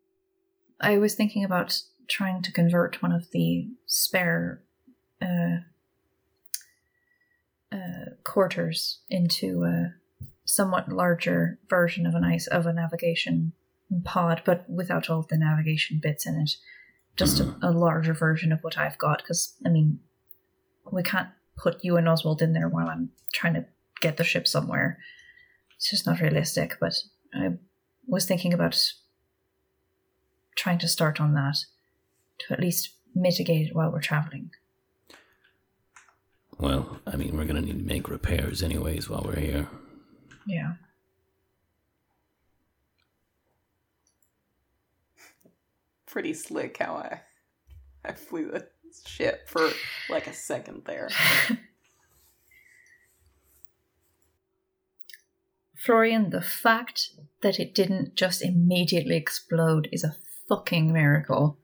I 0.80 0.96
was 0.96 1.14
thinking 1.14 1.44
about 1.44 1.82
trying 2.08 2.42
to 2.42 2.52
convert 2.52 3.02
one 3.02 3.12
of 3.12 3.30
the 3.30 3.68
spare 3.86 4.62
uh, 5.22 5.58
uh, 7.72 8.10
quarters 8.22 9.00
into 9.08 9.64
a 9.64 9.94
somewhat 10.44 10.90
larger 10.90 11.58
version 11.68 12.06
of 12.06 12.14
an 12.14 12.24
ice 12.24 12.46
of 12.46 12.66
a 12.66 12.72
navigation 12.72 13.52
pod, 14.04 14.42
but 14.44 14.68
without 14.68 15.08
all 15.08 15.26
the 15.28 15.38
navigation 15.38 16.00
bits 16.02 16.26
in 16.26 16.36
it. 16.36 16.56
Just 17.16 17.40
a, 17.40 17.54
a 17.62 17.70
larger 17.70 18.12
version 18.12 18.52
of 18.52 18.60
what 18.62 18.76
I've 18.76 18.98
got, 18.98 19.18
because 19.18 19.54
I 19.64 19.68
mean, 19.68 20.00
we 20.90 21.02
can't 21.02 21.28
put 21.56 21.84
you 21.84 21.96
and 21.96 22.08
Oswald 22.08 22.42
in 22.42 22.52
there 22.52 22.68
while 22.68 22.88
I'm 22.88 23.10
trying 23.32 23.54
to 23.54 23.66
get 24.00 24.16
the 24.16 24.24
ship 24.24 24.46
somewhere. 24.46 24.98
It's 25.76 25.90
just 25.90 26.06
not 26.06 26.20
realistic. 26.20 26.76
But 26.80 26.94
I 27.32 27.50
was 28.06 28.26
thinking 28.26 28.52
about 28.52 28.92
trying 30.56 30.78
to 30.78 30.88
start 30.88 31.20
on 31.20 31.34
that 31.34 31.56
to 32.40 32.52
at 32.52 32.60
least 32.60 32.90
mitigate 33.14 33.68
it 33.68 33.74
while 33.74 33.90
we're 33.90 34.00
traveling. 34.00 34.50
Well, 36.58 37.00
I 37.06 37.16
mean, 37.16 37.36
we're 37.36 37.44
gonna 37.44 37.60
need 37.60 37.78
to 37.78 37.84
make 37.84 38.08
repairs 38.08 38.62
anyways 38.62 39.08
while 39.08 39.22
we're 39.24 39.40
here. 39.40 39.68
Yeah. 40.46 40.74
Pretty 46.06 46.32
slick 46.34 46.78
how 46.78 46.94
I 46.96 47.20
I 48.04 48.12
flew 48.12 48.50
the 48.50 48.68
ship 49.06 49.48
for 49.48 49.70
like 50.08 50.26
a 50.26 50.34
second 50.34 50.82
there. 50.84 51.08
Florian, 55.84 56.30
the 56.30 56.40
fact 56.40 57.10
that 57.42 57.60
it 57.60 57.74
didn't 57.74 58.14
just 58.14 58.40
immediately 58.42 59.16
explode 59.16 59.88
is 59.92 60.02
a 60.02 60.16
fucking 60.48 60.90
miracle. 60.92 61.58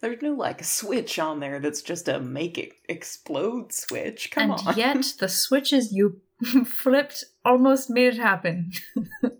There's 0.00 0.20
no 0.20 0.32
like 0.32 0.62
switch 0.64 1.18
on 1.18 1.40
there 1.40 1.60
that's 1.60 1.82
just 1.82 2.08
a 2.08 2.20
make 2.20 2.58
it 2.58 2.72
explode 2.88 3.72
switch. 3.72 4.30
Come 4.30 4.50
and 4.50 4.60
on. 4.66 4.76
yet 4.76 5.14
the 5.18 5.28
switches 5.28 5.92
you 5.92 6.20
flipped 6.66 7.24
almost 7.44 7.88
made 7.88 8.14
it 8.14 8.18
happen. 8.18 8.72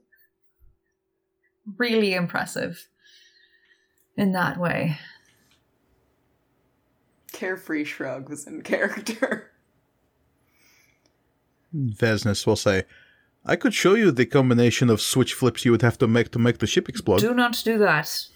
really 1.79 2.15
impressive 2.15 2.89
in 4.17 4.33
that 4.33 4.59
way. 4.59 4.99
Carefree 7.33 7.85
shrug 7.85 8.29
was 8.29 8.47
in 8.47 8.63
character. 8.63 9.51
Vesnes 11.75 12.47
will 12.47 12.57
say, 12.57 12.85
I 13.45 13.57
could 13.57 13.75
show 13.75 13.95
you 13.95 14.11
the 14.11 14.25
combination 14.27 14.89
of 14.89 15.01
switch 15.01 15.35
flips 15.35 15.65
you 15.65 15.73
would 15.73 15.83
have 15.83 15.99
to 15.99 16.07
make 16.07 16.31
to 16.31 16.39
make 16.39 16.59
the 16.59 16.67
ship 16.67 16.89
explode. 16.89 17.21
Do 17.21 17.35
not 17.35 17.61
do 17.65 17.77
that. 17.79 18.29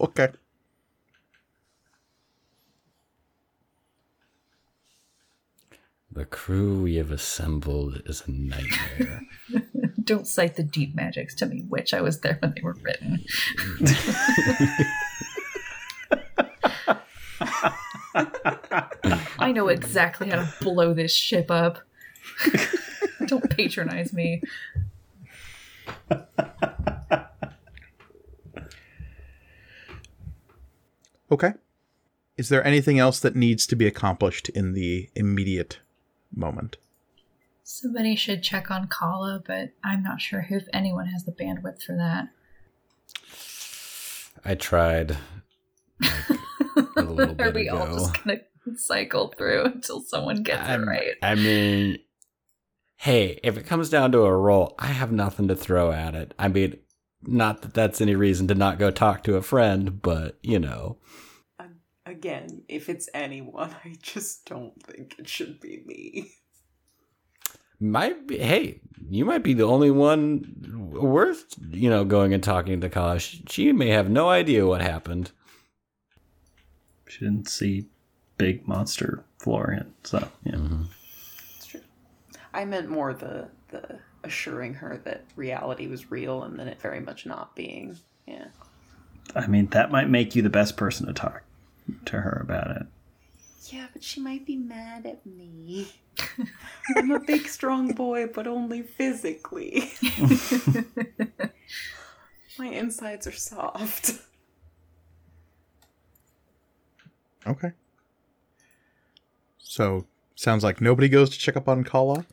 Okay. 0.00 0.28
The 6.10 6.24
crew 6.24 6.82
we 6.82 6.94
have 6.96 7.10
assembled 7.10 8.00
is 8.06 8.22
a 8.26 8.30
nightmare. 8.30 9.20
Don't 10.02 10.26
cite 10.26 10.56
the 10.56 10.62
deep 10.62 10.94
magics 10.94 11.34
to 11.34 11.46
me, 11.46 11.66
which 11.68 11.92
I 11.92 12.00
was 12.00 12.20
there 12.20 12.38
when 12.40 12.54
they 12.54 12.62
were 12.62 12.76
written. 12.80 13.22
I 19.38 19.52
know 19.52 19.68
exactly 19.68 20.30
how 20.30 20.36
to 20.36 20.52
blow 20.62 20.94
this 20.94 21.14
ship 21.14 21.50
up. 21.50 21.80
Don't 23.26 23.50
patronize 23.50 24.14
me. 24.14 24.42
Okay. 31.30 31.52
Is 32.36 32.48
there 32.50 32.64
anything 32.66 32.98
else 32.98 33.18
that 33.20 33.34
needs 33.34 33.66
to 33.66 33.76
be 33.76 33.86
accomplished 33.86 34.48
in 34.50 34.72
the 34.74 35.08
immediate 35.14 35.78
moment? 36.34 36.76
Somebody 37.64 38.14
should 38.14 38.42
check 38.42 38.70
on 38.70 38.86
Kala, 38.88 39.42
but 39.44 39.70
I'm 39.82 40.02
not 40.02 40.20
sure 40.20 40.46
if 40.48 40.68
anyone 40.72 41.06
has 41.06 41.24
the 41.24 41.32
bandwidth 41.32 41.82
for 41.82 41.96
that. 41.96 42.28
I 44.44 44.54
tried 44.54 45.16
like, 46.00 46.12
a 46.96 47.02
little 47.02 47.40
Are 47.42 47.50
we 47.50 47.68
ago. 47.68 47.78
all 47.78 47.86
just 47.98 48.22
gonna 48.24 48.40
cycle 48.76 49.32
through 49.36 49.64
until 49.64 50.00
someone 50.00 50.42
gets 50.42 50.68
it 50.68 50.72
I'm- 50.72 50.88
right? 50.88 51.14
I 51.22 51.34
mean, 51.34 51.98
hey, 52.96 53.40
if 53.42 53.56
it 53.56 53.66
comes 53.66 53.88
down 53.90 54.12
to 54.12 54.20
a 54.20 54.36
roll, 54.36 54.74
I 54.78 54.88
have 54.88 55.10
nothing 55.10 55.48
to 55.48 55.56
throw 55.56 55.90
at 55.90 56.14
it. 56.14 56.34
I 56.38 56.48
mean, 56.48 56.78
not 57.26 57.62
that 57.62 57.74
that's 57.74 58.00
any 58.00 58.14
reason 58.14 58.48
to 58.48 58.54
not 58.54 58.78
go 58.78 58.90
talk 58.90 59.22
to 59.24 59.36
a 59.36 59.42
friend, 59.42 60.00
but 60.02 60.38
you 60.42 60.58
know, 60.58 60.98
Again, 62.06 62.62
if 62.68 62.88
it's 62.88 63.08
anyone, 63.12 63.74
I 63.84 63.96
just 64.00 64.46
don't 64.46 64.80
think 64.80 65.16
it 65.18 65.28
should 65.28 65.60
be 65.60 65.82
me. 65.84 66.30
might 67.80 68.28
be. 68.28 68.38
Hey, 68.38 68.80
you 69.10 69.24
might 69.24 69.42
be 69.42 69.54
the 69.54 69.64
only 69.64 69.90
one 69.90 70.92
worth 70.92 71.44
you 71.70 71.90
know 71.90 72.04
going 72.04 72.32
and 72.32 72.44
talking 72.44 72.80
to 72.80 72.88
Kala. 72.88 73.18
She, 73.18 73.42
she 73.48 73.72
may 73.72 73.88
have 73.88 74.08
no 74.08 74.28
idea 74.28 74.66
what 74.68 74.82
happened. 74.82 75.32
She 77.08 77.24
didn't 77.24 77.48
see 77.48 77.86
big 78.38 78.68
monster 78.68 79.24
Florian, 79.40 79.92
so 80.04 80.28
yeah. 80.44 80.58
It's 81.56 81.66
true. 81.66 81.80
I 82.54 82.64
meant 82.64 82.88
more 82.88 83.14
the 83.14 83.48
the 83.70 83.95
assuring 84.26 84.74
her 84.74 85.00
that 85.04 85.24
reality 85.36 85.86
was 85.86 86.10
real 86.10 86.42
and 86.42 86.58
then 86.58 86.68
it 86.68 86.80
very 86.80 87.00
much 87.00 87.24
not 87.26 87.54
being. 87.56 87.96
Yeah. 88.26 88.48
I 89.34 89.46
mean, 89.46 89.66
that 89.68 89.90
might 89.90 90.08
make 90.08 90.36
you 90.36 90.42
the 90.42 90.50
best 90.50 90.76
person 90.76 91.06
to 91.06 91.12
talk 91.12 91.42
to 92.06 92.20
her 92.20 92.40
about 92.42 92.70
it. 92.76 92.86
Yeah, 93.70 93.86
but 93.92 94.04
she 94.04 94.20
might 94.20 94.46
be 94.46 94.56
mad 94.56 95.06
at 95.06 95.26
me. 95.26 95.88
I'm 96.96 97.10
a 97.10 97.18
big, 97.18 97.48
strong 97.48 97.92
boy, 97.92 98.28
but 98.28 98.46
only 98.46 98.82
physically. 98.82 99.92
My 102.58 102.68
insides 102.68 103.26
are 103.26 103.32
soft. 103.32 104.12
Okay. 107.46 107.72
So, 109.58 110.06
sounds 110.36 110.64
like 110.64 110.80
nobody 110.80 111.08
goes 111.08 111.30
to 111.30 111.38
check 111.38 111.56
up 111.56 111.68
on 111.68 111.84
Kala. 111.84 112.24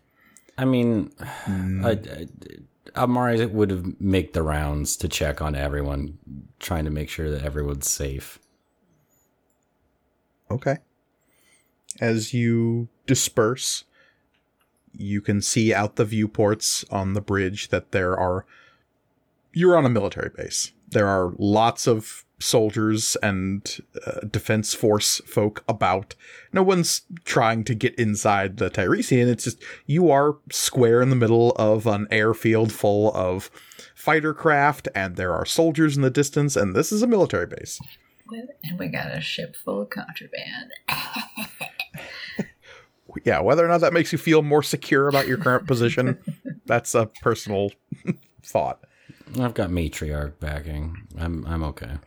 I 0.57 0.65
mean, 0.65 1.09
mm. 1.45 1.85
I, 1.85 2.21
I, 2.21 3.01
Amari 3.01 3.45
would 3.45 3.71
have 3.71 3.99
make 3.99 4.33
the 4.33 4.43
rounds 4.43 4.95
to 4.97 5.07
check 5.07 5.41
on 5.41 5.55
everyone, 5.55 6.17
trying 6.59 6.85
to 6.85 6.91
make 6.91 7.09
sure 7.09 7.29
that 7.29 7.43
everyone's 7.43 7.89
safe. 7.89 8.39
Okay. 10.51 10.77
As 11.99 12.33
you 12.33 12.89
disperse, 13.07 13.85
you 14.93 15.21
can 15.21 15.41
see 15.41 15.73
out 15.73 15.95
the 15.95 16.05
viewports 16.05 16.85
on 16.91 17.13
the 17.13 17.21
bridge 17.21 17.69
that 17.69 17.91
there 17.91 18.17
are. 18.17 18.45
You're 19.53 19.77
on 19.77 19.85
a 19.85 19.89
military 19.89 20.29
base. 20.35 20.71
There 20.89 21.07
are 21.07 21.33
lots 21.37 21.87
of 21.87 22.25
soldiers 22.43 23.15
and 23.23 23.77
uh, 24.05 24.21
defense 24.21 24.73
force 24.73 25.21
folk 25.25 25.63
about. 25.67 26.15
No 26.51 26.63
one's 26.63 27.01
trying 27.25 27.63
to 27.65 27.75
get 27.75 27.95
inside 27.95 28.57
the 28.57 28.69
Tiresian. 28.69 29.27
It's 29.27 29.45
just 29.45 29.61
you 29.85 30.11
are 30.11 30.37
square 30.51 31.01
in 31.01 31.09
the 31.09 31.15
middle 31.15 31.51
of 31.51 31.87
an 31.87 32.07
airfield 32.11 32.71
full 32.71 33.13
of 33.15 33.49
fighter 33.95 34.33
craft, 34.33 34.87
and 34.93 35.15
there 35.15 35.33
are 35.33 35.45
soldiers 35.45 35.95
in 35.95 36.03
the 36.03 36.09
distance, 36.09 36.55
and 36.55 36.75
this 36.75 36.91
is 36.91 37.01
a 37.01 37.07
military 37.07 37.47
base. 37.47 37.79
And 38.63 38.79
we 38.79 38.87
got 38.87 39.15
a 39.15 39.21
ship 39.21 39.55
full 39.55 39.81
of 39.81 39.89
contraband. 39.89 40.71
yeah, 43.25 43.39
whether 43.41 43.63
or 43.63 43.67
not 43.67 43.81
that 43.81 43.93
makes 43.93 44.11
you 44.11 44.17
feel 44.17 44.41
more 44.41 44.63
secure 44.63 45.07
about 45.07 45.27
your 45.27 45.37
current 45.37 45.67
position, 45.67 46.17
That's 46.65 46.95
a 46.95 47.07
personal 47.21 47.71
thought. 48.43 48.79
I've 49.39 49.53
got 49.53 49.69
matriarch 49.69 50.39
backing. 50.39 51.07
I'm 51.17 51.45
I'm 51.45 51.63
okay. 51.63 51.97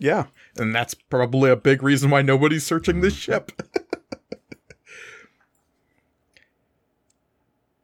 Yeah, 0.00 0.26
and 0.56 0.74
that's 0.74 0.94
probably 0.94 1.50
a 1.50 1.56
big 1.56 1.82
reason 1.82 2.08
why 2.10 2.22
nobody's 2.22 2.64
searching 2.64 3.02
this 3.02 3.14
ship. 3.14 3.52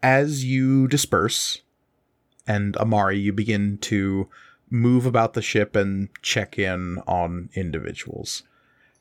As 0.02 0.44
you 0.44 0.88
disperse, 0.88 1.60
and 2.47 2.76
Amari, 2.78 3.18
you 3.18 3.32
begin 3.32 3.76
to 3.82 4.28
move 4.70 5.05
about 5.05 5.34
the 5.34 5.43
ship 5.43 5.76
and 5.76 6.09
check 6.22 6.59
in 6.59 6.98
on 7.06 7.51
individuals. 7.55 8.43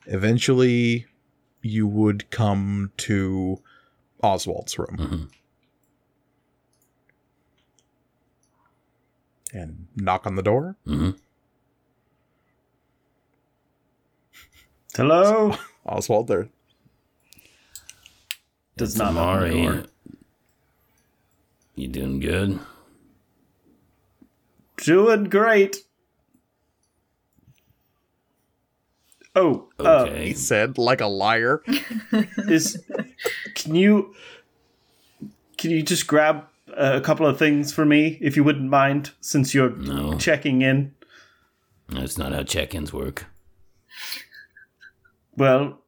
Eventually, 0.06 1.06
you 1.62 1.86
would 1.86 2.28
come 2.30 2.92
to 2.98 3.62
Oswald's 4.22 4.78
room. 4.78 4.96
Mhm. 4.98 5.28
And 9.54 9.86
knock 9.96 10.26
on 10.26 10.34
the 10.34 10.42
door. 10.42 10.76
hmm 10.84 11.12
Hello? 14.96 15.54
Oswald 15.84 16.26
there. 16.28 16.48
Does 18.76 18.96
not 18.96 19.08
open 19.16 19.50
the. 19.50 19.58
Amari. 19.60 19.84
You 21.74 21.88
doing 21.88 22.20
good? 22.20 22.58
Doing 24.78 25.24
great. 25.24 25.76
Oh, 29.34 29.68
uh, 29.78 30.06
He 30.06 30.32
said 30.32 30.78
like 30.78 31.02
a 31.02 31.06
liar. 31.06 31.62
is 32.48 32.82
can 33.54 33.74
you 33.74 34.14
can 35.58 35.70
you 35.70 35.82
just 35.82 36.06
grab 36.06 36.44
a 36.74 37.00
couple 37.02 37.26
of 37.26 37.38
things 37.38 37.72
for 37.72 37.84
me 37.84 38.16
if 38.22 38.36
you 38.36 38.44
wouldn't 38.44 38.70
mind 38.70 39.10
since 39.20 39.52
you're 39.54 39.70
No. 39.76 40.16
checking 40.16 40.62
in? 40.62 40.94
That's 41.88 42.16
not 42.16 42.32
how 42.32 42.42
check-ins 42.44 42.92
work. 42.92 43.26
Well, 45.36 45.78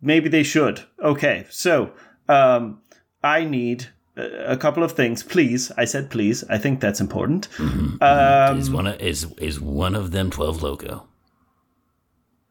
maybe 0.00 0.28
they 0.28 0.42
should. 0.42 0.82
Okay, 1.02 1.46
so 1.50 1.92
um, 2.28 2.80
I 3.22 3.44
need 3.44 3.88
a 4.16 4.56
couple 4.56 4.82
of 4.82 4.92
things, 4.92 5.22
please. 5.22 5.70
I 5.76 5.84
said 5.84 6.10
please. 6.10 6.44
I 6.48 6.58
think 6.58 6.80
that's 6.80 7.00
important. 7.00 7.48
Um, 7.58 8.58
is 8.58 8.70
one 8.70 8.86
of 8.86 9.00
is 9.00 9.26
is 9.38 9.60
one 9.60 9.94
of 9.94 10.10
them 10.12 10.30
twelve 10.30 10.62
loco? 10.62 11.06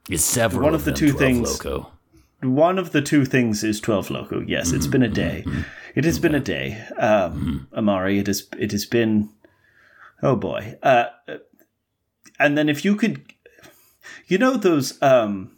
Is 0.10 0.24
several 0.24 0.64
One 0.64 0.76
of 0.76 0.86
the 0.86 0.92
them 0.92 1.00
two 1.00 1.12
12 1.14 1.20
things- 1.20 1.64
loco? 1.66 1.92
One 2.42 2.78
of 2.78 2.92
the 2.92 3.02
two 3.02 3.26
things 3.26 3.64
is 3.64 3.80
twelve 3.82 4.12
loco. 4.12 4.42
Yes, 4.42 4.72
it's 4.72 4.86
been 4.86 5.02
a 5.02 5.08
day. 5.10 5.44
It 5.96 6.04
has 6.04 6.20
been 6.20 6.36
a 6.36 6.40
day, 6.40 6.78
um, 6.98 7.68
Amari. 7.74 8.20
It 8.20 8.28
has. 8.28 8.48
It 8.60 8.72
has 8.72 8.86
been. 8.86 9.30
Oh 10.22 10.36
boy. 10.36 10.78
Uh, 10.84 11.06
and 12.38 12.56
then 12.58 12.70
if 12.70 12.86
you 12.86 12.96
could, 12.96 13.34
you 14.28 14.38
know 14.38 14.58
those 14.58 15.02
um, 15.02 15.58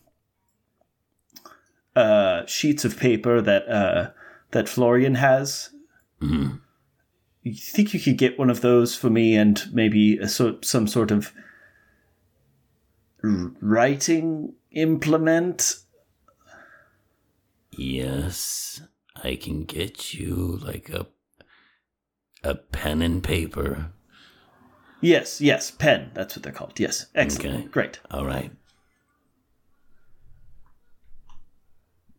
uh, 1.96 2.46
sheets 2.46 2.86
of 2.86 2.98
paper 2.98 3.42
that 3.42 3.68
uh, 3.68 4.12
that 4.52 4.70
Florian 4.70 5.16
has. 5.16 5.70
Mhm. 6.22 6.62
You 7.44 7.54
think 7.54 7.94
you 7.94 8.00
could 8.00 8.18
get 8.18 8.38
one 8.38 8.50
of 8.50 8.62
those 8.62 8.96
for 8.96 9.10
me 9.10 9.36
and 9.38 9.64
maybe 9.72 10.18
a 10.18 10.28
so, 10.28 10.58
some 10.62 10.88
sort 10.88 11.12
of 11.12 11.32
writing 13.62 14.54
implement? 14.72 15.76
Yes, 17.72 18.82
I 19.16 19.36
can 19.36 19.64
get 19.64 20.14
you 20.14 20.60
like 20.64 20.90
a 20.90 21.08
a 22.44 22.56
pen 22.56 23.02
and 23.02 23.24
paper. 23.24 23.92
Yes, 25.02 25.40
yes, 25.42 25.70
pen. 25.72 26.12
That's 26.14 26.36
what 26.36 26.44
they're 26.44 26.52
called. 26.52 26.80
Yes, 26.80 27.06
excellent, 27.14 27.56
Okay. 27.60 27.68
great. 27.68 28.00
All 28.12 28.26
right. 28.26 28.52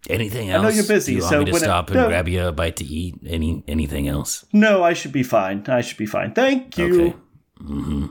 Anything 0.08 0.48
else? 0.50 0.60
I 0.64 0.68
know 0.68 0.74
you're 0.74 0.86
busy, 0.86 1.12
Do 1.12 1.16
you 1.16 1.22
want 1.22 1.30
so 1.32 1.38
me 1.40 1.44
to 1.46 1.52
when 1.52 1.62
I- 1.62 1.66
stop 1.66 1.88
and 1.90 1.96
no. 1.96 2.08
grab 2.08 2.28
you 2.28 2.46
a 2.46 2.52
bite 2.52 2.76
to 2.76 2.84
eat? 2.84 3.16
Any 3.26 3.62
anything 3.68 4.08
else? 4.08 4.44
No, 4.52 4.82
I 4.82 4.92
should 4.94 5.12
be 5.12 5.22
fine. 5.24 5.64
I 5.66 5.80
should 5.82 5.98
be 5.98 6.06
fine. 6.06 6.32
Thank 6.32 6.78
you. 6.78 7.00
Okay. 7.08 7.16
Mm-hmm. 7.60 8.06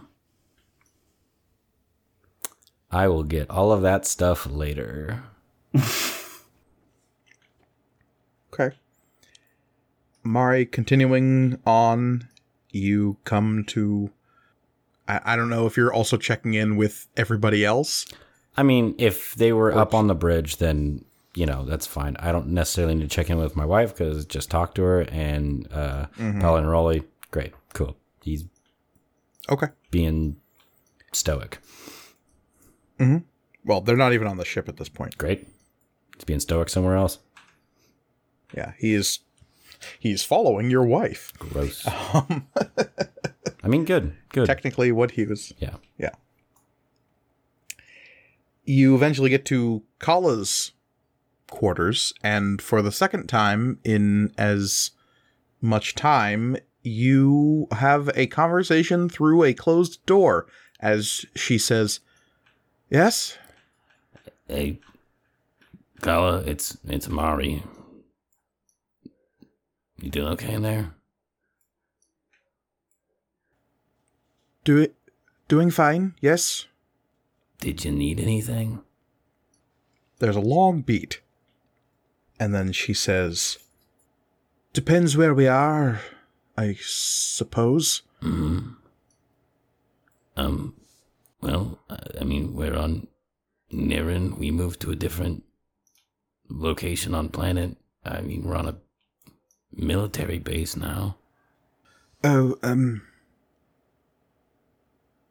I 2.92 3.08
will 3.08 3.24
get 3.24 3.50
all 3.50 3.72
of 3.72 3.82
that 3.82 4.06
stuff 4.06 4.46
later. 4.46 5.24
Okay. 8.60 8.76
Mari, 10.24 10.66
continuing 10.66 11.60
on, 11.66 12.28
you 12.72 13.18
come 13.24 13.64
to. 13.68 14.10
I, 15.08 15.22
I 15.26 15.36
don't 15.36 15.50
know 15.50 15.66
if 15.66 15.78
you're 15.78 15.94
also 15.94 16.18
checking 16.18 16.54
in 16.54 16.76
with 16.76 17.08
everybody 17.16 17.64
else. 17.66 18.06
I 18.56 18.64
mean, 18.64 18.96
if 18.98 19.36
they 19.36 19.54
were 19.54 19.72
up 19.76 19.94
on 19.94 20.08
the 20.08 20.16
bridge, 20.16 20.58
then 20.58 21.06
you 21.36 21.46
know 21.46 21.64
that's 21.66 21.86
fine. 21.86 22.16
I 22.20 22.32
don't 22.32 22.48
necessarily 22.48 22.96
need 22.96 23.10
to 23.10 23.16
check 23.16 23.30
in 23.30 23.38
with 23.38 23.56
my 23.56 23.66
wife 23.66 23.96
because 23.96 24.26
just 24.26 24.50
talk 24.50 24.74
to 24.76 24.84
her 24.84 25.02
and 25.02 25.68
uh, 25.72 26.08
mm-hmm. 26.18 26.42
and 26.42 26.70
Rolly. 26.70 27.04
Great, 27.32 27.54
cool. 27.74 27.98
He's 28.22 28.46
Okay. 29.50 29.68
being 29.92 30.38
stoic. 31.14 31.60
Mm-hmm. 33.00 33.18
Well, 33.64 33.82
they're 33.82 33.96
not 33.96 34.14
even 34.14 34.28
on 34.28 34.38
the 34.38 34.46
ship 34.46 34.68
at 34.68 34.78
this 34.78 34.90
point. 34.90 35.18
Great. 35.18 35.48
He's 36.16 36.24
being 36.26 36.40
stoic 36.40 36.70
somewhere 36.70 36.96
else. 36.96 37.20
Yeah, 38.56 38.74
he 38.78 38.94
is. 38.94 39.20
He's 40.00 40.24
following 40.24 40.70
your 40.70 40.84
wife. 40.84 41.32
Gross. 41.38 41.88
Um, 42.14 42.48
I 43.64 43.68
mean, 43.68 43.86
good, 43.86 44.16
good. 44.30 44.46
Technically, 44.46 44.92
what 44.92 45.12
he 45.12 45.26
was. 45.26 45.54
yeah. 45.60 45.76
Yeah. 45.98 46.12
You 48.64 48.96
eventually 48.96 49.30
get 49.30 49.46
to 49.46 49.84
Kala's 50.00 50.74
quarters, 51.50 52.14
and 52.22 52.62
for 52.62 52.82
the 52.82 52.92
second 52.92 53.28
time 53.28 53.80
in 53.84 54.34
as 54.38 54.92
much 55.62 55.96
time, 55.96 56.58
you 56.84 57.68
have 57.72 58.10
a 58.16 58.28
conversation 58.28 59.08
through 59.08 59.44
a 59.44 59.54
closed 59.54 60.06
door 60.06 60.48
as 60.80 61.26
she 61.36 61.58
says, 61.58 62.00
Yes? 62.90 63.38
Hey, 64.48 64.80
Kala, 66.02 66.40
it's 66.40 66.78
it's 66.88 67.10
Mari. 67.10 67.64
You 70.00 70.10
doing 70.10 70.28
okay 70.34 70.54
in 70.54 70.62
there? 70.62 70.94
Do 74.68 74.76
it. 74.80 74.96
Doing 75.48 75.72
fine, 75.72 76.14
yes? 76.20 76.66
Did 77.62 77.86
you 77.86 77.92
need 77.94 78.20
anything? 78.20 78.82
There's 80.20 80.36
a 80.36 80.42
long 80.42 80.82
beat. 80.82 81.22
And 82.38 82.54
then 82.54 82.74
she 82.74 82.94
says, 82.94 83.60
Depends 84.74 85.16
where 85.16 85.34
we 85.34 85.48
are, 85.48 86.02
I 86.58 86.76
suppose. 86.82 88.02
hmm 88.20 88.72
Um, 90.36 90.76
well, 91.40 91.80
I- 91.90 92.20
I 92.20 92.24
mean, 92.26 92.54
we're 92.54 92.76
on 92.76 93.08
Nirin. 93.72 94.38
We 94.38 94.52
moved 94.52 94.82
to 94.82 94.92
a 94.92 94.98
different 94.98 95.46
location 96.50 97.14
on 97.16 97.30
planet. 97.30 97.78
I 98.04 98.20
mean, 98.20 98.44
we're 98.44 98.58
on 98.58 98.68
a 98.68 98.76
military 99.72 100.40
base 100.40 100.76
now. 100.76 101.16
Oh, 102.22 102.58
um. 102.62 103.04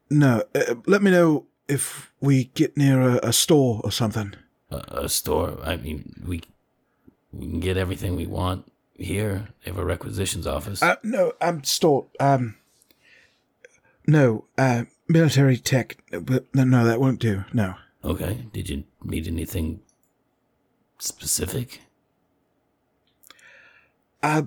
No, 0.08 0.42
uh, 0.54 0.74
let 0.86 1.02
me 1.02 1.10
know 1.10 1.46
if 1.68 2.12
we 2.20 2.44
get 2.54 2.76
near 2.76 3.00
a, 3.00 3.28
a 3.28 3.32
store 3.32 3.80
or 3.82 3.90
something. 3.90 4.34
A, 4.70 4.76
a 5.04 5.08
store. 5.08 5.58
I 5.64 5.76
mean, 5.76 6.22
we 6.26 6.42
we 7.32 7.46
can 7.46 7.60
get 7.60 7.76
everything 7.76 8.16
we 8.16 8.26
want 8.26 8.70
here. 8.94 9.48
They 9.64 9.70
have 9.70 9.78
a 9.78 9.84
requisitions 9.84 10.46
office. 10.46 10.82
Uh, 10.82 10.96
no, 11.02 11.32
um, 11.40 11.64
store. 11.64 12.06
Um. 12.20 12.56
No, 14.06 14.44
uh, 14.56 14.84
military 15.08 15.56
tech. 15.56 15.96
But 16.10 16.46
no, 16.54 16.84
that 16.84 17.00
won't 17.00 17.18
do. 17.20 17.44
No. 17.52 17.74
okay. 18.04 18.46
Did 18.52 18.68
you 18.70 18.84
need 19.02 19.26
anything 19.26 19.80
specific? 20.98 21.80
Uh. 24.22 24.42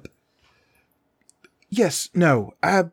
Yes, 1.70 2.10
no. 2.14 2.54
Uh, 2.64 2.86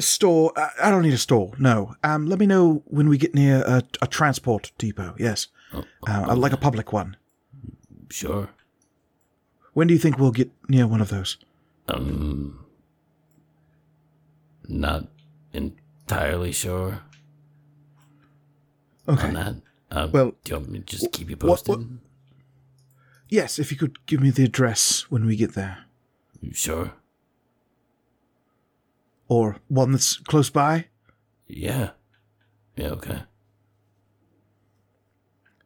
store. 0.00 0.52
I, 0.56 0.68
I 0.84 0.90
don't 0.90 1.02
need 1.02 1.14
a 1.14 1.18
store. 1.18 1.52
No. 1.58 1.94
Um, 2.04 2.26
let 2.26 2.38
me 2.38 2.46
know 2.46 2.82
when 2.86 3.08
we 3.08 3.18
get 3.18 3.34
near 3.34 3.62
a, 3.66 3.82
a 4.02 4.06
transport 4.06 4.72
depot. 4.78 5.14
Yes, 5.18 5.48
Oh, 5.72 5.84
uh, 6.06 6.34
like 6.36 6.52
a 6.52 6.56
public 6.56 6.92
one. 6.92 7.16
sure. 8.10 8.50
When 9.74 9.86
do 9.86 9.94
you 9.94 10.00
think 10.00 10.18
we'll 10.18 10.30
get 10.32 10.50
near 10.68 10.86
one 10.86 11.00
of 11.00 11.08
those? 11.10 11.36
Um, 11.88 12.64
not 14.66 15.06
entirely 15.52 16.52
sure 16.52 17.00
Okay. 19.08 19.28
on 19.28 19.34
that. 19.34 19.54
Um, 19.90 20.12
Well, 20.12 20.32
do 20.44 20.50
you 20.52 20.56
want 20.58 20.70
me 20.70 20.78
to 20.80 20.84
just 20.84 21.12
keep 21.12 21.30
you 21.30 21.36
what- 21.36 21.48
posted? 21.64 21.78
what- 21.78 21.86
Yes, 23.30 23.58
if 23.58 23.70
you 23.70 23.76
could 23.78 24.04
give 24.06 24.20
me 24.20 24.30
the 24.30 24.44
address 24.44 25.02
when 25.10 25.26
we 25.26 25.36
get 25.36 25.52
there. 25.54 25.84
Sure. 26.52 26.92
Or 29.28 29.56
one 29.68 29.92
that's 29.92 30.16
close 30.16 30.50
by? 30.50 30.86
Yeah. 31.46 31.90
Yeah, 32.76 32.88
okay. 32.88 33.22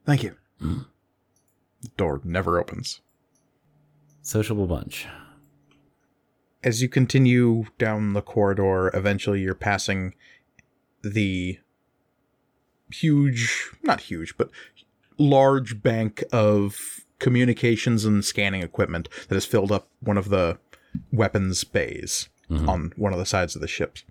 Thank 0.05 0.23
you. 0.23 0.37
Mm-hmm. 0.61 0.83
Door 1.97 2.23
never 2.25 2.59
opens. 2.59 3.01
Sociable 4.23 4.67
bunch. 4.67 5.07
As 6.65 6.81
you 6.81 6.89
continue 6.89 7.67
down 7.79 8.13
the 8.13 8.23
corridor, 8.23 8.91
eventually 8.95 9.41
you're 9.41 9.55
passing 9.55 10.15
the 11.03 11.59
huge, 12.93 13.71
not 13.83 14.03
huge, 14.03 14.37
but 14.37 14.51
large 15.19 15.83
bank 15.83 16.23
of 16.33 17.01
communications 17.19 18.05
and 18.05 18.25
scanning 18.25 18.63
equipment 18.63 19.09
that 19.29 19.35
has 19.35 19.45
filled 19.45 19.73
up 19.73 19.89
one 20.01 20.19
of 20.19 20.29
the 20.29 20.59
weapons 21.13 21.65
bays 21.65 22.29
Mm-hmm. 22.53 22.69
on 22.69 22.93
one 22.97 23.12
of 23.12 23.19
the 23.19 23.27
sides 23.27 23.55
of 23.55 23.62
the 23.62 23.69
ships. 23.69 24.05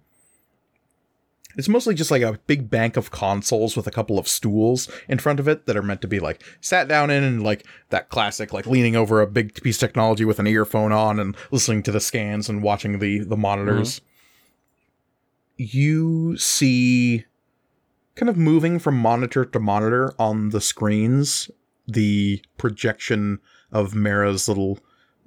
It's 1.57 1.69
mostly 1.69 1.93
just 1.93 2.11
like 2.11 2.22
a 2.22 2.39
big 2.47 2.69
bank 2.69 2.97
of 2.97 3.11
consoles 3.11 3.76
with 3.76 3.85
a 3.85 3.91
couple 3.91 4.18
of 4.18 4.27
stools 4.27 4.89
in 5.09 5.19
front 5.19 5.39
of 5.39 5.47
it 5.47 5.65
that 5.65 5.76
are 5.76 5.84
meant 5.84 6.01
to 6.01 6.07
be 6.07 6.19
like 6.19 6.43
sat 6.61 6.88
down 6.88 7.09
in 7.09 7.23
and 7.23 7.43
like 7.43 7.65
that 7.89 8.09
classic 8.09 8.53
like 8.53 8.65
leaning 8.65 8.95
over 8.95 9.22
a 9.22 9.27
big 9.27 9.53
piece 9.61 9.76
of 9.76 9.81
technology 9.81 10.23
with 10.26 10.39
an 10.39 10.47
earphone 10.47 10.91
on 10.91 11.19
and 11.19 11.35
listening 11.51 11.84
to 11.84 11.91
the 11.91 11.99
scans 11.99 12.47
and 12.47 12.63
watching 12.63 12.99
the 12.99 13.19
the 13.19 13.38
monitors. 13.38 13.99
Mm-hmm. 13.99 15.65
You 15.77 16.38
see 16.38 17.26
kind 18.15 18.30
of 18.30 18.38
moving 18.38 18.80
from 18.80 18.97
monitor 18.97 19.45
to 19.45 19.59
monitor 19.59 20.13
on 20.18 20.49
the 20.49 20.61
screens 20.61 21.51
the 21.88 22.41
projection 22.57 23.39
of 23.72 23.93
Mara's 23.93 24.47
little 24.47 24.80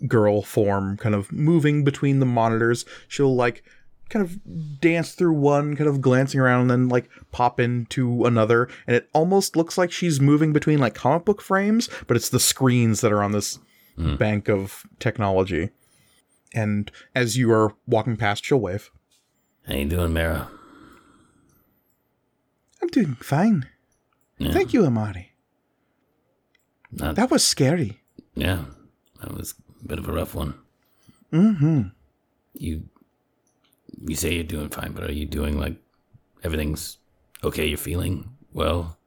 girl 0.06 0.42
form 0.42 0.96
kind 0.96 1.14
of 1.14 1.32
moving 1.32 1.84
between 1.84 2.20
the 2.20 2.26
monitors. 2.26 2.84
She'll 3.08 3.34
like 3.34 3.62
kind 4.08 4.24
of 4.24 4.80
dance 4.80 5.12
through 5.12 5.34
one, 5.34 5.76
kind 5.76 5.88
of 5.88 6.00
glancing 6.00 6.40
around, 6.40 6.62
and 6.62 6.70
then 6.70 6.88
like 6.88 7.08
pop 7.32 7.58
into 7.58 8.24
another. 8.24 8.68
And 8.86 8.96
it 8.96 9.08
almost 9.12 9.56
looks 9.56 9.78
like 9.78 9.90
she's 9.90 10.20
moving 10.20 10.52
between 10.52 10.78
like 10.78 10.94
comic 10.94 11.24
book 11.24 11.40
frames, 11.40 11.88
but 12.06 12.16
it's 12.16 12.28
the 12.28 12.40
screens 12.40 13.00
that 13.00 13.12
are 13.12 13.22
on 13.22 13.32
this 13.32 13.58
hmm. 13.96 14.16
bank 14.16 14.48
of 14.48 14.84
technology. 14.98 15.70
And 16.54 16.90
as 17.14 17.36
you 17.36 17.50
are 17.52 17.74
walking 17.86 18.16
past, 18.16 18.44
she'll 18.44 18.60
wave. 18.60 18.90
How 19.66 19.74
you 19.74 19.86
doing, 19.86 20.12
Mara? 20.12 20.48
I'm 22.80 22.88
doing 22.88 23.14
fine. 23.14 23.66
Yeah. 24.38 24.52
Thank 24.52 24.72
you, 24.72 24.84
Amari. 24.84 25.32
Not, 26.92 27.16
That 27.16 27.30
was 27.30 27.44
scary. 27.44 28.02
yeah, 28.34 28.64
that 29.20 29.32
was 29.34 29.54
bit 29.86 29.98
of 29.98 30.08
a 30.08 30.12
rough 30.12 30.34
one. 30.34 30.54
Mm-hmm. 31.32 31.82
You, 32.54 32.84
you 34.06 34.16
say 34.16 34.34
you're 34.34 34.44
doing 34.44 34.68
fine, 34.68 34.92
but 34.92 35.04
are 35.04 35.12
you 35.12 35.26
doing 35.26 35.58
like 35.58 35.76
everything's 36.42 36.98
okay? 37.42 37.66
You're 37.66 37.78
feeling 37.78 38.30
well 38.52 38.98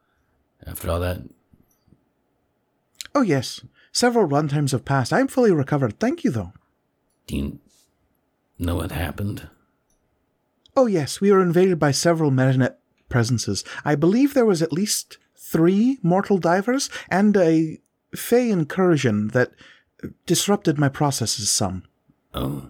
after 0.66 0.90
all 0.90 1.00
that? 1.00 1.22
Oh, 3.16 3.22
yes. 3.22 3.62
Several 3.92 4.28
runtimes 4.28 4.72
have 4.72 4.86
passed. 4.86 5.12
I'm 5.12 5.28
fully 5.28 5.52
recovered. 5.52 6.00
Thank 6.00 6.24
you, 6.24 6.30
though. 6.30 6.54
Do 7.26 7.36
you 7.36 7.60
know 8.60 8.76
what 8.76 8.92
happened? 8.92 9.50
Oh, 10.76 10.86
yes. 10.86 11.20
We 11.20 11.32
were 11.32 11.42
invaded 11.42 11.80
by 11.80 11.92
several 11.92 12.30
Metanet 12.30 12.76
presences. 13.10 13.64
I 13.84 13.96
believe 13.96 14.34
there 14.34 14.46
was 14.46 14.62
at 14.62 14.74
least 14.74 15.18
three 15.36 15.98
mortal 16.04 16.38
divers 16.38 16.90
and 17.10 17.36
a 17.36 17.80
Fey 18.16 18.50
incursion 18.50 19.30
that 19.30 19.52
disrupted 20.26 20.78
my 20.78 20.90
processes 20.90 21.50
some. 21.50 21.84
Oh. 22.34 22.70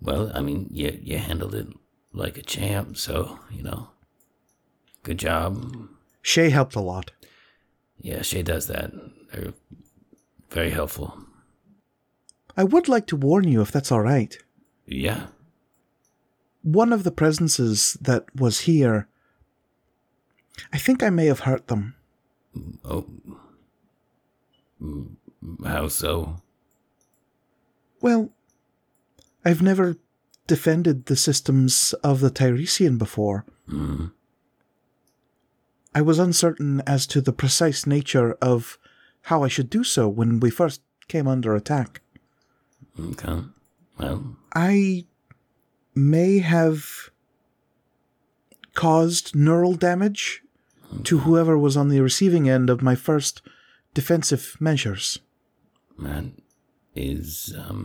Well, 0.00 0.30
I 0.34 0.40
mean, 0.40 0.68
you 0.70 0.98
you 1.02 1.18
handled 1.18 1.54
it 1.54 1.68
like 2.12 2.38
a 2.38 2.42
champ, 2.42 2.96
so 2.96 3.40
you 3.50 3.62
know. 3.62 3.90
Good 5.02 5.18
job. 5.18 5.88
Shay 6.22 6.50
helped 6.50 6.74
a 6.74 6.80
lot. 6.80 7.12
Yeah, 8.00 8.22
Shay 8.22 8.42
does 8.42 8.66
that. 8.66 8.92
They're 9.32 9.54
very 10.50 10.70
helpful. 10.70 11.18
I 12.56 12.64
would 12.64 12.88
like 12.88 13.06
to 13.08 13.16
warn 13.16 13.46
you 13.46 13.60
if 13.60 13.70
that's 13.70 13.92
all 13.92 14.00
right. 14.00 14.36
Yeah. 14.86 15.28
One 16.62 16.92
of 16.92 17.04
the 17.04 17.10
presences 17.10 17.96
that 18.00 18.24
was 18.34 18.60
here, 18.60 19.08
I 20.72 20.78
think 20.78 21.02
I 21.02 21.10
may 21.10 21.26
have 21.26 21.40
hurt 21.40 21.68
them. 21.68 21.94
Mm, 22.56 22.78
oh. 22.84 23.06
Mm, 24.82 25.16
How 25.64 25.88
so? 25.88 26.36
Well, 28.00 28.30
I've 29.44 29.62
never 29.62 29.96
defended 30.46 31.06
the 31.06 31.16
systems 31.16 31.94
of 32.04 32.20
the 32.20 32.30
Tiresian 32.30 32.96
before. 32.98 33.44
Mm. 33.68 34.12
I 35.94 36.00
was 36.02 36.18
uncertain 36.18 36.82
as 36.86 37.06
to 37.08 37.20
the 37.20 37.32
precise 37.32 37.86
nature 37.86 38.34
of 38.40 38.78
how 39.22 39.42
I 39.42 39.48
should 39.48 39.68
do 39.70 39.82
so 39.84 40.08
when 40.08 40.40
we 40.40 40.50
first 40.50 40.80
came 41.08 41.26
under 41.26 41.54
attack. 41.54 42.02
Okay. 42.98 43.42
Well, 43.98 44.36
I 44.54 45.06
may 45.94 46.38
have 46.38 47.10
caused 48.74 49.34
neural 49.34 49.74
damage 49.74 50.42
to 51.04 51.18
whoever 51.20 51.58
was 51.58 51.76
on 51.76 51.88
the 51.88 52.00
receiving 52.00 52.48
end 52.48 52.70
of 52.70 52.80
my 52.80 52.94
first 52.94 53.42
defensive 54.02 54.44
measures. 54.60 55.18
that 56.06 56.24
is 56.94 57.54
um 57.64 57.80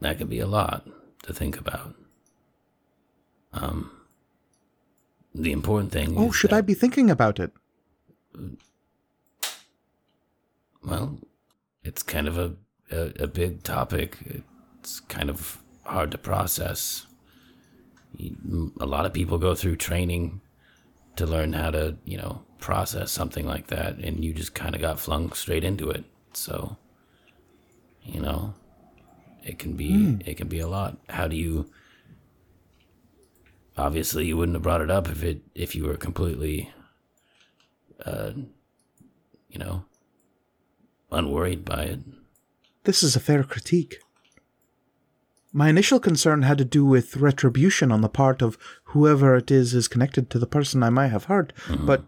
that 0.00 0.18
could 0.18 0.30
be 0.30 0.40
a 0.40 0.46
lot 0.58 0.80
to 1.26 1.32
think 1.40 1.54
about. 1.64 1.94
Um 3.52 3.78
the 5.44 5.52
important 5.52 5.92
thing 5.92 6.14
Oh, 6.18 6.30
should 6.32 6.52
I 6.52 6.62
be 6.62 6.74
thinking 6.74 7.10
about 7.10 7.38
it? 7.44 7.52
Well, 10.84 11.18
it's 11.84 12.02
kind 12.02 12.28
of 12.28 12.38
a, 12.38 12.54
a, 12.90 13.24
a 13.24 13.26
big 13.26 13.62
topic. 13.62 14.18
It's 14.80 15.00
kind 15.00 15.30
of 15.30 15.58
hard 15.84 16.10
to 16.12 16.18
process. 16.18 17.06
You- 18.16 18.72
A 18.80 18.86
lot 18.86 19.06
of 19.06 19.12
people 19.12 19.38
go 19.38 19.54
through 19.54 19.76
training 19.76 20.40
to 21.16 21.26
learn 21.26 21.52
how 21.52 21.70
to, 21.70 21.96
you 22.04 22.18
know, 22.18 22.42
process 22.62 23.10
something 23.12 23.46
like 23.46 23.66
that, 23.66 23.98
and 23.98 24.24
you 24.24 24.32
just 24.32 24.54
kind 24.54 24.74
of 24.74 24.80
got 24.80 24.98
flung 24.98 25.32
straight 25.32 25.64
into 25.64 25.90
it. 25.90 26.04
So, 26.32 26.78
you 28.02 28.20
know, 28.20 28.54
it 29.42 29.58
can 29.58 29.74
be 29.74 30.18
it 30.24 30.36
can 30.38 30.48
be 30.48 30.60
a 30.60 30.68
lot. 30.68 30.96
How 31.10 31.28
do 31.28 31.36
you? 31.36 31.70
Obviously, 33.76 34.26
you 34.26 34.36
wouldn't 34.36 34.56
have 34.56 34.62
brought 34.62 34.80
it 34.80 34.90
up 34.90 35.08
if 35.08 35.22
it 35.22 35.42
if 35.54 35.74
you 35.74 35.84
were 35.84 35.96
completely, 35.96 36.72
uh, 38.06 38.32
you 39.50 39.58
know, 39.58 39.84
unworried 41.10 41.64
by 41.64 41.82
it. 41.84 42.00
This 42.84 43.02
is 43.02 43.14
a 43.14 43.20
fair 43.20 43.44
critique. 43.44 43.98
My 45.54 45.68
initial 45.68 46.00
concern 46.00 46.42
had 46.42 46.58
to 46.58 46.64
do 46.64 46.84
with 46.84 47.16
retribution 47.16 47.92
on 47.92 48.00
the 48.00 48.08
part 48.08 48.40
of 48.40 48.56
whoever 48.84 49.36
it 49.36 49.50
is 49.50 49.74
is 49.74 49.86
connected 49.86 50.30
to 50.30 50.38
the 50.38 50.46
person 50.46 50.82
I 50.82 50.88
might 50.88 51.08
have 51.08 51.24
hurt, 51.24 51.52
but 51.86 52.04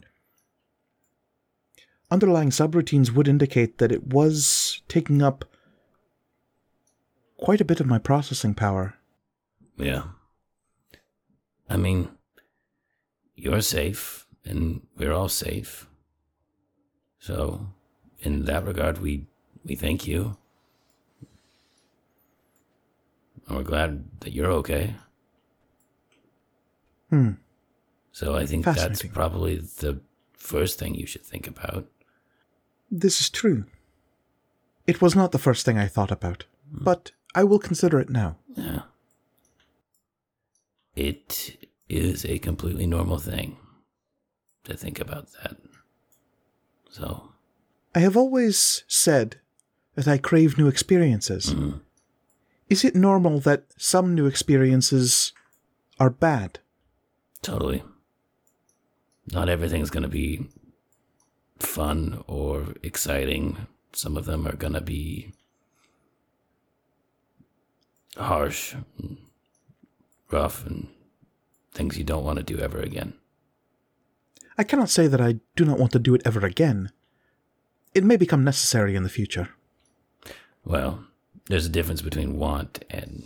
underlying 2.15 2.51
subroutines 2.51 3.11
would 3.11 3.27
indicate 3.27 3.79
that 3.79 3.91
it 3.91 4.07
was 4.07 4.81
taking 4.87 5.21
up 5.21 5.45
quite 7.37 7.61
a 7.61 7.65
bit 7.65 7.81
of 7.81 7.87
my 7.87 7.99
processing 7.99 8.55
power. 8.55 8.95
Yeah. 9.77 10.05
I 11.69 11.77
mean, 11.77 12.09
you're 13.35 13.63
safe, 13.63 14.27
and 14.45 14.87
we're 14.97 15.13
all 15.13 15.29
safe. 15.29 15.89
So, 17.19 17.67
in 18.21 18.45
that 18.45 18.65
regard, 18.65 18.99
we 18.99 19.27
we 19.65 19.75
thank 19.75 20.07
you. 20.07 20.37
And 23.47 23.57
we're 23.57 23.65
glad 23.65 24.05
that 24.21 24.33
you're 24.33 24.53
okay. 24.63 24.95
Hmm. 27.11 27.33
So 28.13 28.37
I 28.37 28.47
think 28.47 28.65
that's 28.65 29.03
probably 29.03 29.57
the 29.57 30.01
first 30.35 30.79
thing 30.79 30.95
you 30.95 31.07
should 31.07 31.27
think 31.27 31.49
about. 31.49 31.89
This 32.91 33.21
is 33.21 33.31
true. 33.31 33.65
It 34.87 35.01
was 35.01 35.15
not 35.17 35.33
the 35.33 35.39
first 35.39 35.65
thing 35.65 35.79
I 35.79 35.87
thought 35.87 36.11
about, 36.13 36.45
but 36.71 37.13
I 37.35 37.45
will 37.45 37.59
consider 37.59 37.99
it 38.01 38.11
now. 38.11 38.37
Yeah. 38.55 38.83
It 40.95 41.69
is 41.89 42.25
a 42.25 42.39
completely 42.39 42.87
normal 42.87 43.19
thing 43.19 43.57
to 44.65 44.77
think 44.77 45.01
about 45.01 45.29
that. 45.43 45.57
So, 46.91 47.33
I 47.95 48.01
have 48.01 48.17
always 48.17 48.85
said 48.87 49.37
that 49.95 50.07
I 50.07 50.19
crave 50.19 50.57
new 50.59 50.69
experiences. 50.69 51.53
mhm. 51.55 51.81
Is 52.71 52.85
it 52.85 52.95
normal 52.95 53.41
that 53.41 53.65
some 53.77 54.15
new 54.15 54.27
experiences 54.27 55.33
are 56.01 56.11
bad? 56.11 56.61
Totally. 57.43 57.83
Not 59.33 59.49
everything's 59.49 59.91
going 59.91 60.03
to 60.03 60.09
be 60.09 60.47
fun 61.59 62.23
or 62.27 62.75
exciting. 62.83 63.67
Some 63.93 64.17
of 64.17 64.25
them 64.25 64.47
are 64.47 64.57
going 64.57 64.73
to 64.73 64.81
be 64.81 65.33
harsh, 68.17 68.75
and 68.99 69.19
rough, 70.31 70.65
and 70.67 70.89
things 71.73 71.99
you 71.99 72.05
don't 72.05 72.25
want 72.25 72.39
to 72.39 72.45
do 72.45 72.59
ever 72.59 72.79
again. 72.81 73.15
I 74.57 74.63
cannot 74.65 74.91
say 74.91 75.07
that 75.09 75.21
I 75.21 75.41
do 75.57 75.65
not 75.65 75.79
want 75.79 75.93
to 75.93 75.99
do 75.99 76.15
it 76.15 76.23
ever 76.25 76.45
again. 76.47 76.93
It 77.95 78.05
may 78.05 78.17
become 78.17 78.45
necessary 78.45 78.95
in 78.95 79.03
the 79.03 79.09
future. 79.09 79.49
Well, 80.65 81.05
there's 81.49 81.67
a 81.67 81.71
difference 81.71 82.03
between 82.03 82.39
want 82.39 82.85
and 82.91 83.25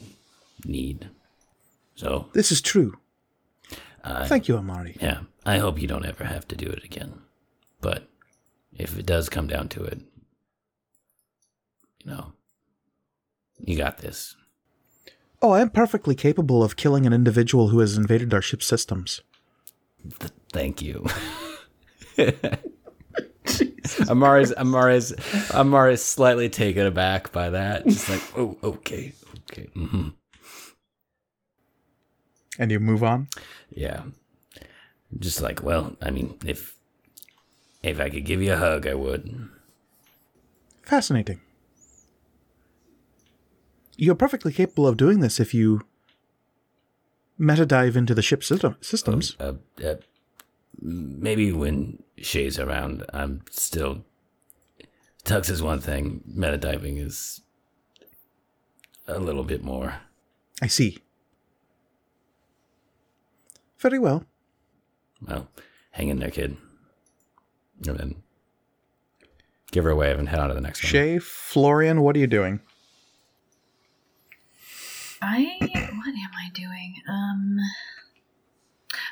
need. 0.65 1.09
So, 1.95 2.29
This 2.33 2.51
is 2.53 2.61
true. 2.61 2.99
I, 4.05 4.27
Thank 4.27 4.49
you, 4.49 4.57
Amari. 4.57 4.97
yeah, 5.01 5.21
I 5.45 5.59
hope 5.59 5.81
you 5.81 5.89
don't 5.89 6.07
ever 6.07 6.25
have 6.25 6.47
to 6.49 6.57
do 6.57 6.67
it 6.67 6.85
again. 6.85 7.21
But 7.81 8.09
if 8.77 8.99
it 8.99 9.07
does 9.07 9.28
come 9.28 9.47
down 9.47 9.69
to 9.70 9.85
it, 9.85 10.01
you 12.05 12.11
know, 12.11 12.32
you 13.59 13.77
got 13.77 13.99
this. 13.99 14.36
Oh, 15.40 15.51
I 15.51 15.61
am 15.61 15.70
perfectly 15.70 16.15
capable 16.15 16.62
of 16.65 16.77
killing 16.77 17.07
an 17.07 17.12
individual 17.12 17.69
who 17.69 17.78
has 17.78 17.97
invaded 17.97 18.35
our 18.35 18.43
ship's 18.43 18.66
systems. 18.66 19.20
Th- 20.19 20.32
thank 20.53 20.82
you. 20.82 21.07
Amari's 24.09 24.53
Amari's 24.57 25.12
Amari's 25.55 26.03
slightly 26.03 26.49
taken 26.49 26.86
aback 26.86 27.32
by 27.32 27.51
that. 27.51 27.86
Just 27.86 28.09
like, 28.09 28.23
oh, 28.36 28.57
okay, 28.62 29.12
okay. 29.51 29.69
Mm-hmm. 29.77 30.09
And 32.59 32.70
you 32.73 32.81
move 32.81 33.05
on? 33.05 33.28
Yeah. 33.70 34.03
Just 35.19 35.40
like, 35.40 35.62
well, 35.62 35.97
I 36.03 36.11
mean, 36.11 36.36
if 36.45 36.77
if 37.83 38.01
I 38.01 38.09
could 38.11 38.25
give 38.25 38.43
you 38.43 38.53
a 38.53 38.57
hug, 38.57 38.87
I 38.87 38.95
would. 38.95 39.49
Fascinating. 40.83 41.41
You're 43.97 44.15
perfectly 44.15 44.53
capable 44.53 44.87
of 44.87 44.97
doing 44.97 45.21
this 45.21 45.41
if 45.41 45.53
you 45.53 45.83
meta 47.37 47.67
dive 47.67 47.97
into 47.97 48.15
the 48.15 48.23
ship's 48.23 48.47
system- 48.47 48.77
systems. 48.81 49.37
Uh, 49.41 49.55
uh, 49.85 49.97
maybe 50.81 51.53
when 51.53 52.03
Shay's 52.17 52.59
around, 52.59 53.05
I'm 53.13 53.43
still. 53.51 54.05
Tux 55.25 55.51
is 55.51 55.63
one 55.63 55.81
thing. 55.81 56.23
meta 56.27 56.57
diving 56.57 56.97
is 56.97 57.41
a 59.07 59.19
little 59.19 59.45
bit 59.45 59.63
more. 59.65 59.97
I 60.63 60.69
see. 60.69 60.99
Very 63.79 63.99
well. 63.99 64.25
Well, 65.27 65.49
hang 65.93 66.09
in 66.09 66.19
there, 66.19 66.31
kid. 66.31 66.57
And 67.87 67.99
then 67.99 68.23
Give 69.71 69.85
her 69.85 69.91
a 69.91 69.97
wave 69.97 70.19
and 70.19 70.29
head 70.29 70.41
on 70.41 70.49
to 70.49 70.55
the 70.55 70.61
next 70.61 70.83
one. 70.83 70.89
Shay, 70.91 71.19
Florian, 71.19 72.01
what 72.01 72.17
are 72.17 72.19
you 72.19 72.27
doing? 72.27 72.61
I 75.21 75.59
what 75.61 76.09
am 76.09 76.31
I 76.35 76.51
doing? 76.55 76.95
Um 77.09 77.59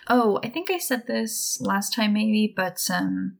Oh, 0.08 0.40
I 0.42 0.48
think 0.48 0.70
I 0.70 0.78
said 0.78 1.06
this 1.06 1.60
last 1.60 1.94
time 1.94 2.14
maybe, 2.14 2.52
but 2.54 2.80
um 2.90 3.38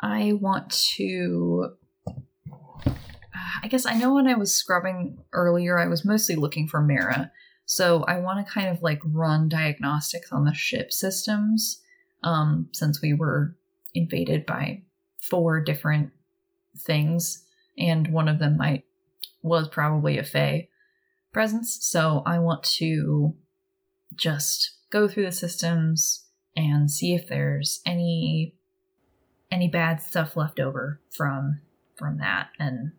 I 0.00 0.32
want 0.32 0.70
to 0.96 1.76
uh, 2.06 2.92
I 3.62 3.68
guess 3.68 3.84
I 3.84 3.94
know 3.94 4.14
when 4.14 4.28
I 4.28 4.34
was 4.34 4.54
scrubbing 4.54 5.18
earlier 5.32 5.78
I 5.78 5.88
was 5.88 6.04
mostly 6.04 6.36
looking 6.36 6.68
for 6.68 6.80
Mara. 6.80 7.32
So 7.66 8.04
I 8.04 8.18
want 8.20 8.46
to 8.46 8.50
kind 8.50 8.68
of 8.68 8.82
like 8.82 9.00
run 9.04 9.48
diagnostics 9.48 10.32
on 10.32 10.44
the 10.44 10.54
ship 10.54 10.90
systems 10.90 11.82
um 12.22 12.68
since 12.72 13.02
we 13.02 13.12
were 13.12 13.56
invaded 13.94 14.44
by 14.46 14.82
four 15.22 15.60
different 15.60 16.10
things 16.76 17.44
and 17.78 18.12
one 18.12 18.28
of 18.28 18.38
them 18.38 18.56
might 18.56 18.84
was 19.42 19.68
probably 19.68 20.18
a 20.18 20.24
fae 20.24 20.68
presence. 21.32 21.78
So 21.82 22.22
I 22.24 22.38
want 22.38 22.62
to 22.78 23.34
just 24.14 24.76
go 24.90 25.08
through 25.08 25.24
the 25.26 25.32
systems 25.32 26.24
and 26.56 26.90
see 26.90 27.14
if 27.14 27.26
there's 27.28 27.80
any 27.84 28.54
any 29.50 29.68
bad 29.68 30.00
stuff 30.00 30.36
left 30.36 30.58
over 30.58 31.00
from 31.10 31.60
from 31.96 32.18
that 32.18 32.48
and 32.58 32.92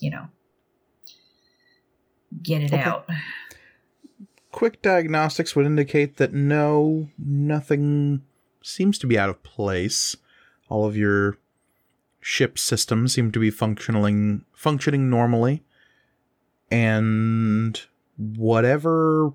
you 0.00 0.10
know 0.10 0.26
get 2.42 2.62
it 2.62 2.72
Okay. 2.72 2.80
out. 2.80 3.08
Quick 4.50 4.82
diagnostics 4.82 5.54
would 5.54 5.66
indicate 5.66 6.16
that 6.16 6.32
no, 6.32 7.08
nothing 7.18 8.22
seems 8.62 8.98
to 8.98 9.06
be 9.06 9.18
out 9.18 9.30
of 9.30 9.42
place. 9.42 10.16
All 10.68 10.84
of 10.84 10.96
your 10.96 11.38
ship 12.20 12.58
systems 12.58 13.14
seem 13.14 13.32
to 13.32 13.40
be 13.40 13.50
functioning 13.50 14.44
functioning 14.54 15.08
normally. 15.08 15.62
And 16.70 17.80
whatever 18.16 19.32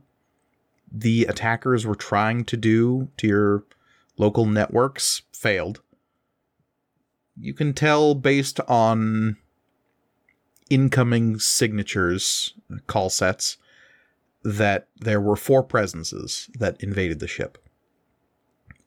the 0.91 1.26
attackers 1.26 1.86
were 1.86 1.95
trying 1.95 2.45
to 2.45 2.58
do 2.58 3.10
to 3.18 3.28
your 3.28 3.64
local 4.18 4.45
networks 4.45 5.24
failed. 5.32 5.82
You 7.36 7.54
can 7.54 7.74
tell 7.74 8.14
based 8.14 8.60
on 8.62 9.38
incoming 10.70 11.40
signatures, 11.40 12.54
call 12.86 13.10
sets, 13.10 13.58
that 14.44 14.88
there 15.00 15.22
were 15.22 15.36
four 15.36 15.64
presences 15.64 16.50
that 16.60 16.82
invaded 16.82 17.20
the 17.20 17.28
ship. 17.28 17.58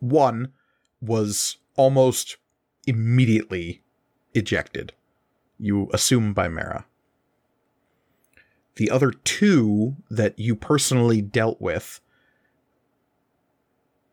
One 0.00 0.52
was 1.00 1.56
almost 1.76 2.36
immediately 2.86 3.82
ejected, 4.34 4.92
you 5.58 5.88
assume 5.92 6.32
by 6.32 6.48
Mara. 6.48 6.86
The 8.76 8.90
other 8.90 9.10
two 9.10 9.96
that 10.10 10.38
you 10.38 10.54
personally 10.54 11.22
dealt 11.22 11.60
with 11.60 12.00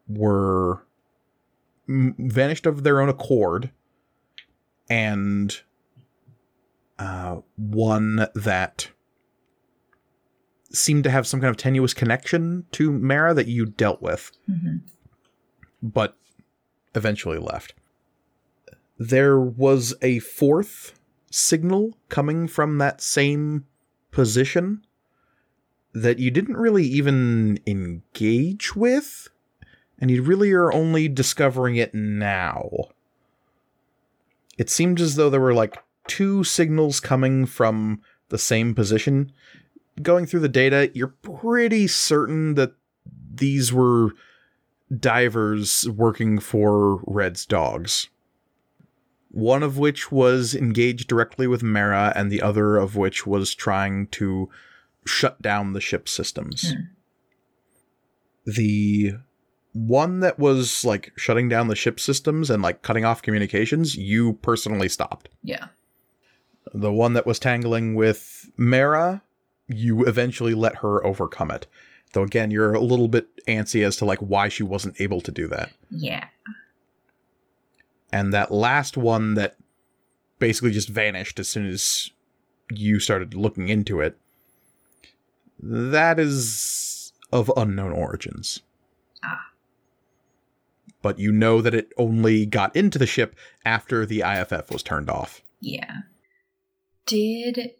were 0.07 0.85
vanished 1.87 2.65
of 2.65 2.83
their 2.83 3.01
own 3.01 3.09
accord, 3.09 3.71
and 4.89 5.61
uh, 6.97 7.37
one 7.57 8.27
that 8.35 8.89
seemed 10.71 11.03
to 11.03 11.09
have 11.11 11.27
some 11.27 11.39
kind 11.41 11.49
of 11.51 11.57
tenuous 11.57 11.93
connection 11.93 12.65
to 12.71 12.91
Mara 12.91 13.33
that 13.33 13.47
you 13.47 13.65
dealt 13.65 14.01
with, 14.01 14.31
Mhm. 14.49 14.81
But 15.83 16.17
eventually 16.95 17.37
left. 17.37 17.73
There 18.97 19.39
was 19.39 19.93
a 20.01 20.19
fourth 20.19 20.97
signal 21.29 21.97
coming 22.09 22.47
from 22.47 22.77
that 22.77 23.01
same 23.01 23.65
position 24.11 24.85
that 25.93 26.19
you 26.19 26.31
didn't 26.31 26.57
really 26.57 26.85
even 26.85 27.59
engage 27.67 28.75
with, 28.75 29.27
and 29.99 30.09
you 30.09 30.23
really 30.23 30.51
are 30.53 30.71
only 30.73 31.07
discovering 31.07 31.75
it 31.75 31.93
now. 31.93 32.69
It 34.57 34.69
seemed 34.69 35.01
as 35.01 35.15
though 35.15 35.29
there 35.29 35.41
were 35.41 35.53
like 35.53 35.77
two 36.07 36.43
signals 36.43 36.99
coming 36.99 37.45
from 37.45 38.01
the 38.29 38.37
same 38.37 38.73
position. 38.73 39.31
Going 40.01 40.25
through 40.25 40.41
the 40.41 40.49
data, 40.49 40.91
you're 40.93 41.15
pretty 41.21 41.87
certain 41.87 42.55
that 42.55 42.73
these 43.35 43.73
were 43.73 44.11
divers 44.99 45.89
working 45.89 46.39
for 46.39 47.01
Red's 47.05 47.45
dogs. 47.45 48.09
One 49.29 49.63
of 49.63 49.77
which 49.77 50.11
was 50.11 50.53
engaged 50.53 51.07
directly 51.07 51.47
with 51.47 51.63
Mara, 51.63 52.13
and 52.15 52.31
the 52.31 52.41
other 52.41 52.77
of 52.77 52.95
which 52.95 53.25
was 53.25 53.55
trying 53.55 54.07
to 54.07 54.49
shut 55.05 55.41
down 55.41 55.73
the 55.73 55.81
ship 55.81 56.07
systems. 56.07 56.71
Hmm. 56.71 56.81
The 58.45 59.13
one 59.73 60.19
that 60.19 60.37
was 60.37 60.85
like 60.85 61.11
shutting 61.15 61.49
down 61.49 61.67
the 61.67 61.75
ship 61.75 61.99
systems 61.99 62.49
and 62.49 62.61
like 62.61 62.83
cutting 62.83 63.05
off 63.05 63.21
communications, 63.21 63.95
you 63.95 64.33
personally 64.33 64.89
stopped. 64.89 65.29
Yeah. 65.43 65.67
The 66.73 66.91
one 66.91 67.13
that 67.13 67.25
was 67.25 67.39
tangling 67.39 67.95
with 67.95 68.49
Mara, 68.55 69.23
you 69.67 70.05
eventually 70.05 70.53
let 70.53 70.77
her 70.77 71.05
overcome 71.05 71.51
it. 71.51 71.67
Though 72.13 72.23
again, 72.23 72.51
you're 72.51 72.73
a 72.73 72.79
little 72.79 73.07
bit 73.07 73.27
antsy 73.47 73.85
as 73.85 73.97
to 73.97 74.05
like 74.05 74.19
why 74.19 74.47
she 74.47 74.63
wasn't 74.63 75.01
able 75.01 75.19
to 75.21 75.31
do 75.31 75.47
that. 75.47 75.71
Yeah. 75.89 76.27
And 78.11 78.31
that 78.33 78.51
last 78.51 78.95
one 78.95 79.33
that 79.33 79.57
basically 80.39 80.71
just 80.71 80.89
vanished 80.89 81.39
as 81.39 81.49
soon 81.49 81.67
as 81.67 82.11
you 82.71 82.99
started 82.99 83.33
looking 83.33 83.69
into 83.69 83.99
it, 83.99 84.17
that 85.59 86.19
is 86.19 87.11
of 87.31 87.51
unknown 87.57 87.91
origins. 87.91 88.61
Ah. 89.23 89.47
But 91.01 91.17
you 91.17 91.31
know 91.31 91.61
that 91.61 91.73
it 91.73 91.91
only 91.97 92.45
got 92.45 92.75
into 92.75 92.99
the 92.99 93.07
ship 93.07 93.35
after 93.65 94.05
the 94.05 94.21
IFF 94.21 94.69
was 94.69 94.83
turned 94.83 95.09
off. 95.09 95.41
Yeah. 95.59 96.01
Did 97.07 97.71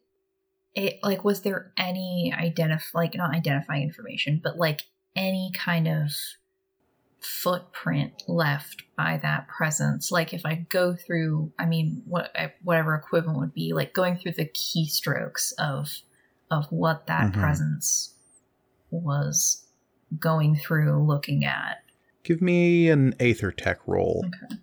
it 0.76 1.00
like 1.04 1.24
was 1.24 1.42
there 1.42 1.72
any 1.78 2.34
identify 2.36 2.98
like 3.00 3.16
not 3.16 3.34
identifying 3.36 3.84
information, 3.84 4.40
but 4.44 4.58
like 4.58 4.82
any 5.16 5.52
kind 5.56 5.88
of 5.88 6.12
footprint 7.20 8.24
left 8.28 8.84
by 8.98 9.20
that 9.22 9.48
presence? 9.48 10.12
Like 10.12 10.34
if 10.34 10.46
I 10.46 10.66
go 10.70 10.96
through, 10.96 11.52
I 11.60 11.66
mean, 11.66 12.04
what 12.06 12.36
whatever 12.64 12.96
equivalent 12.96 13.40
would 13.40 13.54
be 13.54 13.74
like 13.74 13.94
going 13.94 14.18
through 14.18 14.34
the 14.34 14.46
keystrokes 14.50 15.54
of 15.58 15.90
of 16.52 16.66
what 16.72 17.08
that 17.08 17.32
Mhm. 17.34 17.40
presence 17.40 18.14
was 18.92 19.66
going 20.20 20.56
through 20.56 21.04
looking 21.06 21.46
at. 21.46 21.84
Give 22.24 22.42
me 22.42 22.90
an 22.90 23.16
Aether 23.20 23.52
Tech 23.52 23.80
roll 23.88 24.24
Okay. 24.28 24.62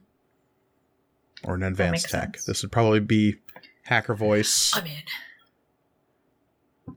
or 1.44 1.56
an 1.56 1.62
Advanced 1.64 2.08
Tech. 2.10 2.36
sense. 2.36 2.44
This 2.46 2.62
would 2.62 2.70
probably 2.72 3.00
be 3.00 3.36
Hacker 3.84 4.14
Voice, 4.14 4.70
I'm 4.76 4.86
in. 4.86 5.02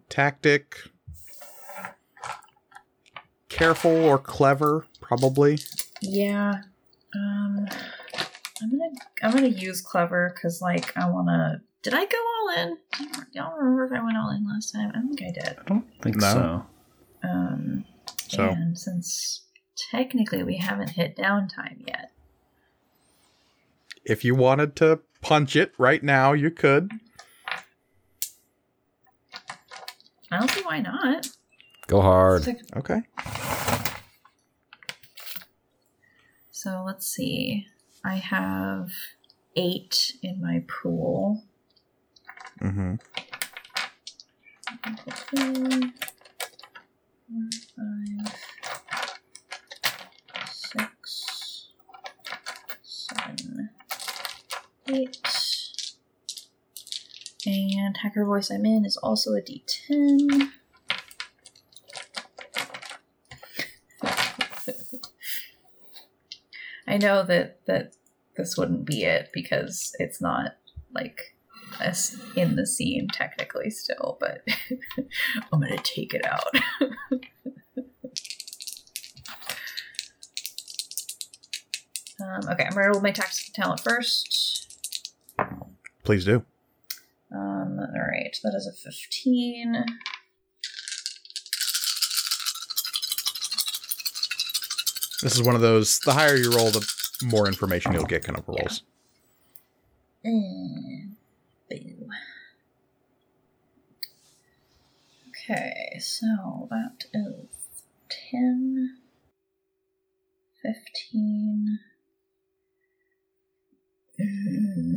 Tactic, 0.10 0.76
Careful 3.50 3.92
or 4.06 4.18
Clever, 4.18 4.86
probably. 5.02 5.60
Yeah. 6.02 6.56
Um 7.16 7.68
I'm 8.62 8.70
gonna 8.72 8.90
I'm 9.22 9.32
gonna 9.32 9.48
use 9.48 9.82
clever 9.82 10.32
because 10.34 10.62
like 10.62 10.96
I 10.98 11.10
wanna 11.10 11.62
did 11.82 11.94
I 11.94 12.06
go 12.06 12.18
all 12.18 12.50
in? 12.64 12.78
I 12.94 13.04
don't, 13.04 13.18
I 13.18 13.24
don't 13.34 13.58
remember 13.60 13.86
if 13.86 13.92
I 14.00 14.04
went 14.04 14.18
all 14.18 14.30
in 14.32 14.48
last 14.48 14.72
time. 14.72 14.92
I 14.96 15.02
think 15.02 15.22
I 15.22 15.32
did. 15.32 15.58
I 15.60 15.64
don't 15.68 15.86
think 16.02 16.16
No. 16.18 16.28
so. 16.34 16.66
Um 17.28 17.86
So 18.28 18.50
and 18.50 18.78
since 18.78 19.44
technically 19.92 20.44
we 20.44 20.58
haven't 20.58 20.92
hit 20.92 21.16
downtime 21.18 21.86
yet. 21.88 22.12
if 24.06 24.26
you 24.26 24.36
wanted 24.36 24.76
to 24.78 25.00
punch 25.22 25.56
it 25.56 25.74
right 25.78 26.04
now, 26.04 26.34
you 26.34 26.52
could. 26.52 26.92
I 30.34 30.40
don't 30.40 30.50
see 30.50 30.62
why 30.64 30.80
not. 30.80 31.28
Go 31.86 32.02
hard. 32.02 32.48
Okay. 32.76 33.04
So 36.50 36.84
let's 36.84 37.06
see. 37.06 37.68
I 38.04 38.16
have 38.16 38.90
eight 39.56 40.16
in 40.24 40.42
my 40.42 40.64
pool. 40.68 41.44
Mm-hmm. 42.60 42.96
Four, 45.30 45.82
five, 47.76 48.36
six, 50.50 51.68
seven, 52.82 53.70
eight. 54.88 55.33
And 57.46 57.98
Hacker 57.98 58.26
Voice 58.26 58.50
I'm 58.50 58.66
in 58.66 58.86
is 58.86 58.96
also 58.98 59.32
a 59.32 59.42
D10. 59.42 60.52
I 66.88 66.98
know 66.98 67.24
that 67.24 67.66
that 67.66 67.94
this 68.38 68.58
wouldn't 68.58 68.86
be 68.86 69.04
it 69.04 69.30
because 69.34 69.96
it's 70.00 70.22
not 70.22 70.58
like 70.94 71.36
us 71.82 72.18
in 72.36 72.56
the 72.56 72.66
scene 72.66 73.08
technically 73.12 73.70
still, 73.70 74.18
but 74.20 74.48
I'm 75.52 75.60
gonna 75.60 75.78
take 75.78 76.14
it 76.14 76.26
out. 76.26 76.48
um, 82.22 82.50
okay, 82.52 82.64
I'm 82.66 82.74
gonna 82.74 82.90
roll 82.90 83.02
my 83.02 83.12
tax 83.12 83.50
talent 83.50 83.82
first. 83.82 84.78
Please 86.04 86.26
do. 86.26 86.46
Um, 87.34 87.80
all 87.80 88.08
right, 88.08 88.38
that 88.44 88.54
is 88.56 88.68
a 88.68 88.72
15. 88.72 89.86
This 95.24 95.36
is 95.36 95.42
one 95.42 95.56
of 95.56 95.62
those. 95.62 96.00
The 96.00 96.14
higher 96.14 96.36
you 96.36 96.52
roll, 96.52 96.70
the 96.70 96.86
more 97.24 97.48
information 97.48 97.94
you'll 97.94 98.04
get. 98.04 98.24
Kind 98.26 98.38
of 98.38 98.48
rolls. 98.48 98.84
And 100.24 101.16
boo. 101.70 102.10
Okay, 105.30 105.98
so 106.00 106.68
that 106.70 107.06
is 107.14 107.48
10, 108.32 108.98
15. 110.62 111.80
Mm. 114.20 114.96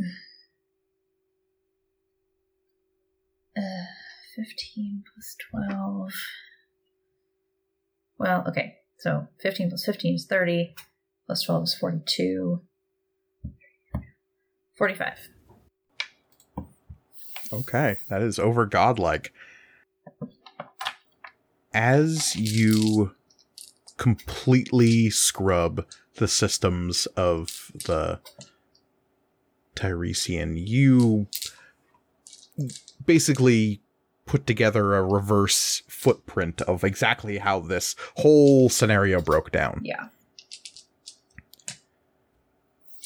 Uh, 3.57 3.61
15 4.35 5.03
plus 5.13 5.35
12. 5.71 6.11
Well, 8.19 8.43
okay, 8.47 8.75
so 8.99 9.27
15 9.41 9.69
plus 9.69 9.85
15 9.85 10.15
is 10.15 10.25
30, 10.29 10.75
plus 11.25 11.43
12 11.43 11.63
is 11.63 11.75
42. 11.75 12.61
45. 14.77 15.29
Okay, 17.51 17.97
that 18.09 18.21
is 18.21 18.37
over 18.37 18.65
godlike. 18.65 19.33
As 21.73 22.35
you 22.35 23.15
completely 23.97 25.09
scrub 25.09 25.85
the 26.15 26.27
systems 26.27 27.05
of 27.07 27.71
the 27.85 28.19
Tiresian, 29.75 30.57
you 30.57 31.27
basically 33.05 33.81
put 34.25 34.45
together 34.45 34.95
a 34.95 35.03
reverse 35.03 35.83
footprint 35.87 36.61
of 36.63 36.83
exactly 36.83 37.37
how 37.37 37.59
this 37.59 37.95
whole 38.17 38.67
scenario 38.69 39.21
broke 39.21 39.51
down. 39.51 39.81
Yeah. 39.83 40.07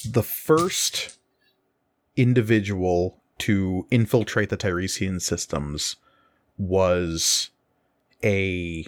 the 0.06 0.24
first 0.24 1.18
individual 2.16 3.20
to 3.40 3.88
infiltrate 3.92 4.50
the 4.50 4.58
Tiresian 4.58 5.20
systems 5.20 5.96
was 6.58 7.50
a 8.24 8.86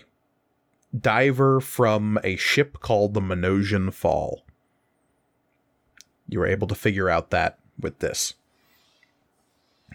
diver 0.97 1.59
from 1.59 2.19
a 2.23 2.35
ship 2.35 2.79
called 2.79 3.13
the 3.13 3.21
Minosian 3.21 3.93
Fall. 3.93 4.45
You 6.27 6.39
were 6.39 6.47
able 6.47 6.67
to 6.67 6.75
figure 6.75 7.09
out 7.09 7.31
that 7.31 7.59
with 7.79 7.99
this. 7.99 8.35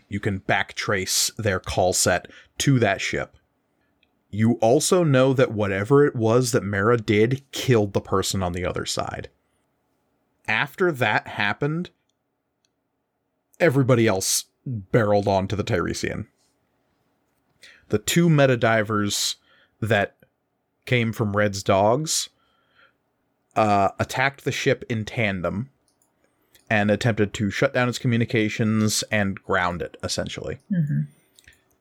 You 0.08 0.20
can 0.20 0.40
backtrace 0.40 1.34
their 1.36 1.60
call 1.60 1.92
set 1.92 2.28
to 2.58 2.78
that 2.78 3.00
ship. 3.00 3.36
You 4.30 4.52
also 4.54 5.04
know 5.04 5.32
that 5.32 5.52
whatever 5.52 6.04
it 6.04 6.14
was 6.14 6.52
that 6.52 6.62
Mara 6.62 6.98
did 6.98 7.50
killed 7.50 7.92
the 7.94 8.00
person 8.00 8.42
on 8.42 8.52
the 8.52 8.64
other 8.64 8.84
side 8.84 9.30
after 10.48 10.90
that 10.90 11.28
happened, 11.28 11.90
everybody 13.60 14.06
else 14.06 14.46
barreled 14.66 15.28
onto 15.28 15.54
the 15.54 15.62
Tiresian. 15.62 16.26
The 17.90 17.98
two 17.98 18.28
metadivers 18.28 19.36
that 19.80 20.16
came 20.86 21.12
from 21.12 21.36
Red's 21.36 21.62
dogs 21.62 22.30
uh, 23.54 23.90
attacked 23.98 24.44
the 24.44 24.52
ship 24.52 24.84
in 24.88 25.04
tandem 25.04 25.70
and 26.70 26.90
attempted 26.90 27.32
to 27.34 27.50
shut 27.50 27.72
down 27.74 27.88
its 27.88 27.98
communications 27.98 29.02
and 29.10 29.42
ground 29.42 29.80
it, 29.82 29.96
essentially. 30.02 30.58
Mm-hmm. 30.72 31.00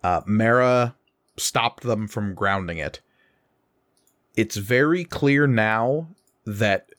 Uh, 0.04 0.22
Mara 0.26 0.96
stopped 1.36 1.84
them 1.84 2.08
from 2.08 2.34
grounding 2.34 2.78
it. 2.78 3.02
It's 4.36 4.56
very 4.56 5.04
clear 5.04 5.48
now 5.48 6.08
that 6.46 6.90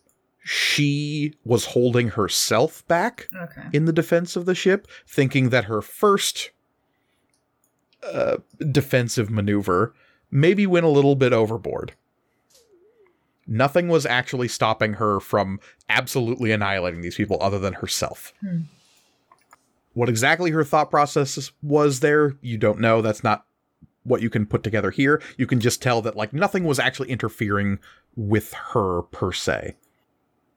she 0.45 1.35
was 1.45 1.67
holding 1.67 2.09
herself 2.09 2.87
back 2.89 3.29
Okay. 3.35 3.69
in 3.73 3.85
the 3.85 3.93
defense 3.93 4.35
of 4.37 4.45
the 4.47 4.55
ship, 4.55 4.87
thinking 5.07 5.51
that 5.51 5.65
her 5.65 5.81
first 5.83 6.51
uh, 8.03 8.39
defensive 8.71 9.31
maneuver 9.31 9.95
maybe 10.31 10.67
went 10.67 10.87
a 10.87 10.91
little 10.91 11.15
bit 11.17 11.33
overboard. 11.33 11.93
Nothing 13.49 13.89
was 13.89 14.07
actually 14.07 14.49
stopping 14.49 14.95
her 14.95 15.19
from 15.19 15.59
absolutely 15.89 16.53
annihilating 16.53 17.01
these 17.01 17.17
people 17.17 17.39
other 17.41 17.59
than 17.59 17.73
herself. 17.73 18.33
Hmm. 18.41 18.61
What 19.95 20.09
exactly 20.09 20.51
her 20.53 20.65
thought 20.65 20.91
process 20.91 21.51
was 21.63 22.01
there, 22.01 22.37
you 22.41 22.59
don't 22.59 22.79
know. 22.79 23.03
That's 23.03 23.25
not 23.25 23.47
what 24.05 24.23
you 24.23 24.31
can 24.31 24.47
put 24.47 24.63
together 24.63 24.91
here. 24.91 25.21
You 25.37 25.47
can 25.47 25.61
just 25.61 25.83
tell 25.83 26.03
that 26.03 26.15
like 26.15 26.33
nothing 26.33 26.65
was 26.65 26.79
actually 26.79 27.11
interfering 27.11 27.81
with 28.15 28.53
her 28.53 29.03
per 29.03 29.33
se 29.33 29.75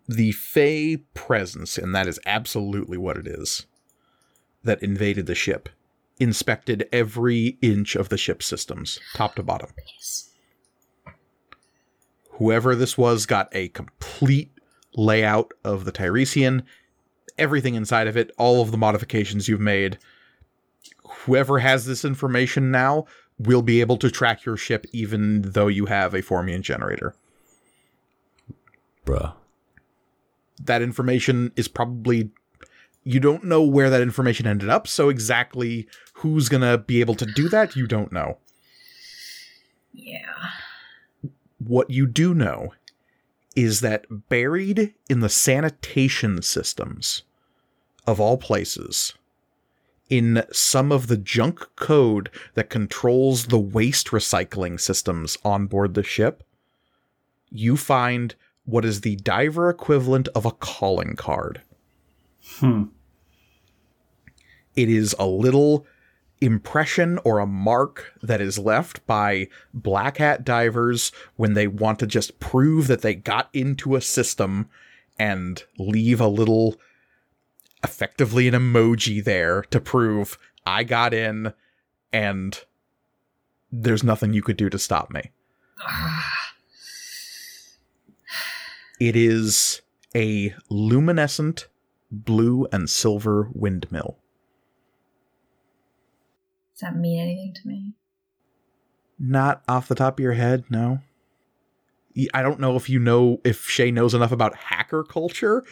the 0.07 0.31
Fey 0.31 0.97
presence, 1.13 1.77
and 1.77 1.95
that 1.95 2.07
is 2.07 2.19
absolutely 2.25 2.97
what 2.97 3.17
it 3.17 3.27
is, 3.27 3.65
that 4.63 4.83
invaded 4.83 5.25
the 5.25 5.35
ship, 5.35 5.69
inspected 6.19 6.87
every 6.91 7.57
inch 7.61 7.95
of 7.95 8.09
the 8.09 8.17
ship's 8.17 8.45
systems, 8.45 8.99
top 9.13 9.35
to 9.35 9.43
bottom. 9.43 9.69
Yes. 9.95 10.30
Whoever 12.33 12.75
this 12.75 12.97
was 12.97 13.25
got 13.25 13.49
a 13.53 13.69
complete 13.69 14.51
layout 14.95 15.53
of 15.63 15.85
the 15.85 15.91
Tiresian, 15.91 16.63
everything 17.37 17.75
inside 17.75 18.07
of 18.07 18.17
it, 18.17 18.31
all 18.37 18.61
of 18.61 18.71
the 18.71 18.77
modifications 18.77 19.47
you've 19.47 19.59
made. 19.59 19.97
Whoever 21.25 21.59
has 21.59 21.85
this 21.85 22.03
information 22.03 22.71
now 22.71 23.05
will 23.37 23.61
be 23.61 23.81
able 23.81 23.97
to 23.97 24.09
track 24.11 24.45
your 24.45 24.57
ship 24.57 24.85
even 24.91 25.41
though 25.41 25.67
you 25.67 25.85
have 25.87 26.13
a 26.13 26.21
Formian 26.21 26.61
generator. 26.61 27.15
Bruh. 29.05 29.33
that 30.63 30.81
information 30.83 31.51
is 31.55 31.67
probably 31.67 32.29
you 33.03 33.19
don't 33.19 33.43
know 33.43 33.63
where 33.63 33.89
that 33.89 34.01
information 34.01 34.45
ended 34.45 34.69
up 34.69 34.87
so 34.87 35.09
exactly 35.09 35.87
who's 36.13 36.49
going 36.49 36.61
to 36.61 36.77
be 36.77 36.99
able 36.99 37.15
to 37.15 37.25
do 37.25 37.49
that 37.49 37.75
you 37.75 37.87
don't 37.87 38.11
know 38.11 38.37
Yeah. 39.91 40.19
What 41.63 41.91
you 41.91 42.07
do 42.07 42.33
know 42.33 42.73
is 43.55 43.81
that 43.81 44.29
buried 44.29 44.95
in 45.09 45.19
the 45.19 45.29
sanitation 45.29 46.41
systems 46.41 47.21
of 48.07 48.19
all 48.19 48.37
places, 48.37 49.13
in 50.09 50.43
some 50.51 50.91
of 50.91 51.05
the 51.05 51.17
junk 51.17 51.67
code 51.75 52.31
that 52.55 52.71
controls 52.71 53.45
the 53.45 53.59
waste 53.59 54.07
recycling 54.07 54.79
systems 54.79 55.37
on 55.45 55.67
board 55.67 55.93
the 55.93 56.01
ship, 56.01 56.43
you 57.51 57.77
find 57.77 58.33
what 58.65 58.83
is 58.83 59.01
the 59.01 59.17
diver 59.17 59.69
equivalent 59.69 60.29
of 60.29 60.45
a 60.45 60.51
calling 60.51 61.15
card. 61.15 61.61
Hmm. 62.57 62.85
It 64.75 64.89
is 64.89 65.15
a 65.19 65.27
little 65.27 65.85
impression 66.41 67.19
or 67.23 67.39
a 67.39 67.45
mark 67.45 68.13
that 68.21 68.41
is 68.41 68.57
left 68.57 69.05
by 69.05 69.47
black 69.73 70.17
hat 70.17 70.43
divers 70.43 71.11
when 71.35 71.53
they 71.53 71.67
want 71.67 71.99
to 71.99 72.07
just 72.07 72.39
prove 72.39 72.87
that 72.87 73.03
they 73.03 73.13
got 73.13 73.47
into 73.53 73.95
a 73.95 74.01
system 74.01 74.67
and 75.19 75.63
leave 75.77 76.19
a 76.19 76.27
little 76.27 76.75
effectively 77.83 78.47
an 78.47 78.55
emoji 78.55 79.23
there 79.23 79.61
to 79.63 79.79
prove 79.79 80.37
I 80.65 80.83
got 80.83 81.13
in 81.13 81.53
and 82.11 82.59
there's 83.71 84.03
nothing 84.03 84.33
you 84.33 84.41
could 84.41 84.57
do 84.57 84.69
to 84.69 84.79
stop 84.79 85.11
me. 85.11 85.31
It 88.99 89.15
is 89.15 89.81
a 90.13 90.53
luminescent 90.69 91.65
blue 92.11 92.67
and 92.71 92.87
silver 92.87 93.49
windmill. 93.51 94.20
Does 96.81 96.89
that 96.89 96.97
mean 96.99 97.21
anything 97.21 97.53
to 97.61 97.67
me? 97.67 97.93
Not 99.19 99.61
off 99.67 99.87
the 99.87 99.93
top 99.93 100.17
of 100.17 100.23
your 100.23 100.33
head, 100.33 100.63
no. 100.71 100.99
I 102.33 102.41
don't 102.41 102.59
know 102.59 102.75
if 102.75 102.89
you 102.89 102.97
know 102.97 103.39
if 103.45 103.69
Shay 103.69 103.91
knows 103.91 104.15
enough 104.15 104.31
about 104.31 104.55
hacker 104.55 105.03
culture. 105.03 105.63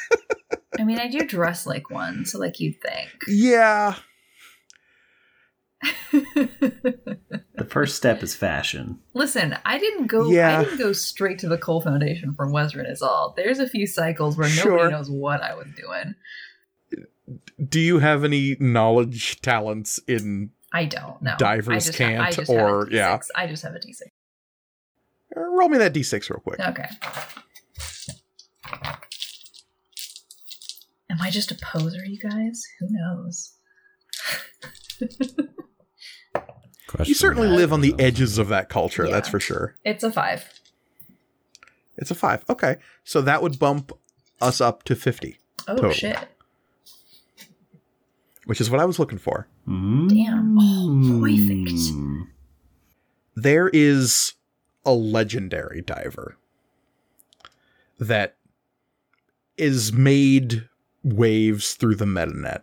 I 0.80 0.82
mean, 0.84 0.98
I 0.98 1.06
do 1.06 1.20
dress 1.20 1.64
like 1.64 1.90
one, 1.90 2.26
so 2.26 2.40
like 2.40 2.58
you'd 2.58 2.80
think. 2.82 3.08
Yeah, 3.28 3.94
The 6.12 7.66
first 7.68 7.96
step 7.96 8.22
is 8.22 8.34
fashion. 8.34 8.98
Listen, 9.14 9.56
I 9.64 9.78
didn't 9.78 10.06
go. 10.08 10.30
Yeah. 10.30 10.58
I 10.60 10.64
didn't 10.64 10.78
go 10.78 10.92
straight 10.92 11.38
to 11.40 11.48
the 11.48 11.58
Cole 11.58 11.80
Foundation 11.80 12.34
from 12.34 12.50
Western 12.52 12.86
is 12.86 13.02
all. 13.02 13.34
There's 13.36 13.58
a 13.60 13.68
few 13.68 13.86
cycles 13.86 14.36
where 14.36 14.48
Sure. 14.48 14.72
nobody 14.76 14.90
knows 14.92 15.10
what 15.10 15.42
I 15.42 15.54
was 15.54 15.66
doing. 15.76 16.14
Do 17.68 17.80
you 17.80 17.98
have 18.00 18.24
any 18.24 18.56
knowledge 18.60 19.40
talents 19.42 19.98
in 20.08 20.50
I 20.72 20.86
don't 20.86 21.20
know. 21.22 21.34
Divers 21.38 21.68
I 21.68 21.74
just 21.92 21.98
ha- 21.98 22.04
I 22.04 22.08
can't, 22.08 22.34
just 22.36 22.50
have 22.50 22.60
a 22.60 22.64
or- 22.64 22.86
D6. 22.86 22.92
yeah. 22.92 23.18
I 23.36 23.46
just 23.46 23.62
have 23.62 23.74
a 23.74 23.78
D6. 23.78 24.00
uh, 25.36 25.40
roll 25.40 25.68
me 25.68 25.78
that 25.78 25.92
d6 25.94 26.30
real 26.30 26.40
quick. 26.40 26.60
Okay. 26.60 26.88
Am 31.10 31.18
I 31.20 31.30
just 31.30 31.50
a 31.50 31.54
poser, 31.56 32.04
you 32.06 32.18
guys? 32.18 32.62
Who 32.80 32.86
knows? 32.90 33.52
You 37.04 37.14
certainly 37.14 37.48
mark. 37.48 37.58
live 37.58 37.72
on 37.72 37.80
the 37.80 37.94
edges 37.98 38.38
of 38.38 38.48
that 38.48 38.68
culture, 38.68 39.08
that's 39.08 39.28
for 39.28 39.40
sure. 39.40 39.76
It's 39.84 40.04
a 40.04 40.12
five. 40.12 40.48
It's 41.96 42.10
a 42.10 42.14
5. 42.14 42.44
Okay. 42.50 42.76
So 43.04 43.20
that 43.22 43.42
would 43.42 43.58
bump 43.58 43.92
us 44.40 44.60
up 44.60 44.82
to 44.84 44.96
50, 44.96 45.38
Oh 45.68 45.76
Total. 45.76 45.92
shit! 45.92 46.18
Which 48.46 48.60
is 48.60 48.70
what 48.70 48.80
I 48.80 48.84
was 48.84 48.98
looking 48.98 49.18
for. 49.18 49.46
Damn. 49.66 50.56
Oh, 50.58 51.20
perfect. 51.20 51.72
there 53.36 53.68
is 53.68 54.34
a 54.84 54.92
legendary 54.92 55.80
diver 55.80 56.36
that 58.00 58.36
is 59.56 59.92
made 59.92 60.68
waves 61.04 61.74
through 61.74 61.94
the 61.94 62.04
metanet 62.04 62.62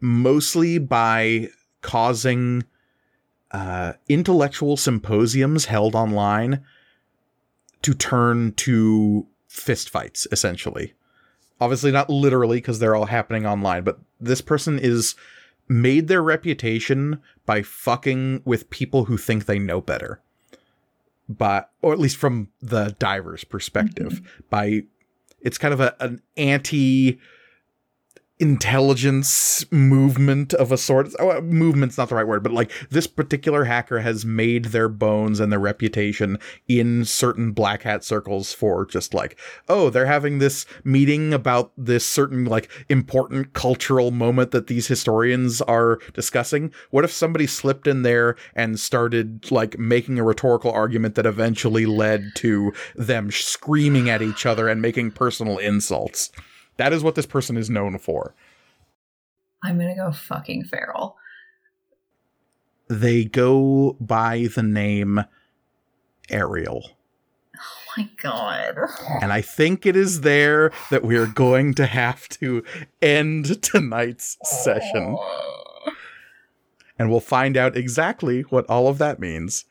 mostly 0.00 0.78
by 0.78 1.48
causing 1.82 2.64
uh, 3.52 3.92
intellectual 4.08 4.76
symposiums 4.76 5.66
held 5.66 5.94
online 5.94 6.62
to 7.82 7.92
turn 7.94 8.52
to 8.52 9.26
fistfights 9.48 10.26
essentially 10.32 10.94
obviously 11.62 11.90
not 11.90 12.10
literally 12.10 12.58
because 12.58 12.78
they're 12.78 12.94
all 12.94 13.06
happening 13.06 13.46
online 13.46 13.82
but 13.82 13.98
this 14.20 14.40
person 14.40 14.78
is 14.78 15.14
made 15.68 16.08
their 16.08 16.22
reputation 16.22 17.20
by 17.46 17.62
fucking 17.62 18.42
with 18.44 18.70
people 18.70 19.06
who 19.06 19.16
think 19.16 19.46
they 19.46 19.58
know 19.58 19.80
better. 19.80 20.20
But 21.28 21.70
or 21.80 21.92
at 21.92 21.98
least 21.98 22.16
from 22.16 22.48
the 22.60 22.94
diver's 22.98 23.44
perspective, 23.44 24.12
mm-hmm. 24.12 24.42
by 24.50 24.82
it's 25.40 25.58
kind 25.58 25.72
of 25.72 25.80
a, 25.80 25.96
an 26.00 26.20
anti 26.36 27.18
intelligence 28.42 29.64
movement 29.70 30.52
of 30.54 30.72
a 30.72 30.76
sort. 30.76 31.08
Oh, 31.20 31.30
uh, 31.30 31.40
movement's 31.40 31.96
not 31.96 32.08
the 32.08 32.16
right 32.16 32.26
word, 32.26 32.42
but 32.42 32.50
like 32.50 32.72
this 32.90 33.06
particular 33.06 33.64
hacker 33.64 34.00
has 34.00 34.26
made 34.26 34.66
their 34.66 34.88
bones 34.88 35.38
and 35.38 35.52
their 35.52 35.60
reputation 35.60 36.40
in 36.66 37.04
certain 37.04 37.52
black 37.52 37.82
hat 37.82 38.02
circles 38.02 38.52
for 38.52 38.84
just 38.84 39.14
like, 39.14 39.38
oh, 39.68 39.90
they're 39.90 40.06
having 40.06 40.40
this 40.40 40.66
meeting 40.82 41.32
about 41.32 41.70
this 41.78 42.04
certain 42.04 42.44
like 42.44 42.68
important 42.88 43.52
cultural 43.52 44.10
moment 44.10 44.50
that 44.50 44.66
these 44.66 44.88
historians 44.88 45.62
are 45.62 46.00
discussing. 46.12 46.72
What 46.90 47.04
if 47.04 47.12
somebody 47.12 47.46
slipped 47.46 47.86
in 47.86 48.02
there 48.02 48.34
and 48.56 48.80
started 48.80 49.52
like 49.52 49.78
making 49.78 50.18
a 50.18 50.24
rhetorical 50.24 50.72
argument 50.72 51.14
that 51.14 51.26
eventually 51.26 51.86
led 51.86 52.32
to 52.38 52.72
them 52.96 53.30
screaming 53.30 54.10
at 54.10 54.20
each 54.20 54.44
other 54.46 54.66
and 54.66 54.82
making 54.82 55.12
personal 55.12 55.58
insults? 55.58 56.32
That 56.76 56.92
is 56.92 57.02
what 57.02 57.14
this 57.14 57.26
person 57.26 57.56
is 57.56 57.70
known 57.70 57.98
for. 57.98 58.34
I'm 59.62 59.78
gonna 59.78 59.94
go 59.94 60.12
fucking 60.12 60.64
feral. 60.64 61.16
They 62.88 63.24
go 63.24 63.96
by 64.00 64.48
the 64.54 64.62
name 64.62 65.24
Ariel. 66.30 66.90
Oh 67.56 67.92
my 67.96 68.08
god. 68.20 68.76
And 69.20 69.32
I 69.32 69.40
think 69.40 69.86
it 69.86 69.96
is 69.96 70.22
there 70.22 70.72
that 70.90 71.04
we 71.04 71.16
are 71.16 71.26
going 71.26 71.74
to 71.74 71.86
have 71.86 72.28
to 72.30 72.64
end 73.00 73.62
tonight's 73.62 74.36
session. 74.42 75.16
Oh. 75.18 75.92
And 76.98 77.10
we'll 77.10 77.20
find 77.20 77.56
out 77.56 77.76
exactly 77.76 78.42
what 78.42 78.68
all 78.68 78.88
of 78.88 78.98
that 78.98 79.20
means 79.20 79.64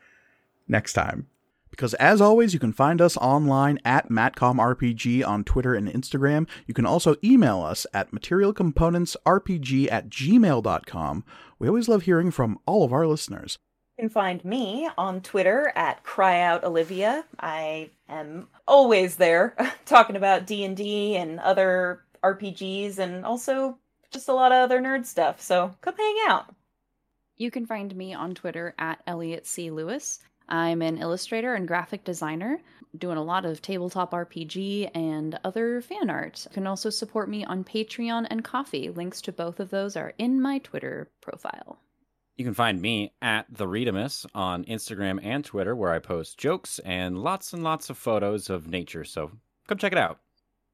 next 0.68 0.94
time. 0.94 1.28
Because 1.72 1.93
as 1.95 2.22
always, 2.22 2.53
you 2.53 2.60
can 2.60 2.73
find 2.73 3.02
us 3.02 3.18
online 3.18 3.80
at 3.84 4.10
MatcomRPG 4.10 5.26
on 5.26 5.43
Twitter 5.43 5.73
and 5.73 5.88
Instagram. 5.88 6.48
You 6.68 6.73
can 6.73 6.85
also 6.85 7.15
email 7.23 7.61
us 7.61 7.88
at 7.93 8.11
materialcomponentsrpg 8.11 9.91
at 9.91 10.10
gmail.com. 10.10 11.23
We 11.57 11.68
always 11.68 11.88
love 11.88 12.03
hearing 12.03 12.30
from 12.30 12.60
all 12.65 12.84
of 12.84 12.93
our 12.93 13.07
listeners. 13.07 13.57
You 13.98 14.03
can 14.03 14.10
find 14.10 14.43
me 14.43 14.89
on 14.98 15.22
Twitter 15.22 15.72
at 15.76 16.03
CryOutOlivia. 16.03 17.23
I 17.39 17.89
am 18.10 18.48
always 18.68 19.15
there 19.15 19.56
talking 19.85 20.15
about 20.15 20.48
D&D 20.48 21.15
and 21.15 21.39
other 21.39 22.02
RPGs 22.23 22.99
and 22.99 23.26
also 23.26 23.77
just 24.11 24.27
a 24.27 24.34
lot 24.34 24.52
of 24.52 24.57
other 24.57 24.81
nerd 24.81 25.06
stuff. 25.06 25.41
So 25.41 25.73
come 25.81 25.95
hang 25.95 26.18
out. 26.27 26.53
You 27.38 27.49
can 27.49 27.65
find 27.65 27.95
me 27.95 28.14
on 28.14 28.35
Twitter 28.35 28.76
at 28.77 29.02
Elliot 29.07 29.48
C. 29.48 29.72
Lewis. 29.72 30.19
I'm 30.52 30.82
an 30.82 30.98
illustrator 30.98 31.53
and 31.53 31.65
graphic 31.65 32.03
designer, 32.03 32.60
doing 32.98 33.15
a 33.18 33.23
lot 33.23 33.45
of 33.45 33.61
tabletop 33.61 34.11
RPG 34.11 34.91
and 34.94 35.40
other 35.45 35.80
fan 35.80 36.10
art. 36.10 36.45
You 36.49 36.53
can 36.53 36.68
also 36.68 36.90
support 36.90 37.30
me 37.30 37.45
on 37.45 37.64
Patreon 37.64 38.28
and 38.30 38.44
Ko-fi. 38.44 38.90
Links 38.90 39.22
to 39.22 39.32
both 39.32 39.61
of 39.61 39.69
those 39.69 39.95
are 39.95 40.14
in 40.18 40.41
my 40.41 40.57
Twitter 40.57 41.10
profile. 41.22 41.80
You 42.36 42.44
can 42.44 42.53
find 42.53 42.82
me 42.82 43.14
at 43.22 43.45
the 43.49 43.65
Readamus 43.65 44.26
on 44.36 44.65
Instagram 44.65 45.23
and 45.23 45.45
Twitter, 45.45 45.73
where 45.73 45.94
I 45.94 45.99
post 45.99 46.38
jokes 46.38 46.80
and 46.80 47.18
lots 47.18 47.53
and 47.53 47.64
lots 47.64 47.90
of 47.90 47.98
photos 47.98 48.49
of 48.49 48.68
nature. 48.68 49.06
So 49.06 49.32
come 49.68 49.78
check 49.78 49.94
it 49.94 49.98
out. 49.98 50.19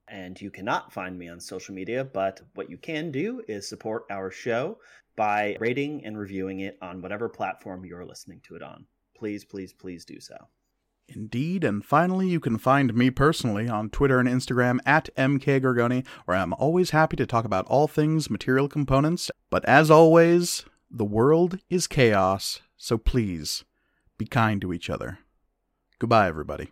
And 0.07 0.41
you 0.41 0.49
cannot 0.49 0.91
find 0.91 1.19
me 1.19 1.29
on 1.29 1.39
social 1.39 1.75
media, 1.75 2.03
but 2.03 2.41
what 2.55 2.69
you 2.69 2.77
can 2.77 3.11
do 3.11 3.43
is 3.47 3.69
support 3.69 4.05
our 4.09 4.31
show 4.31 4.79
by 5.15 5.55
rating 5.59 6.03
and 6.03 6.17
reviewing 6.17 6.61
it 6.61 6.79
on 6.81 7.01
whatever 7.01 7.29
platform 7.29 7.85
you're 7.85 8.05
listening 8.05 8.41
to 8.47 8.55
it 8.55 8.63
on. 8.63 8.87
Please, 9.17 9.43
please, 9.43 9.73
please 9.73 10.05
do 10.05 10.19
so. 10.19 10.35
Indeed, 11.09 11.63
and 11.63 11.83
finally, 11.83 12.27
you 12.27 12.39
can 12.39 12.57
find 12.57 12.93
me 12.93 13.09
personally 13.09 13.69
on 13.69 13.89
Twitter 13.89 14.19
and 14.19 14.27
Instagram 14.27 14.79
at 14.85 15.09
mkgorgoni, 15.15 16.05
where 16.25 16.37
I'm 16.37 16.53
always 16.53 16.89
happy 16.89 17.15
to 17.15 17.25
talk 17.25 17.45
about 17.45 17.65
all 17.67 17.87
things 17.87 18.29
material 18.29 18.67
components. 18.67 19.31
But 19.49 19.63
as 19.65 19.89
always, 19.89 20.65
the 20.91 21.05
world 21.05 21.59
is 21.69 21.87
chaos, 21.87 22.59
so 22.75 22.97
please 22.97 23.63
be 24.17 24.25
kind 24.25 24.59
to 24.61 24.73
each 24.73 24.89
other. 24.89 25.19
Goodbye, 25.99 26.27
everybody. 26.27 26.69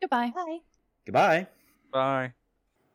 Goodbye. 0.00 0.32
Bye. 0.34 0.58
Goodbye. 1.04 1.46
Bye. 1.92 2.32